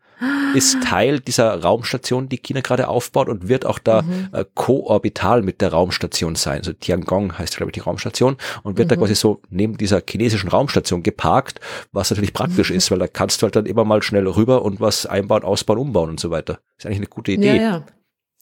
ist 0.53 0.81
Teil 0.83 1.19
dieser 1.19 1.61
Raumstation, 1.61 2.29
die 2.29 2.37
China 2.37 2.61
gerade 2.61 2.87
aufbaut 2.87 3.27
und 3.29 3.47
wird 3.47 3.65
auch 3.65 3.79
da 3.79 4.03
äh, 4.31 4.45
koorbital 4.53 5.41
mit 5.41 5.61
der 5.61 5.71
Raumstation 5.71 6.35
sein. 6.35 6.59
Also 6.59 6.73
Tiangong 6.73 7.37
heißt, 7.37 7.57
glaube 7.57 7.71
ich, 7.71 7.73
die 7.73 7.79
Raumstation 7.81 8.37
und 8.63 8.77
wird 8.77 8.91
da 8.91 8.95
quasi 8.95 9.15
so 9.15 9.41
neben 9.49 9.77
dieser 9.77 10.01
chinesischen 10.07 10.49
Raumstation 10.49 11.03
geparkt, 11.03 11.59
was 11.91 12.09
natürlich 12.09 12.33
praktisch 12.33 12.71
ist, 12.71 12.91
weil 12.91 12.99
da 12.99 13.07
kannst 13.07 13.41
du 13.41 13.43
halt 13.45 13.55
dann 13.55 13.65
immer 13.65 13.83
mal 13.85 14.01
schnell 14.03 14.27
rüber 14.27 14.61
und 14.63 14.79
was 14.79 15.05
einbauen, 15.05 15.43
ausbauen, 15.43 15.79
umbauen 15.79 16.09
und 16.11 16.19
so 16.19 16.31
weiter. 16.31 16.59
Ist 16.77 16.85
eigentlich 16.85 16.97
eine 16.99 17.07
gute 17.07 17.31
Idee. 17.33 17.55
Ja, 17.57 17.61
ja. 17.61 17.85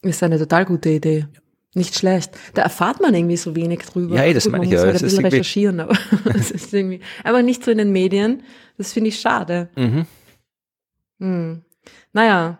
Ist 0.02 0.22
eine 0.22 0.38
total 0.38 0.64
gute 0.66 0.90
Idee. 0.90 1.26
Nicht 1.76 1.96
schlecht. 1.98 2.30
Da 2.54 2.62
erfahrt 2.62 3.00
man 3.00 3.14
irgendwie 3.14 3.36
so 3.36 3.56
wenig 3.56 3.80
drüber. 3.80 4.14
Ja, 4.14 4.22
ey, 4.22 4.32
das 4.34 4.44
Gut, 4.44 4.52
meine 4.52 4.64
ich 4.66 4.70
ja. 4.70 4.78
halt 4.80 4.94
Es 4.94 5.02
ein 5.02 5.06
ist 5.06 5.12
bisschen 5.12 5.24
irgendwie- 5.24 5.36
recherchieren, 5.38 5.80
aber 5.80 5.96
es 6.36 6.50
ist 6.52 6.72
irgendwie, 6.72 7.00
aber 7.24 7.42
nicht 7.42 7.64
so 7.64 7.70
in 7.72 7.78
den 7.78 7.90
Medien. 7.90 8.42
Das 8.78 8.92
finde 8.92 9.08
ich 9.08 9.18
schade. 9.18 9.68
Mhm. 9.74 10.06
Hm. 11.20 11.62
Naja, 12.12 12.58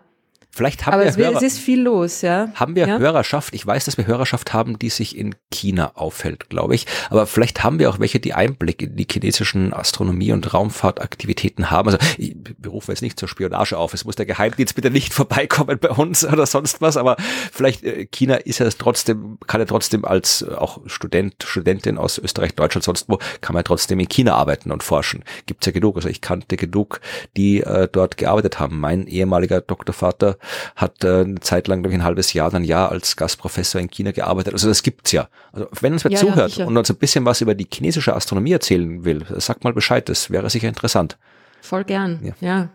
Vielleicht 0.55 0.87
haben 0.87 0.95
aber 0.95 1.03
wir 1.03 1.11
es, 1.11 1.17
Hörer, 1.17 1.37
es 1.37 1.43
ist 1.43 1.59
viel 1.59 1.83
los, 1.83 2.23
ja. 2.23 2.49
haben 2.55 2.77
wir 2.77 2.87
ja? 2.87 2.99
Hörerschaft. 2.99 3.55
Ich 3.55 3.67
weiß, 3.67 3.87
dass 3.87 3.99
wir 3.99 4.07
Hörerschaft 4.07 4.53
haben, 4.53 4.79
die 4.79 4.89
sich 4.89 5.19
in 5.19 5.35
China 5.51 5.91
aufhält, 5.97 6.49
glaube 6.49 6.77
ich. 6.77 6.87
Aber 7.11 7.27
vielleicht 7.27 7.65
haben 7.65 7.81
wir 7.81 7.91
auch 7.91 7.99
welche, 7.99 8.21
die 8.21 8.35
Einblick 8.35 8.81
in 8.81 8.95
die 8.95 9.07
chinesischen 9.11 9.73
Astronomie- 9.73 10.31
und 10.31 10.55
Raumfahrtaktivitäten 10.55 11.73
haben. 11.73 11.89
Also 11.89 11.99
ich 12.19 12.37
berufe 12.57 12.93
jetzt 12.93 13.03
nicht 13.03 13.19
zur 13.19 13.29
Spionage 13.29 13.77
auf. 13.77 13.95
Es 13.95 14.05
muss 14.05 14.15
der 14.15 14.27
Geheimdienst 14.27 14.77
bitte 14.77 14.93
nicht 14.93 15.13
vorbeikommen 15.15 15.77
bei 15.81 15.91
uns 15.91 16.25
oder 16.25 16.47
sonst 16.47 16.81
was. 16.81 16.97
Aber 16.97 17.17
vielleicht 17.53 17.83
äh, 17.83 18.07
China 18.07 18.37
ist 18.37 18.61
ja 18.61 18.69
trotzdem, 18.71 19.39
kann 19.49 19.61
ja 19.61 19.67
trotzdem 19.67 20.05
als 20.05 20.43
äh, 20.43 20.55
auch 20.55 20.83
Student, 20.87 21.35
Studentin 21.45 21.99
aus 21.99 22.17
Österreich, 22.17 22.55
Deutschland, 22.55 22.85
sonst 22.85 23.09
wo, 23.09 23.19
kann 23.41 23.55
man 23.55 23.61
ja 23.61 23.65
trotzdem 23.65 23.99
in 23.99 24.09
China 24.09 24.37
arbeiten 24.37 24.71
und 24.71 24.85
forschen. 24.85 25.25
Gibt's 25.47 25.67
ja 25.67 25.73
genug. 25.73 25.97
Also 25.97 26.09
ich 26.09 26.21
kannte 26.21 26.57
genug, 26.57 27.01
die 27.37 27.61
äh, 27.61 27.89
dort 27.91 28.19
gearbeitet 28.19 28.61
haben. 28.61 28.79
Mein 28.79 29.09
ehemaliger 29.09 29.61
Doktorvater 29.61 30.37
hat 30.77 31.03
äh, 31.05 31.21
eine 31.23 31.41
Zeit 31.41 31.69
lang, 31.69 31.83
glaube 31.83 31.95
ich, 31.95 32.01
ein 32.01 32.05
halbes 32.05 32.33
Jahr, 32.33 32.51
dann 32.51 32.63
ein 32.63 32.67
Jahr 32.67 32.91
als 32.91 33.17
Gastprofessor 33.17 33.81
in 33.81 33.89
China 33.91 34.13
gearbeitet. 34.13 34.53
Also 34.55 34.69
das 34.69 34.83
gibt's 34.83 35.13
ja. 35.13 35.29
Also 35.53 35.69
wenn 35.81 35.93
uns 35.93 36.05
wer 36.05 36.11
Ja, 36.11 36.19
ja, 36.19 36.25
zuhört 36.27 36.51
sicher. 36.53 36.67
und 36.67 36.77
uns 36.77 36.91
ein 36.91 36.97
bisschen 36.97 37.25
was 37.25 37.41
über 37.41 37.55
die 37.55 37.67
chinesische 37.73 38.15
Astronomie 38.15 38.53
erzählen 38.53 39.05
will, 39.05 39.25
sagt 39.39 39.65
mal 39.65 39.73
Bescheid, 39.73 40.09
das 40.09 40.31
wäre 40.31 40.49
sicher 40.51 40.69
interessant. 40.69 41.17
Voll 41.61 41.85
gern, 41.85 42.21
Ja. 42.23 42.35
ja. 42.41 42.69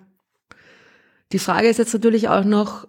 Die 1.32 1.40
Frage 1.40 1.68
ist 1.68 1.78
jetzt 1.78 1.94
natürlich 1.94 2.28
auch 2.30 2.44
noch, 2.44 2.88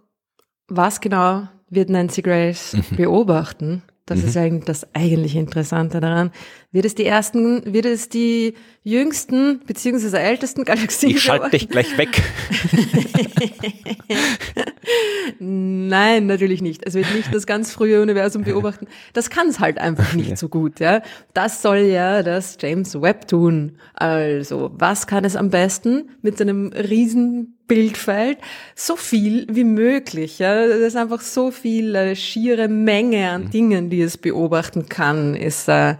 was 0.69 1.01
genau 1.01 1.49
wird 1.69 1.91
Nancy 1.91 2.23
Grace 2.23 2.73
Mhm. 2.75 2.97
beobachten? 2.97 3.83
Das 4.11 4.25
ist 4.25 4.37
eigentlich 4.37 4.65
das 4.65 4.87
eigentliche 4.93 5.39
Interessante 5.39 6.01
daran. 6.01 6.33
Wird 6.73 6.85
es 6.85 6.97
die 6.97 7.07
ersten, 7.07 7.73
wird 7.73 7.87
es 7.87 8.09
die 8.09 8.55
jüngsten 8.83 9.61
beziehungsweise 9.67 10.19
ältesten 10.19 10.65
Galaxien 10.65 11.13
Ich 11.13 11.23
schalte 11.23 11.51
dich 11.51 11.69
gleich 11.69 11.97
weg. 11.97 12.09
Nein, 15.39 16.27
natürlich 16.27 16.63
nicht. 16.63 16.87
Es 16.87 16.95
wird 16.95 17.13
nicht 17.15 17.35
das 17.35 17.47
ganz 17.47 17.73
frühe 17.73 18.03
Universum 18.03 18.43
beobachten. 18.43 18.87
Das 19.13 19.31
kann 19.31 19.49
es 19.49 19.61
halt 19.61 19.79
einfach 19.79 20.15
nicht 20.15 20.39
so 20.39 20.49
gut, 20.49 20.81
ja. 20.81 21.03
Das 21.35 21.63
soll 21.63 21.79
ja 21.79 22.23
das 22.23 22.59
James 22.61 23.01
Webb 23.01 23.29
tun. 23.29 23.79
Also, 23.95 24.71
was 24.75 25.07
kann 25.07 25.25
es 25.25 25.37
am 25.37 25.51
besten 25.51 26.11
mit 26.23 26.39
seinem 26.39 26.73
riesen 26.73 27.59
Bildfeld? 27.67 28.39
So 28.75 28.97
viel 28.97 29.47
wie 29.51 29.65
möglich, 29.65 30.39
ja. 30.39 30.67
Das 30.67 30.79
ist 30.79 30.97
einfach 30.97 31.21
so 31.21 31.51
viel 31.51 31.95
äh, 31.95 32.17
schiere 32.17 32.69
Menge 32.69 33.31
an 33.31 33.45
mhm. 33.45 33.51
Dingen, 33.51 33.91
die 33.91 34.03
es 34.03 34.19
beobachten 34.19 34.89
kann, 34.89 35.35
ist, 35.35 35.69
äh, 35.69 35.97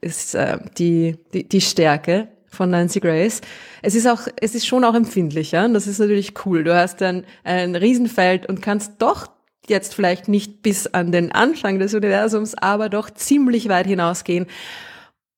ist 0.00 0.34
äh, 0.34 0.58
die, 0.78 1.16
die, 1.32 1.48
die 1.48 1.60
Stärke 1.60 2.28
von 2.54 2.70
Nancy 2.70 3.00
Grace. 3.00 3.40
Es 3.82 3.94
ist 3.94 4.06
auch, 4.06 4.22
es 4.40 4.54
ist 4.54 4.66
schon 4.66 4.84
auch 4.84 4.94
empfindlicher 4.94 5.64
und 5.64 5.74
das 5.74 5.86
ist 5.86 5.98
natürlich 5.98 6.34
cool. 6.46 6.64
Du 6.64 6.74
hast 6.74 7.00
dann 7.00 7.24
ein 7.42 7.76
Riesenfeld 7.76 8.46
und 8.46 8.62
kannst 8.62 9.02
doch 9.02 9.28
jetzt 9.68 9.94
vielleicht 9.94 10.28
nicht 10.28 10.62
bis 10.62 10.86
an 10.86 11.12
den 11.12 11.32
Anfang 11.32 11.78
des 11.78 11.94
Universums, 11.94 12.54
aber 12.54 12.88
doch 12.88 13.10
ziemlich 13.10 13.68
weit 13.68 13.86
hinausgehen. 13.86 14.46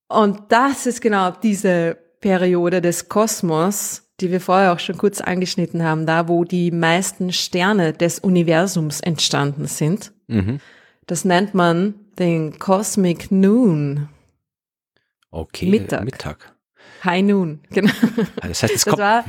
Und 0.08 0.40
das 0.48 0.86
ist 0.86 1.00
genau 1.00 1.30
diese 1.30 1.96
Periode 2.20 2.80
des 2.80 3.08
Kosmos, 3.08 4.02
die 4.20 4.30
wir 4.30 4.40
vorher 4.40 4.72
auch 4.72 4.78
schon 4.78 4.96
kurz 4.96 5.20
angeschnitten 5.20 5.82
haben, 5.82 6.06
da 6.06 6.28
wo 6.28 6.44
die 6.44 6.70
meisten 6.70 7.32
Sterne 7.32 7.92
des 7.92 8.18
Universums 8.18 9.00
entstanden 9.00 9.66
sind. 9.66 10.12
Mhm. 10.26 10.60
Das 11.06 11.24
nennt 11.24 11.54
man 11.54 11.94
den 12.18 12.58
Cosmic 12.58 13.30
Noon. 13.30 14.08
Okay, 15.30 15.68
Mittag. 15.68 16.04
Mittag. 16.04 16.55
High 17.06 17.22
Noon, 17.22 17.60
genau. 17.70 17.92
Ah, 18.40 18.48
das 18.48 18.62
heißt, 18.62 18.74
es 18.74 18.84
das 18.84 18.98
war 18.98 19.24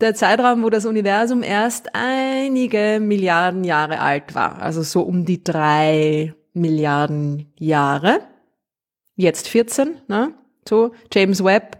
der 0.00 0.14
Zeitraum, 0.14 0.62
wo 0.62 0.70
das 0.70 0.86
Universum 0.86 1.42
erst 1.42 1.94
einige 1.94 3.00
Milliarden 3.00 3.64
Jahre 3.64 4.00
alt 4.00 4.34
war. 4.34 4.62
Also 4.62 4.82
so 4.82 5.02
um 5.02 5.24
die 5.24 5.42
drei 5.42 6.34
Milliarden 6.54 7.52
Jahre. 7.58 8.20
Jetzt 9.16 9.48
14, 9.48 9.96
ne? 10.06 10.32
So, 10.68 10.92
James 11.12 11.42
Webb 11.42 11.78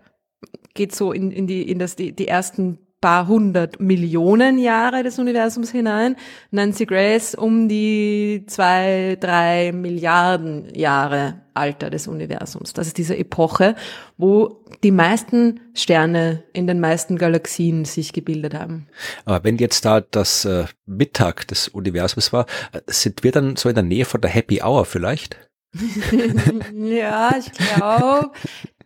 geht 0.75 0.95
so 0.95 1.13
in, 1.13 1.31
in 1.31 1.47
die, 1.47 1.71
in 1.71 1.79
das, 1.79 1.95
die, 1.97 2.13
die 2.13 2.27
ersten 2.27 2.79
paar 3.01 3.29
hundert 3.29 3.81
Millionen 3.81 4.59
Jahre 4.59 5.03
des 5.03 5.19
Universums 5.19 5.71
hinein. 5.71 6.17
Nancy 6.51 6.87
Grace 6.87 7.35
um 7.35 7.69
die 7.69 8.45
zwei, 8.47 9.17
drei 9.21 9.73
Milliarden 9.73 10.75
Jahre 10.75 11.43
Alter 11.55 11.91
des 11.91 12.07
Universums. 12.07 12.73
Das 12.73 12.87
ist 12.87 12.99
diese 12.99 13.17
Epoche, 13.17 13.75
wo 14.17 14.65
die 14.83 14.91
meisten 14.91 15.61
Sterne 15.75 16.45
in 16.53 16.67
den 16.67 16.81
meisten 16.81 17.17
Galaxien 17.17 17.85
sich 17.85 18.13
gebildet 18.13 18.55
haben. 18.55 18.87
Aber 19.25 19.45
wenn 19.45 19.59
jetzt 19.59 19.85
da 19.85 20.01
das 20.01 20.45
äh, 20.45 20.67
Mittag 20.87 21.49
des 21.49 21.69
Universums 21.69 22.33
war, 22.33 22.47
äh, 22.73 22.81
sind 22.87 23.25
wir 23.25 23.33
dann 23.33 23.57
so 23.57 23.69
in 23.69 23.75
der 23.75 23.85
Nähe 23.85 24.05
von 24.05 24.21
der 24.21 24.31
Happy 24.31 24.61
Hour 24.63 24.85
vielleicht? 24.85 25.37
ja, 26.73 27.31
ich 27.39 27.53
glaube, 27.53 28.31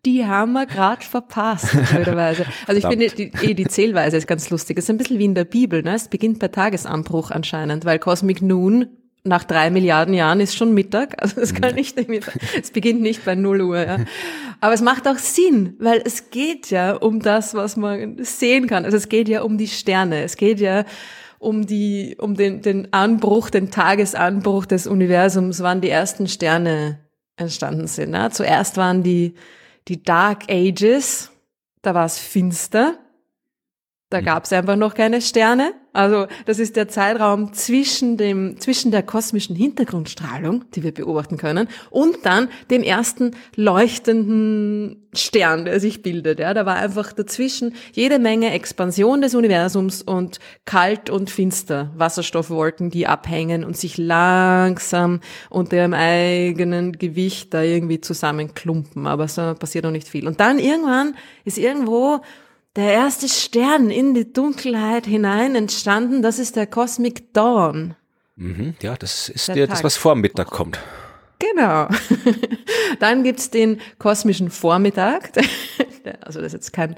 die 0.04 0.26
haben 0.26 0.52
wir 0.52 0.66
gerade 0.66 1.04
verpasst, 1.04 1.70
blöderweise. 1.92 2.44
Also 2.66 2.78
ich 2.78 2.86
finde, 2.86 3.08
die, 3.08 3.30
eh, 3.42 3.54
die 3.54 3.66
Zählweise 3.66 4.16
ist 4.16 4.26
ganz 4.26 4.50
lustig. 4.50 4.78
Es 4.78 4.84
ist 4.84 4.90
ein 4.90 4.98
bisschen 4.98 5.18
wie 5.18 5.24
in 5.24 5.34
der 5.34 5.44
Bibel, 5.44 5.82
ne? 5.82 5.94
Es 5.94 6.08
beginnt 6.08 6.40
bei 6.40 6.48
Tagesanbruch 6.48 7.30
anscheinend, 7.30 7.84
weil 7.84 7.98
Cosmic 7.98 8.42
Noon 8.42 8.88
nach 9.24 9.44
drei 9.44 9.70
Milliarden 9.70 10.14
Jahren 10.14 10.40
ist 10.40 10.56
schon 10.56 10.74
Mittag. 10.74 11.16
Also 11.22 11.40
es 11.40 11.54
kann 11.54 11.76
nicht 11.76 11.96
es 12.60 12.70
beginnt 12.72 13.00
nicht 13.00 13.24
bei 13.24 13.36
null 13.36 13.62
Uhr, 13.62 13.86
ja. 13.86 13.98
Aber 14.60 14.74
es 14.74 14.80
macht 14.80 15.06
auch 15.06 15.18
Sinn, 15.18 15.76
weil 15.78 16.02
es 16.04 16.30
geht 16.30 16.70
ja 16.70 16.94
um 16.94 17.20
das, 17.20 17.54
was 17.54 17.76
man 17.76 18.16
sehen 18.24 18.66
kann. 18.66 18.84
Also 18.84 18.96
es 18.96 19.08
geht 19.08 19.28
ja 19.28 19.42
um 19.42 19.56
die 19.56 19.68
Sterne. 19.68 20.24
Es 20.24 20.36
geht 20.36 20.58
ja 20.58 20.84
um 21.38 21.66
die, 21.66 22.16
um 22.18 22.34
den, 22.34 22.62
den 22.62 22.92
Anbruch, 22.92 23.50
den 23.50 23.70
Tagesanbruch 23.70 24.66
des 24.66 24.88
Universums, 24.88 25.62
wann 25.62 25.80
die 25.80 25.90
ersten 25.90 26.26
Sterne 26.26 26.98
entstanden 27.36 27.86
sind. 27.86 28.10
Ne? 28.10 28.30
Zuerst 28.32 28.76
waren 28.76 29.04
die 29.04 29.34
die 29.88 30.02
Dark 30.02 30.50
Ages, 30.50 31.30
da 31.82 31.94
war 31.94 32.06
es 32.06 32.18
finster, 32.18 32.98
da 34.12 34.20
mhm. 34.20 34.24
gab 34.24 34.44
es 34.44 34.52
einfach 34.52 34.76
noch 34.76 34.94
keine 34.94 35.20
Sterne. 35.20 35.72
Also 35.94 36.26
das 36.46 36.58
ist 36.58 36.76
der 36.76 36.88
Zeitraum 36.88 37.52
zwischen 37.52 38.16
dem 38.16 38.58
zwischen 38.58 38.90
der 38.90 39.02
kosmischen 39.02 39.54
Hintergrundstrahlung, 39.54 40.64
die 40.74 40.82
wir 40.82 40.92
beobachten 40.92 41.36
können, 41.36 41.68
und 41.90 42.24
dann 42.24 42.48
dem 42.70 42.82
ersten 42.82 43.32
leuchtenden 43.56 45.02
Stern, 45.12 45.66
der 45.66 45.80
sich 45.80 46.00
bildet. 46.00 46.40
Ja, 46.40 46.54
da 46.54 46.64
war 46.64 46.76
einfach 46.76 47.12
dazwischen 47.12 47.74
jede 47.92 48.18
Menge 48.18 48.52
Expansion 48.54 49.20
des 49.20 49.34
Universums 49.34 50.00
und 50.00 50.38
kalt 50.64 51.10
und 51.10 51.28
finster 51.28 51.90
Wasserstoffwolken, 51.94 52.88
die 52.88 53.06
abhängen 53.06 53.62
und 53.62 53.76
sich 53.76 53.98
langsam 53.98 55.20
unter 55.50 55.76
ihrem 55.76 55.92
eigenen 55.92 56.92
Gewicht 56.92 57.52
da 57.52 57.62
irgendwie 57.62 58.00
zusammenklumpen. 58.00 59.06
Aber 59.06 59.28
so 59.28 59.54
passiert 59.54 59.84
noch 59.84 59.90
nicht 59.90 60.08
viel. 60.08 60.26
Und 60.26 60.40
dann 60.40 60.58
irgendwann 60.58 61.16
ist 61.44 61.58
irgendwo 61.58 62.22
der 62.76 62.92
erste 62.92 63.28
Stern 63.28 63.90
in 63.90 64.14
die 64.14 64.32
Dunkelheit 64.32 65.06
hinein 65.06 65.54
entstanden, 65.54 66.22
das 66.22 66.38
ist 66.38 66.56
der 66.56 66.66
Cosmic 66.66 67.32
Dawn. 67.32 67.94
Mhm, 68.36 68.74
ja, 68.80 68.96
das 68.96 69.28
ist 69.28 69.48
der, 69.48 69.66
das, 69.66 69.84
was 69.84 69.96
vor 69.96 70.14
Mittag 70.14 70.48
kommt. 70.48 70.78
Genau. 71.38 71.88
Dann 73.00 73.24
gibt's 73.24 73.50
den 73.50 73.80
kosmischen 73.98 74.50
Vormittag. 74.50 75.32
Also 76.20 76.40
das 76.40 76.48
ist 76.48 76.54
jetzt 76.54 76.72
kein, 76.72 76.96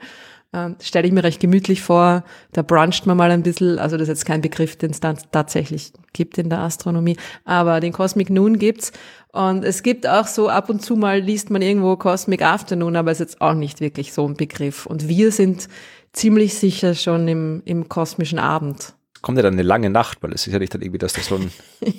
äh, 0.55 0.71
stelle 0.81 1.07
ich 1.07 1.13
mir 1.13 1.25
recht 1.25 1.41
gemütlich 1.41 1.83
vor, 1.83 2.25
da 2.53 2.63
bruncht 2.63 3.07
man 3.07 3.17
mal 3.17 3.31
ein 3.31 3.43
bisschen, 3.43 3.79
also 3.79 3.97
das 3.97 4.05
ist 4.05 4.09
jetzt 4.09 4.27
kein 4.27 4.41
Begriff, 4.41 4.77
den 4.77 4.93
es 4.93 5.01
dann 5.01 5.19
tatsächlich 5.33 5.93
gibt 6.13 6.39
in 6.39 6.49
der 6.49 6.61
Astronomie, 6.61 7.17
aber 7.45 7.81
den 7.81 7.93
Cosmic 7.93 8.31
Noon 8.31 8.59
gibt's. 8.59 8.93
Und 9.33 9.65
es 9.65 9.83
gibt 9.83 10.07
auch 10.07 10.29
so 10.29 10.49
ab 10.49 10.71
und 10.71 10.81
zu 10.81 10.95
mal 10.95 11.19
liest 11.19 11.51
man 11.51 11.61
irgendwo 11.61 11.97
Cosmic 11.97 12.43
Afternoon, 12.43 12.95
aber 12.95 13.11
es 13.11 13.19
ist 13.19 13.33
jetzt 13.33 13.41
auch 13.41 13.55
nicht 13.55 13.81
wirklich 13.81 14.13
so 14.13 14.27
ein 14.27 14.35
Begriff. 14.35 14.87
Und 14.87 15.09
wir 15.09 15.33
sind 15.33 15.69
ziemlich 16.13 16.55
sicher 16.55 16.95
schon 16.95 17.27
im, 17.27 17.63
im 17.65 17.89
kosmischen 17.89 18.39
Abend. 18.39 18.95
Kommt 19.23 19.39
ja 19.39 19.43
dann 19.43 19.55
eine 19.55 19.63
lange 19.63 19.91
Nacht, 19.91 20.23
weil 20.23 20.33
es 20.33 20.47
ist 20.47 20.53
ja 20.53 20.61
nicht 20.61 20.73
dann 20.73 20.83
irgendwie, 20.83 20.99
dass 20.99 21.15
das 21.15 21.27
so 21.27 21.37
ein... 21.37 21.51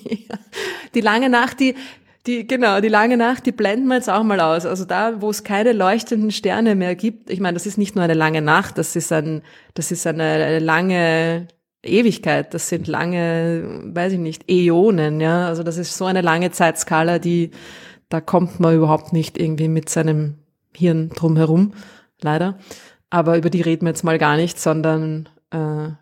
die 0.95 1.01
lange 1.01 1.27
Nacht, 1.27 1.59
die, 1.59 1.75
die, 2.27 2.47
genau, 2.47 2.81
die 2.81 2.87
lange 2.87 3.17
Nacht, 3.17 3.45
die 3.45 3.51
blenden 3.51 3.87
wir 3.87 3.95
jetzt 3.95 4.09
auch 4.09 4.23
mal 4.23 4.39
aus. 4.39 4.65
Also 4.65 4.85
da, 4.85 5.21
wo 5.21 5.29
es 5.29 5.43
keine 5.43 5.73
leuchtenden 5.73 6.31
Sterne 6.31 6.75
mehr 6.75 6.95
gibt, 6.95 7.29
ich 7.29 7.39
meine, 7.39 7.53
das 7.53 7.65
ist 7.65 7.77
nicht 7.77 7.95
nur 7.95 8.03
eine 8.03 8.13
lange 8.13 8.41
Nacht, 8.41 8.77
das 8.77 8.95
ist 8.95 9.11
ein, 9.11 9.43
das 9.73 9.91
ist 9.91 10.07
eine, 10.07 10.23
eine 10.23 10.59
lange 10.59 11.47
Ewigkeit, 11.83 12.53
das 12.53 12.69
sind 12.69 12.87
lange, 12.87 13.81
weiß 13.93 14.13
ich 14.13 14.19
nicht, 14.19 14.49
Äonen, 14.49 15.21
ja. 15.21 15.47
Also 15.47 15.63
das 15.63 15.77
ist 15.77 15.97
so 15.97 16.05
eine 16.05 16.21
lange 16.21 16.51
Zeitskala, 16.51 17.19
die, 17.19 17.51
da 18.09 18.21
kommt 18.21 18.59
man 18.59 18.75
überhaupt 18.75 19.13
nicht 19.13 19.37
irgendwie 19.37 19.67
mit 19.67 19.89
seinem 19.89 20.39
Hirn 20.75 21.09
drum 21.09 21.37
herum, 21.37 21.73
leider. 22.21 22.57
Aber 23.09 23.37
über 23.37 23.49
die 23.49 23.61
reden 23.61 23.85
wir 23.85 23.91
jetzt 23.91 24.03
mal 24.03 24.17
gar 24.17 24.35
nicht, 24.35 24.59
sondern 24.59 25.29
äh, 25.51 25.57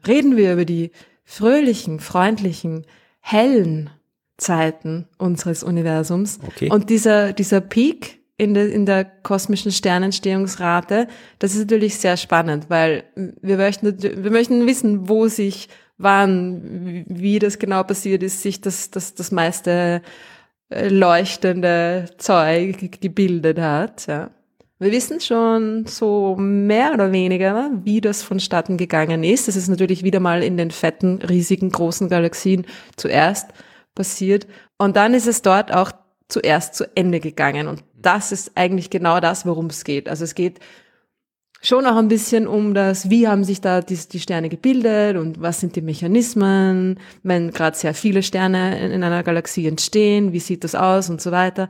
reden 0.07 0.38
wir 0.38 0.53
über 0.53 0.65
die 0.65 0.91
fröhlichen, 1.26 1.99
freundlichen, 1.99 2.86
hellen 3.19 3.89
Zeiten 4.38 5.07
unseres 5.17 5.63
Universums. 5.63 6.39
Okay. 6.45 6.69
Und 6.69 6.89
dieser, 6.89 7.34
dieser 7.34 7.61
Peak 7.61 8.19
in 8.38 8.53
der, 8.53 8.71
in 8.71 8.86
der 8.86 9.05
kosmischen 9.05 9.71
Sternentstehungsrate, 9.71 11.07
das 11.39 11.53
ist 11.53 11.61
natürlich 11.61 11.97
sehr 11.97 12.17
spannend, 12.17 12.65
weil 12.69 13.03
wir 13.41 13.57
möchten, 13.57 14.01
wir 14.01 14.31
möchten 14.31 14.65
wissen, 14.65 15.07
wo 15.07 15.27
sich, 15.27 15.69
wann, 15.97 17.05
wie 17.07 17.39
das 17.39 17.59
genau 17.59 17.84
passiert 17.84 18.23
ist, 18.23 18.41
sich 18.41 18.59
das, 18.59 18.89
das, 18.89 19.13
das 19.13 19.31
meiste 19.31 20.01
äh, 20.69 20.88
leuchtende 20.89 22.07
Zeug 22.17 22.99
gebildet 22.99 23.59
hat, 23.59 24.07
ja. 24.07 24.31
Wir 24.79 24.91
wissen 24.91 25.21
schon 25.21 25.86
so 25.86 26.36
mehr 26.38 26.93
oder 26.93 27.13
weniger, 27.13 27.71
wie 27.86 28.01
das 28.01 28.21
vonstatten 28.21 28.75
gegangen 28.75 29.23
ist. 29.23 29.47
Das 29.47 29.55
ist 29.55 29.69
natürlich 29.69 30.03
wieder 30.03 30.19
mal 30.19 30.43
in 30.43 30.57
den 30.57 30.71
fetten, 30.71 31.21
riesigen, 31.21 31.69
großen 31.69 32.09
Galaxien 32.09 32.65
zuerst 32.97 33.53
passiert. 33.96 34.48
Und 34.78 34.96
dann 34.96 35.14
ist 35.14 35.28
es 35.28 35.41
dort 35.41 35.74
auch 35.74 35.91
zuerst 36.28 36.76
zu 36.76 36.86
Ende 36.96 37.20
gegangen. 37.20 37.68
Und 37.68 37.84
das 38.02 38.32
ist 38.32 38.52
eigentlich 38.56 38.89
genau 38.89 39.20
das, 39.20 39.46
worum 39.46 39.68
es 39.68 39.84
geht. 39.84 40.10
Also 40.10 40.24
es 40.24 40.36
geht 40.36 40.60
schon 41.62 41.86
auch 41.86 41.96
ein 41.96 42.10
bisschen 42.10 42.46
um 42.46 42.74
das, 42.74 43.10
wie 43.10 43.28
haben 43.28 43.44
sich 43.44 43.62
da 43.62 43.82
die, 43.82 43.96
die 43.96 44.20
Sterne 44.20 44.50
gebildet 44.50 45.18
und 45.18 45.41
was 45.41 45.62
sind 45.62 45.76
die 45.76 45.82
Mechanismen, 45.82 47.00
wenn 47.24 47.52
gerade 47.52 47.78
sehr 47.78 47.94
viele 47.94 48.22
Sterne 48.22 48.80
in, 48.80 48.91
in 48.91 49.04
einer 49.04 49.24
Galaxie 49.24 49.68
entstehen, 49.68 50.34
wie 50.34 50.39
sieht 50.39 50.64
das 50.64 50.76
aus 50.76 51.10
und 51.10 51.22
so 51.22 51.32
weiter. 51.32 51.70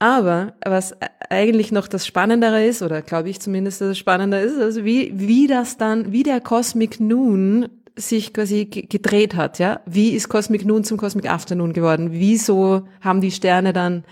Aber 0.00 0.54
was 0.64 0.94
eigentlich 1.28 1.72
noch 1.72 1.88
das 1.88 2.06
Spannendere 2.06 2.64
ist, 2.64 2.82
oder 2.82 3.02
glaube 3.02 3.30
ich 3.30 3.40
zumindest, 3.40 3.80
dass 3.80 3.88
es 3.88 3.98
spannender 3.98 4.40
ist, 4.40 4.58
also 4.58 4.84
wie, 4.84 5.12
wie 5.14 5.48
das 5.48 5.76
dann, 5.76 6.12
wie 6.12 6.22
der 6.22 6.40
Cosmic 6.40 7.00
Noon 7.00 7.68
sich 7.98 8.32
quasi 8.32 8.64
gedreht 8.66 9.34
hat, 9.34 9.58
ja. 9.58 9.80
Wie 9.86 10.10
ist 10.10 10.28
Cosmic 10.28 10.64
Noon 10.64 10.84
zum 10.84 10.98
Cosmic 10.98 11.28
Afternoon 11.28 11.72
geworden? 11.72 12.10
Wieso 12.12 12.86
haben 13.00 13.20
die 13.20 13.32
Sterne 13.32 13.72
dann 13.72 14.04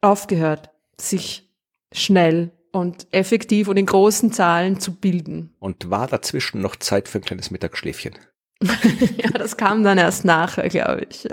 aufgehört, 0.00 0.70
sich 1.00 1.48
schnell 1.92 2.50
und 2.72 3.06
effektiv 3.12 3.68
und 3.68 3.76
in 3.76 3.86
großen 3.86 4.32
Zahlen 4.32 4.80
zu 4.80 4.94
bilden? 4.94 5.54
Und 5.60 5.90
war 5.90 6.06
dazwischen 6.06 6.60
noch 6.60 6.76
Zeit 6.76 7.08
für 7.08 7.18
ein 7.18 7.24
kleines 7.24 7.50
Mittagsschläfchen? 7.50 8.14
ja, 8.60 9.30
das 9.30 9.56
kam 9.56 9.84
dann 9.84 9.98
erst 9.98 10.24
nachher, 10.24 10.68
glaube 10.68 11.06
ich. 11.08 11.28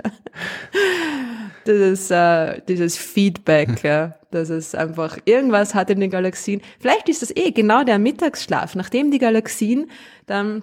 Dieses, 1.66 2.10
äh, 2.12 2.60
dieses 2.68 2.96
Feedback, 2.96 3.68
ja, 3.82 4.14
dass 4.30 4.50
es 4.50 4.74
einfach 4.74 5.18
irgendwas 5.24 5.74
hat 5.74 5.90
in 5.90 5.98
den 5.98 6.10
Galaxien. 6.10 6.60
Vielleicht 6.78 7.08
ist 7.08 7.22
das 7.22 7.34
eh 7.34 7.50
genau 7.50 7.82
der 7.82 7.98
Mittagsschlaf, 7.98 8.76
nachdem 8.76 9.10
die 9.10 9.18
Galaxien 9.18 9.90
dann 10.26 10.62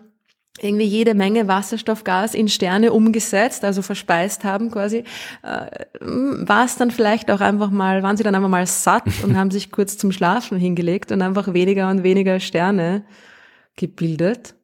irgendwie 0.60 0.86
jede 0.86 1.16
Menge 1.16 1.48
Wasserstoffgas 1.48 2.36
in 2.36 2.48
Sterne 2.48 2.94
umgesetzt, 2.94 3.64
also 3.64 3.82
verspeist 3.82 4.44
haben 4.44 4.70
quasi, 4.70 5.04
äh, 5.42 5.86
war 6.00 6.66
es 6.66 6.76
dann 6.78 6.92
vielleicht 6.92 7.32
auch 7.32 7.42
einfach 7.42 7.72
mal, 7.72 8.04
waren 8.04 8.18
sie 8.18 8.24
dann 8.24 8.36
einfach 8.36 8.50
mal 8.50 8.68
satt 8.68 9.06
und 9.24 9.36
haben 9.36 9.52
sich 9.52 9.72
kurz 9.72 9.98
zum 9.98 10.12
Schlafen 10.12 10.58
hingelegt 10.58 11.12
und 11.12 11.22
einfach 11.22 11.54
weniger 11.54 11.90
und 11.90 12.04
weniger 12.04 12.40
Sterne 12.40 13.04
gebildet. 13.76 14.56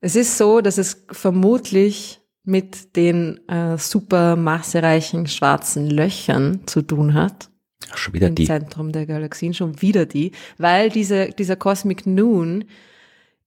Es 0.00 0.16
ist 0.16 0.36
so, 0.36 0.60
dass 0.60 0.78
es 0.78 1.04
vermutlich 1.10 2.20
mit 2.44 2.96
den 2.96 3.40
äh, 3.48 3.78
super 3.78 4.36
massereichen 4.36 5.26
schwarzen 5.26 5.88
Löchern 5.88 6.66
zu 6.66 6.82
tun 6.82 7.14
hat. 7.14 7.48
Schon 7.94 8.14
wieder 8.14 8.28
Im 8.28 8.34
die. 8.34 8.46
Zentrum 8.46 8.92
der 8.92 9.06
Galaxien, 9.06 9.54
schon 9.54 9.80
wieder 9.80 10.06
die, 10.06 10.32
weil 10.58 10.90
diese, 10.90 11.30
dieser 11.30 11.56
Cosmic 11.56 12.04
Noon 12.04 12.64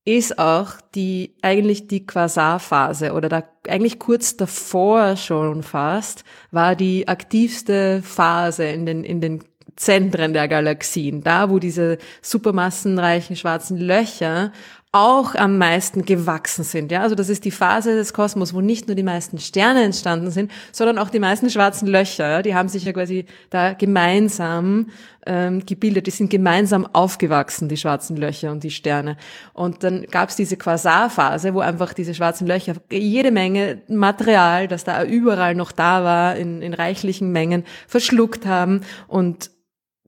ist 0.05 0.37
auch 0.37 0.73
die, 0.93 1.35
eigentlich 1.41 1.87
die 1.87 2.05
Quasarphase 2.05 3.13
oder 3.13 3.27
da, 3.27 3.43
eigentlich 3.67 3.97
kurz 3.97 4.37
davor 4.37 5.17
schon 5.17 5.63
fast, 5.63 6.23
war 6.51 6.75
die 6.75 7.07
aktivste 7.07 8.03
Phase 8.03 8.65
in 8.65 8.85
den, 8.85 9.03
in 9.03 9.19
den 9.19 9.43
Zentren 9.75 10.33
der 10.33 10.47
Galaxien, 10.47 11.21
da 11.21 11.49
wo 11.49 11.59
diese 11.59 11.97
supermassenreichen 12.21 13.35
schwarzen 13.35 13.77
Löcher 13.77 14.53
auch 14.95 15.35
am 15.35 15.57
meisten 15.57 16.05
gewachsen 16.05 16.63
sind. 16.63 16.89
Ja, 16.89 17.01
also 17.01 17.15
das 17.15 17.27
ist 17.27 17.43
die 17.43 17.51
Phase 17.51 17.95
des 17.95 18.13
Kosmos, 18.13 18.53
wo 18.53 18.61
nicht 18.61 18.87
nur 18.87 18.95
die 18.95 19.03
meisten 19.03 19.39
Sterne 19.39 19.83
entstanden 19.83 20.31
sind, 20.31 20.49
sondern 20.71 20.97
auch 20.99 21.09
die 21.09 21.19
meisten 21.19 21.49
schwarzen 21.49 21.89
Löcher. 21.89 22.29
Ja, 22.29 22.41
die 22.41 22.55
haben 22.55 22.69
sich 22.69 22.85
ja 22.85 22.93
quasi 22.93 23.25
da 23.49 23.73
gemeinsam 23.73 24.87
ähm, 25.25 25.65
gebildet. 25.65 26.07
Die 26.07 26.11
sind 26.11 26.29
gemeinsam 26.29 26.87
aufgewachsen, 26.93 27.67
die 27.67 27.75
schwarzen 27.75 28.15
Löcher 28.15 28.53
und 28.53 28.63
die 28.63 28.71
Sterne. 28.71 29.17
Und 29.51 29.83
dann 29.83 30.03
gab 30.03 30.29
es 30.29 30.37
diese 30.37 30.55
Quasarphase, 30.55 31.53
wo 31.53 31.59
einfach 31.59 31.93
diese 31.93 32.13
schwarzen 32.13 32.47
Löcher 32.47 32.75
jede 32.89 33.31
Menge 33.31 33.81
Material, 33.89 34.69
das 34.69 34.85
da 34.85 35.03
überall 35.03 35.55
noch 35.55 35.73
da 35.73 36.05
war, 36.05 36.37
in, 36.37 36.61
in 36.61 36.73
reichlichen 36.73 37.33
Mengen 37.33 37.65
verschluckt 37.85 38.45
haben 38.45 38.79
und 39.09 39.51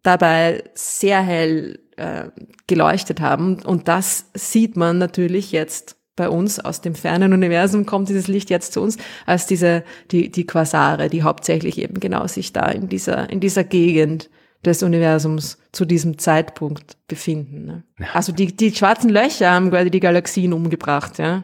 dabei 0.02 0.64
sehr 0.76 1.20
hell 1.20 1.78
äh, 1.98 2.30
geleuchtet 2.68 3.20
haben. 3.22 3.62
Und 3.64 3.88
das 3.88 4.26
sieht 4.34 4.78
man 4.78 4.98
natürlich 4.98 5.52
jetzt 5.52 5.98
bei 6.18 6.30
uns 6.30 6.60
aus 6.60 6.82
dem 6.82 6.96
fernen 6.96 7.32
Universum 7.32 7.86
kommt 7.86 8.10
dieses 8.10 8.28
Licht 8.28 8.50
jetzt 8.50 8.74
zu 8.74 8.82
uns 8.82 8.98
als 9.26 9.46
diese 9.46 9.84
die 10.12 10.30
die 10.30 10.46
Quasare, 10.46 11.10
die 11.10 11.24
hauptsächlich 11.24 11.78
eben 11.78 12.00
genau 12.00 12.28
sich 12.28 12.52
da 12.52 12.66
in 12.66 12.90
dieser 12.90 13.30
in 13.30 13.40
dieser 13.40 13.64
Gegend 13.64 14.30
des 14.66 14.82
Universums 14.82 15.60
zu 15.72 15.86
diesem 15.86 16.18
Zeitpunkt 16.18 16.98
befinden. 17.08 17.66
Ne? 17.66 17.84
Also 18.14 18.32
die 18.32 18.56
die 18.56 18.74
schwarzen 18.74 19.10
Löcher 19.10 19.52
haben 19.52 19.70
quasi 19.70 19.92
die 19.92 20.00
Galaxien 20.00 20.54
umgebracht, 20.54 21.20
ja. 21.20 21.44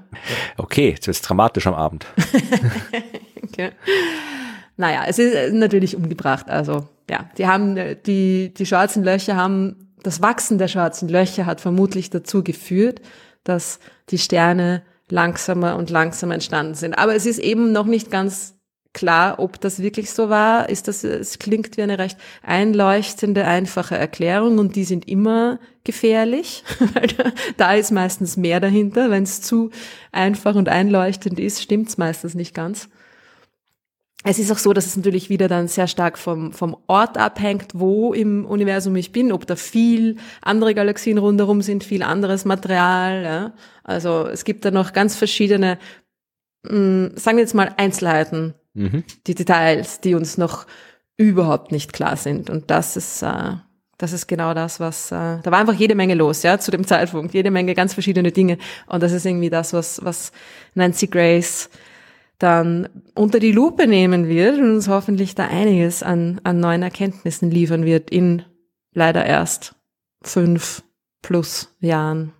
Okay, 0.57 0.89
jetzt 0.89 1.07
wird's 1.07 1.21
dramatisch 1.21 1.67
am 1.67 1.75
Abend. 1.75 2.07
okay. 3.43 3.71
Naja, 4.75 5.03
es 5.07 5.19
ist 5.19 5.53
natürlich 5.53 5.95
umgebracht. 5.95 6.49
Also 6.49 6.87
ja, 7.09 7.29
die 7.37 7.45
haben 7.45 7.77
die 8.05 8.51
die 8.53 8.65
schwarzen 8.65 9.03
Löcher 9.03 9.35
haben 9.35 9.92
das 10.03 10.21
Wachsen 10.21 10.57
der 10.57 10.67
schwarzen 10.67 11.09
Löcher 11.09 11.45
hat 11.45 11.61
vermutlich 11.61 12.09
dazu 12.09 12.43
geführt, 12.43 13.01
dass 13.43 13.79
die 14.09 14.17
Sterne 14.17 14.83
langsamer 15.09 15.75
und 15.75 15.89
langsamer 15.89 16.35
entstanden 16.35 16.75
sind. 16.75 16.93
Aber 16.97 17.15
es 17.15 17.25
ist 17.25 17.39
eben 17.39 17.71
noch 17.71 17.85
nicht 17.85 18.11
ganz 18.11 18.55
klar, 18.93 19.39
ob 19.39 19.59
das 19.59 19.81
wirklich 19.81 20.11
so 20.11 20.29
war. 20.29 20.69
Ist 20.69 20.87
das, 20.87 21.03
es 21.03 21.39
klingt 21.39 21.77
wie 21.77 21.81
eine 21.81 21.99
recht 21.99 22.17
einleuchtende, 22.41 23.45
einfache 23.45 23.97
Erklärung 23.97 24.59
und 24.59 24.75
die 24.75 24.83
sind 24.83 25.07
immer 25.07 25.59
gefährlich, 25.83 26.63
da 27.57 27.73
ist 27.73 27.91
meistens 27.91 28.37
mehr 28.37 28.59
dahinter. 28.59 29.09
Wenn 29.09 29.23
es 29.23 29.41
zu 29.41 29.71
einfach 30.11 30.55
und 30.55 30.69
einleuchtend 30.69 31.39
ist, 31.39 31.61
stimmt 31.61 31.89
es 31.89 31.97
meistens 31.97 32.35
nicht 32.35 32.53
ganz 32.53 32.87
es 34.23 34.39
ist 34.39 34.51
auch 34.51 34.57
so, 34.57 34.71
dass 34.73 34.85
es 34.85 34.95
natürlich 34.95 35.29
wieder 35.29 35.47
dann 35.47 35.67
sehr 35.67 35.87
stark 35.87 36.17
vom, 36.17 36.53
vom 36.53 36.77
Ort 36.87 37.17
abhängt, 37.17 37.71
wo 37.73 38.13
im 38.13 38.45
Universum 38.45 38.95
ich 38.95 39.11
bin, 39.11 39.31
ob 39.31 39.45
da 39.45 39.55
viel 39.55 40.17
andere 40.41 40.73
Galaxien 40.73 41.17
rundherum 41.17 41.61
sind, 41.61 41.83
viel 41.83 42.03
anderes 42.03 42.45
Material. 42.45 43.23
Ja. 43.23 43.53
Also 43.83 44.27
es 44.27 44.45
gibt 44.45 44.63
da 44.63 44.71
noch 44.71 44.93
ganz 44.93 45.15
verschiedene, 45.15 45.77
mh, 46.63 46.71
hm, 46.71 47.11
sagen 47.15 47.37
wir 47.37 47.43
jetzt 47.43 47.53
mal 47.53 47.73
Einzelheiten, 47.75 48.53
mhm. 48.73 49.03
die 49.27 49.35
Details, 49.35 49.99
die 49.99 50.15
uns 50.15 50.37
noch 50.37 50.65
überhaupt 51.17 51.71
nicht 51.71 51.91
klar 51.91 52.15
sind. 52.15 52.49
Und 52.49 52.71
das 52.71 52.95
ist, 52.95 53.21
äh, 53.23 53.55
das 53.97 54.13
ist 54.13 54.27
genau 54.27 54.53
das, 54.53 54.79
was, 54.79 55.11
äh, 55.11 55.39
da 55.43 55.51
war 55.51 55.59
einfach 55.59 55.73
jede 55.73 55.95
Menge 55.95 56.15
los, 56.15 56.43
ja, 56.43 56.59
zu 56.59 56.71
dem 56.71 56.87
Zeitpunkt, 56.87 57.33
jede 57.33 57.51
Menge 57.51 57.73
ganz 57.73 57.93
verschiedene 57.93 58.31
Dinge. 58.31 58.57
Und 58.87 59.03
das 59.03 59.11
ist 59.11 59.25
irgendwie 59.25 59.49
das, 59.49 59.73
was, 59.73 60.03
was 60.03 60.31
Nancy 60.75 61.07
Grace 61.07 61.69
dann 62.43 62.89
unter 63.15 63.39
die 63.39 63.53
Lupe 63.53 63.87
nehmen 63.87 64.27
wird 64.27 64.57
und 64.57 64.75
uns 64.75 64.89
hoffentlich 64.89 65.33
da 65.33 65.47
einiges 65.47 66.03
an, 66.03 66.41
an 66.43 66.59
neuen 66.59 66.83
Erkenntnissen 66.83 67.49
liefern 67.49 67.85
wird 67.85 68.09
in 68.09 68.43
leider 68.93 69.25
erst 69.25 69.75
fünf 70.21 70.83
plus 71.21 71.73
Jahren. 71.79 72.33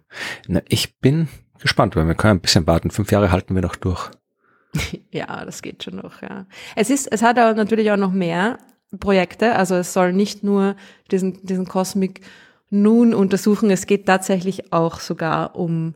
Na, 0.48 0.62
ich 0.68 1.00
bin 1.00 1.30
gespannt, 1.60 1.96
weil 1.96 2.06
wir 2.06 2.16
können 2.16 2.38
ein 2.38 2.42
bisschen 2.42 2.68
warten. 2.68 2.92
Fünf 2.92 3.12
Jahre 3.14 3.32
halten 3.32 3.56
wir 3.56 3.62
noch 3.62 3.78
durch. 3.78 4.12
ja, 5.12 5.46
das 5.46 5.62
geht 5.62 5.84
schon 5.84 5.96
noch, 5.96 6.22
ja. 6.22 6.48
Es 6.76 6.90
ist, 6.90 7.10
es 7.10 7.22
hat 7.22 7.40
aber 7.40 7.54
natürlich 7.54 7.90
auch 7.90 7.98
noch 7.98 8.12
mehr 8.12 8.58
Projekte. 9.00 9.56
Also 9.56 9.76
es 9.76 9.94
soll 9.94 10.12
nicht 10.12 10.44
nur 10.44 10.76
diesen, 11.12 11.46
diesen 11.46 11.66
Cosmic 11.66 12.20
Noon 12.70 13.14
untersuchen. 13.14 13.72
Es 13.72 13.88
geht 13.88 14.06
tatsächlich 14.06 14.74
auch 14.74 15.00
sogar 15.00 15.56
um 15.56 15.96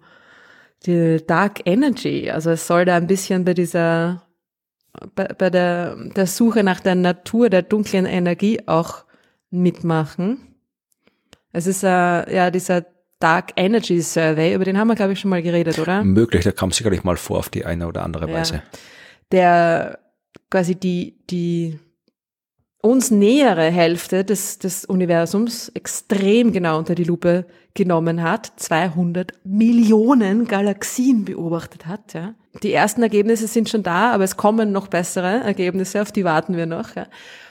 die 0.85 1.25
Dark 1.25 1.61
Energy. 1.65 2.29
Also 2.29 2.51
es 2.51 2.67
soll 2.67 2.85
da 2.85 2.95
ein 2.95 3.07
bisschen 3.07 3.45
bei 3.45 3.53
dieser, 3.53 4.23
bei, 5.15 5.25
bei 5.25 5.49
der, 5.49 5.95
der 5.95 6.27
Suche 6.27 6.63
nach 6.63 6.79
der 6.79 6.95
Natur 6.95 7.49
der 7.49 7.61
dunklen 7.63 8.05
Energie 8.05 8.61
auch 8.67 9.05
mitmachen. 9.49 10.55
Es 11.51 11.67
ist 11.67 11.83
äh, 11.83 12.33
ja 12.33 12.51
dieser 12.51 12.85
Dark 13.19 13.53
Energy 13.55 14.01
Survey, 14.01 14.53
über 14.53 14.65
den 14.65 14.77
haben 14.77 14.89
wir, 14.89 14.95
glaube 14.95 15.13
ich, 15.13 15.19
schon 15.19 15.31
mal 15.31 15.41
geredet, 15.41 15.79
oder? 15.79 16.03
Möglich, 16.03 16.43
der 16.43 16.53
kam 16.53 16.71
sicherlich 16.71 17.03
mal 17.03 17.17
vor 17.17 17.39
auf 17.39 17.49
die 17.49 17.65
eine 17.65 17.87
oder 17.87 18.03
andere 18.03 18.31
Weise. 18.31 18.55
Ja. 18.55 18.63
Der 19.31 19.99
quasi 20.51 20.75
die, 20.75 21.17
die 21.29 21.79
uns 22.87 23.11
nähere 23.11 23.69
Hälfte 23.69 24.23
des, 24.23 24.59
des 24.59 24.85
Universums 24.85 25.69
extrem 25.69 26.51
genau 26.51 26.77
unter 26.77 26.95
die 26.95 27.03
Lupe 27.03 27.45
genommen 27.73 28.23
hat, 28.23 28.51
200 28.55 29.33
Millionen 29.43 30.47
Galaxien 30.47 31.25
beobachtet 31.25 31.85
hat. 31.85 32.13
Ja. 32.13 32.33
Die 32.63 32.73
ersten 32.73 33.03
Ergebnisse 33.03 33.47
sind 33.47 33.69
schon 33.69 33.83
da, 33.83 34.11
aber 34.11 34.23
es 34.23 34.37
kommen 34.37 34.71
noch 34.71 34.87
bessere 34.87 35.41
Ergebnisse, 35.41 36.01
auf 36.01 36.11
die 36.11 36.23
warten 36.23 36.57
wir 36.57 36.65
noch. 36.65 36.95
Ja. 36.95 37.07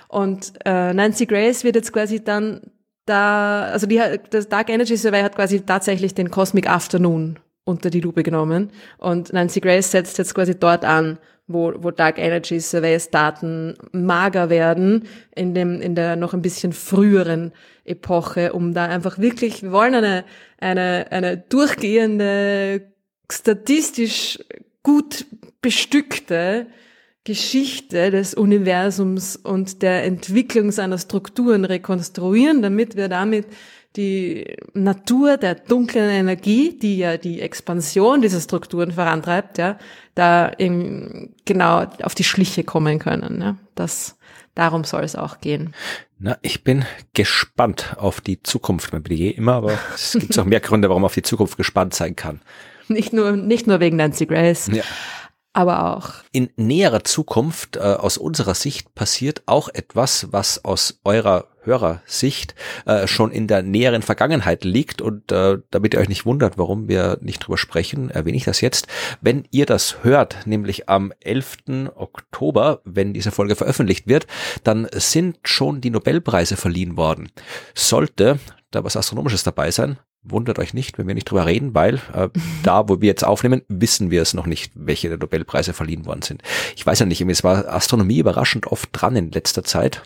Und 0.08 0.54
äh, 0.64 0.92
Nancy 0.92 1.26
Grace 1.26 1.64
wird 1.64 1.76
jetzt 1.76 1.92
quasi 1.92 2.22
dann 2.22 2.62
da, 3.04 3.64
also 3.64 3.86
die, 3.86 4.00
das 4.30 4.48
Dark 4.48 4.68
Energy 4.68 4.96
Survey 4.96 5.22
hat 5.22 5.36
quasi 5.36 5.60
tatsächlich 5.60 6.14
den 6.14 6.30
Cosmic 6.30 6.68
Afternoon 6.68 7.38
unter 7.64 7.90
die 7.90 8.00
Lupe 8.00 8.22
genommen 8.22 8.70
und 8.98 9.32
Nancy 9.32 9.60
Grace 9.60 9.90
setzt 9.90 10.18
jetzt 10.18 10.34
quasi 10.34 10.58
dort 10.58 10.84
an 10.84 11.18
wo, 11.48 11.72
wo 11.78 11.90
Dark 11.90 12.18
Energy 12.18 12.60
Surveys 12.60 13.10
Daten 13.10 13.74
mager 13.92 14.50
werden 14.50 15.04
in 15.34 15.54
dem, 15.54 15.80
in 15.80 15.94
der 15.94 16.16
noch 16.16 16.34
ein 16.34 16.42
bisschen 16.42 16.72
früheren 16.72 17.52
Epoche, 17.84 18.52
um 18.52 18.74
da 18.74 18.86
einfach 18.86 19.18
wirklich, 19.18 19.62
wir 19.62 19.72
wollen 19.72 19.94
eine, 19.94 20.24
eine, 20.58 21.06
eine 21.10 21.36
durchgehende, 21.36 22.92
statistisch 23.30 24.40
gut 24.82 25.26
bestückte 25.62 26.66
Geschichte 27.24 28.12
des 28.12 28.34
Universums 28.34 29.34
und 29.36 29.82
der 29.82 30.04
Entwicklung 30.04 30.70
seiner 30.70 30.98
Strukturen 30.98 31.64
rekonstruieren, 31.64 32.62
damit 32.62 32.96
wir 32.96 33.08
damit 33.08 33.46
die 33.96 34.56
Natur 34.74 35.36
der 35.36 35.54
dunklen 35.54 36.10
Energie, 36.10 36.78
die 36.78 36.98
ja 36.98 37.16
die 37.16 37.40
Expansion 37.40 38.20
dieser 38.20 38.40
Strukturen 38.40 38.92
vorantreibt, 38.92 39.58
ja, 39.58 39.78
da 40.14 40.52
eben 40.58 41.34
genau 41.44 41.86
auf 42.02 42.14
die 42.14 42.24
Schliche 42.24 42.64
kommen 42.64 42.98
können. 42.98 43.40
Ja. 43.40 43.56
Das, 43.74 44.16
darum 44.54 44.84
soll 44.84 45.04
es 45.04 45.16
auch 45.16 45.40
gehen. 45.40 45.74
Na, 46.18 46.38
ich 46.42 46.64
bin 46.64 46.84
gespannt 47.14 47.96
auf 47.98 48.20
die 48.20 48.42
Zukunft. 48.42 48.92
Man 48.92 49.02
bin 49.02 49.16
eh 49.18 49.30
immer, 49.30 49.54
aber 49.54 49.78
es 49.94 50.12
gibt 50.12 50.38
auch 50.38 50.44
mehr 50.44 50.60
Gründe, 50.60 50.88
warum 50.88 51.02
man 51.02 51.06
auf 51.06 51.14
die 51.14 51.22
Zukunft 51.22 51.56
gespannt 51.56 51.94
sein 51.94 52.16
kann. 52.16 52.40
Nicht 52.88 53.12
nur, 53.12 53.32
nicht 53.32 53.66
nur 53.66 53.80
wegen 53.80 53.96
Nancy 53.96 54.26
Grace. 54.26 54.68
Ja 54.72 54.84
aber 55.56 55.96
auch. 55.96 56.10
In 56.32 56.50
näherer 56.56 57.02
Zukunft, 57.02 57.76
äh, 57.76 57.80
aus 57.80 58.18
unserer 58.18 58.54
Sicht, 58.54 58.94
passiert 58.94 59.42
auch 59.46 59.68
etwas, 59.72 60.28
was 60.30 60.64
aus 60.64 61.00
eurer 61.04 61.48
Hörersicht 61.62 62.54
äh, 62.84 63.06
schon 63.06 63.32
in 63.32 63.48
der 63.48 63.62
näheren 63.62 64.02
Vergangenheit 64.02 64.64
liegt 64.64 65.00
und 65.00 65.32
äh, 65.32 65.58
damit 65.70 65.94
ihr 65.94 66.00
euch 66.00 66.08
nicht 66.08 66.26
wundert, 66.26 66.58
warum 66.58 66.88
wir 66.88 67.18
nicht 67.20 67.40
drüber 67.40 67.58
sprechen, 67.58 68.10
erwähne 68.10 68.36
ich 68.36 68.44
das 68.44 68.60
jetzt. 68.60 68.86
Wenn 69.20 69.48
ihr 69.50 69.66
das 69.66 70.04
hört, 70.04 70.46
nämlich 70.46 70.88
am 70.88 71.12
11. 71.20 71.90
Oktober, 71.94 72.80
wenn 72.84 73.14
diese 73.14 73.30
Folge 73.30 73.56
veröffentlicht 73.56 74.06
wird, 74.06 74.26
dann 74.62 74.86
sind 74.92 75.38
schon 75.42 75.80
die 75.80 75.90
Nobelpreise 75.90 76.56
verliehen 76.56 76.96
worden. 76.96 77.30
Sollte 77.74 78.38
da 78.70 78.84
was 78.84 78.96
Astronomisches 78.96 79.42
dabei 79.42 79.70
sein, 79.70 79.98
wundert 80.28 80.58
euch 80.58 80.74
nicht, 80.74 80.98
wenn 80.98 81.06
wir 81.06 81.14
nicht 81.14 81.30
drüber 81.30 81.46
reden, 81.46 81.74
weil 81.74 82.00
äh, 82.14 82.28
da, 82.62 82.88
wo 82.88 83.00
wir 83.00 83.08
jetzt 83.08 83.24
aufnehmen, 83.24 83.62
wissen 83.68 84.10
wir 84.10 84.22
es 84.22 84.34
noch 84.34 84.46
nicht, 84.46 84.72
welche 84.74 85.08
der 85.08 85.18
Nobelpreise 85.18 85.72
verliehen 85.72 86.06
worden 86.06 86.22
sind. 86.22 86.42
Ich 86.76 86.86
weiß 86.86 86.98
ja 87.00 87.06
nicht, 87.06 87.20
es 87.20 87.44
war 87.44 87.68
Astronomie 87.68 88.18
überraschend 88.18 88.66
oft 88.66 88.88
dran 88.92 89.16
in 89.16 89.30
letzter 89.30 89.64
Zeit. 89.64 90.02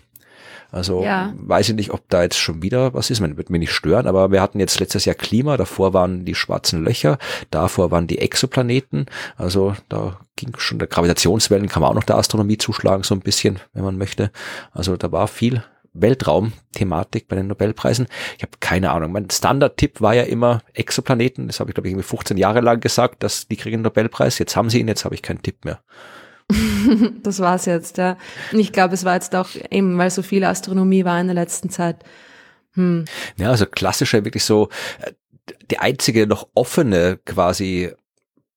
Also 0.73 1.03
ja. 1.03 1.33
weiß 1.37 1.71
ich 1.71 1.75
nicht, 1.75 1.91
ob 1.91 2.09
da 2.09 2.23
jetzt 2.23 2.39
schon 2.39 2.63
wieder 2.63 2.95
was 2.95 3.11
ist. 3.11 3.21
Man 3.21 3.37
wird 3.37 3.51
mir 3.51 3.59
nicht 3.59 3.73
stören, 3.73 4.07
aber 4.07 4.31
wir 4.31 4.41
hatten 4.41 4.61
jetzt 4.61 4.79
letztes 4.79 5.05
Jahr 5.05 5.17
Klima, 5.17 5.57
davor 5.57 5.93
waren 5.95 6.25
die 6.25 6.35
schwarzen 6.35 6.85
Löcher, 6.85 7.19
davor 7.51 7.91
waren 7.91 8.07
die 8.07 8.19
Exoplaneten. 8.19 9.07
Also 9.37 9.75
da 9.89 10.21
ging 10.37 10.53
schon 10.59 10.79
der 10.79 10.89
Gravitationswellen, 10.89 11.69
kann 11.69 11.83
man 11.83 11.91
auch 11.91 11.95
noch 11.97 12.05
der 12.05 12.17
Astronomie 12.17 12.59
zuschlagen, 12.59 13.03
so 13.03 13.15
ein 13.15 13.21
bisschen, 13.21 13.59
wenn 13.73 13.85
man 13.85 13.99
möchte. 13.99 14.31
Also 14.73 14.97
da 14.97 15.11
war 15.11 15.27
viel 15.27 15.65
Weltraum-Thematik 15.93 17.29
bei 17.29 17.37
den 17.37 17.49
Nobelpreisen. 17.49 18.07
Ich 18.37 18.43
habe 18.43 18.53
keine 18.61 18.91
Ahnung. 18.91 19.13
Mein 19.13 19.29
Standard-Tipp 19.31 20.01
war 20.01 20.15
ja 20.15 20.23
immer 20.23 20.63
Exoplaneten. 20.73 21.47
Das 21.49 21.61
habe 21.61 21.71
ich, 21.71 21.75
glaube 21.75 21.89
ich, 21.89 21.93
irgendwie 21.93 22.07
15 22.07 22.37
Jahre 22.37 22.61
lang 22.61 22.81
gesagt, 22.81 23.23
dass 23.23 23.49
die 23.49 23.57
kriegen 23.57 23.77
einen 23.77 23.83
Nobelpreis. 23.85 24.39
Jetzt 24.39 24.57
haben 24.57 24.71
sie 24.71 24.81
ihn, 24.81 24.89
jetzt 24.89 25.05
habe 25.05 25.15
ich 25.15 25.23
keinen 25.23 25.43
Tipp 25.43 25.65
mehr. 25.65 25.81
das 27.23 27.41
war's 27.41 27.67
jetzt, 27.67 27.99
ja. 27.99 28.17
Und 28.53 28.61
ich 28.61 28.73
glaube, 28.73 28.95
es 28.95 29.05
war 29.05 29.15
jetzt 29.15 29.35
auch 29.35 29.49
eben, 29.71 29.99
weil 29.99 30.11
so 30.11 30.23
viel 30.23 30.45
Astronomie 30.45 31.05
war 31.05 31.21
in 31.21 31.27
der 31.27 31.35
letzten 31.35 31.71
Zeit. 31.71 32.05
Hm. 32.75 33.05
Ja, 33.37 33.51
also 33.51 33.67
klassischer, 33.67 34.25
wirklich 34.25 34.45
so, 34.45 34.69
äh, 35.01 35.13
die 35.71 35.79
einzige 35.79 36.27
noch 36.27 36.49
offene 36.55 37.19
quasi 37.25 37.93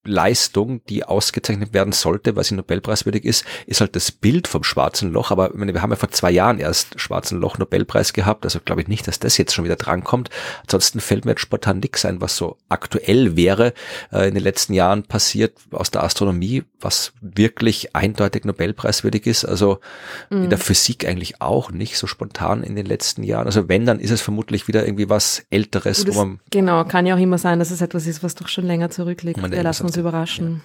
Leistung, 0.05 0.83
die 0.85 1.03
ausgezeichnet 1.03 1.73
werden 1.73 1.93
sollte, 1.93 2.35
weil 2.35 2.43
sie 2.43 2.55
Nobelpreiswürdig 2.55 3.25
ist, 3.25 3.45
ist 3.67 3.81
halt 3.81 3.95
das 3.95 4.11
Bild 4.11 4.47
vom 4.47 4.63
Schwarzen 4.63 5.11
Loch. 5.11 5.31
Aber 5.31 5.51
meine, 5.53 5.73
wir 5.73 5.81
haben 5.81 5.91
ja 5.91 5.95
vor 5.95 6.11
zwei 6.11 6.31
Jahren 6.31 6.59
erst 6.59 6.99
Schwarzen 6.99 7.39
Loch 7.39 7.57
Nobelpreis 7.57 8.13
gehabt, 8.13 8.45
also 8.45 8.59
glaube 8.59 8.81
ich 8.81 8.87
nicht, 8.87 9.07
dass 9.07 9.19
das 9.19 9.37
jetzt 9.37 9.53
schon 9.53 9.65
wieder 9.65 9.75
drankommt. 9.75 10.29
Ansonsten 10.61 10.99
fällt 10.99 11.25
mir 11.25 11.31
jetzt 11.31 11.41
spontan 11.41 11.79
nichts 11.79 12.05
ein, 12.05 12.21
was 12.21 12.35
so 12.35 12.57
aktuell 12.69 13.35
wäre 13.35 13.73
äh, 14.11 14.27
in 14.27 14.33
den 14.33 14.43
letzten 14.43 14.73
Jahren 14.73 15.03
passiert 15.03 15.57
aus 15.71 15.91
der 15.91 16.03
Astronomie, 16.03 16.63
was 16.83 17.13
wirklich 17.21 17.95
eindeutig 17.95 18.45
Nobelpreiswürdig 18.45 19.25
ist. 19.25 19.45
Also 19.45 19.79
mhm. 20.29 20.43
in 20.43 20.49
der 20.49 20.59
Physik 20.59 21.07
eigentlich 21.07 21.41
auch 21.41 21.71
nicht 21.71 21.97
so 21.97 22.07
spontan 22.07 22.63
in 22.63 22.75
den 22.75 22.85
letzten 22.85 23.23
Jahren. 23.23 23.45
Also 23.45 23.69
wenn, 23.69 23.85
dann 23.85 23.99
ist 23.99 24.11
es 24.11 24.21
vermutlich 24.21 24.67
wieder 24.67 24.85
irgendwie 24.85 25.09
was 25.09 25.45
Älteres, 25.49 26.05
das, 26.05 26.15
wo 26.15 26.19
man 26.19 26.39
genau 26.51 26.83
kann 26.85 27.05
ja 27.05 27.15
auch 27.15 27.19
immer 27.19 27.37
sein, 27.37 27.59
dass 27.59 27.71
es 27.71 27.81
etwas 27.81 28.07
ist, 28.07 28.23
was 28.23 28.35
doch 28.35 28.47
schon 28.47 28.65
länger 28.65 28.89
zurückliegt. 28.89 29.41
Wir 29.51 29.63
lassen 29.63 29.85
uns 29.85 29.97
überraschen. 29.97 30.61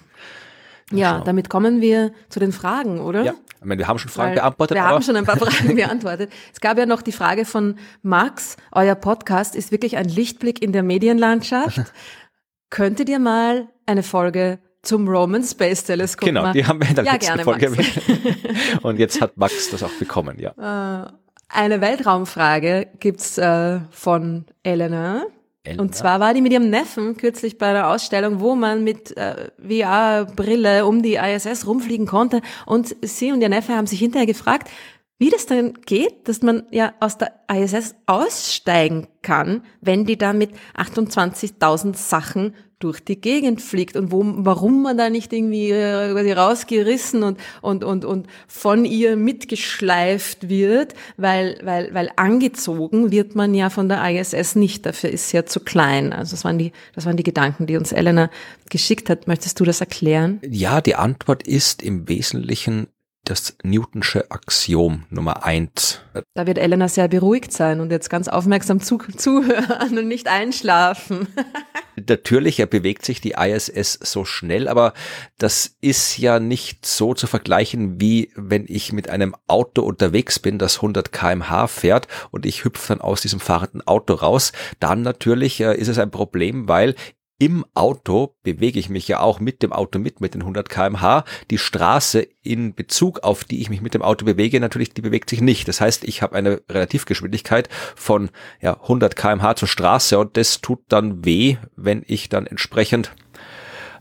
Ja, 0.91 0.99
ja 0.99 1.21
damit 1.25 1.51
kommen 1.51 1.81
wir 1.81 2.13
zu 2.29 2.41
den 2.41 2.53
Fragen, 2.53 3.01
oder? 3.01 3.23
Ja, 3.25 3.35
ich 3.61 3.65
meine, 3.65 3.79
wir 3.79 3.89
haben 3.89 3.99
schon 3.99 4.11
Fragen 4.11 4.31
Weil 4.31 4.37
beantwortet. 4.37 4.77
Wir 4.77 4.85
haben 4.85 5.03
schon 5.03 5.17
ein 5.17 5.25
paar 5.25 5.37
Fragen 5.37 5.75
beantwortet. 5.75 6.31
Es 6.53 6.61
gab 6.61 6.79
ja 6.79 6.87
noch 6.87 7.03
die 7.03 7.13
Frage 7.13 7.45
von 7.45 7.77
Max, 8.03 8.57
euer 8.73 8.95
Podcast 8.95 9.57
ist 9.57 9.73
wirklich 9.73 9.97
ein 9.97 10.09
Lichtblick 10.09 10.63
in 10.63 10.73
der 10.73 10.83
Medienlandschaft. 10.83 11.81
Könntet 12.71 13.09
ihr 13.09 13.19
mal 13.19 13.69
eine 13.87 14.03
Folge 14.03 14.59
zum 14.89 15.07
Roman 15.07 15.45
Space 15.45 15.85
Teleskop 15.85 16.27
Genau, 16.27 16.43
machen? 16.43 16.55
die 16.55 16.67
haben 16.67 16.81
wir 16.81 16.89
in 16.89 16.95
der 16.95 17.05
ja, 17.05 17.13
letzten 17.13 17.37
gerne, 17.37 17.45
Folge. 17.45 17.73
Und 18.83 18.99
jetzt 18.99 19.21
hat 19.21 19.37
Max 19.37 19.71
das 19.71 19.83
auch 19.83 19.93
bekommen, 19.93 20.39
ja. 20.39 21.05
Äh, 21.05 21.11
eine 21.51 21.81
Weltraumfrage 21.81 22.89
gibt's 22.99 23.39
äh, 23.39 23.81
von 23.91 24.47
Elena. 24.63 25.27
Elena. 25.65 25.83
Und 25.83 25.95
zwar 25.95 26.21
war 26.21 26.33
die 26.33 26.41
mit 26.41 26.53
ihrem 26.53 26.71
Neffen 26.71 27.17
kürzlich 27.17 27.59
bei 27.59 27.67
einer 27.67 27.89
Ausstellung, 27.89 28.41
wo 28.41 28.55
man 28.55 28.83
mit 28.83 29.17
äh, 29.17 29.51
VR-Brille 29.59 30.87
um 30.87 31.03
die 31.03 31.17
ISS 31.17 31.67
rumfliegen 31.67 32.07
konnte. 32.07 32.41
Und 32.65 32.97
sie 33.03 33.33
und 33.33 33.43
ihr 33.43 33.49
Neffe 33.51 33.75
haben 33.75 33.87
sich 33.87 33.99
hinterher 33.99 34.27
gefragt, 34.27 34.71
wie 35.19 35.31
das 35.31 35.47
dann 35.47 35.75
geht, 35.85 36.29
dass 36.29 36.43
man 36.43 36.65
ja 36.71 36.95
aus 37.01 37.19
der 37.19 37.33
ISS 37.53 37.97
aussteigen 38.07 39.09
kann, 39.21 39.63
wenn 39.81 40.05
die 40.07 40.17
da 40.17 40.33
mit 40.33 40.51
28.000 40.77 41.97
Sachen 41.97 42.55
durch 42.79 43.01
die 43.01 43.21
Gegend 43.21 43.61
fliegt 43.61 43.97
und 43.97 44.13
wo, 44.13 44.23
warum 44.25 44.83
man 44.83 44.97
da 44.97 45.11
nicht 45.11 45.33
irgendwie 45.33 45.71
äh, 45.71 46.33
rausgerissen 46.33 47.23
und, 47.23 47.39
und, 47.61 47.83
und, 47.83 48.05
und 48.05 48.27
von 48.47 48.85
ihr 48.85 49.17
mitgeschleift 49.17 50.49
wird, 50.49 50.95
weil, 51.17 51.59
weil, 51.63 51.93
weil 51.93 52.11
angezogen 52.17 53.11
wird 53.11 53.35
man 53.35 53.55
ja 53.55 53.71
von 53.71 53.89
der 53.89 54.09
ISS 54.09 54.55
nicht, 54.55 54.87
dafür 54.87 55.11
ist 55.11 55.31
sie 55.31 55.39
ja 55.39 55.47
zu 55.47 55.61
klein. 55.61 56.13
Also 56.13 56.33
das 56.33 56.45
waren 56.45 56.59
die, 56.59 56.73
das 56.95 57.05
waren 57.05 57.17
die 57.17 57.25
Gedanken, 57.25 57.67
die 57.67 57.77
uns 57.77 57.93
Elena 57.93 58.31
geschickt 58.71 59.11
hat. 59.11 59.27
Möchtest 59.27 59.59
du 59.59 59.65
das 59.65 59.81
erklären? 59.81 60.41
Ja, 60.49 60.81
die 60.81 60.95
Antwort 60.95 61.47
ist 61.47 61.83
im 61.83 62.09
Wesentlichen 62.09 62.87
das 63.29 63.57
Newtonsche 63.63 64.31
Axiom 64.31 65.05
Nummer 65.11 65.45
eins. 65.45 66.01
Da 66.35 66.47
wird 66.47 66.59
Elena 66.59 66.89
sehr 66.89 67.09
beruhigt 67.09 67.53
sein 67.53 67.81
und 67.81 67.91
jetzt 67.91 68.09
ganz 68.09 68.29
aufmerksam 68.29 68.81
zu, 68.81 68.99
zuhören 68.99 69.99
und 69.99 70.09
nicht 70.09 70.29
einschlafen. 70.29 71.29
Natürlich 72.09 72.65
bewegt 72.71 73.05
sich 73.05 73.21
die 73.21 73.33
ISS 73.33 73.99
so 74.01 74.25
schnell, 74.25 74.69
aber 74.69 74.95
das 75.37 75.77
ist 75.81 76.17
ja 76.17 76.39
nicht 76.39 76.87
so 76.87 77.13
zu 77.13 77.27
vergleichen, 77.27 78.01
wie 78.01 78.31
wenn 78.37 78.65
ich 78.69 78.93
mit 78.93 79.11
einem 79.11 79.35
Auto 79.47 79.83
unterwegs 79.83 80.39
bin, 80.39 80.59
das 80.59 80.77
100 80.77 81.13
kmh 81.13 81.67
fährt 81.67 82.07
und 82.31 82.47
ich 82.47 82.65
hüpfe 82.65 82.95
dann 82.95 83.01
aus 83.01 83.21
diesem 83.21 83.41
fahrenden 83.41 83.87
Auto 83.87 84.15
raus. 84.15 84.53
Dann 84.81 85.03
natürlich 85.03 85.61
äh, 85.61 85.77
ist 85.77 85.89
es 85.89 85.99
ein 85.99 86.11
Problem, 86.11 86.69
weil 86.69 86.95
im 87.39 87.65
Auto 87.75 88.35
bewege 88.43 88.81
ich 88.81 88.89
mich 88.89 89.07
ja 89.07 89.21
auch 89.21 89.39
mit 89.39 89.63
dem 89.63 89.73
Auto 89.73 90.01
mit, 90.01 90.21
mit 90.21 90.35
den 90.35 90.43
100 90.43 90.69
kmh. 90.69 91.25
Die 91.51 91.59
Straße 91.59 92.27
in 92.43 92.75
Bezug 92.75 93.21
auf 93.21 93.45
die 93.45 93.61
ich 93.61 93.71
mich 93.71 93.81
mit 93.81 93.95
dem 93.95 94.03
Auto 94.03 94.25
bewege, 94.25 94.59
natürlich, 94.59 94.93
die 94.93 95.03
bewegt 95.03 95.31
sich 95.31 95.41
nicht. 95.41 95.69
Das 95.69 95.81
heißt, 95.81 96.03
ich 96.05 96.21
habe 96.21 96.35
eine 96.35 96.61
Relativgeschwindigkeit 96.69 97.69
von 97.95 98.31
ja, 98.61 98.75
100 98.83 99.15
kmh 99.15 99.55
zur 99.55 99.69
Straße 99.69 100.19
und 100.19 100.37
das 100.37 100.61
tut 100.61 100.81
dann 100.89 101.25
weh, 101.25 101.57
wenn 101.77 102.03
ich 102.07 102.29
dann 102.29 102.47
entsprechend 102.47 103.13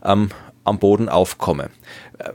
ähm, 0.02 0.30
am 0.68 0.78
Boden 0.78 1.08
aufkomme 1.08 1.70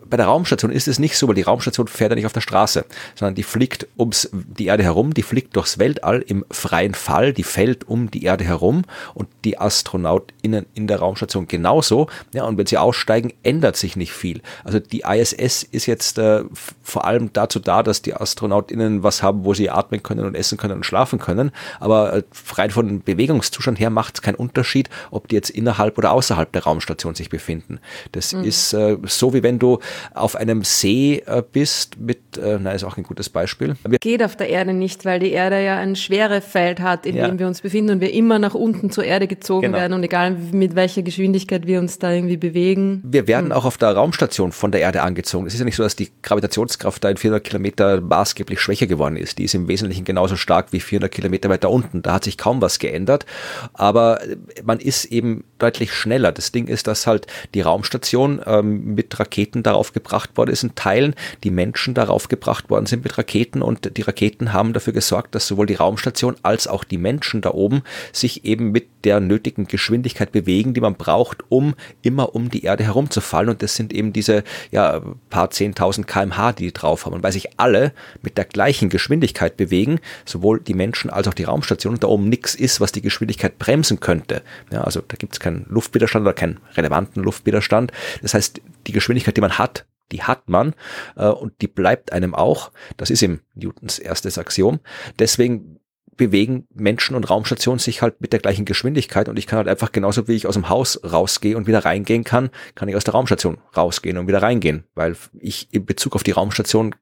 bei 0.09 0.17
der 0.17 0.27
Raumstation 0.27 0.71
ist 0.71 0.87
es 0.87 0.99
nicht 0.99 1.17
so, 1.17 1.27
weil 1.27 1.35
die 1.35 1.41
Raumstation 1.41 1.87
fährt 1.87 2.11
ja 2.11 2.15
nicht 2.15 2.25
auf 2.25 2.33
der 2.33 2.41
Straße, 2.41 2.85
sondern 3.15 3.35
die 3.35 3.43
fliegt 3.43 3.87
ums 3.97 4.29
die 4.31 4.67
Erde 4.67 4.83
herum, 4.83 5.13
die 5.13 5.23
fliegt 5.23 5.55
durchs 5.55 5.77
Weltall 5.77 6.23
im 6.25 6.45
freien 6.51 6.93
Fall, 6.93 7.33
die 7.33 7.43
fällt 7.43 7.87
um 7.87 8.09
die 8.09 8.23
Erde 8.23 8.43
herum 8.43 8.83
und 9.13 9.27
die 9.43 9.59
AstronautInnen 9.59 10.65
in 10.73 10.87
der 10.87 10.99
Raumstation 10.99 11.47
genauso. 11.47 12.07
Ja, 12.33 12.45
und 12.45 12.57
wenn 12.57 12.65
sie 12.65 12.77
aussteigen, 12.77 13.33
ändert 13.43 13.75
sich 13.75 13.95
nicht 13.95 14.13
viel. 14.13 14.41
Also 14.63 14.79
die 14.79 15.01
ISS 15.01 15.63
ist 15.63 15.85
jetzt 15.85 16.17
äh, 16.17 16.43
vor 16.81 17.05
allem 17.05 17.31
dazu 17.33 17.59
da, 17.59 17.83
dass 17.83 18.01
die 18.01 18.15
AstronautInnen 18.15 19.03
was 19.03 19.21
haben, 19.21 19.43
wo 19.43 19.53
sie 19.53 19.69
atmen 19.69 20.01
können 20.01 20.25
und 20.25 20.35
essen 20.35 20.57
können 20.57 20.75
und 20.75 20.85
schlafen 20.85 21.19
können. 21.19 21.51
Aber 21.79 22.13
äh, 22.13 22.23
rein 22.53 22.71
von 22.71 23.01
Bewegungszustand 23.01 23.79
her 23.79 23.89
macht 23.89 24.15
es 24.15 24.21
keinen 24.21 24.35
Unterschied, 24.35 24.89
ob 25.11 25.27
die 25.27 25.35
jetzt 25.35 25.49
innerhalb 25.49 25.97
oder 25.97 26.11
außerhalb 26.11 26.51
der 26.51 26.63
Raumstation 26.63 27.15
sich 27.15 27.29
befinden. 27.29 27.79
Das 28.13 28.22
mhm. 28.31 28.43
ist 28.43 28.73
äh, 28.73 28.97
so, 29.07 29.33
wie 29.33 29.43
wenn 29.43 29.59
du 29.59 29.79
auf 30.13 30.35
einem 30.35 30.63
See 30.63 31.23
äh, 31.25 31.43
bist 31.51 31.99
mit, 31.99 32.37
äh, 32.37 32.59
na, 32.61 32.71
ist 32.71 32.83
auch 32.83 32.95
ein 32.95 33.03
gutes 33.03 33.29
Beispiel. 33.29 33.75
Wir 33.85 33.97
Geht 33.99 34.23
auf 34.23 34.35
der 34.37 34.49
Erde 34.49 34.73
nicht, 34.73 35.03
weil 35.03 35.19
die 35.19 35.31
Erde 35.31 35.63
ja 35.63 35.77
ein 35.77 35.95
Schwerefeld 35.95 36.79
hat, 36.79 37.05
in 37.05 37.15
ja. 37.15 37.27
dem 37.27 37.39
wir 37.39 37.47
uns 37.47 37.61
befinden 37.61 37.91
und 37.91 38.01
wir 38.01 38.13
immer 38.13 38.39
nach 38.39 38.53
unten 38.53 38.91
zur 38.91 39.03
Erde 39.03 39.27
gezogen 39.27 39.63
genau. 39.63 39.77
werden 39.77 39.93
und 39.93 40.03
egal 40.03 40.37
mit 40.51 40.75
welcher 40.75 41.01
Geschwindigkeit 41.01 41.67
wir 41.67 41.79
uns 41.79 41.99
da 41.99 42.11
irgendwie 42.11 42.37
bewegen. 42.37 43.01
Wir 43.03 43.27
werden 43.27 43.47
hm. 43.47 43.51
auch 43.51 43.65
auf 43.65 43.77
der 43.77 43.89
Raumstation 43.89 44.51
von 44.51 44.71
der 44.71 44.81
Erde 44.81 45.01
angezogen. 45.01 45.47
Es 45.47 45.53
ist 45.53 45.59
ja 45.59 45.65
nicht 45.65 45.75
so, 45.75 45.83
dass 45.83 45.95
die 45.95 46.09
Gravitationskraft 46.21 47.03
da 47.03 47.09
in 47.09 47.17
400 47.17 47.43
Kilometer 47.43 48.01
maßgeblich 48.01 48.59
schwächer 48.59 48.87
geworden 48.87 49.17
ist. 49.17 49.37
Die 49.37 49.43
ist 49.43 49.55
im 49.55 49.67
Wesentlichen 49.67 50.05
genauso 50.05 50.35
stark 50.35 50.71
wie 50.71 50.79
400 50.79 51.11
Kilometer 51.11 51.49
weiter 51.49 51.69
unten. 51.69 52.01
Da 52.01 52.13
hat 52.13 52.23
sich 52.23 52.37
kaum 52.37 52.61
was 52.61 52.79
geändert. 52.79 53.25
Aber 53.73 54.19
man 54.63 54.79
ist 54.79 55.05
eben 55.05 55.43
deutlich 55.59 55.93
schneller. 55.93 56.31
Das 56.31 56.51
Ding 56.51 56.67
ist, 56.67 56.87
dass 56.87 57.07
halt 57.07 57.27
die 57.53 57.61
Raumstation 57.61 58.12
ähm, 58.13 58.95
mit 58.95 59.19
Raketen 59.19 59.63
darauf 59.63 59.93
gebracht 59.93 60.37
worden 60.37 60.51
ist, 60.51 60.63
in 60.63 60.75
Teilen 60.75 61.15
die 61.43 61.51
Menschen 61.51 61.93
darauf 61.93 62.27
gebracht 62.27 62.69
worden 62.69 62.85
sind 62.85 63.03
mit 63.03 63.17
Raketen. 63.17 63.61
Und 63.61 63.97
die 63.97 64.01
Raketen 64.01 64.53
haben 64.53 64.73
dafür 64.73 64.93
gesorgt, 64.93 65.35
dass 65.35 65.47
sowohl 65.47 65.65
die 65.65 65.75
Raumstation 65.75 66.35
als 66.43 66.67
auch 66.67 66.83
die 66.83 66.97
Menschen 66.97 67.41
da 67.41 67.51
oben 67.51 67.83
sich 68.11 68.45
eben 68.45 68.71
mit 68.71 68.87
der 69.03 69.19
nötigen 69.19 69.67
Geschwindigkeit 69.67 70.31
bewegen, 70.31 70.73
die 70.73 70.81
man 70.81 70.95
braucht, 70.95 71.43
um 71.49 71.75
immer 72.01 72.35
um 72.35 72.49
die 72.49 72.63
Erde 72.63 72.83
herumzufallen 72.83 73.49
und 73.49 73.61
das 73.61 73.75
sind 73.75 73.93
eben 73.93 74.13
diese 74.13 74.43
ja 74.71 75.01
paar 75.29 75.49
zehntausend 75.51 76.07
kmh, 76.07 76.53
die 76.53 76.63
die 76.63 76.73
drauf 76.73 77.05
haben 77.05 77.13
und 77.13 77.23
weil 77.23 77.31
sich 77.31 77.59
alle 77.59 77.93
mit 78.21 78.37
der 78.37 78.45
gleichen 78.45 78.89
Geschwindigkeit 78.89 79.57
bewegen, 79.57 79.99
sowohl 80.25 80.59
die 80.59 80.73
Menschen 80.73 81.09
als 81.09 81.27
auch 81.27 81.33
die 81.33 81.43
Raumstation 81.43 81.93
und 81.93 82.03
da 82.03 82.07
oben 82.07 82.29
nichts 82.29 82.55
ist, 82.55 82.81
was 82.81 82.91
die 82.91 83.01
Geschwindigkeit 83.01 83.59
bremsen 83.59 83.99
könnte. 83.99 84.41
Ja, 84.71 84.81
also 84.81 85.01
da 85.01 85.15
gibt 85.17 85.33
es 85.33 85.39
keinen 85.39 85.65
Luftwiderstand 85.69 86.23
oder 86.23 86.33
keinen 86.33 86.59
relevanten 86.75 87.23
Luftwiderstand. 87.23 87.91
Das 88.21 88.33
heißt, 88.33 88.61
die 88.87 88.91
Geschwindigkeit, 88.91 89.37
die 89.37 89.41
man 89.41 89.57
hat, 89.57 89.85
die 90.11 90.23
hat 90.23 90.47
man 90.47 90.73
äh, 91.15 91.27
und 91.27 91.53
die 91.61 91.67
bleibt 91.67 92.13
einem 92.13 92.35
auch. 92.35 92.71
Das 92.97 93.09
ist 93.09 93.21
eben 93.21 93.41
Newtons 93.55 93.99
erstes 93.99 94.37
Axiom. 94.37 94.79
Deswegen 95.19 95.79
bewegen 96.15 96.67
Menschen 96.73 97.15
und 97.15 97.29
Raumstationen 97.29 97.79
sich 97.79 98.01
halt 98.01 98.21
mit 98.21 98.33
der 98.33 98.39
gleichen 98.39 98.65
Geschwindigkeit 98.65 99.29
und 99.29 99.37
ich 99.37 99.47
kann 99.47 99.57
halt 99.57 99.67
einfach 99.67 99.91
genauso 99.91 100.27
wie 100.27 100.33
ich 100.33 100.47
aus 100.47 100.53
dem 100.53 100.69
Haus 100.69 100.99
rausgehe 101.03 101.57
und 101.57 101.67
wieder 101.67 101.85
reingehen 101.85 102.23
kann, 102.23 102.49
kann 102.75 102.89
ich 102.89 102.95
aus 102.95 103.03
der 103.03 103.13
Raumstation 103.13 103.57
rausgehen 103.75 104.17
und 104.17 104.27
wieder 104.27 104.41
reingehen, 104.41 104.83
weil 104.95 105.15
ich 105.39 105.73
in 105.73 105.85
Bezug 105.85 106.15
auf 106.15 106.23
die 106.23 106.31
Raumstation 106.31 106.95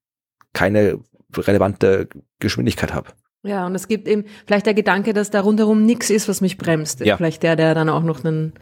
keine 0.54 1.00
relevante 1.36 2.10
Geschwindigkeit 2.40 2.94
habe. 2.94 3.10
Ja, 3.44 3.66
und 3.66 3.74
es 3.74 3.88
gibt 3.88 4.08
eben 4.08 4.26
vielleicht 4.46 4.66
der 4.66 4.74
Gedanke, 4.74 5.14
dass 5.14 5.32
da 5.32 5.42
rundherum 5.42 5.86
nichts 5.86 6.10
ist, 6.10 6.28
was 6.28 6.42
mich 6.42 6.58
bremst. 6.58 7.00
Ja. 7.00 7.18
Vielleicht 7.18 7.44
der, 7.44 7.56
der 7.56 7.74
dann 7.74 7.90
auch 7.90 8.04
noch 8.04 8.24
einen, 8.24 8.54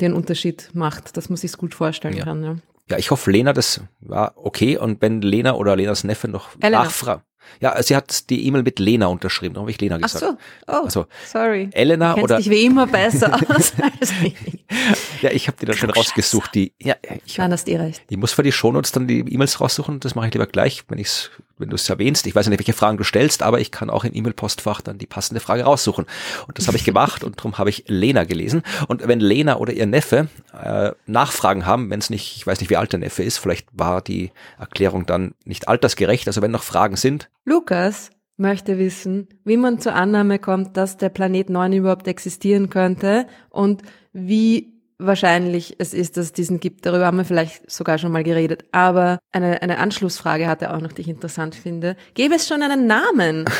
den 0.00 0.12
Unterschied 0.12 0.70
macht, 0.74 1.16
dass 1.16 1.28
man 1.28 1.36
sich 1.36 1.56
gut 1.56 1.74
vorstellen 1.74 2.16
ja. 2.16 2.24
kann. 2.24 2.42
Ja. 2.42 2.56
ja, 2.90 2.98
ich 2.98 3.10
hoffe, 3.10 3.30
Lena, 3.30 3.52
das 3.52 3.80
war 4.00 4.32
okay. 4.36 4.76
Und 4.76 5.00
wenn 5.02 5.22
Lena 5.22 5.54
oder 5.54 5.76
Lenas 5.76 6.02
Neffe 6.02 6.26
noch 6.26 6.58
nachfragen. 6.58 7.22
Ja, 7.60 7.82
sie 7.82 7.96
hat 7.96 8.30
die 8.30 8.46
E-Mail 8.46 8.62
mit 8.62 8.78
Lena 8.78 9.06
unterschrieben, 9.06 9.54
da 9.54 9.60
habe 9.60 9.70
ich 9.70 9.80
Lena 9.80 9.98
gesagt. 9.98 10.24
Ach 10.24 10.72
so, 10.74 10.80
oh, 10.80 10.84
also, 10.84 11.06
sorry. 11.26 11.68
Elena 11.72 12.14
du 12.14 12.22
oder 12.22 12.36
dich 12.36 12.50
wie 12.50 12.64
immer 12.64 12.86
besser 12.86 13.34
aus 13.48 13.72
als 13.98 14.12
ich. 14.22 14.34
ja, 15.22 15.30
ich 15.30 15.46
habe 15.46 15.56
die 15.60 15.66
dann 15.66 15.76
schon 15.76 15.90
rausgesucht. 15.90 16.54
Die, 16.54 16.72
ja, 16.80 16.96
ich, 17.24 17.38
Nein, 17.38 17.52
hast 17.52 17.68
eh 17.68 17.76
recht. 17.76 18.02
Ich 18.08 18.16
muss 18.16 18.32
für 18.32 18.42
die 18.42 18.52
Shownotes 18.52 18.92
dann 18.92 19.06
die 19.06 19.20
E-Mails 19.20 19.60
raussuchen, 19.60 20.00
das 20.00 20.14
mache 20.14 20.28
ich 20.28 20.34
lieber 20.34 20.46
gleich, 20.46 20.84
wenn 20.88 20.98
ich's 20.98 21.30
wenn 21.58 21.68
du 21.68 21.76
es 21.76 21.88
erwähnst. 21.88 22.26
Ich 22.26 22.34
weiß 22.34 22.48
nicht, 22.48 22.58
welche 22.58 22.72
Fragen 22.72 22.96
du 22.96 23.04
stellst, 23.04 23.42
aber 23.42 23.60
ich 23.60 23.70
kann 23.70 23.90
auch 23.90 24.04
im 24.04 24.14
E-Mail-Postfach 24.14 24.80
dann 24.80 24.98
die 24.98 25.06
passende 25.06 25.40
Frage 25.40 25.64
raussuchen. 25.64 26.06
Und 26.46 26.58
das 26.58 26.66
habe 26.66 26.76
ich 26.76 26.84
gemacht 26.84 27.22
und 27.22 27.38
darum 27.38 27.58
habe 27.58 27.70
ich 27.70 27.84
Lena 27.86 28.24
gelesen. 28.24 28.62
Und 28.88 29.06
wenn 29.06 29.20
Lena 29.20 29.56
oder 29.56 29.72
ihr 29.72 29.86
Neffe 29.86 30.28
äh, 30.60 30.92
Nachfragen 31.06 31.66
haben, 31.66 31.90
wenn 31.90 32.00
es 32.00 32.10
nicht, 32.10 32.36
ich 32.36 32.46
weiß 32.46 32.60
nicht, 32.60 32.70
wie 32.70 32.76
alt 32.76 32.92
der 32.92 33.00
Neffe 33.00 33.22
ist, 33.22 33.38
vielleicht 33.38 33.68
war 33.72 34.02
die 34.02 34.32
Erklärung 34.58 35.06
dann 35.06 35.34
nicht 35.44 35.68
altersgerecht, 35.68 36.26
also 36.26 36.42
wenn 36.42 36.50
noch 36.50 36.62
Fragen 36.62 36.96
sind. 36.96 37.28
Lukas 37.44 38.10
möchte 38.36 38.78
wissen, 38.78 39.28
wie 39.44 39.56
man 39.56 39.78
zur 39.78 39.94
Annahme 39.94 40.38
kommt, 40.38 40.76
dass 40.76 40.96
der 40.96 41.08
Planet 41.08 41.50
9 41.50 41.72
überhaupt 41.72 42.08
existieren 42.08 42.70
könnte 42.70 43.26
und 43.50 43.82
wie 44.12 44.74
wahrscheinlich 44.98 45.76
es 45.78 45.92
ist, 45.92 46.16
dass 46.16 46.26
es 46.26 46.32
diesen 46.32 46.60
gibt. 46.60 46.86
Darüber 46.86 47.06
haben 47.06 47.18
wir 47.18 47.24
vielleicht 47.24 47.70
sogar 47.70 47.98
schon 47.98 48.12
mal 48.12 48.24
geredet. 48.24 48.64
Aber 48.72 49.18
eine, 49.32 49.60
eine 49.62 49.78
Anschlussfrage 49.78 50.46
hat 50.46 50.62
er 50.62 50.74
auch 50.74 50.80
noch, 50.80 50.92
die 50.92 51.02
ich 51.02 51.08
interessant 51.08 51.54
finde. 51.54 51.96
Gäbe 52.14 52.34
es 52.34 52.48
schon 52.48 52.62
einen 52.62 52.86
Namen? 52.86 53.44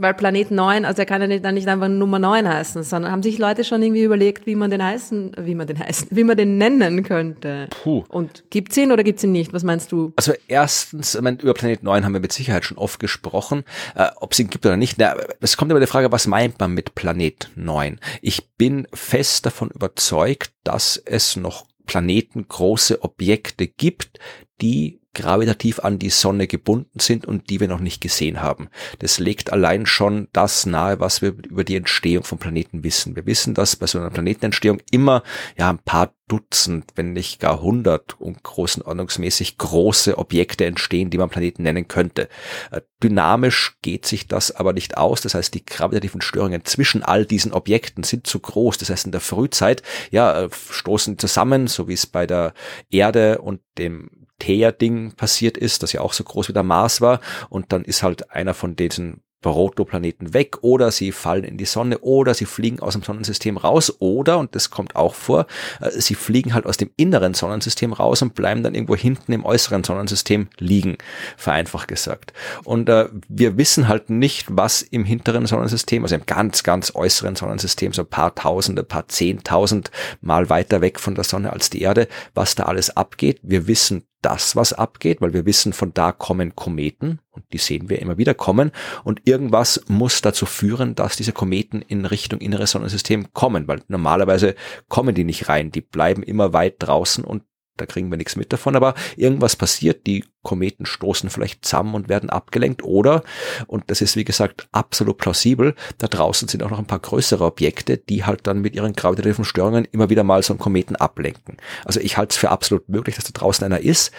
Weil 0.00 0.14
Planet 0.14 0.52
9, 0.52 0.84
also 0.84 1.02
er 1.02 1.06
kann 1.06 1.20
ja 1.20 1.26
nicht, 1.26 1.44
dann 1.44 1.54
nicht 1.54 1.66
einfach 1.66 1.88
Nummer 1.88 2.20
9 2.20 2.48
heißen, 2.48 2.84
sondern 2.84 3.10
haben 3.10 3.22
sich 3.24 3.38
Leute 3.38 3.64
schon 3.64 3.82
irgendwie 3.82 4.04
überlegt, 4.04 4.46
wie 4.46 4.54
man 4.54 4.70
den 4.70 4.82
heißen, 4.82 5.32
wie 5.40 5.56
man 5.56 5.66
den 5.66 5.78
heißen, 5.78 6.08
wie 6.12 6.22
man 6.22 6.36
den 6.36 6.56
nennen 6.56 7.02
könnte. 7.02 7.66
Puh. 7.82 8.04
Und 8.08 8.44
gibt's 8.50 8.76
ihn 8.76 8.92
oder 8.92 9.02
gibt's 9.02 9.24
ihn 9.24 9.32
nicht? 9.32 9.52
Was 9.52 9.64
meinst 9.64 9.90
du? 9.90 10.12
Also 10.14 10.34
erstens, 10.46 11.16
ich 11.16 11.20
meine, 11.20 11.38
über 11.42 11.52
Planet 11.52 11.82
9 11.82 12.04
haben 12.04 12.12
wir 12.12 12.20
mit 12.20 12.32
Sicherheit 12.32 12.64
schon 12.64 12.78
oft 12.78 13.00
gesprochen. 13.00 13.64
Äh, 13.96 14.06
Ob 14.20 14.32
es 14.32 14.38
ihn 14.38 14.50
gibt 14.50 14.64
oder 14.64 14.76
nicht, 14.76 14.98
es 15.40 15.56
kommt 15.56 15.72
immer 15.72 15.80
die 15.80 15.86
Frage, 15.86 16.12
was 16.12 16.28
meint 16.28 16.60
man 16.60 16.72
mit 16.74 16.94
Planet 16.94 17.50
9? 17.56 17.98
Ich 18.22 18.50
bin 18.56 18.86
fest 18.94 19.46
davon 19.46 19.70
überzeugt, 19.70 20.52
dass 20.62 20.96
es 20.96 21.34
noch 21.34 21.66
Planeten, 21.86 22.46
große 22.46 23.02
Objekte 23.02 23.66
gibt, 23.66 24.20
die 24.60 25.00
gravitativ 25.18 25.80
an 25.80 25.98
die 25.98 26.10
Sonne 26.10 26.46
gebunden 26.46 27.00
sind 27.00 27.26
und 27.26 27.50
die 27.50 27.58
wir 27.58 27.66
noch 27.66 27.80
nicht 27.80 28.00
gesehen 28.00 28.40
haben. 28.40 28.68
Das 29.00 29.18
legt 29.18 29.52
allein 29.52 29.84
schon 29.84 30.28
das 30.32 30.64
nahe, 30.64 31.00
was 31.00 31.22
wir 31.22 31.30
über 31.30 31.64
die 31.64 31.74
Entstehung 31.74 32.22
von 32.22 32.38
Planeten 32.38 32.84
wissen. 32.84 33.16
Wir 33.16 33.26
wissen, 33.26 33.52
dass 33.52 33.74
bei 33.74 33.86
so 33.86 33.98
einer 33.98 34.10
Planetenentstehung 34.10 34.80
immer 34.92 35.24
ja 35.56 35.70
ein 35.70 35.78
paar 35.78 36.14
Dutzend, 36.28 36.92
wenn 36.94 37.14
nicht 37.14 37.40
gar 37.40 37.62
hundert 37.62 38.20
und 38.20 38.42
großen 38.42 38.82
ordnungsmäßig 38.82 39.56
große 39.56 40.18
Objekte 40.18 40.66
entstehen, 40.66 41.08
die 41.08 41.16
man 41.16 41.30
Planeten 41.30 41.62
nennen 41.62 41.88
könnte. 41.88 42.28
Äh, 42.70 42.82
dynamisch 43.02 43.78
geht 43.80 44.04
sich 44.04 44.28
das 44.28 44.54
aber 44.54 44.74
nicht 44.74 44.98
aus. 44.98 45.22
Das 45.22 45.34
heißt, 45.34 45.54
die 45.54 45.64
gravitativen 45.64 46.20
Störungen 46.20 46.66
zwischen 46.66 47.02
all 47.02 47.24
diesen 47.24 47.52
Objekten 47.52 48.04
sind 48.04 48.26
zu 48.26 48.40
groß. 48.40 48.76
Das 48.76 48.90
heißt, 48.90 49.06
in 49.06 49.12
der 49.12 49.22
Frühzeit, 49.22 49.82
ja, 50.10 50.44
äh, 50.44 50.50
stoßen 50.70 51.18
zusammen, 51.18 51.66
so 51.66 51.88
wie 51.88 51.94
es 51.94 52.06
bei 52.06 52.26
der 52.26 52.52
Erde 52.90 53.38
und 53.38 53.62
dem 53.78 54.27
Thea-Ding 54.38 55.12
passiert 55.12 55.56
ist, 55.56 55.82
das 55.82 55.92
ja 55.92 56.00
auch 56.00 56.12
so 56.12 56.24
groß 56.24 56.48
wie 56.48 56.52
der 56.52 56.62
Mars 56.62 57.00
war. 57.00 57.20
Und 57.48 57.72
dann 57.72 57.84
ist 57.84 58.02
halt 58.02 58.30
einer 58.30 58.54
von 58.54 58.76
diesen 58.76 59.22
Protoplaneten 59.40 60.34
weg 60.34 60.58
oder 60.62 60.90
sie 60.90 61.12
fallen 61.12 61.44
in 61.44 61.56
die 61.56 61.64
Sonne 61.64 61.98
oder 62.00 62.34
sie 62.34 62.44
fliegen 62.44 62.80
aus 62.80 62.94
dem 62.94 63.02
Sonnensystem 63.02 63.56
raus 63.56 63.94
oder, 64.00 64.38
und 64.38 64.54
das 64.56 64.70
kommt 64.70 64.96
auch 64.96 65.14
vor, 65.14 65.46
äh, 65.80 65.90
sie 65.90 66.16
fliegen 66.16 66.54
halt 66.54 66.66
aus 66.66 66.76
dem 66.76 66.90
inneren 66.96 67.34
Sonnensystem 67.34 67.92
raus 67.92 68.20
und 68.22 68.34
bleiben 68.34 68.64
dann 68.64 68.74
irgendwo 68.74 68.96
hinten 68.96 69.32
im 69.32 69.44
äußeren 69.44 69.84
Sonnensystem 69.84 70.48
liegen, 70.58 70.98
vereinfacht 71.36 71.86
gesagt. 71.86 72.32
Und 72.64 72.88
äh, 72.88 73.08
wir 73.28 73.56
wissen 73.56 73.86
halt 73.86 74.10
nicht, 74.10 74.46
was 74.50 74.82
im 74.82 75.04
hinteren 75.04 75.46
Sonnensystem, 75.46 76.02
also 76.02 76.16
im 76.16 76.26
ganz, 76.26 76.64
ganz 76.64 76.92
äußeren 76.94 77.36
Sonnensystem, 77.36 77.92
so 77.92 78.02
ein 78.02 78.08
paar 78.08 78.34
Tausende, 78.34 78.82
paar 78.82 79.06
Zehntausend 79.08 79.90
Mal 80.20 80.50
weiter 80.50 80.80
weg 80.80 80.98
von 80.98 81.14
der 81.14 81.24
Sonne 81.24 81.52
als 81.52 81.70
die 81.70 81.82
Erde, 81.82 82.08
was 82.34 82.54
da 82.54 82.64
alles 82.64 82.96
abgeht. 82.96 83.38
Wir 83.42 83.66
wissen 83.68 84.04
das, 84.22 84.56
was 84.56 84.72
abgeht, 84.72 85.20
weil 85.20 85.32
wir 85.32 85.46
wissen, 85.46 85.72
von 85.72 85.94
da 85.94 86.12
kommen 86.12 86.56
Kometen 86.56 87.20
und 87.30 87.44
die 87.52 87.58
sehen 87.58 87.88
wir 87.88 88.00
immer 88.00 88.18
wieder 88.18 88.34
kommen. 88.34 88.72
Und 89.04 89.22
irgendwas 89.26 89.82
muss 89.88 90.20
dazu 90.20 90.44
führen, 90.44 90.94
dass 90.94 91.16
diese 91.16 91.32
Kometen 91.32 91.82
in 91.82 92.04
Richtung 92.04 92.40
inneres 92.40 92.72
Sonnensystem 92.72 93.32
kommen, 93.32 93.68
weil 93.68 93.82
normalerweise 93.88 94.54
kommen 94.88 95.14
die 95.14 95.24
nicht 95.24 95.48
rein, 95.48 95.70
die 95.70 95.80
bleiben 95.80 96.22
immer 96.22 96.52
weit 96.52 96.76
draußen 96.78 97.24
und 97.24 97.42
da 97.80 97.86
kriegen 97.86 98.10
wir 98.10 98.18
nichts 98.18 98.36
mit 98.36 98.52
davon, 98.52 98.76
aber 98.76 98.94
irgendwas 99.16 99.56
passiert, 99.56 100.06
die 100.06 100.24
Kometen 100.42 100.86
stoßen 100.86 101.30
vielleicht 101.30 101.64
zusammen 101.64 101.94
und 101.94 102.08
werden 102.08 102.30
abgelenkt 102.30 102.82
oder, 102.82 103.22
und 103.66 103.84
das 103.88 104.00
ist 104.00 104.16
wie 104.16 104.24
gesagt 104.24 104.68
absolut 104.72 105.18
plausibel, 105.18 105.74
da 105.98 106.06
draußen 106.06 106.48
sind 106.48 106.62
auch 106.62 106.70
noch 106.70 106.78
ein 106.78 106.86
paar 106.86 107.00
größere 107.00 107.44
Objekte, 107.44 107.98
die 107.98 108.24
halt 108.24 108.46
dann 108.46 108.60
mit 108.60 108.74
ihren 108.74 108.92
gravitativen 108.92 109.44
Störungen 109.44 109.86
immer 109.90 110.10
wieder 110.10 110.24
mal 110.24 110.42
so 110.42 110.52
einen 110.52 110.60
Kometen 110.60 110.96
ablenken. 110.96 111.56
Also 111.84 112.00
ich 112.00 112.16
halte 112.16 112.32
es 112.32 112.36
für 112.36 112.50
absolut 112.50 112.88
möglich, 112.88 113.16
dass 113.16 113.24
da 113.24 113.32
draußen 113.32 113.64
einer 113.64 113.80
ist. 113.80 114.12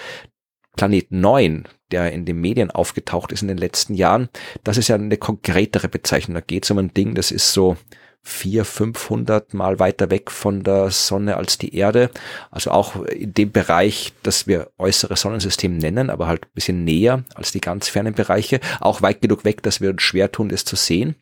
Planet 0.76 1.12
9, 1.12 1.68
der 1.92 2.12
in 2.12 2.26
den 2.26 2.40
Medien 2.40 2.72
aufgetaucht 2.72 3.32
ist 3.32 3.42
in 3.42 3.48
den 3.48 3.58
letzten 3.58 3.96
Jahren, 3.96 4.30
das 4.64 4.78
ist 4.78 4.88
ja 4.88 4.96
eine 4.96 5.18
konkretere 5.18 5.90
Bezeichnung. 5.90 6.36
Da 6.36 6.42
geht 6.42 6.64
es 6.64 6.72
um 6.72 6.78
ein 6.78 6.94
Ding, 6.94 7.16
das 7.16 7.32
ist 7.32 7.52
so 7.52 7.76
vier, 8.22 8.66
500 8.66 9.54
Mal 9.54 9.80
weiter 9.80 10.12
weg 10.12 10.32
von 10.32 10.64
der 10.64 10.92
Sonne 10.92 11.38
als 11.38 11.58
die 11.58 11.76
Erde. 11.76 12.12
Also 12.52 12.72
auch 12.72 13.04
in 13.06 13.34
dem 13.34 13.52
Bereich, 13.52 14.14
das 14.24 14.48
wir 14.48 14.72
äußere 14.78 15.16
Sonnensystem 15.16 15.78
nennen, 15.78 16.10
aber 16.10 16.28
halt 16.28 16.46
ein 16.46 16.54
bisschen 16.54 16.84
näher 16.84 17.24
als 17.36 17.52
die 17.52 17.62
ganz 17.62 17.90
fernen 17.90 18.14
Bereiche. 18.14 18.60
Auch 18.80 19.02
weit 19.02 19.22
genug 19.22 19.46
weg, 19.46 19.64
dass 19.64 19.82
wir 19.82 19.90
uns 19.90 20.02
schwer 20.02 20.32
tun, 20.32 20.50
das 20.50 20.66
zu 20.66 20.76
sehen. 20.76 21.16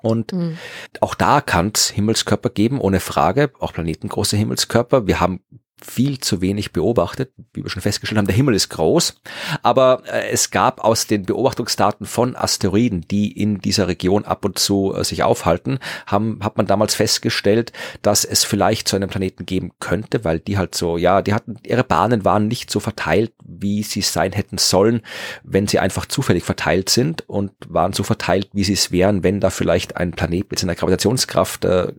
Und 0.00 0.32
mhm. 0.32 0.58
auch 1.00 1.14
da 1.14 1.40
kann 1.40 1.70
es 1.74 1.90
Himmelskörper 1.90 2.50
geben, 2.50 2.80
ohne 2.80 2.98
Frage, 2.98 3.52
auch 3.60 3.72
planetengroße 3.72 4.36
Himmelskörper. 4.36 5.06
Wir 5.06 5.20
haben 5.20 5.40
viel 5.84 6.18
zu 6.18 6.40
wenig 6.40 6.72
beobachtet. 6.72 7.32
Wie 7.52 7.62
wir 7.62 7.70
schon 7.70 7.82
festgestellt 7.82 8.18
haben, 8.18 8.26
der 8.26 8.36
Himmel 8.36 8.54
ist 8.54 8.68
groß, 8.70 9.20
aber 9.62 10.02
äh, 10.06 10.30
es 10.30 10.50
gab 10.50 10.82
aus 10.82 11.06
den 11.06 11.24
Beobachtungsdaten 11.24 12.06
von 12.06 12.36
Asteroiden, 12.36 13.02
die 13.10 13.32
in 13.32 13.60
dieser 13.60 13.88
Region 13.88 14.24
ab 14.24 14.44
und 14.44 14.58
zu 14.58 14.94
äh, 14.94 15.04
sich 15.04 15.22
aufhalten, 15.22 15.78
haben, 16.06 16.40
hat 16.42 16.56
man 16.56 16.66
damals 16.66 16.94
festgestellt, 16.94 17.72
dass 18.02 18.24
es 18.24 18.44
vielleicht 18.44 18.88
so 18.88 18.96
einen 18.96 19.08
Planeten 19.08 19.46
geben 19.46 19.72
könnte, 19.80 20.24
weil 20.24 20.40
die 20.40 20.58
halt 20.58 20.74
so, 20.74 20.96
ja, 20.96 21.22
die 21.22 21.34
hatten, 21.34 21.56
ihre 21.64 21.84
Bahnen 21.84 22.24
waren 22.24 22.48
nicht 22.48 22.70
so 22.70 22.80
verteilt, 22.80 23.32
wie 23.44 23.82
sie 23.82 24.02
sein 24.02 24.32
hätten 24.32 24.58
sollen, 24.58 25.02
wenn 25.42 25.66
sie 25.66 25.78
einfach 25.78 26.06
zufällig 26.06 26.44
verteilt 26.44 26.88
sind 26.88 27.28
und 27.28 27.52
waren 27.68 27.92
so 27.92 28.02
verteilt, 28.02 28.50
wie 28.52 28.64
sie 28.64 28.74
es 28.74 28.92
wären, 28.92 29.22
wenn 29.22 29.40
da 29.40 29.50
vielleicht 29.50 29.96
ein 29.96 30.12
Planet 30.12 30.50
mit 30.50 30.58
seiner 30.58 30.74
Gravitationskraft 30.74 31.64
äh, 31.64 31.92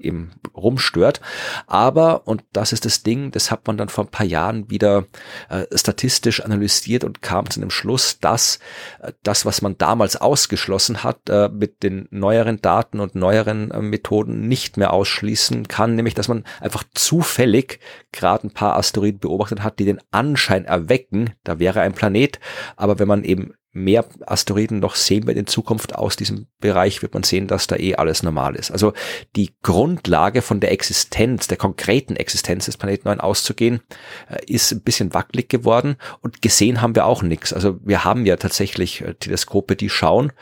eben 0.00 0.32
rumstört. 0.54 1.20
Aber, 1.66 2.26
und 2.26 2.44
das 2.52 2.72
ist 2.72 2.84
das 2.84 3.02
Ding, 3.02 3.30
das 3.30 3.50
hat 3.50 3.66
man 3.66 3.76
dann 3.76 3.88
vor 3.88 4.04
ein 4.04 4.10
paar 4.10 4.26
Jahren 4.26 4.70
wieder 4.70 5.06
äh, 5.48 5.64
statistisch 5.76 6.40
analysiert 6.44 7.04
und 7.04 7.22
kam 7.22 7.48
zu 7.50 7.60
dem 7.60 7.70
Schluss, 7.70 8.18
dass 8.20 8.58
äh, 9.00 9.12
das, 9.22 9.44
was 9.46 9.62
man 9.62 9.78
damals 9.78 10.16
ausgeschlossen 10.16 11.02
hat, 11.04 11.28
äh, 11.28 11.48
mit 11.48 11.82
den 11.82 12.08
neueren 12.10 12.60
Daten 12.60 13.00
und 13.00 13.14
neueren 13.14 13.70
äh, 13.70 13.80
Methoden 13.80 14.48
nicht 14.48 14.76
mehr 14.76 14.92
ausschließen 14.92 15.68
kann, 15.68 15.94
nämlich 15.94 16.14
dass 16.14 16.28
man 16.28 16.44
einfach 16.60 16.84
zufällig 16.94 17.80
gerade 18.12 18.46
ein 18.46 18.52
paar 18.52 18.76
Asteroiden 18.76 19.20
beobachtet 19.20 19.62
hat, 19.62 19.78
die 19.78 19.84
den 19.84 20.00
Anschein 20.10 20.64
erwecken, 20.64 21.30
da 21.44 21.58
wäre 21.58 21.80
ein 21.80 21.92
Planet, 21.92 22.40
aber 22.76 22.98
wenn 22.98 23.08
man 23.08 23.24
eben 23.24 23.54
mehr 23.72 24.04
Asteroiden 24.26 24.80
noch 24.80 24.96
sehen 24.96 25.26
wird 25.26 25.36
in 25.36 25.46
Zukunft 25.46 25.94
aus 25.94 26.16
diesem 26.16 26.46
Bereich, 26.58 27.02
wird 27.02 27.14
man 27.14 27.22
sehen, 27.22 27.46
dass 27.46 27.68
da 27.68 27.76
eh 27.76 27.94
alles 27.94 28.24
normal 28.24 28.56
ist. 28.56 28.72
Also 28.72 28.92
die 29.36 29.52
Grundlage 29.62 30.42
von 30.42 30.58
der 30.58 30.72
Existenz, 30.72 31.46
der 31.46 31.56
konkreten 31.56 32.16
Existenz 32.16 32.64
des 32.64 32.76
Planeten 32.76 33.06
9 33.06 33.20
auszugehen, 33.20 33.80
äh, 34.28 34.44
ist 34.46 34.72
ein 34.72 34.82
bisschen 34.82 35.14
wackelig 35.14 35.48
geworden 35.48 35.96
und 36.20 36.42
gesehen 36.42 36.82
haben 36.82 36.96
wir 36.96 37.06
auch 37.06 37.22
nichts. 37.22 37.52
Also 37.52 37.78
wir 37.84 38.02
haben 38.04 38.26
ja 38.26 38.36
tatsächlich 38.36 39.02
äh, 39.02 39.14
Teleskope, 39.14 39.76
die 39.76 39.88
schauen, 39.88 40.32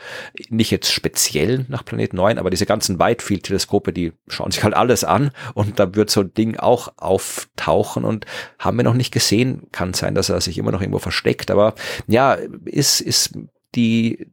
nicht 0.49 0.71
jetzt 0.71 0.91
speziell 0.91 1.65
nach 1.69 1.85
Planet 1.85 2.13
9, 2.13 2.39
aber 2.39 2.49
diese 2.49 2.65
ganzen 2.65 2.99
Whitefield-Teleskope, 2.99 3.93
die 3.93 4.13
schauen 4.27 4.51
sich 4.51 4.63
halt 4.63 4.73
alles 4.73 5.03
an 5.03 5.29
und 5.53 5.79
da 5.79 5.93
wird 5.93 6.09
so 6.09 6.21
ein 6.21 6.33
Ding 6.33 6.57
auch 6.57 6.93
auftauchen 6.97 8.05
und 8.05 8.25
haben 8.57 8.77
wir 8.77 8.83
noch 8.83 8.95
nicht 8.95 9.11
gesehen. 9.11 9.67
Kann 9.71 9.93
sein, 9.93 10.15
dass 10.15 10.29
er 10.29 10.41
sich 10.41 10.57
immer 10.57 10.71
noch 10.71 10.81
irgendwo 10.81 10.99
versteckt, 10.99 11.51
aber 11.51 11.75
ja, 12.07 12.35
ist, 12.65 13.01
ist 13.01 13.18
ist 13.27 13.37
die 13.75 14.31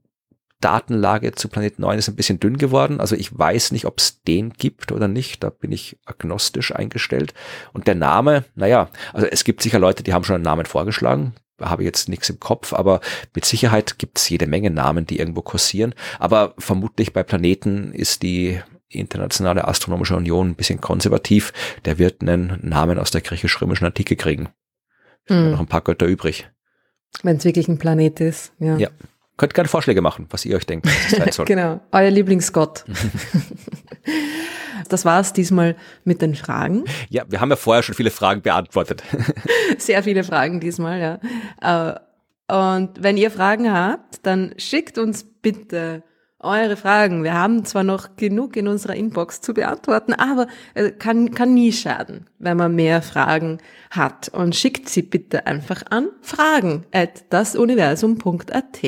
Datenlage 0.60 1.32
zu 1.32 1.48
Planet 1.48 1.78
9 1.78 1.98
ist 1.98 2.08
ein 2.08 2.16
bisschen 2.16 2.40
dünn 2.40 2.56
geworden. 2.56 3.00
Also 3.00 3.14
ich 3.14 3.36
weiß 3.36 3.72
nicht, 3.72 3.84
ob 3.84 3.98
es 3.98 4.22
den 4.22 4.52
gibt 4.52 4.90
oder 4.90 5.06
nicht. 5.06 5.44
Da 5.44 5.50
bin 5.50 5.70
ich 5.70 5.98
agnostisch 6.06 6.74
eingestellt. 6.74 7.34
Und 7.72 7.86
der 7.86 7.94
Name, 7.94 8.44
naja, 8.54 8.88
also 9.12 9.26
es 9.26 9.44
gibt 9.44 9.62
sicher 9.62 9.78
Leute, 9.78 10.02
die 10.02 10.14
haben 10.14 10.24
schon 10.24 10.36
einen 10.36 10.44
Namen 10.44 10.66
vorgeschlagen. 10.66 11.34
Da 11.58 11.70
habe 11.70 11.82
ich 11.82 11.86
jetzt 11.86 12.08
nichts 12.08 12.28
im 12.28 12.40
Kopf, 12.40 12.72
aber 12.72 13.00
mit 13.34 13.44
Sicherheit 13.44 13.98
gibt 13.98 14.18
es 14.18 14.28
jede 14.28 14.46
Menge 14.46 14.70
Namen, 14.70 15.06
die 15.06 15.18
irgendwo 15.18 15.42
kursieren. 15.42 15.94
Aber 16.18 16.54
vermutlich 16.58 17.12
bei 17.12 17.22
Planeten 17.22 17.92
ist 17.92 18.22
die 18.22 18.60
Internationale 18.88 19.66
Astronomische 19.66 20.16
Union 20.16 20.50
ein 20.50 20.54
bisschen 20.54 20.80
konservativ. 20.80 21.52
Der 21.84 21.98
wird 21.98 22.22
einen 22.22 22.58
Namen 22.62 22.98
aus 22.98 23.10
der 23.10 23.20
griechisch-römischen 23.20 23.86
Antike 23.86 24.16
kriegen. 24.16 24.48
Hm. 25.24 25.52
Noch 25.52 25.60
ein 25.60 25.66
paar 25.66 25.80
Götter 25.82 26.06
übrig. 26.06 26.48
Wenn 27.22 27.36
es 27.36 27.44
wirklich 27.44 27.68
ein 27.68 27.78
Planet 27.78 28.20
ist, 28.20 28.52
ja. 28.58 28.76
Ja. 28.76 28.88
Könnt 29.36 29.52
gerne 29.52 29.68
Vorschläge 29.68 30.00
machen, 30.00 30.26
was 30.30 30.46
ihr 30.46 30.56
euch 30.56 30.64
denkt, 30.64 30.86
was 30.86 31.12
es 31.12 31.18
sein 31.18 31.32
soll. 31.32 31.44
genau, 31.44 31.80
euer 31.92 32.10
Lieblingsgott. 32.10 32.84
das 34.88 35.04
war 35.04 35.20
es 35.20 35.34
diesmal 35.34 35.76
mit 36.04 36.22
den 36.22 36.34
Fragen. 36.34 36.84
Ja, 37.10 37.24
wir 37.28 37.40
haben 37.40 37.50
ja 37.50 37.56
vorher 37.56 37.82
schon 37.82 37.94
viele 37.94 38.10
Fragen 38.10 38.40
beantwortet. 38.40 39.02
Sehr 39.78 40.02
viele 40.02 40.24
Fragen 40.24 40.60
diesmal, 40.60 41.20
ja. 41.62 41.98
Äh, 41.98 42.00
und 42.48 43.02
wenn 43.02 43.16
ihr 43.16 43.30
Fragen 43.30 43.70
habt, 43.70 44.24
dann 44.24 44.54
schickt 44.56 44.98
uns 44.98 45.24
bitte 45.42 46.02
eure 46.46 46.76
Fragen. 46.76 47.24
Wir 47.24 47.34
haben 47.34 47.64
zwar 47.64 47.84
noch 47.84 48.16
genug 48.16 48.56
in 48.56 48.68
unserer 48.68 48.94
Inbox 48.94 49.40
zu 49.40 49.54
beantworten, 49.54 50.14
aber 50.14 50.46
kann, 50.98 51.32
kann 51.32 51.54
nie 51.54 51.72
schaden, 51.72 52.26
wenn 52.38 52.56
man 52.56 52.74
mehr 52.74 53.02
Fragen 53.02 53.58
hat. 53.90 54.28
Und 54.28 54.56
schickt 54.56 54.88
sie 54.88 55.02
bitte 55.02 55.46
einfach 55.46 55.82
an 55.90 56.08
fragen 56.22 56.84
at 56.92 57.24
dasuniversum.at. 57.30 58.82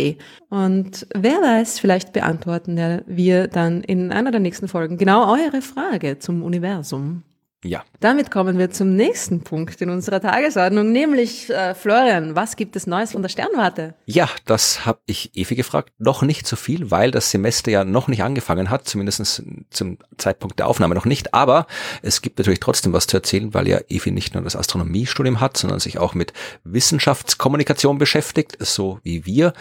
Und 0.48 1.06
wer 1.14 1.42
weiß, 1.42 1.78
vielleicht 1.78 2.12
beantworten 2.12 3.02
wir 3.06 3.48
dann 3.48 3.82
in 3.82 4.12
einer 4.12 4.30
der 4.30 4.40
nächsten 4.40 4.68
Folgen 4.68 4.96
genau 4.96 5.32
eure 5.32 5.62
Frage 5.62 6.18
zum 6.18 6.42
Universum. 6.42 7.22
Ja. 7.64 7.82
Damit 7.98 8.30
kommen 8.30 8.56
wir 8.56 8.70
zum 8.70 8.94
nächsten 8.94 9.42
Punkt 9.42 9.80
in 9.82 9.90
unserer 9.90 10.20
Tagesordnung, 10.20 10.92
nämlich 10.92 11.50
äh, 11.50 11.74
Florian, 11.74 12.36
was 12.36 12.54
gibt 12.54 12.76
es 12.76 12.86
Neues 12.86 13.12
von 13.12 13.22
der 13.22 13.28
Sternwarte? 13.28 13.94
Ja, 14.06 14.28
das 14.44 14.86
habe 14.86 15.00
ich 15.06 15.36
Evi 15.36 15.56
gefragt. 15.56 15.92
Noch 15.98 16.22
nicht 16.22 16.46
so 16.46 16.54
viel, 16.54 16.92
weil 16.92 17.10
das 17.10 17.32
Semester 17.32 17.72
ja 17.72 17.82
noch 17.82 18.06
nicht 18.06 18.22
angefangen 18.22 18.70
hat, 18.70 18.88
zumindest 18.88 19.42
zum 19.70 19.98
Zeitpunkt 20.18 20.60
der 20.60 20.68
Aufnahme 20.68 20.94
noch 20.94 21.04
nicht. 21.04 21.34
Aber 21.34 21.66
es 22.00 22.22
gibt 22.22 22.38
natürlich 22.38 22.60
trotzdem 22.60 22.92
was 22.92 23.08
zu 23.08 23.16
erzählen, 23.16 23.52
weil 23.54 23.66
ja 23.66 23.80
Evi 23.88 24.12
nicht 24.12 24.34
nur 24.34 24.44
das 24.44 24.54
Astronomiestudium 24.54 25.40
hat, 25.40 25.56
sondern 25.56 25.80
sich 25.80 25.98
auch 25.98 26.14
mit 26.14 26.32
Wissenschaftskommunikation 26.62 27.98
beschäftigt, 27.98 28.56
so 28.60 29.00
wie 29.02 29.26
wir 29.26 29.52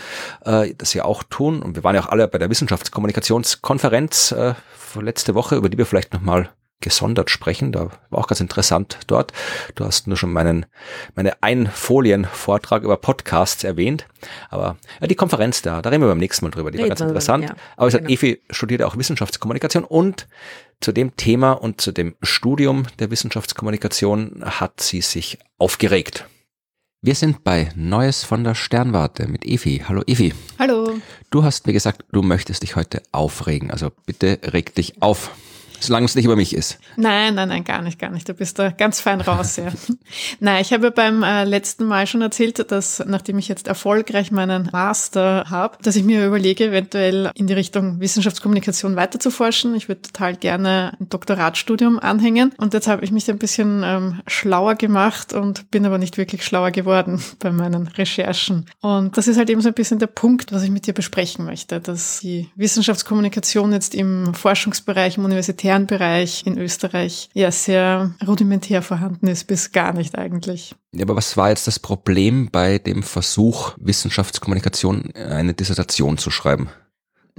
äh, 0.46 0.76
das 0.78 0.94
ja 0.94 1.04
auch 1.04 1.24
tun. 1.24 1.64
Und 1.64 1.76
wir 1.76 1.84
waren 1.84 1.96
ja 1.96 2.04
auch 2.04 2.10
alle 2.10 2.28
bei 2.28 2.38
der 2.38 2.52
Wissenschaftskommunikationskonferenz 2.52 4.34
äh, 4.34 4.54
letzte 5.02 5.34
Woche, 5.34 5.56
über 5.56 5.70
die 5.70 5.78
wir 5.78 5.86
vielleicht 5.86 6.14
nochmal 6.14 6.50
gesondert 6.80 7.30
sprechen. 7.30 7.72
Da 7.72 7.90
war 8.10 8.20
auch 8.20 8.28
ganz 8.28 8.40
interessant 8.40 9.00
dort. 9.08 9.34
Du 9.76 9.86
hast 9.86 10.08
nur 10.08 10.18
schon 10.18 10.32
meinen, 10.32 10.66
meine 11.16 11.42
Einfolien-Vortrag 11.42 12.84
über 12.84 12.98
Podcasts 12.98 13.64
erwähnt. 13.64 14.08
Aber 14.50 14.78
ja, 15.02 15.08
die 15.08 15.16
Konferenz 15.16 15.62
da, 15.62 15.82
da 15.82 15.90
reden 15.90 16.04
wir 16.04 16.08
beim 16.08 16.20
nächsten 16.20 16.46
Mal 16.46 16.52
drüber. 16.52 16.72
Die 16.72 16.80
war 16.80 16.88
ganz 16.88 17.02
interessant. 17.02 17.46
Ja, 17.46 17.56
Aber 17.76 17.88
ich 17.88 17.94
genau. 17.94 18.04
sage, 18.04 18.14
Evi 18.14 18.42
studiert 18.52 18.84
auch 18.84 18.98
Wissenschaftskommunikation 18.98 19.84
und 19.84 20.28
zu 20.80 20.92
dem 20.92 21.16
Thema 21.16 21.54
und 21.54 21.82
zu 21.82 21.92
dem 21.92 22.16
Studium 22.22 22.84
der 23.00 23.10
Wissenschaftskommunikation 23.10 24.44
hat 24.46 24.80
sie 24.82 25.02
sich 25.02 25.40
aufgeregt. 25.58 26.28
Wir 27.02 27.16
sind 27.16 27.44
bei 27.44 27.72
Neues 27.76 28.24
von 28.24 28.44
der 28.44 28.56
Sternwarte 28.56 29.28
mit 29.28 29.46
Evi. 29.46 29.84
Hallo 29.88 30.04
Evi. 30.08 30.34
Hallo. 30.60 30.98
Du 31.30 31.44
hast 31.44 31.68
mir 31.68 31.74
gesagt, 31.74 32.06
du 32.12 32.22
möchtest 32.22 32.64
dich 32.64 32.76
heute 32.76 33.02
aufregen. 33.12 33.72
Also 33.72 33.92
bitte 34.06 34.40
reg 34.44 34.76
dich 34.76 35.02
auf. 35.02 35.32
Solange 35.80 36.06
es 36.06 36.16
nicht 36.16 36.26
über 36.26 36.36
mich 36.36 36.56
ist. 36.56 36.80
Nein, 36.96 37.36
nein, 37.36 37.50
nein, 37.50 37.64
gar 37.64 37.82
nicht, 37.82 38.00
gar 38.00 38.10
nicht. 38.10 38.28
Du 38.28 38.34
bist 38.34 38.58
da 38.58 38.70
ganz 38.72 39.00
fein 39.00 39.22
raus, 39.22 39.58
ja. 39.58 39.68
nein, 40.40 40.62
ich 40.62 40.74
habe 40.74 40.92
beim 40.92 41.24
äh, 41.24 41.44
letzten 41.44 41.86
Mal 41.86 42.08
schon 42.08 42.22
erzählt, 42.22 42.72
dass 42.72 43.04
nachdem 43.06 43.38
ich 43.38 43.48
jetzt 43.48 43.68
erfolgreich 43.68 44.32
meinen 44.32 44.70
Master 44.72 45.46
habe, 45.50 45.78
dass 45.84 45.96
ich 45.96 46.04
mir 46.04 46.26
überlege, 46.26 46.66
eventuell 46.66 47.32
in 47.36 47.48
die 47.48 47.54
Richtung 47.54 48.00
Wissenschaftskommunikation 48.00 48.96
weiter 48.96 49.20
zu 49.20 49.30
forschen. 49.30 49.76
Ich 49.76 49.88
würde 49.88 50.02
total 50.02 50.36
gerne 50.36 50.94
ein 51.00 51.10
Doktoratstudium 51.10 52.00
anhängen. 52.00 52.54
Und 52.58 52.74
jetzt 52.74 52.88
habe 52.88 53.04
ich 53.04 53.12
mich 53.12 53.30
ein 53.30 53.38
bisschen 53.38 53.84
ähm, 53.86 54.22
schlauer 54.26 54.76
gemacht 54.76 55.34
und 55.34 55.70
bin 55.70 55.86
aber 55.86 56.00
nicht 56.00 56.18
wirklich 56.18 56.44
schlauer 56.44 56.72
geworden 56.72 57.22
bei 57.40 57.52
meinen 57.52 57.88
Recherchen. 57.88 58.66
Und 58.82 59.18
das 59.18 59.28
ist 59.28 59.38
halt 59.38 59.50
eben 59.50 59.62
so 59.62 59.70
ein 59.70 59.76
bisschen 59.76 60.00
der 60.00 60.08
Punkt, 60.08 60.52
was 60.52 60.64
ich 60.64 60.72
mit 60.72 60.88
dir 60.88 60.94
besprechen 60.94 61.46
möchte, 61.46 61.80
dass 61.80 62.20
die 62.22 62.50
Wissenschaftskommunikation 62.56 63.72
jetzt 63.74 63.94
im 63.94 64.34
Forschungsbereich, 64.34 65.18
im 65.18 65.26
Universität 65.26 65.67
Bereich 65.88 66.46
in 66.46 66.58
Österreich 66.58 67.30
ja 67.34 67.52
sehr 67.52 68.14
rudimentär 68.26 68.82
vorhanden 68.82 69.28
ist, 69.28 69.46
bis 69.46 69.72
gar 69.72 69.94
nicht 69.94 70.18
eigentlich. 70.18 70.76
Ja, 70.94 71.04
aber 71.04 71.16
was 71.16 71.38
war 71.38 71.50
jetzt 71.50 71.68
das 71.68 71.80
Problem 71.80 72.50
bei 72.52 72.80
dem 72.80 73.04
Versuch, 73.04 73.74
Wissenschaftskommunikation 73.80 75.14
eine 75.16 75.54
Dissertation 75.54 76.18
zu 76.18 76.32
schreiben? 76.32 76.70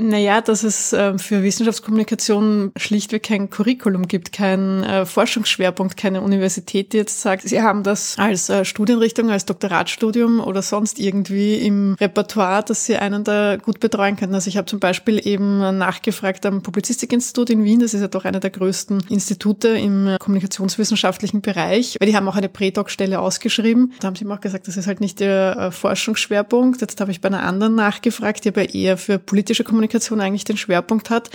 Naja, 0.01 0.41
dass 0.41 0.63
es 0.63 0.93
äh, 0.93 1.19
für 1.19 1.43
Wissenschaftskommunikation 1.43 2.71
schlichtweg 2.77 3.25
kein 3.25 3.51
Curriculum 3.51 4.07
gibt, 4.07 4.33
kein 4.33 4.85
äh, 4.85 5.05
Forschungsschwerpunkt, 5.05 5.97
keine 5.97 6.21
Universität, 6.21 6.93
die 6.93 6.99
jetzt 6.99 7.21
sagt, 7.21 7.43
sie 7.43 7.61
haben 7.61 7.83
das 7.83 8.17
als 8.17 8.49
äh, 8.49 8.65
Studienrichtung, 8.65 9.29
als 9.29 9.45
Doktoratstudium 9.45 10.39
oder 10.39 10.63
sonst 10.63 11.01
irgendwie 11.01 11.57
im 11.57 11.97
Repertoire, 12.01 12.63
dass 12.63 12.85
sie 12.85 12.97
einen 12.97 13.25
da 13.25 13.57
gut 13.57 13.81
betreuen 13.81 14.15
können. 14.15 14.35
Also 14.35 14.47
ich 14.47 14.57
habe 14.57 14.67
zum 14.67 14.79
Beispiel 14.79 15.21
eben 15.27 15.59
nachgefragt 15.79 16.47
am 16.47 16.63
Publizistikinstitut 16.63 17.51
in 17.51 17.65
Wien, 17.65 17.81
das 17.81 17.93
ist 17.93 18.01
ja 18.01 18.09
doch 18.09 18.25
einer 18.25 18.39
der 18.39 18.51
größten 18.51 19.03
Institute 19.09 19.67
im 19.67 20.15
kommunikationswissenschaftlichen 20.21 21.41
Bereich, 21.41 21.97
weil 21.99 22.09
die 22.09 22.17
haben 22.17 22.29
auch 22.29 22.37
eine 22.37 22.49
Prädoc-Stelle 22.49 23.19
ausgeschrieben. 23.19 23.95
Da 23.99 24.07
haben 24.07 24.15
sie 24.15 24.25
mir 24.25 24.35
auch 24.35 24.41
gesagt, 24.41 24.69
das 24.69 24.77
ist 24.77 24.87
halt 24.87 25.01
nicht 25.01 25.19
der 25.19 25.73
Forschungsschwerpunkt. 25.73 26.81
Jetzt 26.83 27.01
habe 27.01 27.11
ich 27.11 27.21
bei 27.21 27.27
einer 27.27 27.43
anderen 27.43 27.75
nachgefragt, 27.75 28.45
die 28.45 28.51
aber 28.51 28.73
eher 28.73 28.97
für 28.97 29.19
politische 29.19 29.65
Kommunikation 29.65 29.88
Wissenschaftskommunikation 29.89 30.21
eigentlich 30.21 30.45
den 30.45 30.57
Schwerpunkt 30.57 31.11
hat. 31.11 31.31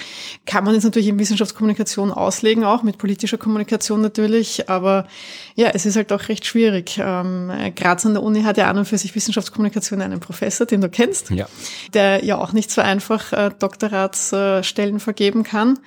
Kann 0.46 0.64
man 0.64 0.74
jetzt 0.74 0.84
natürlich 0.84 1.08
in 1.08 1.20
Wissenschaftskommunikation 1.20 2.12
auslegen, 2.12 2.64
auch 2.64 2.84
mit 2.84 2.98
politischer 2.98 3.38
Kommunikation 3.38 4.02
natürlich, 4.02 4.70
aber 4.70 5.08
ja, 5.56 5.70
es 5.74 5.86
ist 5.86 5.96
halt 5.96 6.12
auch 6.12 6.30
recht 6.30 6.46
schwierig. 6.46 7.00
Ähm, 7.02 7.52
Graz 7.76 8.06
an 8.06 8.14
der 8.14 8.24
Uni 8.24 8.44
hat 8.44 8.58
ja 8.58 8.70
an 8.70 8.78
und 8.78 8.86
für 8.86 8.98
sich 8.98 9.16
Wissenschaftskommunikation 9.16 10.02
einen 10.02 10.20
Professor, 10.20 10.66
den 10.66 10.82
du 10.82 10.90
kennst, 10.90 11.30
ja. 11.30 11.48
der 11.94 12.24
ja 12.24 12.38
auch 12.38 12.54
nicht 12.54 12.72
so 12.72 12.82
einfach 12.82 13.34
äh, 13.34 13.52
Doktoratsstellen 13.58 15.00
vergeben 15.00 15.44
kann. 15.44 15.80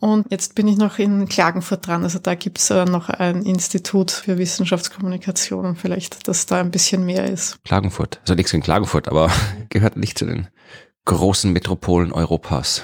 Und 0.00 0.30
jetzt 0.30 0.54
bin 0.54 0.68
ich 0.68 0.76
noch 0.76 0.98
in 0.98 1.28
Klagenfurt 1.28 1.86
dran. 1.86 2.02
Also 2.02 2.18
da 2.18 2.34
gibt's 2.34 2.68
äh, 2.68 2.84
noch 2.84 3.08
ein 3.08 3.42
Institut 3.42 4.10
für 4.10 4.36
Wissenschaftskommunikation 4.36 5.64
und 5.64 5.78
vielleicht, 5.78 6.28
dass 6.28 6.44
da 6.44 6.60
ein 6.60 6.70
bisschen 6.70 7.06
mehr 7.06 7.24
ist. 7.24 7.62
Klagenfurt. 7.64 8.18
Also 8.20 8.34
nichts 8.34 8.52
in 8.52 8.60
Klagenfurt, 8.60 9.08
aber 9.08 9.30
gehört 9.70 9.96
nicht 9.96 10.18
zu 10.18 10.26
den 10.26 10.48
großen 11.04 11.52
Metropolen 11.52 12.12
Europas. 12.12 12.82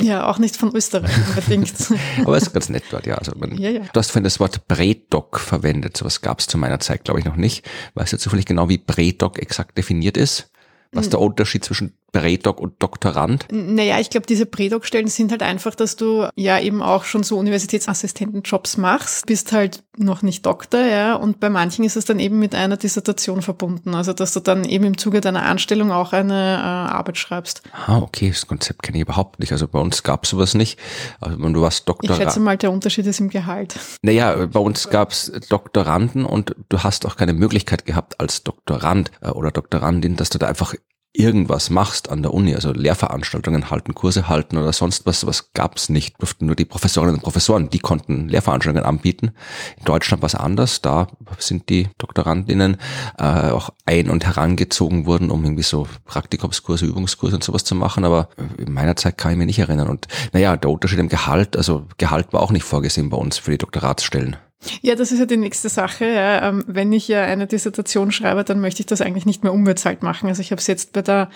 Ja, 0.00 0.26
auch 0.26 0.38
nicht 0.38 0.56
von 0.56 0.74
Österreich 0.74 1.10
unbedingt. 1.28 1.72
Aber 2.24 2.36
es 2.36 2.44
ist 2.44 2.52
ganz 2.52 2.68
nett 2.68 2.84
dort, 2.90 3.06
ja. 3.06 3.14
Also 3.14 3.32
man, 3.34 3.56
ja, 3.56 3.70
ja. 3.70 3.80
Du 3.80 3.98
hast 3.98 4.10
vorhin 4.10 4.24
das 4.24 4.40
Wort 4.40 4.68
Bredoc 4.68 5.40
verwendet. 5.40 5.96
Sowas 5.96 6.20
gab 6.20 6.40
es 6.40 6.46
zu 6.46 6.58
meiner 6.58 6.80
Zeit, 6.80 7.04
glaube 7.04 7.20
ich, 7.20 7.26
noch 7.26 7.36
nicht. 7.36 7.66
Weißt 7.94 8.12
du 8.12 8.18
zufällig 8.18 8.44
genau, 8.44 8.68
wie 8.68 8.78
Bredoc 8.78 9.38
exakt 9.38 9.78
definiert 9.78 10.18
ist? 10.18 10.50
Was 10.92 11.06
hm. 11.06 11.10
der 11.12 11.20
Unterschied 11.20 11.64
zwischen 11.64 11.94
Prädoc 12.12 12.60
und 12.60 12.82
Doktorand? 12.82 13.46
Naja, 13.50 13.98
ich 14.00 14.10
glaube, 14.10 14.26
diese 14.26 14.46
Prädoc-Stellen 14.46 15.08
sind 15.08 15.32
halt 15.32 15.42
einfach, 15.42 15.74
dass 15.74 15.96
du 15.96 16.28
ja 16.34 16.58
eben 16.58 16.82
auch 16.82 17.04
schon 17.04 17.22
so 17.22 17.36
Universitätsassistentenjobs 17.38 18.76
machst, 18.78 19.26
bist 19.26 19.52
halt 19.52 19.84
noch 19.98 20.22
nicht 20.22 20.44
Doktor, 20.46 20.80
ja, 20.80 21.14
und 21.14 21.40
bei 21.40 21.50
manchen 21.50 21.84
ist 21.84 21.96
es 21.96 22.04
dann 22.04 22.18
eben 22.18 22.38
mit 22.38 22.54
einer 22.54 22.76
Dissertation 22.76 23.42
verbunden, 23.42 23.94
also 23.94 24.12
dass 24.12 24.32
du 24.32 24.40
dann 24.40 24.64
eben 24.64 24.84
im 24.84 24.98
Zuge 24.98 25.20
deiner 25.20 25.44
Anstellung 25.44 25.90
auch 25.90 26.12
eine 26.12 26.34
äh, 26.34 26.94
Arbeit 26.94 27.18
schreibst. 27.18 27.62
Ah, 27.86 27.98
okay, 27.98 28.28
das 28.28 28.46
Konzept 28.46 28.82
kenne 28.82 28.98
ich 28.98 29.02
überhaupt 29.02 29.38
nicht, 29.38 29.52
also 29.52 29.68
bei 29.68 29.78
uns 29.78 30.02
gab 30.02 30.24
es 30.24 30.30
sowas 30.30 30.54
nicht, 30.54 30.78
also 31.20 31.42
wenn 31.42 31.52
du 31.52 31.60
warst 31.60 31.88
Doktor. 31.88 32.10
Ich 32.10 32.16
schätze 32.16 32.40
mal, 32.40 32.56
der 32.56 32.72
Unterschied 32.72 33.06
ist 33.06 33.20
im 33.20 33.30
Gehalt. 33.30 33.78
Naja, 34.02 34.46
bei 34.46 34.60
uns 34.60 34.88
gab 34.90 35.12
es 35.12 35.32
Doktoranden 35.48 36.24
und 36.24 36.54
du 36.68 36.82
hast 36.82 37.06
auch 37.06 37.16
keine 37.16 37.32
Möglichkeit 37.32 37.86
gehabt 37.86 38.20
als 38.20 38.42
Doktorand 38.42 39.10
äh, 39.20 39.28
oder 39.28 39.50
Doktorandin, 39.50 40.16
dass 40.16 40.30
du 40.30 40.38
da 40.38 40.46
einfach 40.46 40.74
irgendwas 41.18 41.70
machst 41.70 42.10
an 42.10 42.22
der 42.22 42.34
Uni, 42.34 42.54
also 42.54 42.72
Lehrveranstaltungen 42.72 43.70
halten, 43.70 43.94
Kurse 43.94 44.28
halten 44.28 44.56
oder 44.56 44.72
sonst 44.72 45.06
was, 45.06 45.26
was 45.26 45.52
gab's 45.52 45.88
nicht. 45.88 46.20
Durften 46.20 46.46
nur 46.46 46.56
die 46.56 46.64
Professorinnen 46.64 47.16
und 47.16 47.22
Professoren, 47.22 47.70
die 47.70 47.78
konnten 47.78 48.28
Lehrveranstaltungen 48.28 48.86
anbieten. 48.86 49.32
In 49.78 49.84
Deutschland 49.84 50.22
war 50.22 50.40
anders. 50.40 50.82
Da 50.82 51.08
sind 51.38 51.68
die 51.68 51.88
Doktorandinnen 51.98 52.76
äh, 53.18 53.50
auch 53.50 53.70
ein- 53.84 54.10
und 54.10 54.24
herangezogen 54.24 55.06
worden, 55.06 55.30
um 55.30 55.44
irgendwie 55.44 55.62
so 55.62 55.86
Praktikumskurse, 56.04 56.86
Übungskurse 56.86 57.36
und 57.36 57.44
sowas 57.44 57.64
zu 57.64 57.74
machen. 57.74 58.04
Aber 58.04 58.28
in 58.58 58.72
meiner 58.72 58.96
Zeit 58.96 59.18
kann 59.18 59.32
ich 59.32 59.38
mich 59.38 59.46
nicht 59.46 59.58
erinnern. 59.58 59.88
Und 59.88 60.08
naja, 60.32 60.56
der 60.56 60.70
Unterschied 60.70 60.98
im 60.98 61.08
Gehalt, 61.08 61.56
also 61.56 61.86
Gehalt 61.98 62.32
war 62.32 62.42
auch 62.42 62.52
nicht 62.52 62.64
vorgesehen 62.64 63.10
bei 63.10 63.16
uns 63.16 63.38
für 63.38 63.50
die 63.50 63.58
Doktoratsstellen. 63.58 64.36
Ja, 64.82 64.94
das 64.94 65.12
ist 65.12 65.18
ja 65.18 65.26
die 65.26 65.36
nächste 65.36 65.68
Sache. 65.68 66.06
Ja. 66.06 66.48
Ähm, 66.48 66.64
wenn 66.66 66.92
ich 66.92 67.08
ja 67.08 67.22
eine 67.22 67.46
Dissertation 67.46 68.12
schreibe, 68.12 68.44
dann 68.44 68.60
möchte 68.60 68.80
ich 68.80 68.86
das 68.86 69.00
eigentlich 69.00 69.26
nicht 69.26 69.42
mehr 69.42 69.52
unbezahlt 69.52 70.02
machen. 70.02 70.28
Also 70.28 70.40
ich 70.40 70.50
habe 70.50 70.60
es 70.60 70.66
jetzt 70.66 70.92
bei 70.92 71.02
der 71.02 71.28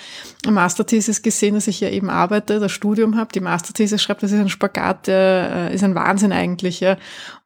Masterthesis 0.49 1.23
gesehen, 1.23 1.55
dass 1.55 1.67
ich 1.67 1.81
ja 1.81 1.89
eben 1.89 2.11
arbeite, 2.11 2.61
das 2.61 2.73
Studium 2.73 3.17
habe, 3.17 3.33
die 3.33 3.41
Masterthesis 3.41 4.03
schreibt, 4.03 4.23
das 4.23 4.33
ist 4.33 4.41
ein 4.41 4.49
Spagat, 4.49 5.07
der 5.07 5.71
äh, 5.71 5.75
ist 5.75 5.85
ein 5.85 5.95
Wahnsinn 5.95 6.33
eigentlich. 6.33 6.81
Ja. 6.81 6.97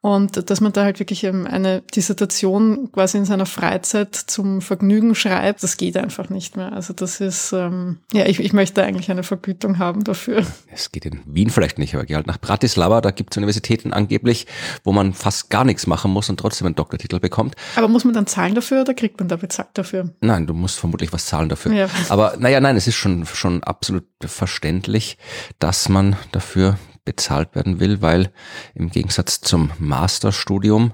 Und 0.01 0.49
dass 0.49 0.61
man 0.61 0.71
da 0.71 0.83
halt 0.83 0.99
wirklich 0.99 1.25
eine 1.25 1.81
Dissertation 1.81 2.91
quasi 2.91 3.17
in 3.17 3.25
seiner 3.25 3.47
Freizeit 3.47 4.15
zum 4.15 4.61
Vergnügen 4.61 5.15
schreibt, 5.15 5.63
das 5.63 5.77
geht 5.77 5.97
einfach 5.97 6.29
nicht 6.29 6.57
mehr. 6.57 6.73
Also 6.73 6.93
das 6.93 7.19
ist, 7.21 7.53
ähm, 7.53 7.97
ja, 8.13 8.25
ich, 8.27 8.39
ich 8.39 8.53
möchte 8.53 8.83
eigentlich 8.83 9.09
eine 9.09 9.23
Vergütung 9.23 9.79
haben 9.79 10.03
dafür. 10.03 10.45
Es 10.71 10.91
geht 10.91 11.05
in 11.05 11.21
Wien 11.25 11.49
vielleicht 11.49 11.79
nicht, 11.79 11.95
aber 11.95 12.05
geh 12.05 12.15
halt 12.15 12.27
nach 12.27 12.39
Bratislava, 12.39 13.01
da 13.01 13.11
gibt 13.11 13.33
es 13.33 13.37
Universitäten 13.37 13.93
angeblich, 13.93 14.45
wo 14.83 14.91
man 14.91 15.13
fast 15.13 15.49
gar 15.49 15.63
nichts 15.63 15.74
machen 15.87 16.11
muss 16.11 16.29
und 16.29 16.39
trotzdem 16.39 16.67
einen 16.67 16.75
Doktortitel 16.75 17.19
bekommt. 17.19 17.55
Aber 17.75 17.87
muss 17.87 18.05
man 18.05 18.13
dann 18.13 18.27
zahlen 18.27 18.55
dafür 18.55 18.81
oder 18.81 18.93
kriegt 18.93 19.19
man 19.19 19.27
da 19.27 19.35
bezahlt 19.35 19.69
dafür? 19.73 20.13
Nein, 20.21 20.47
du 20.47 20.53
musst 20.53 20.79
vermutlich 20.79 21.13
was 21.13 21.25
zahlen 21.25 21.49
dafür. 21.49 21.73
Ja. 21.73 21.87
Aber 22.09 22.35
naja, 22.37 22.59
nein, 22.59 22.75
es 22.75 22.87
ist 22.87 22.95
schon, 22.95 23.25
schon 23.25 23.63
absolut 23.63 24.05
verständlich, 24.25 25.17
dass 25.59 25.89
man 25.89 26.15
dafür 26.31 26.77
bezahlt 27.05 27.55
werden 27.55 27.79
will, 27.79 28.01
weil 28.01 28.31
im 28.73 28.89
Gegensatz 28.89 29.39
zum 29.39 29.71
Masterstudium 29.77 30.93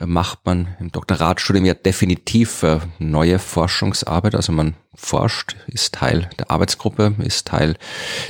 äh, 0.00 0.06
macht 0.06 0.40
man 0.44 0.76
im 0.80 0.90
Doktoratstudium 0.90 1.64
ja 1.64 1.74
definitiv 1.74 2.62
äh, 2.64 2.80
neue 2.98 3.38
Forschungsarbeit. 3.38 4.34
Also 4.34 4.52
man 4.52 4.74
forscht, 4.94 5.56
ist 5.66 5.94
Teil 5.94 6.28
der 6.38 6.50
Arbeitsgruppe, 6.50 7.14
ist 7.18 7.46
Teil 7.46 7.76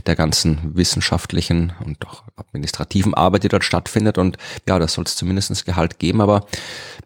der 0.07 0.17
ganzen 0.17 0.75
wissenschaftlichen 0.75 1.73
und 1.85 2.07
auch 2.07 2.25
administrativen 2.37 3.15
Arbeit, 3.15 3.45
die 3.45 3.49
dort 3.49 3.65
stattfindet. 3.65 4.19
Und 4.19 4.37
ja, 4.69 4.79
da 4.79 4.89
soll 4.89 5.05
es 5.05 5.17
zumindest 5.17 5.65
Gehalt 5.65 5.99
geben. 5.99 6.21
Aber 6.21 6.47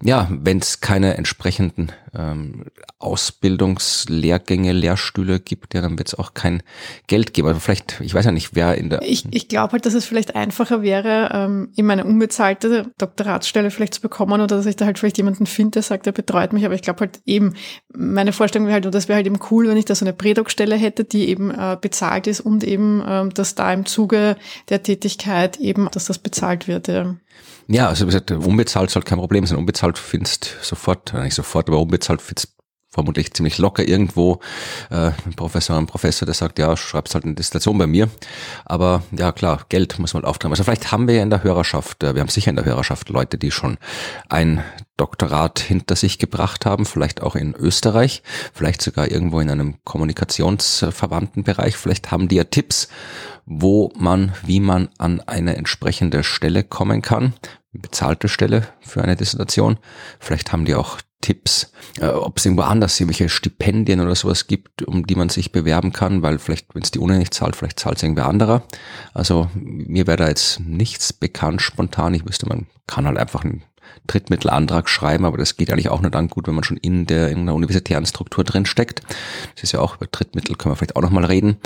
ja, 0.03 0.29
wenn 0.31 0.59
es 0.59 0.81
keine 0.81 1.17
entsprechenden 1.17 1.93
ähm, 2.15 2.65
Ausbildungslehrgänge, 2.99 4.73
Lehrstühle 4.73 5.41
gibt, 5.41 5.75
ja, 5.75 5.83
wird 5.83 6.09
es 6.09 6.15
auch 6.15 6.35
kein 6.35 6.63
Geld 7.07 7.35
geben. 7.35 7.49
Also 7.49 7.61
vielleicht, 7.61 8.01
ich 8.01 8.15
weiß 8.15 8.25
ja 8.25 8.33
nicht, 8.33 8.55
wer 8.55 8.77
in 8.77 8.91
der... 8.91 9.03
Ich, 9.03 9.25
ich 9.31 9.49
glaube 9.49 9.73
halt, 9.73 9.87
dass 9.87 9.95
es 9.95 10.05
vielleicht 10.05 10.35
einfacher 10.35 10.83
wäre, 10.83 11.31
ähm, 11.33 11.71
eben 11.77 11.91
eine 11.91 12.05
unbezahlte 12.05 12.91
Doktoratsstelle 12.99 13.71
vielleicht 13.71 13.95
zu 13.95 14.01
bekommen 14.01 14.33
oder 14.33 14.47
dass 14.47 14.67
ich 14.67 14.77
da 14.77 14.87
halt 14.87 14.99
vielleicht 14.99 15.19
jemanden 15.19 15.47
finde, 15.47 15.73
der 15.73 15.83
sagt, 15.83 16.07
er 16.07 16.13
betreut 16.13 16.53
mich. 16.53 16.65
Aber 16.65 16.75
ich 16.75 16.83
glaube 16.83 17.01
halt 17.01 17.21
eben, 17.27 17.55
meine 17.95 18.33
Vorstellung 18.33 18.67
wäre 18.67 18.75
halt, 18.75 18.87
oder 18.87 18.93
das 18.93 19.09
wäre 19.09 19.17
halt 19.17 19.27
eben 19.27 19.41
cool, 19.51 19.69
wenn 19.69 19.77
ich 19.77 19.85
da 19.85 19.95
so 19.95 20.05
eine 20.05 20.13
Prädoc-Stelle 20.13 20.77
hätte, 20.77 21.05
die 21.05 21.29
eben 21.29 21.51
äh, 21.51 21.77
bezahlt 21.81 22.27
ist 22.27 22.41
und 22.41 22.65
eben, 22.65 23.03
ähm, 23.07 23.35
dass 23.35 23.55
da 23.55 23.73
im 23.73 23.87
Zuge 23.87 24.37
der 24.69 24.83
Tätigkeit 24.83 25.59
eben, 25.59 25.89
dass 25.93 26.07
das 26.07 26.19
bezahlt 26.19 26.69
wird. 26.69 26.89
Ja. 26.89 27.17
Ja, 27.71 27.89
also 27.89 28.05
wie 28.05 28.09
gesagt, 28.09 28.31
unbezahlt 28.31 28.91
soll 28.91 29.03
kein 29.03 29.19
Problem 29.19 29.47
sein. 29.47 29.59
Unbezahlt 29.59 29.99
findest 29.99 30.57
sofort, 30.63 31.13
nicht 31.13 31.35
sofort, 31.35 31.69
aber 31.69 31.79
unbezahlt 31.81 32.23
findest 32.23 32.59
vermutlich 32.91 33.35
ziemlich 33.35 33.59
locker 33.59 33.87
irgendwo 33.87 34.41
äh, 34.91 35.11
ein 35.27 35.35
Professor, 35.37 35.77
ein 35.77 35.87
Professor, 35.87 36.25
der 36.25 36.35
sagt, 36.35 36.59
ja, 36.59 36.77
schreibst 36.77 37.15
halt 37.15 37.25
eine 37.25 37.35
Dissertation 37.35 37.77
bei 37.77 37.87
mir. 37.87 38.09
Aber 38.65 39.03
ja, 39.13 39.31
klar, 39.33 39.67
Geld 39.69 39.99
muss 39.99 40.15
man 40.15 40.23
halt 40.23 40.31
auftreiben. 40.31 40.53
Also 40.53 40.65
vielleicht 40.65 40.91
haben 40.91 41.07
wir 41.07 41.17
ja 41.17 41.23
in 41.23 41.31
der 41.31 41.45
Hörerschaft, 41.45 42.03
äh, 42.03 42.15
wir 42.15 42.23
haben 42.23 42.29
sicher 42.29 42.51
in 42.51 42.57
der 42.57 42.65
Hörerschaft 42.65 43.11
Leute, 43.11 43.37
die 43.37 43.51
schon 43.51 43.77
ein 44.31 44.65
Doktorat 44.97 45.61
hinter 45.61 45.95
sich 45.95 46.19
gebracht 46.19 46.65
haben, 46.65 46.87
vielleicht 46.87 47.23
auch 47.23 47.37
in 47.37 47.55
Österreich, 47.55 48.23
vielleicht 48.55 48.81
sogar 48.83 49.11
irgendwo 49.11 49.39
in 49.41 49.51
einem 49.51 49.77
kommunikationsverwandten 49.85 51.45
Bereich. 51.45 51.77
Vielleicht 51.77 52.11
haben 52.11 52.29
die 52.29 52.37
ja 52.37 52.45
Tipps, 52.45 52.89
wo 53.45 53.93
man, 53.97 54.33
wie 54.45 54.61
man 54.61 54.89
an 54.99 55.21
eine 55.21 55.57
entsprechende 55.57 56.25
Stelle 56.25 56.65
kommen 56.65 57.03
kann, 57.03 57.35
bezahlte 57.73 58.29
Stelle 58.29 58.67
für 58.81 59.03
eine 59.03 59.17
Dissertation. 59.17 59.79
Vielleicht 60.19 60.53
haben 60.53 60.65
die 60.65 60.75
auch 60.75 60.99
Tipps, 61.21 61.73
äh, 62.01 62.07
ob 62.07 62.39
es 62.39 62.47
irgendwo 62.47 62.63
anders 62.63 62.99
irgendwelche 62.99 63.29
Stipendien 63.29 64.01
oder 64.01 64.15
sowas 64.15 64.47
gibt, 64.47 64.83
um 64.83 65.07
die 65.07 65.17
man 65.17 65.29
sich 65.29 65.51
bewerben 65.51 65.93
kann, 65.93 66.23
weil 66.23 66.39
vielleicht, 66.39 66.75
wenn 66.75 66.83
es 66.83 66.93
die 66.93 67.01
Uni 67.01 67.19
nicht 67.19 67.35
zahlt, 67.35 67.57
vielleicht 67.57 67.81
zahlt 67.81 67.97
es 67.97 68.03
irgendwer 68.05 68.29
anderer. 68.29 68.63
Also 69.15 69.51
mir 69.55 70.07
wäre 70.07 70.17
da 70.17 70.29
jetzt 70.29 70.61
nichts 70.61 71.13
bekannt 71.13 71.61
spontan. 71.61 72.15
Ich 72.15 72.27
wüsste, 72.27 72.49
man 72.49 72.67
kann 72.87 73.07
halt 73.07 73.19
einfach 73.19 73.45
einen 73.45 73.65
Drittmittelantrag 74.07 74.89
schreiben, 74.89 75.25
aber 75.25 75.39
das 75.39 75.57
geht 75.57 75.71
eigentlich 75.71 75.89
auch 75.89 76.01
nur 76.01 76.11
dann 76.11 76.29
gut, 76.29 76.47
wenn 76.47 76.55
man 76.55 76.65
schon 76.65 76.77
in 76.77 77.07
der 77.07 77.31
in 77.31 77.41
einer 77.41 77.55
universitären 77.55 78.07
Struktur 78.07 78.45
drin 78.45 78.67
steckt. 78.67 79.03
Das 79.55 79.65
ist 79.65 79.73
ja 79.73 79.81
auch 79.81 79.97
über 79.97 80.07
Drittmittel 80.07 80.55
können 80.55 80.73
wir 80.73 80.77
vielleicht 80.77 80.97
auch 80.97 81.03
nochmal 81.03 81.25
reden 81.25 81.57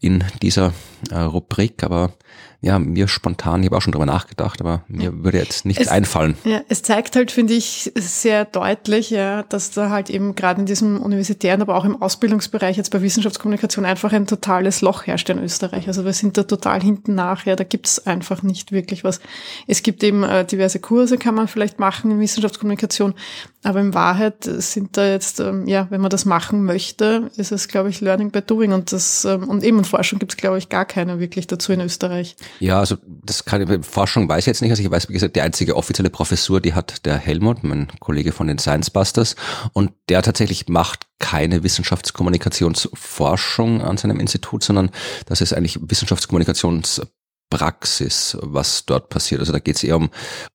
in 0.00 0.24
dieser 0.42 0.72
äh, 1.10 1.18
Rubrik, 1.18 1.82
aber 1.82 2.12
ja, 2.60 2.80
mir 2.80 3.06
spontan, 3.06 3.62
ich 3.62 3.66
habe 3.66 3.76
auch 3.76 3.82
schon 3.82 3.92
drüber 3.92 4.06
nachgedacht, 4.06 4.60
aber 4.60 4.82
mir 4.88 5.22
würde 5.22 5.38
jetzt 5.38 5.64
nichts 5.64 5.84
es, 5.84 5.88
einfallen. 5.88 6.36
Ja, 6.42 6.60
es 6.68 6.82
zeigt 6.82 7.14
halt, 7.14 7.30
finde 7.30 7.54
ich, 7.54 7.92
sehr 7.94 8.44
deutlich, 8.46 9.10
ja, 9.10 9.44
dass 9.44 9.70
da 9.70 9.90
halt 9.90 10.10
eben 10.10 10.34
gerade 10.34 10.60
in 10.60 10.66
diesem 10.66 11.00
universitären, 11.00 11.62
aber 11.62 11.76
auch 11.76 11.84
im 11.84 12.02
Ausbildungsbereich 12.02 12.76
jetzt 12.76 12.90
bei 12.90 13.00
Wissenschaftskommunikation 13.00 13.84
einfach 13.84 14.12
ein 14.12 14.26
totales 14.26 14.80
Loch 14.80 15.06
herrscht 15.06 15.30
in 15.30 15.38
Österreich. 15.38 15.86
Also 15.86 16.04
wir 16.04 16.12
sind 16.12 16.36
da 16.36 16.42
total 16.42 16.82
hinten 16.82 17.14
nach, 17.14 17.46
ja, 17.46 17.54
da 17.54 17.62
gibt's 17.62 18.04
einfach 18.06 18.42
nicht 18.42 18.72
wirklich 18.72 19.04
was. 19.04 19.20
Es 19.68 19.84
gibt 19.84 20.02
eben 20.02 20.24
äh, 20.24 20.44
diverse 20.44 20.80
Kurse, 20.80 21.16
kann 21.16 21.36
man 21.36 21.46
vielleicht 21.46 21.78
machen 21.78 22.10
in 22.10 22.18
Wissenschaftskommunikation, 22.18 23.14
aber 23.62 23.78
in 23.78 23.94
Wahrheit 23.94 24.42
sind 24.42 24.96
da 24.96 25.06
jetzt, 25.06 25.38
ähm, 25.38 25.68
ja, 25.68 25.86
wenn 25.90 26.00
man 26.00 26.10
das 26.10 26.24
machen 26.24 26.64
möchte, 26.64 27.30
ist 27.36 27.52
es, 27.52 27.68
glaube 27.68 27.90
ich, 27.90 28.00
Learning 28.00 28.32
by 28.32 28.42
Doing 28.42 28.72
und 28.72 28.90
das, 28.90 29.24
ähm, 29.24 29.48
und 29.48 29.62
eben 29.62 29.78
in 29.78 29.84
Forschung 29.84 30.18
gibt's 30.18 30.36
glaube 30.36 30.58
ich, 30.58 30.68
gar 30.68 30.84
keine 30.84 31.20
wirklich 31.20 31.46
dazu 31.46 31.72
in 31.72 31.80
Österreich. 31.80 32.36
Ja, 32.60 32.78
also 32.80 32.96
das 33.04 33.44
kann 33.44 33.62
ich, 33.62 33.86
Forschung 33.86 34.28
weiß 34.28 34.40
ich 34.40 34.46
jetzt 34.46 34.62
nicht. 34.62 34.70
Also 34.70 34.82
ich 34.82 34.90
weiß, 34.90 35.08
wie 35.08 35.12
gesagt, 35.12 35.36
die 35.36 35.40
einzige 35.40 35.76
offizielle 35.76 36.10
Professur, 36.10 36.60
die 36.60 36.74
hat 36.74 37.06
der 37.06 37.16
Helmut, 37.16 37.64
mein 37.64 37.88
Kollege 38.00 38.32
von 38.32 38.46
den 38.46 38.58
Science 38.58 38.90
Busters. 38.90 39.36
Und 39.72 39.92
der 40.08 40.22
tatsächlich 40.22 40.68
macht 40.68 41.06
keine 41.18 41.62
Wissenschaftskommunikationsforschung 41.62 43.82
an 43.82 43.96
seinem 43.96 44.20
Institut, 44.20 44.62
sondern 44.62 44.90
das 45.26 45.40
ist 45.40 45.52
eigentlich 45.52 45.78
Wissenschaftskommunikations 45.80 47.02
Praxis, 47.50 48.36
was 48.42 48.84
dort 48.84 49.08
passiert. 49.08 49.40
Also 49.40 49.52
da 49.52 49.58
geht 49.58 49.76
es 49.76 49.84
eher 49.84 49.96
um 49.96 50.10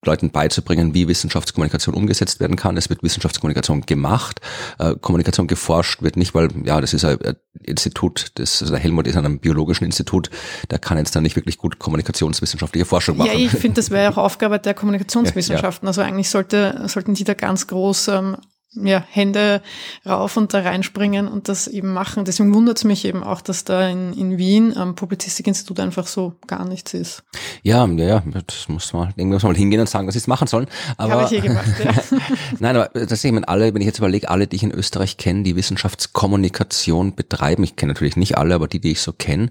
Leuten 0.05 0.29
beizubringen, 0.29 0.93
wie 0.93 1.07
Wissenschaftskommunikation 1.07 1.95
umgesetzt 1.95 2.39
werden 2.39 2.55
kann. 2.55 2.77
Es 2.77 2.89
wird 2.89 3.01
Wissenschaftskommunikation 3.01 3.81
gemacht, 3.81 4.41
äh, 4.79 4.95
Kommunikation 4.95 5.47
geforscht 5.47 6.03
wird 6.03 6.17
nicht, 6.17 6.35
weil 6.35 6.49
ja, 6.63 6.79
das 6.81 6.93
ist 6.93 7.03
ein 7.05 7.17
Institut, 7.61 8.31
das, 8.35 8.61
also 8.61 8.73
der 8.73 8.81
Helmut 8.81 9.07
ist 9.07 9.15
an 9.15 9.25
einem 9.25 9.39
biologischen 9.39 9.85
Institut, 9.85 10.29
der 10.69 10.79
kann 10.79 10.97
jetzt 10.97 11.15
dann 11.15 11.23
nicht 11.23 11.35
wirklich 11.35 11.57
gut 11.57 11.79
kommunikationswissenschaftliche 11.79 12.85
Forschung 12.85 13.17
machen. 13.17 13.31
Ja, 13.31 13.37
ich 13.37 13.51
finde, 13.51 13.75
das 13.75 13.89
wäre 13.89 14.11
auch 14.11 14.17
Aufgabe 14.17 14.59
der 14.59 14.73
Kommunikationswissenschaften. 14.73 15.63
Ja, 15.83 15.87
ja. 15.87 15.87
Also 15.87 16.01
eigentlich 16.01 16.29
sollte, 16.29 16.83
sollten 16.87 17.13
die 17.13 17.23
da 17.23 17.33
ganz 17.33 17.67
groß 17.67 18.09
ähm, 18.09 18.37
ja, 18.75 19.03
Hände 19.09 19.61
rauf 20.05 20.37
und 20.37 20.53
da 20.53 20.61
reinspringen 20.61 21.27
und 21.27 21.47
das 21.49 21.67
eben 21.67 21.93
machen. 21.93 22.25
Deswegen 22.25 22.53
wundert 22.53 22.77
es 22.77 22.83
mich 22.83 23.05
eben 23.05 23.23
auch, 23.23 23.41
dass 23.41 23.63
da 23.63 23.87
in, 23.87 24.13
in 24.13 24.37
Wien 24.37 24.75
am 24.75 24.95
Publizistikinstitut 24.95 25.79
einfach 25.79 26.07
so 26.07 26.35
gar 26.47 26.65
nichts 26.65 26.93
ist. 26.93 27.23
Ja, 27.61 27.85
ja, 27.85 28.05
ja, 28.05 28.23
das 28.47 28.67
muss 28.69 28.93
man, 28.93 29.09
irgendwann 29.09 29.29
muss 29.29 29.43
man 29.43 29.51
mal 29.51 29.57
hingehen 29.57 29.81
und 29.81 29.89
sagen, 29.89 30.07
was 30.07 30.13
sie 30.13 30.19
es 30.19 30.27
machen 30.27 30.47
sollen. 30.47 30.67
Aber, 30.97 31.13
Habe 31.13 31.23
ich 31.25 31.31
eh 31.31 31.47
gemacht, 31.47 31.67
ja. 31.83 31.93
Nein, 32.59 32.75
aber 32.75 33.05
das 33.05 33.23
ich 33.23 33.31
meine, 33.31 33.47
alle, 33.47 33.73
wenn 33.73 33.81
ich 33.81 33.87
jetzt 33.87 33.99
überlege, 33.99 34.29
alle, 34.29 34.47
die 34.47 34.55
ich 34.55 34.63
in 34.63 34.71
Österreich 34.71 35.17
kenne, 35.17 35.43
die 35.43 35.55
Wissenschaftskommunikation 35.55 37.15
betreiben, 37.15 37.63
ich 37.63 37.75
kenne 37.75 37.93
natürlich 37.93 38.15
nicht 38.15 38.37
alle, 38.37 38.55
aber 38.55 38.67
die, 38.67 38.79
die 38.79 38.91
ich 38.91 39.01
so 39.01 39.13
kenne, 39.13 39.49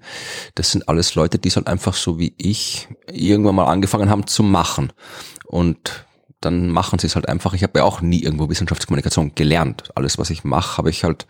das 0.55 0.73
sind 0.73 0.89
alles 0.89 1.15
Leute, 1.15 1.39
die 1.39 1.49
es 1.49 1.57
halt 1.57 1.69
einfach 1.69 1.95
so 1.95 2.19
wie 2.19 2.35
ich 2.39 2.89
irgendwann 3.11 3.55
mal 3.55 3.67
angefangen 3.67 4.11
haben 4.11 4.27
zu 4.27 4.43
machen. 4.43 4.93
Und 5.47 6.07
dann 6.45 6.69
machen 6.69 6.99
sie 6.99 7.07
es 7.07 7.15
halt 7.15 7.29
einfach. 7.29 7.55
Ich 7.55 7.63
habe 7.63 7.79
ja 7.79 7.85
auch 7.85 8.01
nie 8.01 8.23
irgendwo 8.23 8.51
Wissenschaftskommunikation 8.51 9.35
gelernt. 9.35 9.91
Alles, 9.95 10.19
was 10.19 10.31
ich 10.31 10.45
mache, 10.45 10.79
habe 10.79 10.91
ich 10.91 11.05
halt 11.05 11.27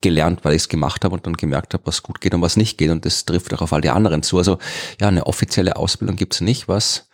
gelernt, 0.00 0.44
weil 0.44 0.54
ich 0.54 0.62
es 0.62 0.68
gemacht 0.68 1.04
habe 1.04 1.14
und 1.14 1.26
dann 1.26 1.34
gemerkt 1.34 1.74
habe, 1.74 1.86
was 1.86 2.02
gut 2.02 2.20
geht 2.20 2.34
und 2.34 2.42
was 2.42 2.56
nicht 2.56 2.78
geht. 2.78 2.90
Und 2.90 3.04
das 3.04 3.24
trifft 3.24 3.52
auch 3.54 3.62
auf 3.62 3.72
all 3.72 3.80
die 3.80 3.90
anderen 3.90 4.22
zu. 4.22 4.38
Also 4.38 4.58
ja, 5.00 5.08
eine 5.08 5.26
offizielle 5.26 5.76
Ausbildung 5.76 6.16
gibt's 6.16 6.40
nicht, 6.40 6.68
was 6.68 7.08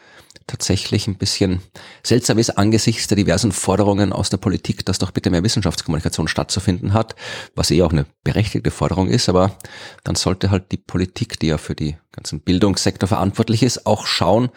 tatsächlich 0.46 1.06
ein 1.06 1.16
bisschen 1.16 1.62
seltsam 2.02 2.38
ist 2.38 2.50
angesichts 2.50 3.06
der 3.06 3.16
diversen 3.16 3.52
Forderungen 3.52 4.12
aus 4.12 4.30
der 4.30 4.38
Politik, 4.38 4.84
dass 4.84 4.98
doch 4.98 5.10
bitte 5.10 5.30
mehr 5.30 5.44
Wissenschaftskommunikation 5.44 6.28
stattzufinden 6.28 6.92
hat, 6.92 7.14
was 7.54 7.70
eh 7.70 7.82
auch 7.82 7.92
eine 7.92 8.06
berechtigte 8.24 8.70
Forderung 8.70 9.09
ist, 9.09 9.28
aber 9.28 9.56
dann 10.04 10.14
sollte 10.16 10.50
halt 10.50 10.72
die 10.72 10.78
Politik, 10.78 11.38
die 11.38 11.48
ja 11.48 11.59
für 11.59 11.74
die 11.74 11.96
ganzen 12.12 12.40
Bildungssektor 12.40 13.09
verantwortlich 13.09 13.62
ist, 13.62 13.86
auch 13.86 14.06
schauen, 14.06 14.50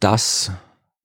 dass 0.00 0.52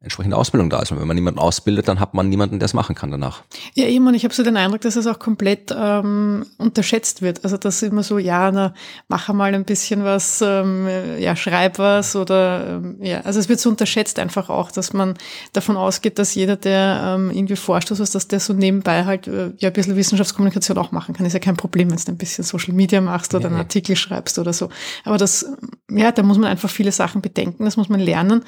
entsprechende 0.04 0.36
Ausbildung 0.36 0.72
da 0.72 0.82
ist. 0.82 0.92
Und 0.92 1.00
wenn 1.00 1.08
man 1.08 1.16
niemanden 1.16 1.40
ausbildet, 1.40 1.88
dann 1.88 2.00
hat 2.00 2.16
man 2.16 2.28
niemanden, 2.28 2.58
der 2.58 2.66
es 2.66 2.74
machen 2.74 2.96
kann 2.96 3.12
danach. 3.12 3.44
Ja, 3.76 3.86
eben, 3.86 4.08
und 4.08 4.16
ich 4.16 4.24
habe 4.24 4.34
so 4.34 4.42
den 4.42 4.58
Eindruck, 4.58 4.82
dass 4.82 4.96
es 4.96 5.06
auch 5.06 5.20
komplett 5.20 5.74
ähm, 5.78 6.48
unterschätzt 6.58 7.22
wird. 7.22 7.44
Also 7.44 7.58
das 7.58 7.84
immer 7.84 8.02
so, 8.02 8.18
ja, 8.18 8.52
na, 8.52 8.74
mach 9.10 9.32
mal 9.32 9.54
ein 9.54 9.64
bisschen 9.64 10.04
was, 10.04 10.42
ähm, 10.42 10.88
ja, 11.20 11.36
schreib 11.36 11.78
was 11.78 12.16
oder 12.16 12.78
ähm, 12.78 12.98
ja, 13.00 13.22
also 13.22 13.40
es 13.40 13.48
wird 13.48 13.60
so 13.60 13.70
unterschätzt 13.70 14.18
einfach 14.18 14.50
auch, 14.50 14.72
dass 14.72 14.92
man 14.94 15.14
davon 15.54 15.78
ausgeht, 15.78 16.18
dass 16.18 16.34
jeder, 16.34 16.56
der 16.56 17.16
ähm, 17.16 17.30
irgendwie 17.30 17.56
forscht, 17.56 17.92
also 17.92 18.04
dass 18.04 18.28
der 18.28 18.40
so 18.40 18.54
nebenbei 18.54 19.06
halt 19.06 19.28
äh, 19.28 19.52
ja 19.60 19.70
ein 19.70 19.74
bisschen 19.74 19.96
Wissenschaftskommunikation 19.96 20.80
auch 20.80 20.92
machen 20.92 21.14
kann. 21.14 21.28
Ist 21.28 21.34
ja 21.34 21.40
kein 21.40 21.58
Problem, 21.58 21.92
wenn 21.92 21.98
du 21.98 22.12
ein 22.12 22.18
bisschen 22.18 22.44
Social 22.44 22.74
Media 22.74 23.02
machst 23.02 23.36
oder 23.36 23.44
ja, 23.44 23.50
einen 23.50 23.58
Artikel 23.58 23.96
schreibst 23.96 24.40
oder 24.40 24.52
so. 24.52 24.70
Aber 25.06 25.20
das, 25.20 25.46
ja, 25.92 26.12
da 26.12 26.24
muss 26.24 26.40
man 26.40 26.50
einfach 26.50 26.72
viele 26.72 26.92
Sachen 26.92 27.22
bedenken, 27.22 27.66
das 27.66 27.78
muss 27.78 27.88
man 27.88 28.00
lernen. 28.00 28.44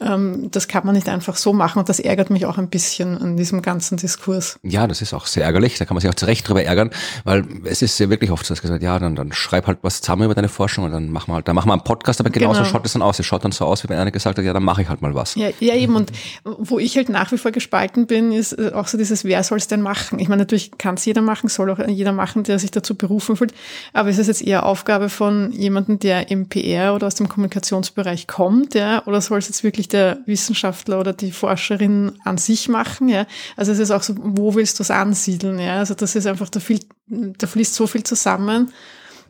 Ähm, 0.00 0.50
das 0.50 0.68
kann 0.68 0.84
man 0.84 0.97
nicht 0.98 1.08
einfach 1.08 1.36
so 1.36 1.52
machen 1.52 1.78
und 1.78 1.88
das 1.88 2.00
ärgert 2.00 2.30
mich 2.30 2.46
auch 2.46 2.58
ein 2.58 2.68
bisschen 2.68 3.16
an 3.18 3.36
diesem 3.36 3.62
ganzen 3.62 3.96
Diskurs. 3.96 4.58
Ja, 4.62 4.86
das 4.86 5.00
ist 5.00 5.14
auch 5.14 5.26
sehr 5.26 5.44
ärgerlich, 5.44 5.78
da 5.78 5.84
kann 5.84 5.94
man 5.94 6.00
sich 6.00 6.10
auch 6.10 6.14
zu 6.14 6.26
Recht 6.26 6.46
drüber 6.48 6.62
ärgern, 6.62 6.90
weil 7.24 7.44
es 7.64 7.82
ist 7.82 7.98
ja 7.98 8.10
wirklich 8.10 8.30
oft 8.30 8.44
so, 8.44 8.52
dass 8.52 8.62
gesagt, 8.62 8.82
ja, 8.82 8.98
dann, 8.98 9.14
dann 9.14 9.32
schreib 9.32 9.66
halt 9.66 9.78
was 9.82 10.00
zusammen 10.00 10.24
über 10.24 10.34
deine 10.34 10.48
Forschung 10.48 10.84
und 10.84 10.92
dann 10.92 11.10
machen 11.10 11.28
wir 11.28 11.36
halt, 11.36 11.48
dann 11.48 11.54
machen 11.54 11.68
wir 11.68 11.72
einen 11.72 11.84
Podcast, 11.84 12.20
aber 12.20 12.30
genauso 12.30 12.60
genau. 12.60 12.70
schaut 12.70 12.86
es 12.86 12.92
dann 12.92 13.02
aus. 13.02 13.18
Es 13.18 13.26
schaut 13.26 13.44
dann 13.44 13.52
so 13.52 13.64
aus, 13.64 13.84
wie 13.84 13.88
wenn 13.88 13.98
einer 13.98 14.10
gesagt 14.10 14.38
hat, 14.38 14.44
ja, 14.44 14.52
dann 14.52 14.62
mache 14.62 14.82
ich 14.82 14.88
halt 14.88 15.00
mal 15.00 15.14
was. 15.14 15.34
Ja, 15.34 15.48
ja, 15.60 15.74
eben 15.74 15.96
und 15.96 16.12
wo 16.44 16.78
ich 16.78 16.96
halt 16.96 17.08
nach 17.08 17.32
wie 17.32 17.38
vor 17.38 17.50
gespalten 17.50 18.06
bin, 18.06 18.32
ist 18.32 18.52
äh, 18.52 18.72
auch 18.74 18.88
so 18.88 18.98
dieses, 18.98 19.24
wer 19.24 19.42
soll 19.42 19.58
es 19.58 19.68
denn 19.68 19.82
machen? 19.82 20.18
Ich 20.18 20.28
meine, 20.28 20.42
natürlich 20.42 20.76
kann 20.78 20.96
es 20.96 21.04
jeder 21.04 21.22
machen, 21.22 21.48
soll 21.48 21.70
auch 21.70 21.78
jeder 21.86 22.12
machen, 22.12 22.42
der 22.42 22.58
sich 22.58 22.70
dazu 22.70 22.94
berufen 22.94 23.36
fühlt, 23.36 23.52
aber 23.92 24.08
es 24.08 24.18
ist 24.18 24.26
jetzt 24.26 24.42
eher 24.42 24.66
Aufgabe 24.66 25.08
von 25.08 25.52
jemandem, 25.52 25.98
der 25.98 26.30
im 26.30 26.48
PR 26.48 26.94
oder 26.94 27.06
aus 27.06 27.14
dem 27.14 27.28
Kommunikationsbereich 27.28 28.26
kommt, 28.26 28.74
ja, 28.74 29.04
oder 29.06 29.20
soll 29.20 29.38
es 29.38 29.48
jetzt 29.48 29.64
wirklich 29.64 29.88
der 29.88 30.18
Wissenschaftler 30.88 31.00
oder 31.00 31.12
die 31.12 31.32
Forscherin 31.32 32.12
an 32.24 32.38
sich 32.38 32.68
machen, 32.68 33.08
ja. 33.08 33.26
Also 33.56 33.72
es 33.72 33.78
ist 33.78 33.90
auch 33.90 34.02
so, 34.02 34.14
wo 34.18 34.54
willst 34.54 34.78
du 34.78 34.82
es 34.82 34.90
ansiedeln, 34.90 35.58
ja. 35.58 35.78
Also 35.78 35.94
das 35.94 36.16
ist 36.16 36.26
einfach, 36.26 36.48
da, 36.48 36.60
viel, 36.60 36.80
da 37.06 37.46
fließt 37.46 37.74
so 37.74 37.86
viel 37.86 38.02
zusammen. 38.02 38.72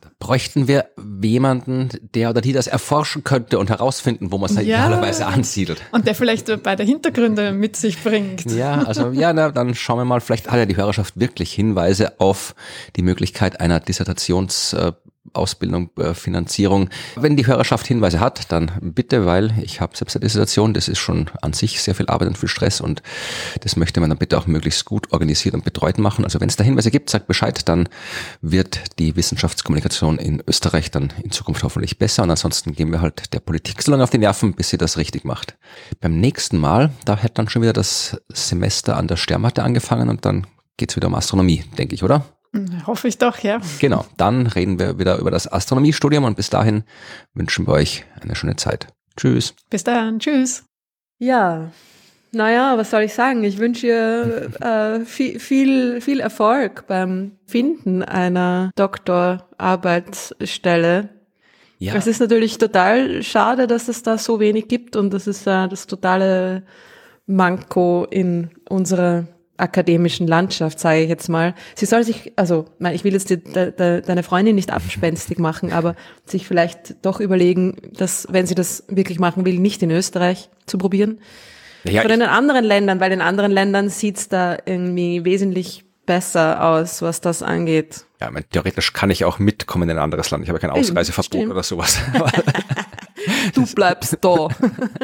Da 0.01 0.11
bräuchten 0.21 0.69
wir 0.69 0.91
jemanden, 1.23 1.89
der 2.15 2.31
oder 2.31 2.41
die 2.41 2.53
das 2.53 2.69
erforschen 2.69 3.25
könnte 3.25 3.59
und 3.59 3.69
herausfinden, 3.69 4.31
wo 4.31 4.39
man 4.39 4.49
es 4.49 4.57
ja. 4.57 4.63
idealerweise 4.63 5.27
ansiedelt. 5.27 5.83
Und 5.91 6.07
der 6.07 6.15
vielleicht 6.15 6.63
beide 6.63 6.85
Hintergründe 6.85 7.53
mit 7.53 7.77
sich 7.77 8.01
bringt. 8.03 8.49
Ja, 8.51 8.83
also 8.83 9.11
ja, 9.11 9.33
na, 9.33 9.51
dann 9.51 9.75
schauen 9.75 9.99
wir 9.99 10.05
mal, 10.05 10.21
vielleicht 10.21 10.51
hat 10.51 10.59
ja 10.59 10.67
die 10.67 10.77
Hörerschaft 10.77 11.19
wirklich 11.19 11.53
Hinweise 11.53 12.21
auf 12.21 12.55
die 12.95 13.03
Möglichkeit 13.03 13.61
einer 13.61 13.81
Dissertations- 13.81 14.77
äh, 14.77 14.93
Ausbildung, 15.33 15.91
äh, 15.99 16.15
Finanzierung. 16.15 16.91
Wenn 17.17 17.37
die 17.37 17.47
Hörerschaft 17.47 17.87
Hinweise 17.87 18.21
hat, 18.21 18.51
dann 18.53 18.73
bitte, 18.81 19.27
weil 19.27 19.55
ich 19.63 19.81
habe 19.81 19.97
selbst 19.97 20.17
eine 20.17 20.25
Dissertation, 20.25 20.75
das 20.75 20.89
ist 20.89 20.99
schon 20.99 21.31
an 21.43 21.53
sich 21.53 21.83
sehr 21.83 21.95
viel 21.95 22.09
Arbeit 22.09 22.29
und 22.29 22.39
viel 22.39 22.49
Stress 22.49 22.81
und 22.81 23.03
das 23.61 23.77
möchte 23.77 24.01
man 24.01 24.11
dann 24.11 24.19
bitte 24.19 24.39
auch 24.39 24.47
möglichst 24.47 24.85
gut 24.85 25.13
organisiert 25.13 25.55
und 25.55 25.65
betreut 25.65 25.99
machen. 25.99 26.25
Also 26.25 26.41
wenn 26.41 26.49
es 26.49 26.57
da 26.57 26.65
Hinweise 26.65 26.91
gibt, 26.91 27.11
sagt 27.11 27.27
Bescheid, 27.27 27.69
dann 27.69 27.89
wird 28.41 28.99
die 28.99 29.17
Wissenschaftskommunikation 29.17 30.19
in 30.19 30.43
Österreich 30.47 30.91
dann 30.91 31.13
in 31.23 31.31
Zukunft 31.31 31.63
hoffentlich 31.63 31.99
besser 31.99 32.23
und 32.23 32.31
ansonsten 32.31 32.73
gehen 32.75 32.91
wir 32.91 33.01
halt 33.01 33.33
der 33.33 33.41
Politik 33.41 33.83
so 33.83 33.91
lange 33.91 34.05
auf 34.05 34.11
die 34.11 34.19
Nerven, 34.19 34.55
bis 34.55 34.71
sie 34.71 34.79
das 34.79 34.97
richtig 34.97 35.25
macht. 35.25 35.57
Beim 36.01 36.19
nächsten 36.21 36.59
Mal, 36.59 36.91
da 37.05 37.17
hätte 37.17 37.35
dann 37.35 37.49
schon 37.49 37.63
wieder 37.63 37.73
das 37.73 38.21
Semester 38.29 38.97
an 38.97 39.09
der 39.09 39.17
Sternmatte 39.17 39.63
angefangen 39.63 40.09
und 40.09 40.25
dann 40.25 40.47
geht's 40.77 40.97
wieder 40.97 41.09
um 41.09 41.15
Astronomie, 41.15 41.65
denke 41.77 41.95
ich, 41.95 42.03
oder? 42.03 42.25
Hoffe 42.87 43.09
ich 43.09 43.19
doch, 43.19 43.39
ja. 43.39 43.61
Genau, 43.81 44.05
dann 44.17 44.47
reden 44.47 44.79
wir 44.79 44.99
wieder 44.99 45.19
über 45.19 45.31
das 45.31 45.51
Astronomiestudium 45.51 46.25
und 46.25 46.37
bis 46.37 46.51
dahin 46.51 46.85
wünschen 47.35 47.67
wir 47.67 47.75
euch 47.75 48.05
eine 48.21 48.35
schöne 48.35 48.57
Zeit. 48.57 48.89
Tschüss. 49.17 49.55
Bis 49.71 49.85
dann, 49.85 50.19
tschüss. 50.19 50.65
Ja, 51.19 51.71
naja, 52.31 52.77
was 52.77 52.91
soll 52.91 53.01
ich 53.03 53.15
sagen? 53.15 53.43
Ich 53.43 53.57
wünsche 53.59 53.87
ihr 53.87 54.51
äh, 54.61 55.01
viel, 55.07 55.41
viel, 55.41 56.03
viel 56.03 56.21
Erfolg 56.21 56.87
beim 56.87 57.39
Finden 57.47 58.03
einer 58.03 58.71
Doktorarbeitsstelle. 58.77 61.09
Ja. 61.79 61.95
Es 61.95 62.07
ist 62.07 62.21
natürlich 62.21 62.59
total 62.59 63.23
schade, 63.23 63.67
dass 63.67 63.89
es 63.89 64.03
da 64.03 64.19
so 64.19 64.41
wenig 64.41 64.69
gibt 64.69 64.95
und 64.97 65.15
das 65.15 65.27
ist 65.27 65.47
äh, 65.47 65.69
das 65.69 65.87
totale 65.87 66.65
Manko 67.27 68.07
in 68.11 68.51
unserer 68.69 69.27
akademischen 69.59 70.27
Landschaft, 70.27 70.79
sage 70.79 71.03
ich 71.03 71.09
jetzt 71.09 71.29
mal. 71.29 71.55
Sie 71.75 71.87
soll 71.87 72.05
sich, 72.05 72.33
also 72.37 72.67
ich 72.93 73.05
will 73.05 73.13
jetzt 73.13 73.29
die, 73.31 73.43
de, 73.43 73.73
de, 73.73 74.01
deine 74.01 74.23
Freundin 74.23 74.55
nicht 74.55 74.71
abspenstig 74.71 75.39
machen, 75.39 75.73
aber 75.73 75.95
sich 76.25 76.47
vielleicht 76.47 77.05
doch 77.05 77.21
überlegen, 77.21 77.77
dass, 77.97 78.27
wenn 78.31 78.47
sie 78.47 78.55
das 78.55 78.85
wirklich 78.89 79.19
machen 79.19 79.45
will, 79.45 79.59
nicht 79.59 79.83
in 79.83 79.91
Österreich 79.91 80.49
zu 80.67 80.79
probieren. 80.79 81.21
Ja, 81.85 82.03
Von 82.03 82.11
den 82.11 82.23
anderen 82.23 82.65
Ländern, 82.65 83.01
weil 83.01 83.13
in 83.13 83.21
anderen 83.21 83.53
Ländern 83.53 83.89
sieht's 83.89 84.29
da 84.29 84.59
irgendwie 84.65 85.25
wesentlich 85.25 85.85
besser 86.07 86.65
aus, 86.65 87.03
was 87.03 87.21
das 87.21 87.43
angeht. 87.43 88.05
Ja, 88.21 88.31
mein, 88.31 88.45
theoretisch 88.51 88.93
kann 88.93 89.11
ich 89.11 89.25
auch 89.25 89.39
mitkommen 89.39 89.89
in 89.89 89.97
ein 89.97 90.03
anderes 90.03 90.31
Land. 90.31 90.43
Ich 90.43 90.49
habe 90.49 90.59
kein 90.59 90.71
Ausreiseverbot 90.71 91.27
Stimmt. 91.27 91.53
oder 91.53 91.63
sowas. 91.63 91.99
du 93.55 93.67
bleibst 93.75 94.17
da. 94.21 94.49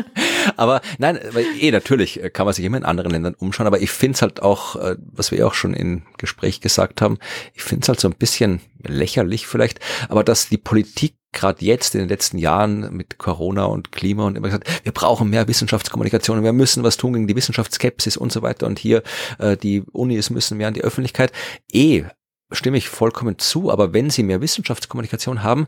aber 0.57 0.81
nein, 0.99 1.19
eh 1.61 1.71
natürlich 1.71 2.21
kann 2.33 2.47
man 2.47 2.55
sich 2.55 2.65
immer 2.65 2.77
in 2.77 2.85
anderen 2.85 3.13
Ländern 3.13 3.35
umschauen, 3.35 3.67
aber 3.67 3.81
ich 3.81 3.91
finde 3.91 4.17
es 4.17 4.23
halt 4.23 4.43
auch, 4.43 4.77
äh, 4.77 4.97
was 5.13 5.31
wir 5.31 5.47
auch 5.47 5.55
schon 5.55 5.75
im 5.75 6.03
Gespräch 6.19 6.61
gesagt 6.61 7.01
haben, 7.03 7.19
ich 7.55 7.63
finde 7.63 7.85
es 7.85 7.89
halt 7.89 8.01
so 8.01 8.09
ein 8.09 8.15
bisschen 8.15 8.61
lächerlich 8.83 9.47
vielleicht, 9.47 9.81
aber 10.09 10.25
dass 10.25 10.49
die 10.49 10.59
Politik 10.59 11.15
gerade 11.33 11.65
jetzt 11.65 11.95
in 11.95 12.01
den 12.01 12.09
letzten 12.09 12.39
Jahren 12.39 12.95
mit 12.95 13.19
Corona 13.19 13.65
und 13.65 13.93
Klima 13.93 14.25
und 14.25 14.37
immer 14.37 14.49
gesagt, 14.49 14.85
wir 14.85 14.93
brauchen 14.93 15.31
mehr 15.31 15.49
Wissenschaftskommunikation, 15.49 16.43
wir 16.43 16.53
müssen 16.53 16.85
was 16.85 16.97
tun 16.97 17.13
gegen 17.13 17.27
die 17.27 17.37
Wissenschaftsskepsis 17.37 18.17
und 18.17 18.33
so 18.33 18.43
weiter 18.43 18.67
und 18.67 18.79
hier 18.79 19.03
äh, 19.39 19.57
die 19.57 19.83
Unis 19.93 20.31
müssen 20.31 20.57
mehr 20.57 20.69
an 20.69 20.75
die 20.75 20.85
Öffentlichkeit. 20.85 21.33
Eh 21.73 22.05
stimme 22.53 22.79
ich 22.79 22.89
vollkommen 22.89 23.39
zu, 23.39 23.71
aber 23.71 23.93
wenn 23.93 24.11
sie 24.11 24.23
mehr 24.23 24.41
Wissenschaftskommunikation 24.41 25.43
haben, 25.43 25.67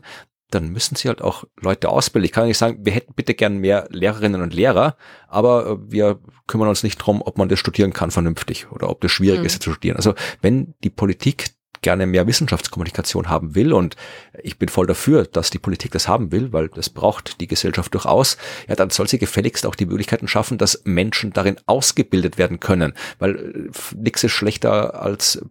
dann 0.49 0.69
müssen 0.69 0.95
sie 0.95 1.07
halt 1.07 1.21
auch 1.21 1.43
Leute 1.59 1.89
ausbilden. 1.89 2.25
Ich 2.25 2.31
kann 2.31 2.47
nicht 2.47 2.57
sagen, 2.57 2.85
wir 2.85 2.93
hätten 2.93 3.13
bitte 3.13 3.33
gern 3.33 3.57
mehr 3.57 3.87
Lehrerinnen 3.91 4.41
und 4.41 4.53
Lehrer, 4.53 4.95
aber 5.27 5.67
äh, 5.67 5.91
wir 5.91 6.19
kümmern 6.47 6.69
uns 6.69 6.83
nicht 6.83 6.97
drum, 6.97 7.21
ob 7.21 7.37
man 7.37 7.49
das 7.49 7.59
studieren 7.59 7.93
kann 7.93 8.11
vernünftig 8.11 8.71
oder 8.71 8.89
ob 8.89 9.01
das 9.01 9.11
schwierig 9.11 9.41
mhm. 9.41 9.45
ist 9.45 9.61
zu 9.61 9.71
studieren. 9.71 9.97
Also 9.97 10.13
wenn 10.41 10.73
die 10.83 10.89
Politik 10.89 11.57
gerne 11.81 12.07
mehr 12.07 12.27
Wissenschaftskommunikation 12.27 13.29
haben 13.29 13.55
will 13.55 13.71
und 13.71 13.95
ich 14.41 14.57
bin 14.57 14.69
voll 14.69 14.87
dafür, 14.87 15.25
dass 15.25 15.49
die 15.49 15.59
Politik 15.59 15.91
das 15.91 16.07
haben 16.07 16.31
will, 16.31 16.51
weil 16.51 16.69
das 16.69 16.89
braucht 16.89 17.39
die 17.39 17.47
Gesellschaft 17.47 17.93
durchaus, 17.93 18.37
ja, 18.67 18.75
dann 18.75 18.89
soll 18.89 19.07
sie 19.07 19.19
gefälligst 19.19 19.65
auch 19.65 19.75
die 19.75 19.85
Möglichkeiten 19.85 20.27
schaffen, 20.27 20.57
dass 20.57 20.81
Menschen 20.85 21.33
darin 21.33 21.57
ausgebildet 21.65 22.37
werden 22.37 22.59
können, 22.59 22.93
weil 23.19 23.35
äh, 23.35 23.95
nichts 23.95 24.23
ist 24.23 24.31
schlechter 24.31 25.01
als 25.01 25.41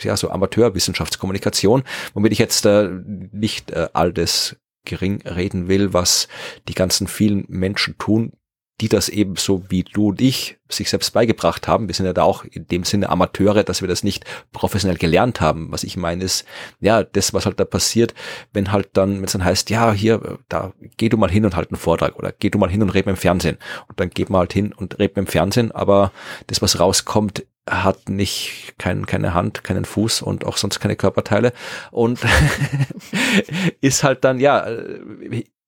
ja, 0.00 0.16
so 0.16 0.30
Amateurwissenschaftskommunikation, 0.30 1.82
womit 2.14 2.32
ich 2.32 2.38
jetzt 2.38 2.66
äh, 2.66 2.88
nicht 3.32 3.70
äh, 3.70 3.88
all 3.92 4.12
das 4.12 4.56
gering 4.84 5.22
reden 5.22 5.68
will, 5.68 5.92
was 5.92 6.28
die 6.68 6.74
ganzen 6.74 7.08
vielen 7.08 7.44
Menschen 7.48 7.98
tun, 7.98 8.32
die 8.80 8.88
das 8.88 9.08
eben 9.08 9.36
so 9.36 9.64
wie 9.70 9.84
du 9.84 10.08
und 10.08 10.20
ich 10.20 10.58
sich 10.68 10.90
selbst 10.90 11.12
beigebracht 11.12 11.66
haben. 11.66 11.88
Wir 11.88 11.94
sind 11.94 12.04
ja 12.04 12.12
da 12.12 12.24
auch 12.24 12.44
in 12.44 12.66
dem 12.66 12.84
Sinne 12.84 13.08
Amateure, 13.08 13.64
dass 13.64 13.80
wir 13.80 13.88
das 13.88 14.04
nicht 14.04 14.24
professionell 14.52 14.98
gelernt 14.98 15.40
haben. 15.40 15.72
Was 15.72 15.82
ich 15.82 15.96
meine 15.96 16.22
ist, 16.22 16.44
ja, 16.80 17.02
das, 17.02 17.32
was 17.32 17.46
halt 17.46 17.58
da 17.58 17.64
passiert, 17.64 18.14
wenn 18.52 18.72
halt 18.72 18.90
dann, 18.92 19.16
wenn 19.16 19.24
es 19.24 19.32
dann 19.32 19.44
heißt, 19.44 19.70
ja, 19.70 19.92
hier, 19.92 20.38
da 20.48 20.74
geh 20.98 21.08
du 21.08 21.16
mal 21.16 21.30
hin 21.30 21.46
und 21.46 21.56
halt 21.56 21.70
einen 21.70 21.78
Vortrag 21.78 22.16
oder 22.16 22.32
geh 22.32 22.50
du 22.50 22.58
mal 22.58 22.70
hin 22.70 22.82
und 22.82 22.90
red 22.90 23.06
mit 23.06 23.16
dem 23.16 23.20
Fernsehen. 23.20 23.56
Und 23.88 23.98
dann 23.98 24.10
geht 24.10 24.28
man 24.28 24.40
halt 24.40 24.52
hin 24.52 24.74
und 24.74 24.98
red 24.98 25.16
mit 25.16 25.26
dem 25.26 25.30
Fernsehen, 25.30 25.72
aber 25.72 26.12
das, 26.48 26.60
was 26.60 26.78
rauskommt, 26.78 27.46
hat 27.68 28.08
nicht 28.08 28.74
kein, 28.78 29.06
keine 29.06 29.34
Hand, 29.34 29.64
keinen 29.64 29.84
Fuß 29.84 30.22
und 30.22 30.44
auch 30.44 30.56
sonst 30.56 30.80
keine 30.80 30.96
Körperteile. 30.96 31.52
Und 31.90 32.20
ist 33.80 34.04
halt 34.04 34.24
dann 34.24 34.38
ja 34.38 34.66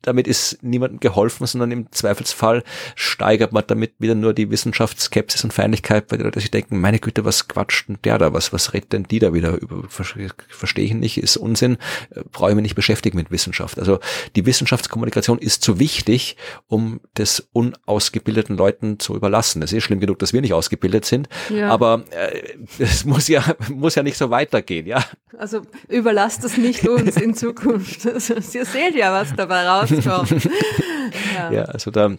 damit 0.02 0.28
ist 0.28 0.62
niemandem 0.62 1.00
geholfen, 1.00 1.46
sondern 1.46 1.70
im 1.70 1.92
Zweifelsfall 1.92 2.62
steigert 2.94 3.52
man 3.52 3.64
damit 3.66 3.94
wieder 3.98 4.14
nur 4.14 4.32
die 4.32 4.50
Wissenschaftsskepsis 4.50 5.44
und 5.44 5.52
Feindlichkeit, 5.52 6.08
bei 6.08 6.16
der 6.16 6.32
sich 6.34 6.50
denken, 6.50 6.80
meine 6.80 6.98
Güte, 6.98 7.24
was 7.24 7.48
quatscht 7.48 7.88
denn 7.88 7.98
der 8.04 8.18
da, 8.18 8.32
was, 8.32 8.52
was 8.52 8.72
redet 8.72 8.92
denn 8.92 9.04
die 9.04 9.18
da 9.18 9.34
wieder 9.34 9.60
über, 9.60 9.84
verstehe 9.88 10.84
ich 10.84 10.94
nicht, 10.94 11.18
ist 11.18 11.36
Unsinn, 11.36 11.78
äh, 12.10 12.22
brauche 12.30 12.50
ich 12.50 12.56
mich 12.56 12.62
nicht 12.62 12.76
beschäftigen 12.76 13.18
mit 13.18 13.30
Wissenschaft. 13.30 13.78
Also 13.78 13.98
die 14.36 14.46
Wissenschaftskommunikation 14.46 15.38
ist 15.38 15.62
zu 15.62 15.78
wichtig, 15.78 16.36
um 16.68 17.00
das 17.14 17.48
unausgebildeten 17.52 18.56
Leuten 18.56 19.00
zu 19.00 19.16
überlassen. 19.16 19.62
Es 19.62 19.72
ist 19.72 19.84
schlimm 19.84 20.00
genug, 20.00 20.18
dass 20.20 20.32
wir 20.32 20.40
nicht 20.40 20.54
ausgebildet 20.54 21.04
sind, 21.04 21.28
ja. 21.48 21.70
aber 21.70 22.04
äh, 22.10 22.54
es 22.78 23.04
muss 23.04 23.28
ja, 23.28 23.44
muss 23.68 23.94
ja 23.94 24.02
nicht 24.02 24.16
so 24.16 24.30
weitergehen, 24.30 24.86
ja. 24.86 25.04
Also 25.36 25.62
überlasst 25.88 26.44
es 26.44 26.56
nicht 26.56 26.86
uns 26.88 27.16
in 27.16 27.34
Zukunft. 27.34 28.06
Also, 28.18 28.34
ihr 28.34 28.64
seht 28.64 28.94
ja, 28.96 29.12
was 29.12 29.34
dabei 29.36 29.68
raus 29.68 29.87
rauskommt. 29.92 30.44
ja. 31.34 31.52
ja, 31.52 31.62
also 31.64 31.90
da 31.90 32.10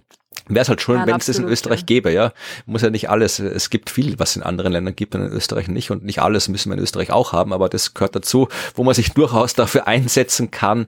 wäre 0.47 0.63
es 0.63 0.69
halt 0.69 0.81
schon, 0.81 0.97
ja, 0.97 1.07
wenn 1.07 1.15
es 1.15 1.27
das 1.27 1.37
in 1.37 1.45
Österreich 1.45 1.81
ja. 1.81 1.85
gäbe, 1.85 2.11
ja. 2.11 2.33
Muss 2.65 2.81
ja 2.81 2.89
nicht 2.89 3.09
alles, 3.09 3.39
es 3.39 3.69
gibt 3.69 3.89
viel, 3.89 4.19
was 4.19 4.35
in 4.35 4.43
anderen 4.43 4.73
Ländern 4.73 4.95
gibt 4.95 5.15
und 5.15 5.21
in 5.21 5.31
Österreich 5.31 5.67
nicht 5.67 5.91
und 5.91 6.03
nicht 6.03 6.19
alles 6.19 6.47
müssen 6.47 6.69
wir 6.71 6.77
in 6.77 6.83
Österreich 6.83 7.11
auch 7.11 7.33
haben, 7.33 7.53
aber 7.53 7.69
das 7.69 7.93
gehört 7.93 8.15
dazu, 8.15 8.47
wo 8.75 8.83
man 8.83 8.93
sich 8.93 9.11
durchaus 9.11 9.53
dafür 9.53 9.87
einsetzen 9.87 10.51
kann, 10.51 10.87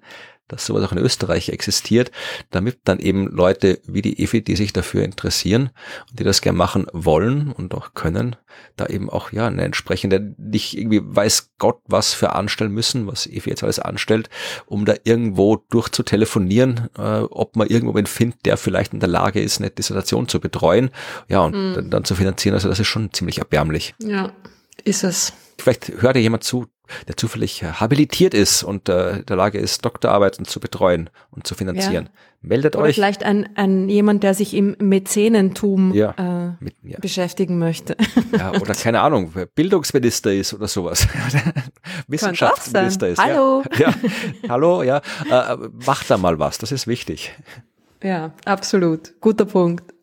dass 0.52 0.66
sowas 0.66 0.84
auch 0.84 0.92
in 0.92 0.98
Österreich 0.98 1.50
existiert, 1.50 2.12
damit 2.50 2.80
dann 2.84 3.00
eben 3.00 3.28
Leute 3.28 3.80
wie 3.86 4.02
die 4.02 4.22
EFI, 4.22 4.44
die 4.44 4.56
sich 4.56 4.74
dafür 4.74 5.04
interessieren 5.04 5.70
und 6.10 6.20
die 6.20 6.24
das 6.24 6.42
gerne 6.42 6.58
machen 6.58 6.88
wollen 6.92 7.52
und 7.52 7.74
auch 7.74 7.94
können, 7.94 8.36
da 8.76 8.86
eben 8.88 9.10
auch 9.10 9.32
ja 9.32 9.48
eine 9.48 9.64
entsprechende, 9.64 10.36
nicht 10.38 10.78
irgendwie 10.78 11.02
weiß 11.04 11.52
Gott 11.58 11.80
was 11.88 12.14
für 12.14 12.34
anstellen 12.34 12.72
müssen, 12.72 13.08
was 13.08 13.28
EFI 13.28 13.52
jetzt 13.52 13.64
alles 13.64 13.80
anstellt, 13.80 14.30
um 14.66 14.86
da 14.86 14.96
irgendwo 15.04 15.58
durchzutelefonieren, 15.70 16.90
äh, 16.98 17.22
ob 17.22 17.56
man 17.56 17.68
irgendwo 17.68 17.96
wen 17.96 18.06
findet, 18.06 18.46
der 18.46 18.58
vielleicht 18.58 18.94
in 18.94 19.00
der 19.00 19.10
Lage 19.10 19.42
ist, 19.42 19.60
eine 19.60 19.70
Dissertation 19.70 20.28
zu 20.28 20.40
betreuen, 20.40 20.90
ja, 21.30 21.40
und 21.42 21.56
mhm. 21.56 21.74
dann, 21.74 21.90
dann 21.90 22.04
zu 22.04 22.16
finanzieren. 22.16 22.56
Also 22.56 22.68
das 22.68 22.80
ist 22.80 22.88
schon 22.88 23.14
ziemlich 23.14 23.40
erbärmlich. 23.40 23.96
Ja, 24.00 24.34
ist 24.84 25.04
es. 25.04 25.34
Vielleicht 25.58 26.02
hört 26.02 26.16
ja 26.16 26.22
jemand 26.22 26.44
zu, 26.44 26.68
der 27.08 27.18
zufällig 27.18 27.62
äh, 27.64 27.74
habilitiert 27.74 28.34
ist 28.34 28.64
und 28.64 28.90
äh, 28.90 29.18
in 29.18 29.26
der 29.26 29.36
Lage 29.36 29.58
ist, 29.60 29.84
Doktorarbeiten 29.86 30.46
zu 30.46 30.60
betreuen 30.60 31.10
und 31.32 31.48
zu 31.48 31.56
finanzieren. 31.56 32.06
Ja. 32.06 32.12
Meldet 32.44 32.76
Oder 32.76 32.86
euch. 32.86 32.96
Vielleicht 32.96 33.24
ein, 33.24 33.50
ein 33.56 33.88
jemand, 33.88 34.24
der 34.24 34.34
sich 34.34 34.56
im 34.56 34.76
Mäzenentum 34.80 35.94
Ja, 35.94 36.16
äh, 36.18 36.64
Mit, 36.64 36.76
ja. 36.82 36.98
beschäftigen 37.00 37.60
möchte. 37.60 37.96
ja, 38.36 38.52
oder 38.62 38.74
keine 38.74 39.02
Ahnung, 39.02 39.34
Bildungsminister 39.54 40.34
ist 40.34 40.54
oder 40.54 40.68
sowas. 40.68 41.08
Wissenschaftsminister 42.08 43.10
ist. 43.10 43.20
Hallo. 43.20 43.64
Ja. 43.78 43.90
ja. 44.44 44.50
Hallo, 44.50 44.82
ja. 44.82 45.02
Äh, 45.30 45.58
macht 45.86 46.10
da 46.10 46.18
mal 46.18 46.40
was, 46.40 46.58
das 46.58 46.72
ist 46.72 46.88
wichtig. 46.88 47.32
Ja, 48.02 48.34
absolut. 48.46 49.14
Guter 49.22 49.46
Punkt. 49.46 49.94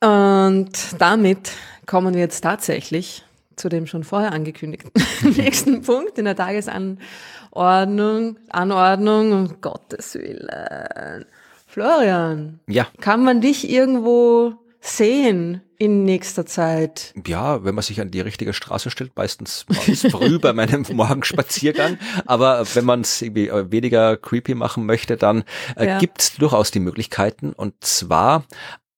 Und 0.00 0.70
damit 0.98 1.50
kommen 1.84 2.14
wir 2.14 2.20
jetzt 2.20 2.40
tatsächlich 2.40 3.24
zu 3.58 3.68
dem 3.68 3.86
schon 3.86 4.04
vorher 4.04 4.32
angekündigten 4.32 4.90
nächsten 5.36 5.82
Punkt 5.82 6.18
in 6.18 6.24
der 6.24 6.36
Tagesanordnung, 6.36 8.38
Anordnung, 8.48 9.32
um 9.32 9.60
Gottes 9.60 10.14
Willen. 10.14 11.24
Florian, 11.66 12.60
Ja, 12.66 12.86
kann 13.00 13.24
man 13.24 13.40
dich 13.40 13.68
irgendwo 13.68 14.54
sehen 14.80 15.60
in 15.76 16.04
nächster 16.04 16.46
Zeit? 16.46 17.12
ja, 17.26 17.62
wenn 17.64 17.74
man 17.74 17.82
sich 17.82 18.00
an 18.00 18.10
die 18.10 18.20
richtige 18.20 18.52
Straße 18.52 18.90
stellt, 18.90 19.12
meistens 19.16 19.66
früh 20.10 20.38
bei 20.38 20.52
meinem 20.52 20.84
Morgenspaziergang. 20.92 21.98
Aber 22.26 22.64
wenn 22.74 22.84
man 22.84 23.02
es 23.02 23.22
äh, 23.22 23.70
weniger 23.70 24.16
creepy 24.16 24.54
machen 24.54 24.86
möchte, 24.86 25.16
dann 25.16 25.44
äh, 25.76 25.86
Ja. 25.86 25.98
gibt 25.98 26.20
es 26.22 26.36
durchaus 26.36 26.70
die 26.70 26.80
Möglichkeiten. 26.80 27.52
Und 27.52 27.74
zwar 27.84 28.44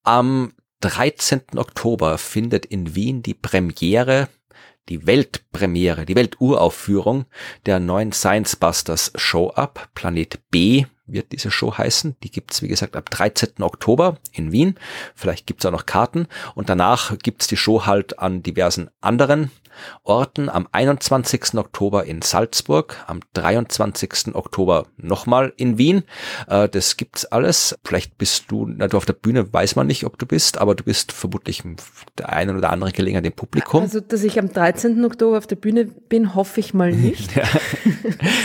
am 0.04 0.52
13. 0.80 1.42
Oktober 1.56 2.16
findet 2.18 2.66
in 2.66 2.94
Wien 2.94 3.22
die 3.22 3.34
Premiere 3.34 4.28
die 4.88 5.06
Weltpremiere, 5.06 6.06
die 6.06 6.16
Welturaufführung 6.16 7.26
der 7.66 7.80
neuen 7.80 8.12
Science 8.12 8.56
Busters 8.56 9.12
Show 9.14 9.50
ab. 9.50 9.88
Planet 9.94 10.40
B 10.50 10.86
wird 11.06 11.32
diese 11.32 11.50
Show 11.50 11.76
heißen. 11.76 12.16
Die 12.22 12.30
gibt's 12.30 12.62
wie 12.62 12.68
gesagt, 12.68 12.96
ab 12.96 13.10
13. 13.10 13.62
Oktober 13.62 14.18
in 14.32 14.52
Wien. 14.52 14.76
Vielleicht 15.14 15.46
gibt's 15.46 15.66
auch 15.66 15.72
noch 15.72 15.86
Karten. 15.86 16.26
Und 16.54 16.68
danach 16.68 17.16
gibt's 17.18 17.46
die 17.46 17.56
Show 17.56 17.86
halt 17.86 18.18
an 18.18 18.42
diversen 18.42 18.90
anderen 19.00 19.50
Orten. 20.04 20.48
Am 20.48 20.66
21. 20.72 21.54
Oktober 21.54 22.04
in 22.04 22.22
Salzburg, 22.22 22.96
am 23.06 23.20
23. 23.34 24.34
Oktober 24.34 24.86
nochmal 24.96 25.52
in 25.56 25.78
Wien. 25.78 26.02
Äh, 26.48 26.68
das 26.68 26.96
gibt's 26.96 27.24
alles. 27.26 27.78
Vielleicht 27.84 28.18
bist 28.18 28.44
du, 28.48 28.66
na, 28.66 28.88
du 28.88 28.96
auf 28.96 29.06
der 29.06 29.12
Bühne 29.14 29.52
weiß 29.52 29.76
man 29.76 29.86
nicht, 29.86 30.04
ob 30.04 30.18
du 30.18 30.26
bist, 30.26 30.58
aber 30.58 30.74
du 30.74 30.84
bist 30.84 31.12
vermutlich 31.12 31.62
der 32.18 32.30
einen 32.30 32.56
oder 32.56 32.70
andere 32.70 32.92
Gelegenheit 32.92 33.26
im 33.26 33.32
Publikum. 33.32 33.82
Also, 33.82 34.00
dass 34.00 34.22
ich 34.22 34.38
am 34.38 34.52
13. 34.52 35.04
Oktober 35.04 35.38
auf 35.38 35.46
der 35.46 35.56
Bühne 35.56 35.84
bin, 35.84 36.34
hoffe 36.34 36.60
ich 36.60 36.74
mal 36.74 36.92
nicht. 36.92 37.30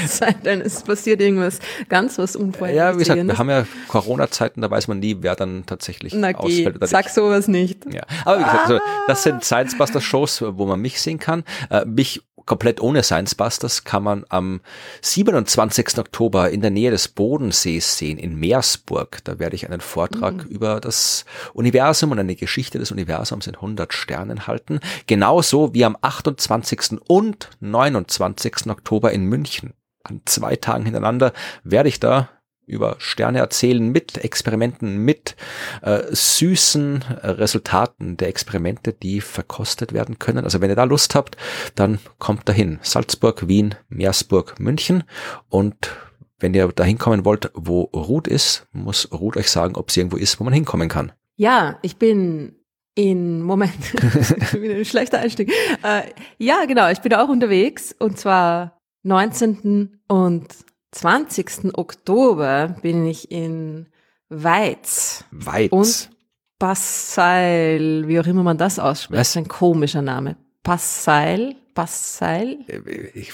Es 0.06 0.18
sei 0.20 0.32
denn, 0.32 0.62
es 0.62 0.84
passiert 0.84 1.22
irgendwas 1.22 1.60
ganz 1.90 2.18
was 2.18 2.34
Ja, 2.36 2.40
wie 2.40 2.44
Unvorhergesehenes. 2.46 3.06
gesagt, 3.08 3.28
wir 3.28 3.38
haben 3.38 3.50
ja 3.50 3.66
Corona-Zeiten, 3.88 4.62
da 4.62 4.72
weiß 4.72 4.88
man 4.88 5.00
nie, 5.00 5.18
wer 5.20 5.36
dann 5.36 5.66
tatsächlich 5.66 6.14
Na 6.14 6.32
geh, 6.32 6.38
ausfällt 6.38 6.76
oder 6.78 6.88
sag 6.88 7.06
nicht. 7.06 7.16
sowas 7.16 7.48
nicht. 7.48 7.86
Ja. 7.94 8.04
Aber 8.24 8.40
wie 8.40 8.44
gesagt, 8.44 8.60
also, 8.70 8.80
das 9.08 9.24
sind 9.24 9.44
Science 9.44 9.78
Busters 9.78 10.04
Shows, 10.04 10.42
wo 10.46 10.66
man 10.66 10.80
mich 10.80 11.02
sehen 11.02 11.20
kann. 11.20 11.25
Äh, 11.70 11.86
mich 11.86 12.22
komplett 12.46 12.80
ohne 12.82 13.04
Science 13.04 13.36
Busters 13.36 13.84
kann 13.84 14.04
man 14.04 14.26
am 14.30 14.62
27. 15.02 15.98
Oktober 15.98 16.50
in 16.50 16.62
der 16.62 16.72
Nähe 16.72 16.92
des 16.92 17.08
Bodensees 17.08 17.98
sehen, 17.98 18.18
in 18.18 18.36
Meersburg. 18.36 19.20
Da 19.24 19.40
werde 19.40 19.56
ich 19.56 19.66
einen 19.66 19.82
Vortrag 19.82 20.46
über 20.46 20.80
das 20.80 21.26
Universum 21.54 22.12
und 22.12 22.20
eine 22.20 22.36
Geschichte 22.36 22.78
des 22.78 22.92
Universums 22.92 23.48
in 23.48 23.56
100 23.56 23.94
Sternen 23.94 24.48
halten. 24.48 24.80
Genauso 25.08 25.74
wie 25.74 25.86
am 25.86 25.98
28. 26.00 27.00
und 27.08 27.50
29. 27.60 28.68
Oktober 28.68 29.12
in 29.12 29.26
München. 29.26 29.74
An 30.04 30.22
zwei 30.26 30.56
Tagen 30.56 30.86
hintereinander 30.86 31.34
werde 31.64 31.90
ich 31.90 32.00
da 32.00 32.30
über 32.68 32.96
Sterne 33.00 33.40
erzählen 33.40 33.88
mit 33.92 34.18
Experimenten, 34.18 34.98
mit 34.98 35.36
äh, 35.82 36.04
süßen 36.10 37.04
Resultaten 37.24 38.18
der 38.18 38.30
Experimente, 38.30 38.94
die 38.94 39.22
verkostet 39.22 39.94
werden 39.94 40.20
können. 40.20 40.44
Also 40.44 40.62
wenn 40.62 40.70
ihr 40.70 40.76
da 40.76 40.84
Lust 40.84 41.16
habt, 41.16 41.38
dann 41.76 42.00
kommt 42.20 42.48
dahin. 42.50 42.80
Salzburg, 42.82 43.48
Wien, 43.48 43.76
Meersburg, 43.90 44.60
München. 44.60 45.04
Und 45.50 45.96
wenn 46.40 46.54
ihr 46.54 46.68
dahin 46.68 46.98
kommen 46.98 47.26
wollt, 47.26 47.52
wo 47.54 47.84
Ruth 47.84 48.28
ist, 48.28 48.68
muss 48.72 49.12
Ruth 49.12 49.38
euch 49.38 49.50
sagen, 49.50 49.76
ob 49.76 49.92
sie 49.92 50.02
irgendwo 50.02 50.18
ist, 50.18 50.40
wo 50.40 50.44
man 50.44 50.54
hinkommen 50.54 50.90
kann. 50.90 51.12
Ja, 51.38 51.80
ich 51.82 51.98
bin 51.98 52.56
in, 52.96 53.42
Moment, 53.42 53.94
wieder 54.54 54.76
ein 54.76 54.86
schlechter 54.86 55.20
Einstieg. 55.20 55.52
Äh, 55.84 56.04
ja, 56.38 56.66
genau, 56.66 56.90
ich 56.90 57.02
bin 57.02 57.14
auch 57.14 57.30
unterwegs 57.30 57.94
und 58.00 58.18
zwar 58.18 58.80
19. 59.04 60.00
und 60.08 60.48
20. 60.96 61.74
Oktober 61.78 62.76
bin 62.82 63.06
ich 63.06 63.30
in 63.30 63.88
Weiz 64.30 65.26
Weit. 65.32 65.72
und 65.74 66.10
Passail, 66.58 68.08
wie 68.08 68.18
auch 68.20 68.26
immer 68.26 68.44
man 68.44 68.58
das 68.58 68.80
ausspricht. 68.80 69.20
Was? 69.20 69.20
Das 69.20 69.30
ist 69.32 69.38
ein 69.38 69.48
komischer 69.50 70.02
Name. 70.02 70.38
Passail, 70.64 71.56
Passail, 71.74 72.60
Äh, 72.68 73.10
ich, 73.14 73.34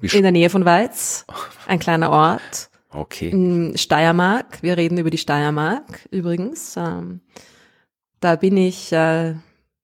wie 0.00 0.16
in 0.16 0.22
der 0.22 0.32
Nähe 0.32 0.48
von 0.48 0.64
Weiz, 0.64 1.26
ein 1.66 1.78
kleiner 1.78 2.10
Ort. 2.10 2.70
okay. 2.90 3.28
in 3.28 3.76
Steiermark. 3.76 4.62
Wir 4.62 4.78
reden 4.78 4.96
über 4.96 5.10
die 5.10 5.18
Steiermark 5.18 6.08
übrigens. 6.10 6.76
Ähm, 6.78 7.20
da 8.20 8.36
bin 8.36 8.56
ich 8.56 8.90
äh, 8.92 9.34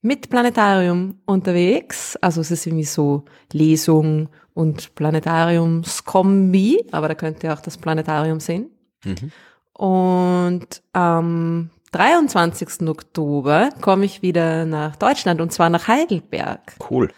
mit 0.01 0.31
Planetarium 0.31 1.21
unterwegs. 1.27 2.17
Also 2.17 2.41
es 2.41 2.51
ist 2.51 2.67
irgendwie 2.67 2.85
so 2.85 3.27
Lesung 3.53 4.31
und 4.59 4.97
Planetariumskombi, 4.97 6.87
aber 6.91 7.07
da 7.07 7.15
könnt 7.15 7.45
ihr 7.45 7.53
auch 7.53 7.61
das 7.61 7.79
Planetarium 7.79 8.41
sehen. 8.41 8.73
Mhm. 9.05 9.31
Und 9.73 10.83
am 10.93 11.71
23. 11.93 12.89
Oktober 12.89 13.69
komme 13.81 14.05
ich 14.05 14.21
wieder 14.21 14.65
nach 14.65 14.97
Deutschland 14.97 15.41
und 15.41 15.53
zwar 15.53 15.71
nach 15.71 15.87
Heidelberg. 15.87 16.75
Cool. 16.91 17.09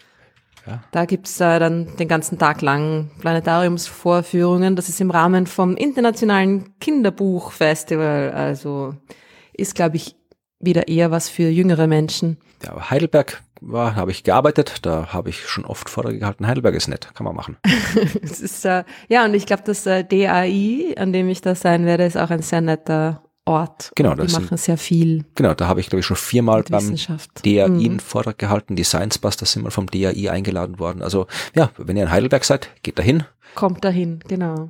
Da 0.91 1.05
gibt's 1.05 1.41
äh, 1.41 1.57
dann 1.57 1.95
den 1.97 2.07
ganzen 2.07 2.37
Tag 2.37 2.61
lang 2.61 3.09
Planetariumsvorführungen. 3.19 4.75
Das 4.75 4.89
ist 4.89 5.01
im 5.01 5.09
Rahmen 5.09 5.47
vom 5.47 5.75
Internationalen 5.75 6.77
Kinderbuchfestival. 6.79 8.33
Also 8.33 8.93
ist, 9.53 9.73
glaube 9.73 9.95
ich, 9.95 10.15
wieder 10.61 10.87
eher 10.87 11.11
was 11.11 11.29
für 11.29 11.49
jüngere 11.49 11.87
Menschen. 11.87 12.37
Ja, 12.63 12.89
Heidelberg 12.89 13.41
war, 13.61 13.95
habe 13.95 14.11
ich 14.11 14.23
gearbeitet, 14.23 14.79
da 14.83 15.13
habe 15.13 15.29
ich 15.29 15.47
schon 15.47 15.65
oft 15.65 15.89
Vorträge 15.89 16.19
gehalten. 16.19 16.47
Heidelberg 16.47 16.75
ist 16.75 16.87
nett, 16.87 17.09
kann 17.13 17.25
man 17.25 17.35
machen. 17.35 17.57
Es 18.21 18.39
ist, 18.41 18.65
äh, 18.65 18.83
ja, 19.07 19.25
und 19.25 19.33
ich 19.33 19.45
glaube, 19.45 19.63
das 19.65 19.85
äh, 19.85 20.03
DAI, 20.03 20.95
an 20.97 21.13
dem 21.13 21.29
ich 21.29 21.41
da 21.41 21.53
sein 21.55 21.85
werde, 21.85 22.05
ist 22.05 22.17
auch 22.17 22.29
ein 22.29 22.41
sehr 22.41 22.61
netter 22.61 23.23
Ort. 23.45 23.91
Genau, 23.95 24.11
Die 24.13 24.21
das 24.21 24.31
sind- 24.33 24.43
machen 24.43 24.57
sehr 24.57 24.77
viel 24.77 25.25
Genau, 25.35 25.53
da 25.55 25.67
habe 25.67 25.79
ich, 25.79 25.89
glaube 25.89 26.01
ich, 26.01 26.05
schon 26.05 26.15
viermal 26.17 26.63
beim. 26.63 26.95
DAI 27.43 27.67
Mhm. 27.67 27.79
einen 27.79 27.99
Vortrag 27.99 28.37
gehalten. 28.37 28.75
Die 28.75 28.83
Science 28.83 29.17
Busters 29.17 29.51
sind 29.51 29.63
mal 29.63 29.71
vom 29.71 29.87
DAI 29.87 30.29
eingeladen 30.31 30.77
worden. 30.79 31.01
Also 31.01 31.27
ja, 31.55 31.71
wenn 31.77 31.97
ihr 31.97 32.03
in 32.03 32.11
Heidelberg 32.11 32.43
seid, 32.45 32.69
geht 32.83 32.99
dahin. 32.99 33.23
Kommt 33.55 33.83
dahin, 33.83 34.19
genau. 34.27 34.69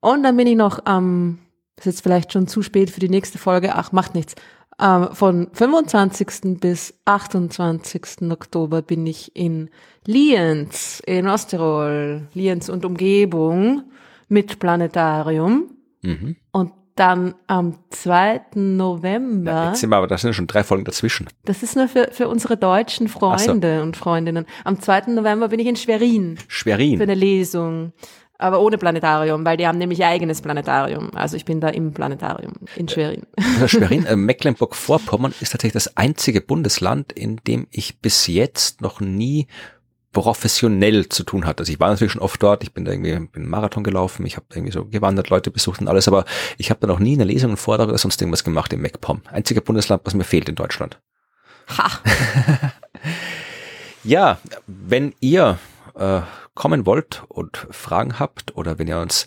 Und 0.00 0.22
dann 0.22 0.36
bin 0.36 0.46
ich 0.46 0.56
noch 0.56 0.84
am, 0.86 1.38
ist 1.78 1.86
jetzt 1.86 2.02
vielleicht 2.02 2.32
schon 2.32 2.46
zu 2.46 2.62
spät 2.62 2.90
für 2.90 3.00
die 3.00 3.08
nächste 3.08 3.38
Folge, 3.38 3.74
ach, 3.74 3.92
macht 3.92 4.14
nichts. 4.14 4.34
Ähm, 4.80 5.08
von 5.12 5.48
25. 5.52 6.58
bis 6.60 6.94
28. 7.04 8.30
Oktober 8.30 8.82
bin 8.82 9.06
ich 9.06 9.34
in 9.36 9.68
Lienz 10.06 11.02
in 11.06 11.28
Osttirol, 11.28 12.28
Lienz 12.32 12.68
und 12.68 12.84
Umgebung 12.84 13.82
mit 14.28 14.58
Planetarium. 14.58 15.70
Mhm. 16.02 16.36
Und 16.52 16.72
dann 16.96 17.34
am 17.46 17.78
2. 17.90 18.42
November, 18.56 19.68
Jetzt 19.68 19.80
sind 19.80 19.90
wir 19.90 19.96
aber, 19.96 20.06
da 20.06 20.18
sind 20.18 20.34
schon 20.34 20.46
drei 20.46 20.62
Folgen 20.64 20.84
dazwischen. 20.84 21.28
das 21.44 21.62
ist 21.62 21.74
nur 21.76 21.88
für, 21.88 22.08
für 22.12 22.28
unsere 22.28 22.56
deutschen 22.56 23.08
Freunde 23.08 23.82
und 23.82 23.96
Freundinnen. 23.96 24.44
Am 24.64 24.80
2. 24.80 25.12
November 25.12 25.48
bin 25.48 25.60
ich 25.60 25.66
in 25.66 25.76
Schwerin 25.76 26.36
für 26.36 26.44
Schwerin. 26.48 27.00
eine 27.00 27.14
Lesung. 27.14 27.92
Aber 28.40 28.60
ohne 28.60 28.78
Planetarium, 28.78 29.44
weil 29.44 29.58
die 29.58 29.66
haben 29.66 29.76
nämlich 29.76 29.98
ihr 29.98 30.06
eigenes 30.06 30.40
Planetarium. 30.40 31.14
Also 31.14 31.36
ich 31.36 31.44
bin 31.44 31.60
da 31.60 31.68
im 31.68 31.92
Planetarium 31.92 32.54
in 32.74 32.88
Schwerin. 32.88 33.26
Also 33.36 33.68
Schwerin, 33.68 34.06
äh, 34.06 34.16
Mecklenburg-Vorpommern 34.16 35.34
ist 35.40 35.52
tatsächlich 35.52 35.74
das 35.74 35.96
einzige 35.98 36.40
Bundesland, 36.40 37.12
in 37.12 37.36
dem 37.46 37.66
ich 37.70 37.98
bis 38.00 38.26
jetzt 38.26 38.80
noch 38.80 39.00
nie 39.00 39.46
professionell 40.12 41.08
zu 41.10 41.22
tun 41.22 41.44
hatte. 41.44 41.60
Also 41.60 41.72
ich 41.72 41.80
war 41.80 41.90
natürlich 41.90 42.12
schon 42.12 42.22
oft 42.22 42.42
dort, 42.42 42.62
ich 42.62 42.72
bin 42.72 42.86
da 42.86 42.92
irgendwie 42.92 43.14
bin 43.26 43.46
Marathon 43.46 43.84
gelaufen, 43.84 44.24
ich 44.24 44.36
habe 44.36 44.46
irgendwie 44.54 44.72
so 44.72 44.86
gewandert, 44.86 45.28
Leute 45.28 45.50
besucht 45.50 45.82
und 45.82 45.88
alles, 45.88 46.08
aber 46.08 46.24
ich 46.56 46.70
habe 46.70 46.80
da 46.80 46.86
noch 46.86 46.98
nie 46.98 47.14
eine 47.14 47.24
Lesung, 47.24 47.50
einen 47.50 47.56
Vortrag 47.58 47.88
oder 47.88 47.98
sonst 47.98 48.20
irgendwas 48.22 48.42
gemacht 48.42 48.72
im 48.72 48.80
MacPom. 48.80 49.20
Einzige 49.30 49.60
Bundesland, 49.60 50.00
was 50.04 50.14
mir 50.14 50.24
fehlt 50.24 50.48
in 50.48 50.54
Deutschland. 50.54 50.98
Ha! 51.76 51.90
Ja, 54.02 54.38
wenn 54.66 55.14
ihr 55.20 55.58
äh, 55.94 56.20
kommen 56.60 56.84
wollt 56.84 57.22
und 57.28 57.56
Fragen 57.70 58.18
habt 58.18 58.54
oder 58.54 58.78
wenn 58.78 58.86
ihr 58.86 58.98
uns 58.98 59.24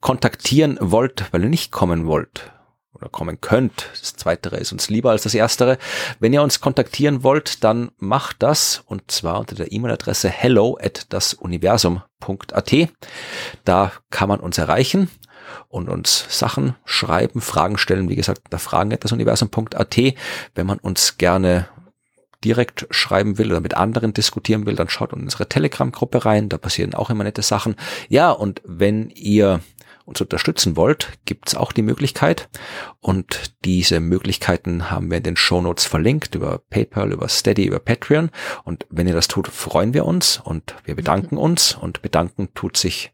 kontaktieren 0.00 0.76
wollt, 0.80 1.32
weil 1.32 1.44
ihr 1.44 1.48
nicht 1.48 1.70
kommen 1.70 2.04
wollt, 2.06 2.50
oder 2.94 3.08
kommen 3.08 3.40
könnt. 3.40 3.88
Das 3.92 4.16
Zweite 4.16 4.48
ist 4.56 4.72
uns 4.72 4.90
lieber 4.90 5.12
als 5.12 5.22
das 5.22 5.34
Erstere. 5.34 5.78
Wenn 6.18 6.32
ihr 6.32 6.42
uns 6.42 6.60
kontaktieren 6.60 7.22
wollt, 7.22 7.62
dann 7.62 7.92
macht 7.98 8.42
das 8.42 8.82
und 8.86 9.08
zwar 9.08 9.38
unter 9.38 9.54
der 9.54 9.70
E-Mail-Adresse 9.70 10.28
hello 10.28 10.76
at 10.82 11.12
dasuniversum.at. 11.12 12.74
Da 13.64 13.92
kann 14.10 14.28
man 14.28 14.40
uns 14.40 14.58
erreichen 14.58 15.08
und 15.68 15.88
uns 15.88 16.26
Sachen 16.28 16.74
schreiben, 16.84 17.40
Fragen 17.40 17.78
stellen. 17.78 18.08
Wie 18.08 18.16
gesagt, 18.16 18.42
da 18.50 18.58
fragen 18.58 18.92
at 18.92 19.04
dasuniversum.at. 19.04 19.96
Wenn 20.56 20.66
man 20.66 20.78
uns 20.80 21.18
gerne 21.18 21.68
direkt 22.44 22.86
schreiben 22.90 23.38
will 23.38 23.50
oder 23.50 23.60
mit 23.60 23.74
anderen 23.74 24.12
diskutieren 24.12 24.66
will, 24.66 24.76
dann 24.76 24.88
schaut 24.88 25.12
in 25.12 25.22
unsere 25.22 25.48
Telegram-Gruppe 25.48 26.24
rein. 26.24 26.48
Da 26.48 26.58
passieren 26.58 26.94
auch 26.94 27.10
immer 27.10 27.24
nette 27.24 27.42
Sachen. 27.42 27.76
Ja, 28.08 28.30
und 28.30 28.60
wenn 28.64 29.10
ihr 29.10 29.60
uns 30.04 30.20
unterstützen 30.20 30.76
wollt, 30.76 31.12
gibt's 31.24 31.54
auch 31.54 31.72
die 31.72 31.82
Möglichkeit. 31.82 32.48
Und 33.00 33.54
diese 33.64 34.00
Möglichkeiten 34.00 34.90
haben 34.90 35.10
wir 35.10 35.18
in 35.18 35.22
den 35.22 35.36
Shownotes 35.36 35.86
verlinkt 35.86 36.34
über 36.34 36.58
PayPal, 36.58 37.12
über 37.12 37.28
Steady, 37.28 37.64
über 37.64 37.78
Patreon. 37.78 38.30
Und 38.64 38.86
wenn 38.90 39.08
ihr 39.08 39.14
das 39.14 39.28
tut, 39.28 39.48
freuen 39.48 39.94
wir 39.94 40.04
uns 40.04 40.40
und 40.44 40.74
wir 40.84 40.94
bedanken 40.94 41.38
uns. 41.38 41.74
Und 41.74 42.02
bedanken 42.02 42.48
tut 42.54 42.76
sich 42.76 43.12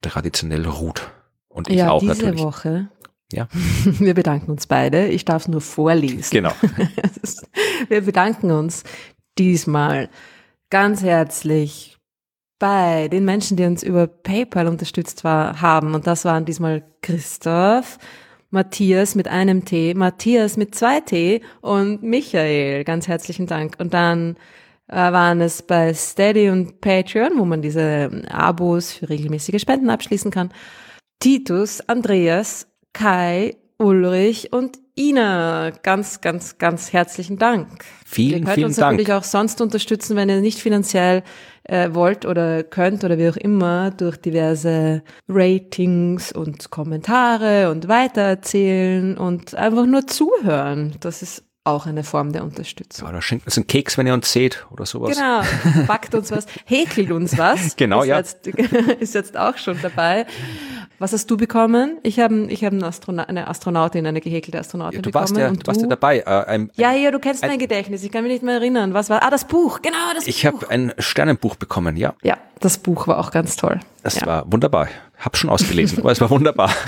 traditionell 0.00 0.66
Ruth. 0.66 1.10
Und 1.48 1.68
ich 1.68 1.76
ja, 1.76 1.90
auch 1.90 2.00
diese 2.00 2.14
natürlich. 2.14 2.42
Woche. 2.42 2.88
Ja. 3.32 3.48
Wir 3.84 4.14
bedanken 4.14 4.50
uns 4.50 4.66
beide. 4.66 5.08
Ich 5.08 5.24
darf 5.24 5.42
es 5.42 5.48
nur 5.48 5.60
vorlesen. 5.60 6.30
Genau. 6.30 6.52
Wir 7.88 8.02
bedanken 8.02 8.50
uns 8.50 8.84
diesmal 9.38 10.08
ganz 10.70 11.02
herzlich 11.02 11.96
bei 12.58 13.08
den 13.08 13.24
Menschen, 13.24 13.56
die 13.56 13.64
uns 13.64 13.82
über 13.82 14.06
PayPal 14.06 14.68
unterstützt 14.68 15.24
war, 15.24 15.60
haben. 15.60 15.94
Und 15.94 16.06
das 16.06 16.24
waren 16.24 16.44
diesmal 16.44 16.84
Christoph, 17.02 17.98
Matthias 18.50 19.14
mit 19.14 19.28
einem 19.28 19.64
T, 19.64 19.94
Matthias 19.94 20.56
mit 20.56 20.74
zwei 20.74 21.00
T 21.00 21.40
und 21.62 22.02
Michael. 22.02 22.84
Ganz 22.84 23.08
herzlichen 23.08 23.46
Dank. 23.46 23.76
Und 23.78 23.94
dann 23.94 24.36
äh, 24.88 24.96
waren 24.96 25.40
es 25.40 25.62
bei 25.62 25.94
Steady 25.94 26.50
und 26.50 26.80
Patreon, 26.80 27.38
wo 27.38 27.44
man 27.44 27.62
diese 27.62 28.24
Abos 28.28 28.92
für 28.92 29.08
regelmäßige 29.08 29.60
Spenden 29.60 29.88
abschließen 29.88 30.30
kann. 30.30 30.52
Titus, 31.20 31.80
Andreas, 31.88 32.66
Kai, 32.92 33.56
Ulrich 33.78 34.52
und 34.52 34.78
Ina. 34.96 35.70
Ganz, 35.82 36.20
ganz, 36.20 36.58
ganz 36.58 36.92
herzlichen 36.92 37.38
Dank. 37.38 37.84
Vielen, 38.04 38.40
ihr 38.40 38.44
könnt 38.44 38.54
vielen 38.54 38.66
uns 38.66 38.76
Dank. 38.76 38.92
natürlich 38.92 39.12
auch 39.12 39.24
sonst 39.24 39.60
unterstützen, 39.60 40.16
wenn 40.16 40.28
ihr 40.28 40.40
nicht 40.40 40.58
finanziell 40.58 41.22
äh, 41.64 41.90
wollt 41.92 42.26
oder 42.26 42.62
könnt 42.62 43.04
oder 43.04 43.16
wie 43.16 43.28
auch 43.28 43.36
immer, 43.36 43.90
durch 43.90 44.16
diverse 44.18 45.02
Ratings 45.28 46.32
und 46.32 46.70
Kommentare 46.70 47.70
und 47.70 47.88
weitererzählen 47.88 49.16
und 49.16 49.54
einfach 49.54 49.86
nur 49.86 50.06
zuhören. 50.06 50.96
Das 51.00 51.22
ist 51.22 51.44
auch 51.64 51.86
eine 51.86 52.04
Form 52.04 52.32
der 52.32 52.42
Unterstützung. 52.42 53.06
Ja, 53.06 53.12
oder 53.12 53.20
schenkt 53.22 53.44
uns 53.46 53.56
einen 53.58 53.66
Keks, 53.66 53.98
wenn 53.98 54.06
ihr 54.06 54.14
uns 54.14 54.32
seht 54.32 54.66
oder 54.70 54.86
sowas. 54.86 55.16
Genau, 55.16 55.42
backt 55.86 56.14
uns 56.14 56.30
was, 56.30 56.46
häkelt 56.64 57.10
uns 57.10 57.36
was. 57.36 57.76
Genau, 57.76 58.00
ist 58.02 58.08
ja. 58.08 58.16
Jetzt, 58.18 58.46
ist 59.00 59.14
jetzt 59.14 59.36
auch 59.36 59.56
schon 59.58 59.76
dabei. 59.82 60.26
Was 60.98 61.12
hast 61.12 61.30
du 61.30 61.36
bekommen? 61.36 61.98
Ich 62.02 62.18
habe 62.18 62.46
ich 62.48 62.64
hab 62.64 62.72
eine, 62.72 62.86
Astronaut, 62.86 63.28
eine 63.28 63.46
Astronautin, 63.48 64.06
eine 64.06 64.20
gehäkelte 64.20 64.58
Astronautin 64.58 64.98
Ja, 64.98 65.02
du 65.02 65.10
bekommen. 65.10 65.22
warst 65.22 65.36
ja, 65.36 65.48
und 65.48 65.62
du 65.62 65.66
warst 65.66 65.80
ja 65.82 65.86
dabei. 65.86 66.18
Äh, 66.20 66.24
ein, 66.46 66.70
Ja, 66.76 66.92
ja, 66.92 67.10
du 67.10 67.18
kennst 67.18 67.42
ein- 67.42 67.50
mein 67.50 67.58
Gedächtnis. 67.58 68.02
Ich 68.04 68.10
kann 68.12 68.22
mich 68.22 68.32
nicht 68.32 68.42
mehr 68.42 68.54
erinnern. 68.54 68.94
Was 68.94 69.10
war? 69.10 69.22
Ah, 69.22 69.30
das 69.30 69.46
Buch. 69.46 69.80
Genau, 69.82 69.96
das 70.14 70.26
ich 70.26 70.42
Buch. 70.42 70.62
habe 70.62 70.70
ein 70.70 70.92
Sternenbuch 70.98 71.56
bekommen, 71.56 71.96
ja. 71.96 72.14
Ja, 72.22 72.38
das 72.60 72.78
Buch 72.78 73.06
war 73.06 73.18
auch 73.18 73.30
ganz 73.30 73.56
toll. 73.56 73.80
Das 74.02 74.20
ja. 74.20 74.26
war 74.26 74.50
wunderbar. 74.52 74.88
Hab 75.18 75.36
schon 75.36 75.50
ausgelesen, 75.50 75.98
aber 75.98 76.10
es 76.12 76.20
war 76.22 76.30
wunderbar. 76.30 76.70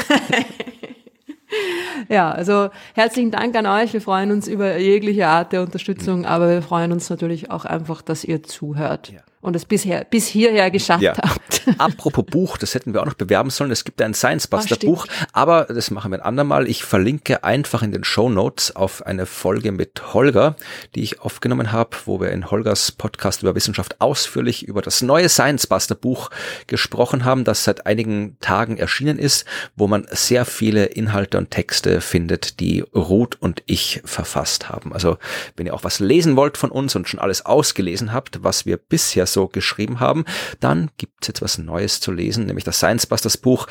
ja, 2.08 2.30
also 2.30 2.70
herzlichen 2.94 3.30
Dank 3.30 3.56
an 3.56 3.66
euch. 3.66 3.92
Wir 3.92 4.00
freuen 4.00 4.30
uns 4.30 4.48
über 4.48 4.76
jegliche 4.76 5.26
Art 5.26 5.52
der 5.52 5.62
Unterstützung, 5.62 6.24
aber 6.24 6.48
wir 6.48 6.62
freuen 6.62 6.92
uns 6.92 7.10
natürlich 7.10 7.50
auch 7.50 7.64
einfach, 7.64 8.02
dass 8.02 8.24
ihr 8.24 8.42
zuhört 8.42 9.12
und 9.42 9.54
es 9.56 9.66
bisher 9.66 10.04
bis 10.04 10.26
hierher 10.26 10.70
geschafft 10.70 11.02
Ja. 11.02 11.14
habt. 11.16 11.62
Apropos 11.78 12.24
Buch, 12.24 12.56
das 12.56 12.74
hätten 12.74 12.94
wir 12.94 13.02
auch 13.02 13.06
noch 13.06 13.14
bewerben 13.14 13.50
sollen. 13.50 13.70
Es 13.70 13.84
gibt 13.84 14.00
ein 14.00 14.14
Science 14.14 14.46
Buster 14.46 14.72
Ah, 14.72 14.76
stimmt. 14.76 14.94
Buch, 14.94 15.06
aber 15.32 15.64
das 15.66 15.90
machen 15.90 16.10
wir 16.12 16.18
ein 16.20 16.24
andermal. 16.24 16.66
Ich 16.68 16.84
verlinke 16.84 17.44
einfach 17.44 17.82
in 17.82 17.92
den 17.92 18.04
Show 18.04 18.30
Notes 18.30 18.74
auf 18.74 19.04
eine 19.04 19.26
Folge 19.26 19.70
mit 19.72 20.14
Holger, 20.14 20.56
die 20.94 21.02
ich 21.02 21.20
aufgenommen 21.20 21.72
habe, 21.72 21.96
wo 22.06 22.20
wir 22.20 22.30
in 22.30 22.50
Holgers 22.50 22.92
Podcast 22.92 23.42
über 23.42 23.54
Wissenschaft 23.54 24.00
ausführlich 24.00 24.66
über 24.66 24.80
das 24.80 25.02
neue 25.02 25.28
Science 25.28 25.66
Buster 25.66 25.94
Buch 25.94 26.30
gesprochen 26.68 27.24
haben, 27.24 27.44
das 27.44 27.64
seit 27.64 27.86
einigen 27.86 28.38
Tagen 28.40 28.76
erschienen 28.78 29.18
ist, 29.18 29.44
wo 29.76 29.86
man 29.88 30.06
sehr 30.10 30.44
viele 30.44 30.84
Inhalte 30.86 31.38
und 31.38 31.50
Texte 31.50 32.00
findet, 32.00 32.60
die 32.60 32.80
Ruth 32.94 33.36
und 33.40 33.62
ich 33.66 34.00
verfasst 34.04 34.68
haben. 34.68 34.92
Also 34.92 35.18
wenn 35.56 35.66
ihr 35.66 35.74
auch 35.74 35.84
was 35.84 35.98
lesen 36.00 36.36
wollt 36.36 36.56
von 36.56 36.70
uns 36.70 36.94
und 36.96 37.08
schon 37.08 37.20
alles 37.20 37.44
ausgelesen 37.44 38.12
habt, 38.12 38.42
was 38.44 38.66
wir 38.66 38.76
bisher 38.76 39.26
so 39.32 39.48
geschrieben 39.48 40.00
haben, 40.00 40.24
dann 40.60 40.90
gibt's 40.98 41.28
jetzt 41.28 41.42
was 41.42 41.58
Neues 41.58 42.00
zu 42.00 42.12
lesen, 42.12 42.46
nämlich 42.46 42.64
das 42.64 42.76
Science 42.76 43.06
Busters 43.06 43.36
Buch. 43.36 43.66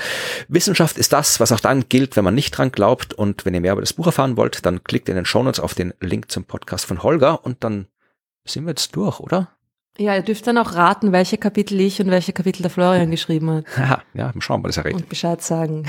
Wissenschaft 0.47 0.97
ist 0.97 1.13
das, 1.13 1.39
was 1.39 1.51
auch 1.51 1.59
dann 1.59 1.87
gilt, 1.89 2.15
wenn 2.15 2.23
man 2.23 2.35
nicht 2.35 2.51
dran 2.51 2.71
glaubt. 2.71 3.13
Und 3.13 3.45
wenn 3.45 3.53
ihr 3.53 3.61
mehr 3.61 3.73
über 3.73 3.81
das 3.81 3.93
Buch 3.93 4.07
erfahren 4.07 4.37
wollt, 4.37 4.65
dann 4.65 4.83
klickt 4.83 5.09
in 5.09 5.15
den 5.15 5.25
Shownotes 5.25 5.59
auf 5.59 5.73
den 5.73 5.93
Link 5.99 6.31
zum 6.31 6.43
Podcast 6.43 6.85
von 6.85 7.03
Holger 7.03 7.45
und 7.45 7.63
dann 7.63 7.87
sind 8.45 8.65
wir 8.65 8.71
jetzt 8.71 8.95
durch, 8.95 9.19
oder? 9.19 9.49
Ja, 9.97 10.15
ihr 10.15 10.21
dürft 10.21 10.47
dann 10.47 10.57
auch 10.57 10.73
raten, 10.73 11.11
welche 11.11 11.37
Kapitel 11.37 11.79
ich 11.79 12.01
und 12.01 12.09
welche 12.09 12.33
Kapitel 12.33 12.61
der 12.61 12.71
Florian 12.71 13.11
geschrieben 13.11 13.51
hat 13.51 13.65
Haha, 13.77 14.01
ja, 14.13 14.33
schauen 14.39 14.63
wir, 14.63 14.67
das 14.69 14.77
erregt. 14.77 14.95
und 14.95 15.09
Bescheid 15.09 15.41
sagen. 15.41 15.85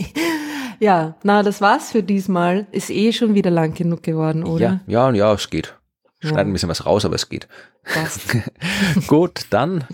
ja, 0.80 1.16
na, 1.22 1.42
das 1.42 1.60
war's 1.60 1.90
für 1.90 2.02
diesmal. 2.02 2.66
Ist 2.70 2.90
eh 2.90 3.12
schon 3.12 3.34
wieder 3.34 3.50
lang 3.50 3.74
genug 3.74 4.02
geworden, 4.02 4.44
oder? 4.44 4.80
Ja, 4.86 5.10
ja, 5.10 5.12
ja, 5.12 5.32
es 5.34 5.50
geht. 5.50 5.75
Schneiden 6.20 6.36
Ja. 6.36 6.42
ein 6.44 6.52
bisschen 6.52 6.68
was 6.68 6.86
raus, 6.86 7.04
aber 7.04 7.14
es 7.14 7.28
geht. 7.28 7.46
Gut, 9.06 9.46
dann 9.50 9.84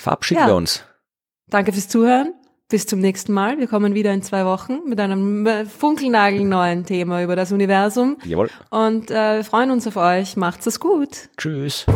verabschieden 0.00 0.40
Ja. 0.40 0.46
wir 0.48 0.54
uns. 0.56 0.84
Danke 1.48 1.72
fürs 1.72 1.88
Zuhören. 1.88 2.32
Bis 2.68 2.84
zum 2.86 2.98
nächsten 2.98 3.32
Mal. 3.32 3.58
Wir 3.58 3.68
kommen 3.68 3.94
wieder 3.94 4.12
in 4.12 4.22
zwei 4.22 4.44
Wochen 4.44 4.80
mit 4.88 4.98
einem 4.98 5.46
äh, 5.46 5.64
funkelnagelneuen 5.66 6.84
Thema 6.84 7.22
über 7.22 7.36
das 7.36 7.52
Universum. 7.52 8.16
Jawohl. 8.24 8.50
Und 8.70 9.10
äh, 9.12 9.36
wir 9.36 9.44
freuen 9.44 9.70
uns 9.70 9.86
auf 9.86 9.96
euch. 9.96 10.36
Macht's 10.36 10.66
es 10.66 10.80
gut. 10.80 11.28
Tschüss. 11.36 11.86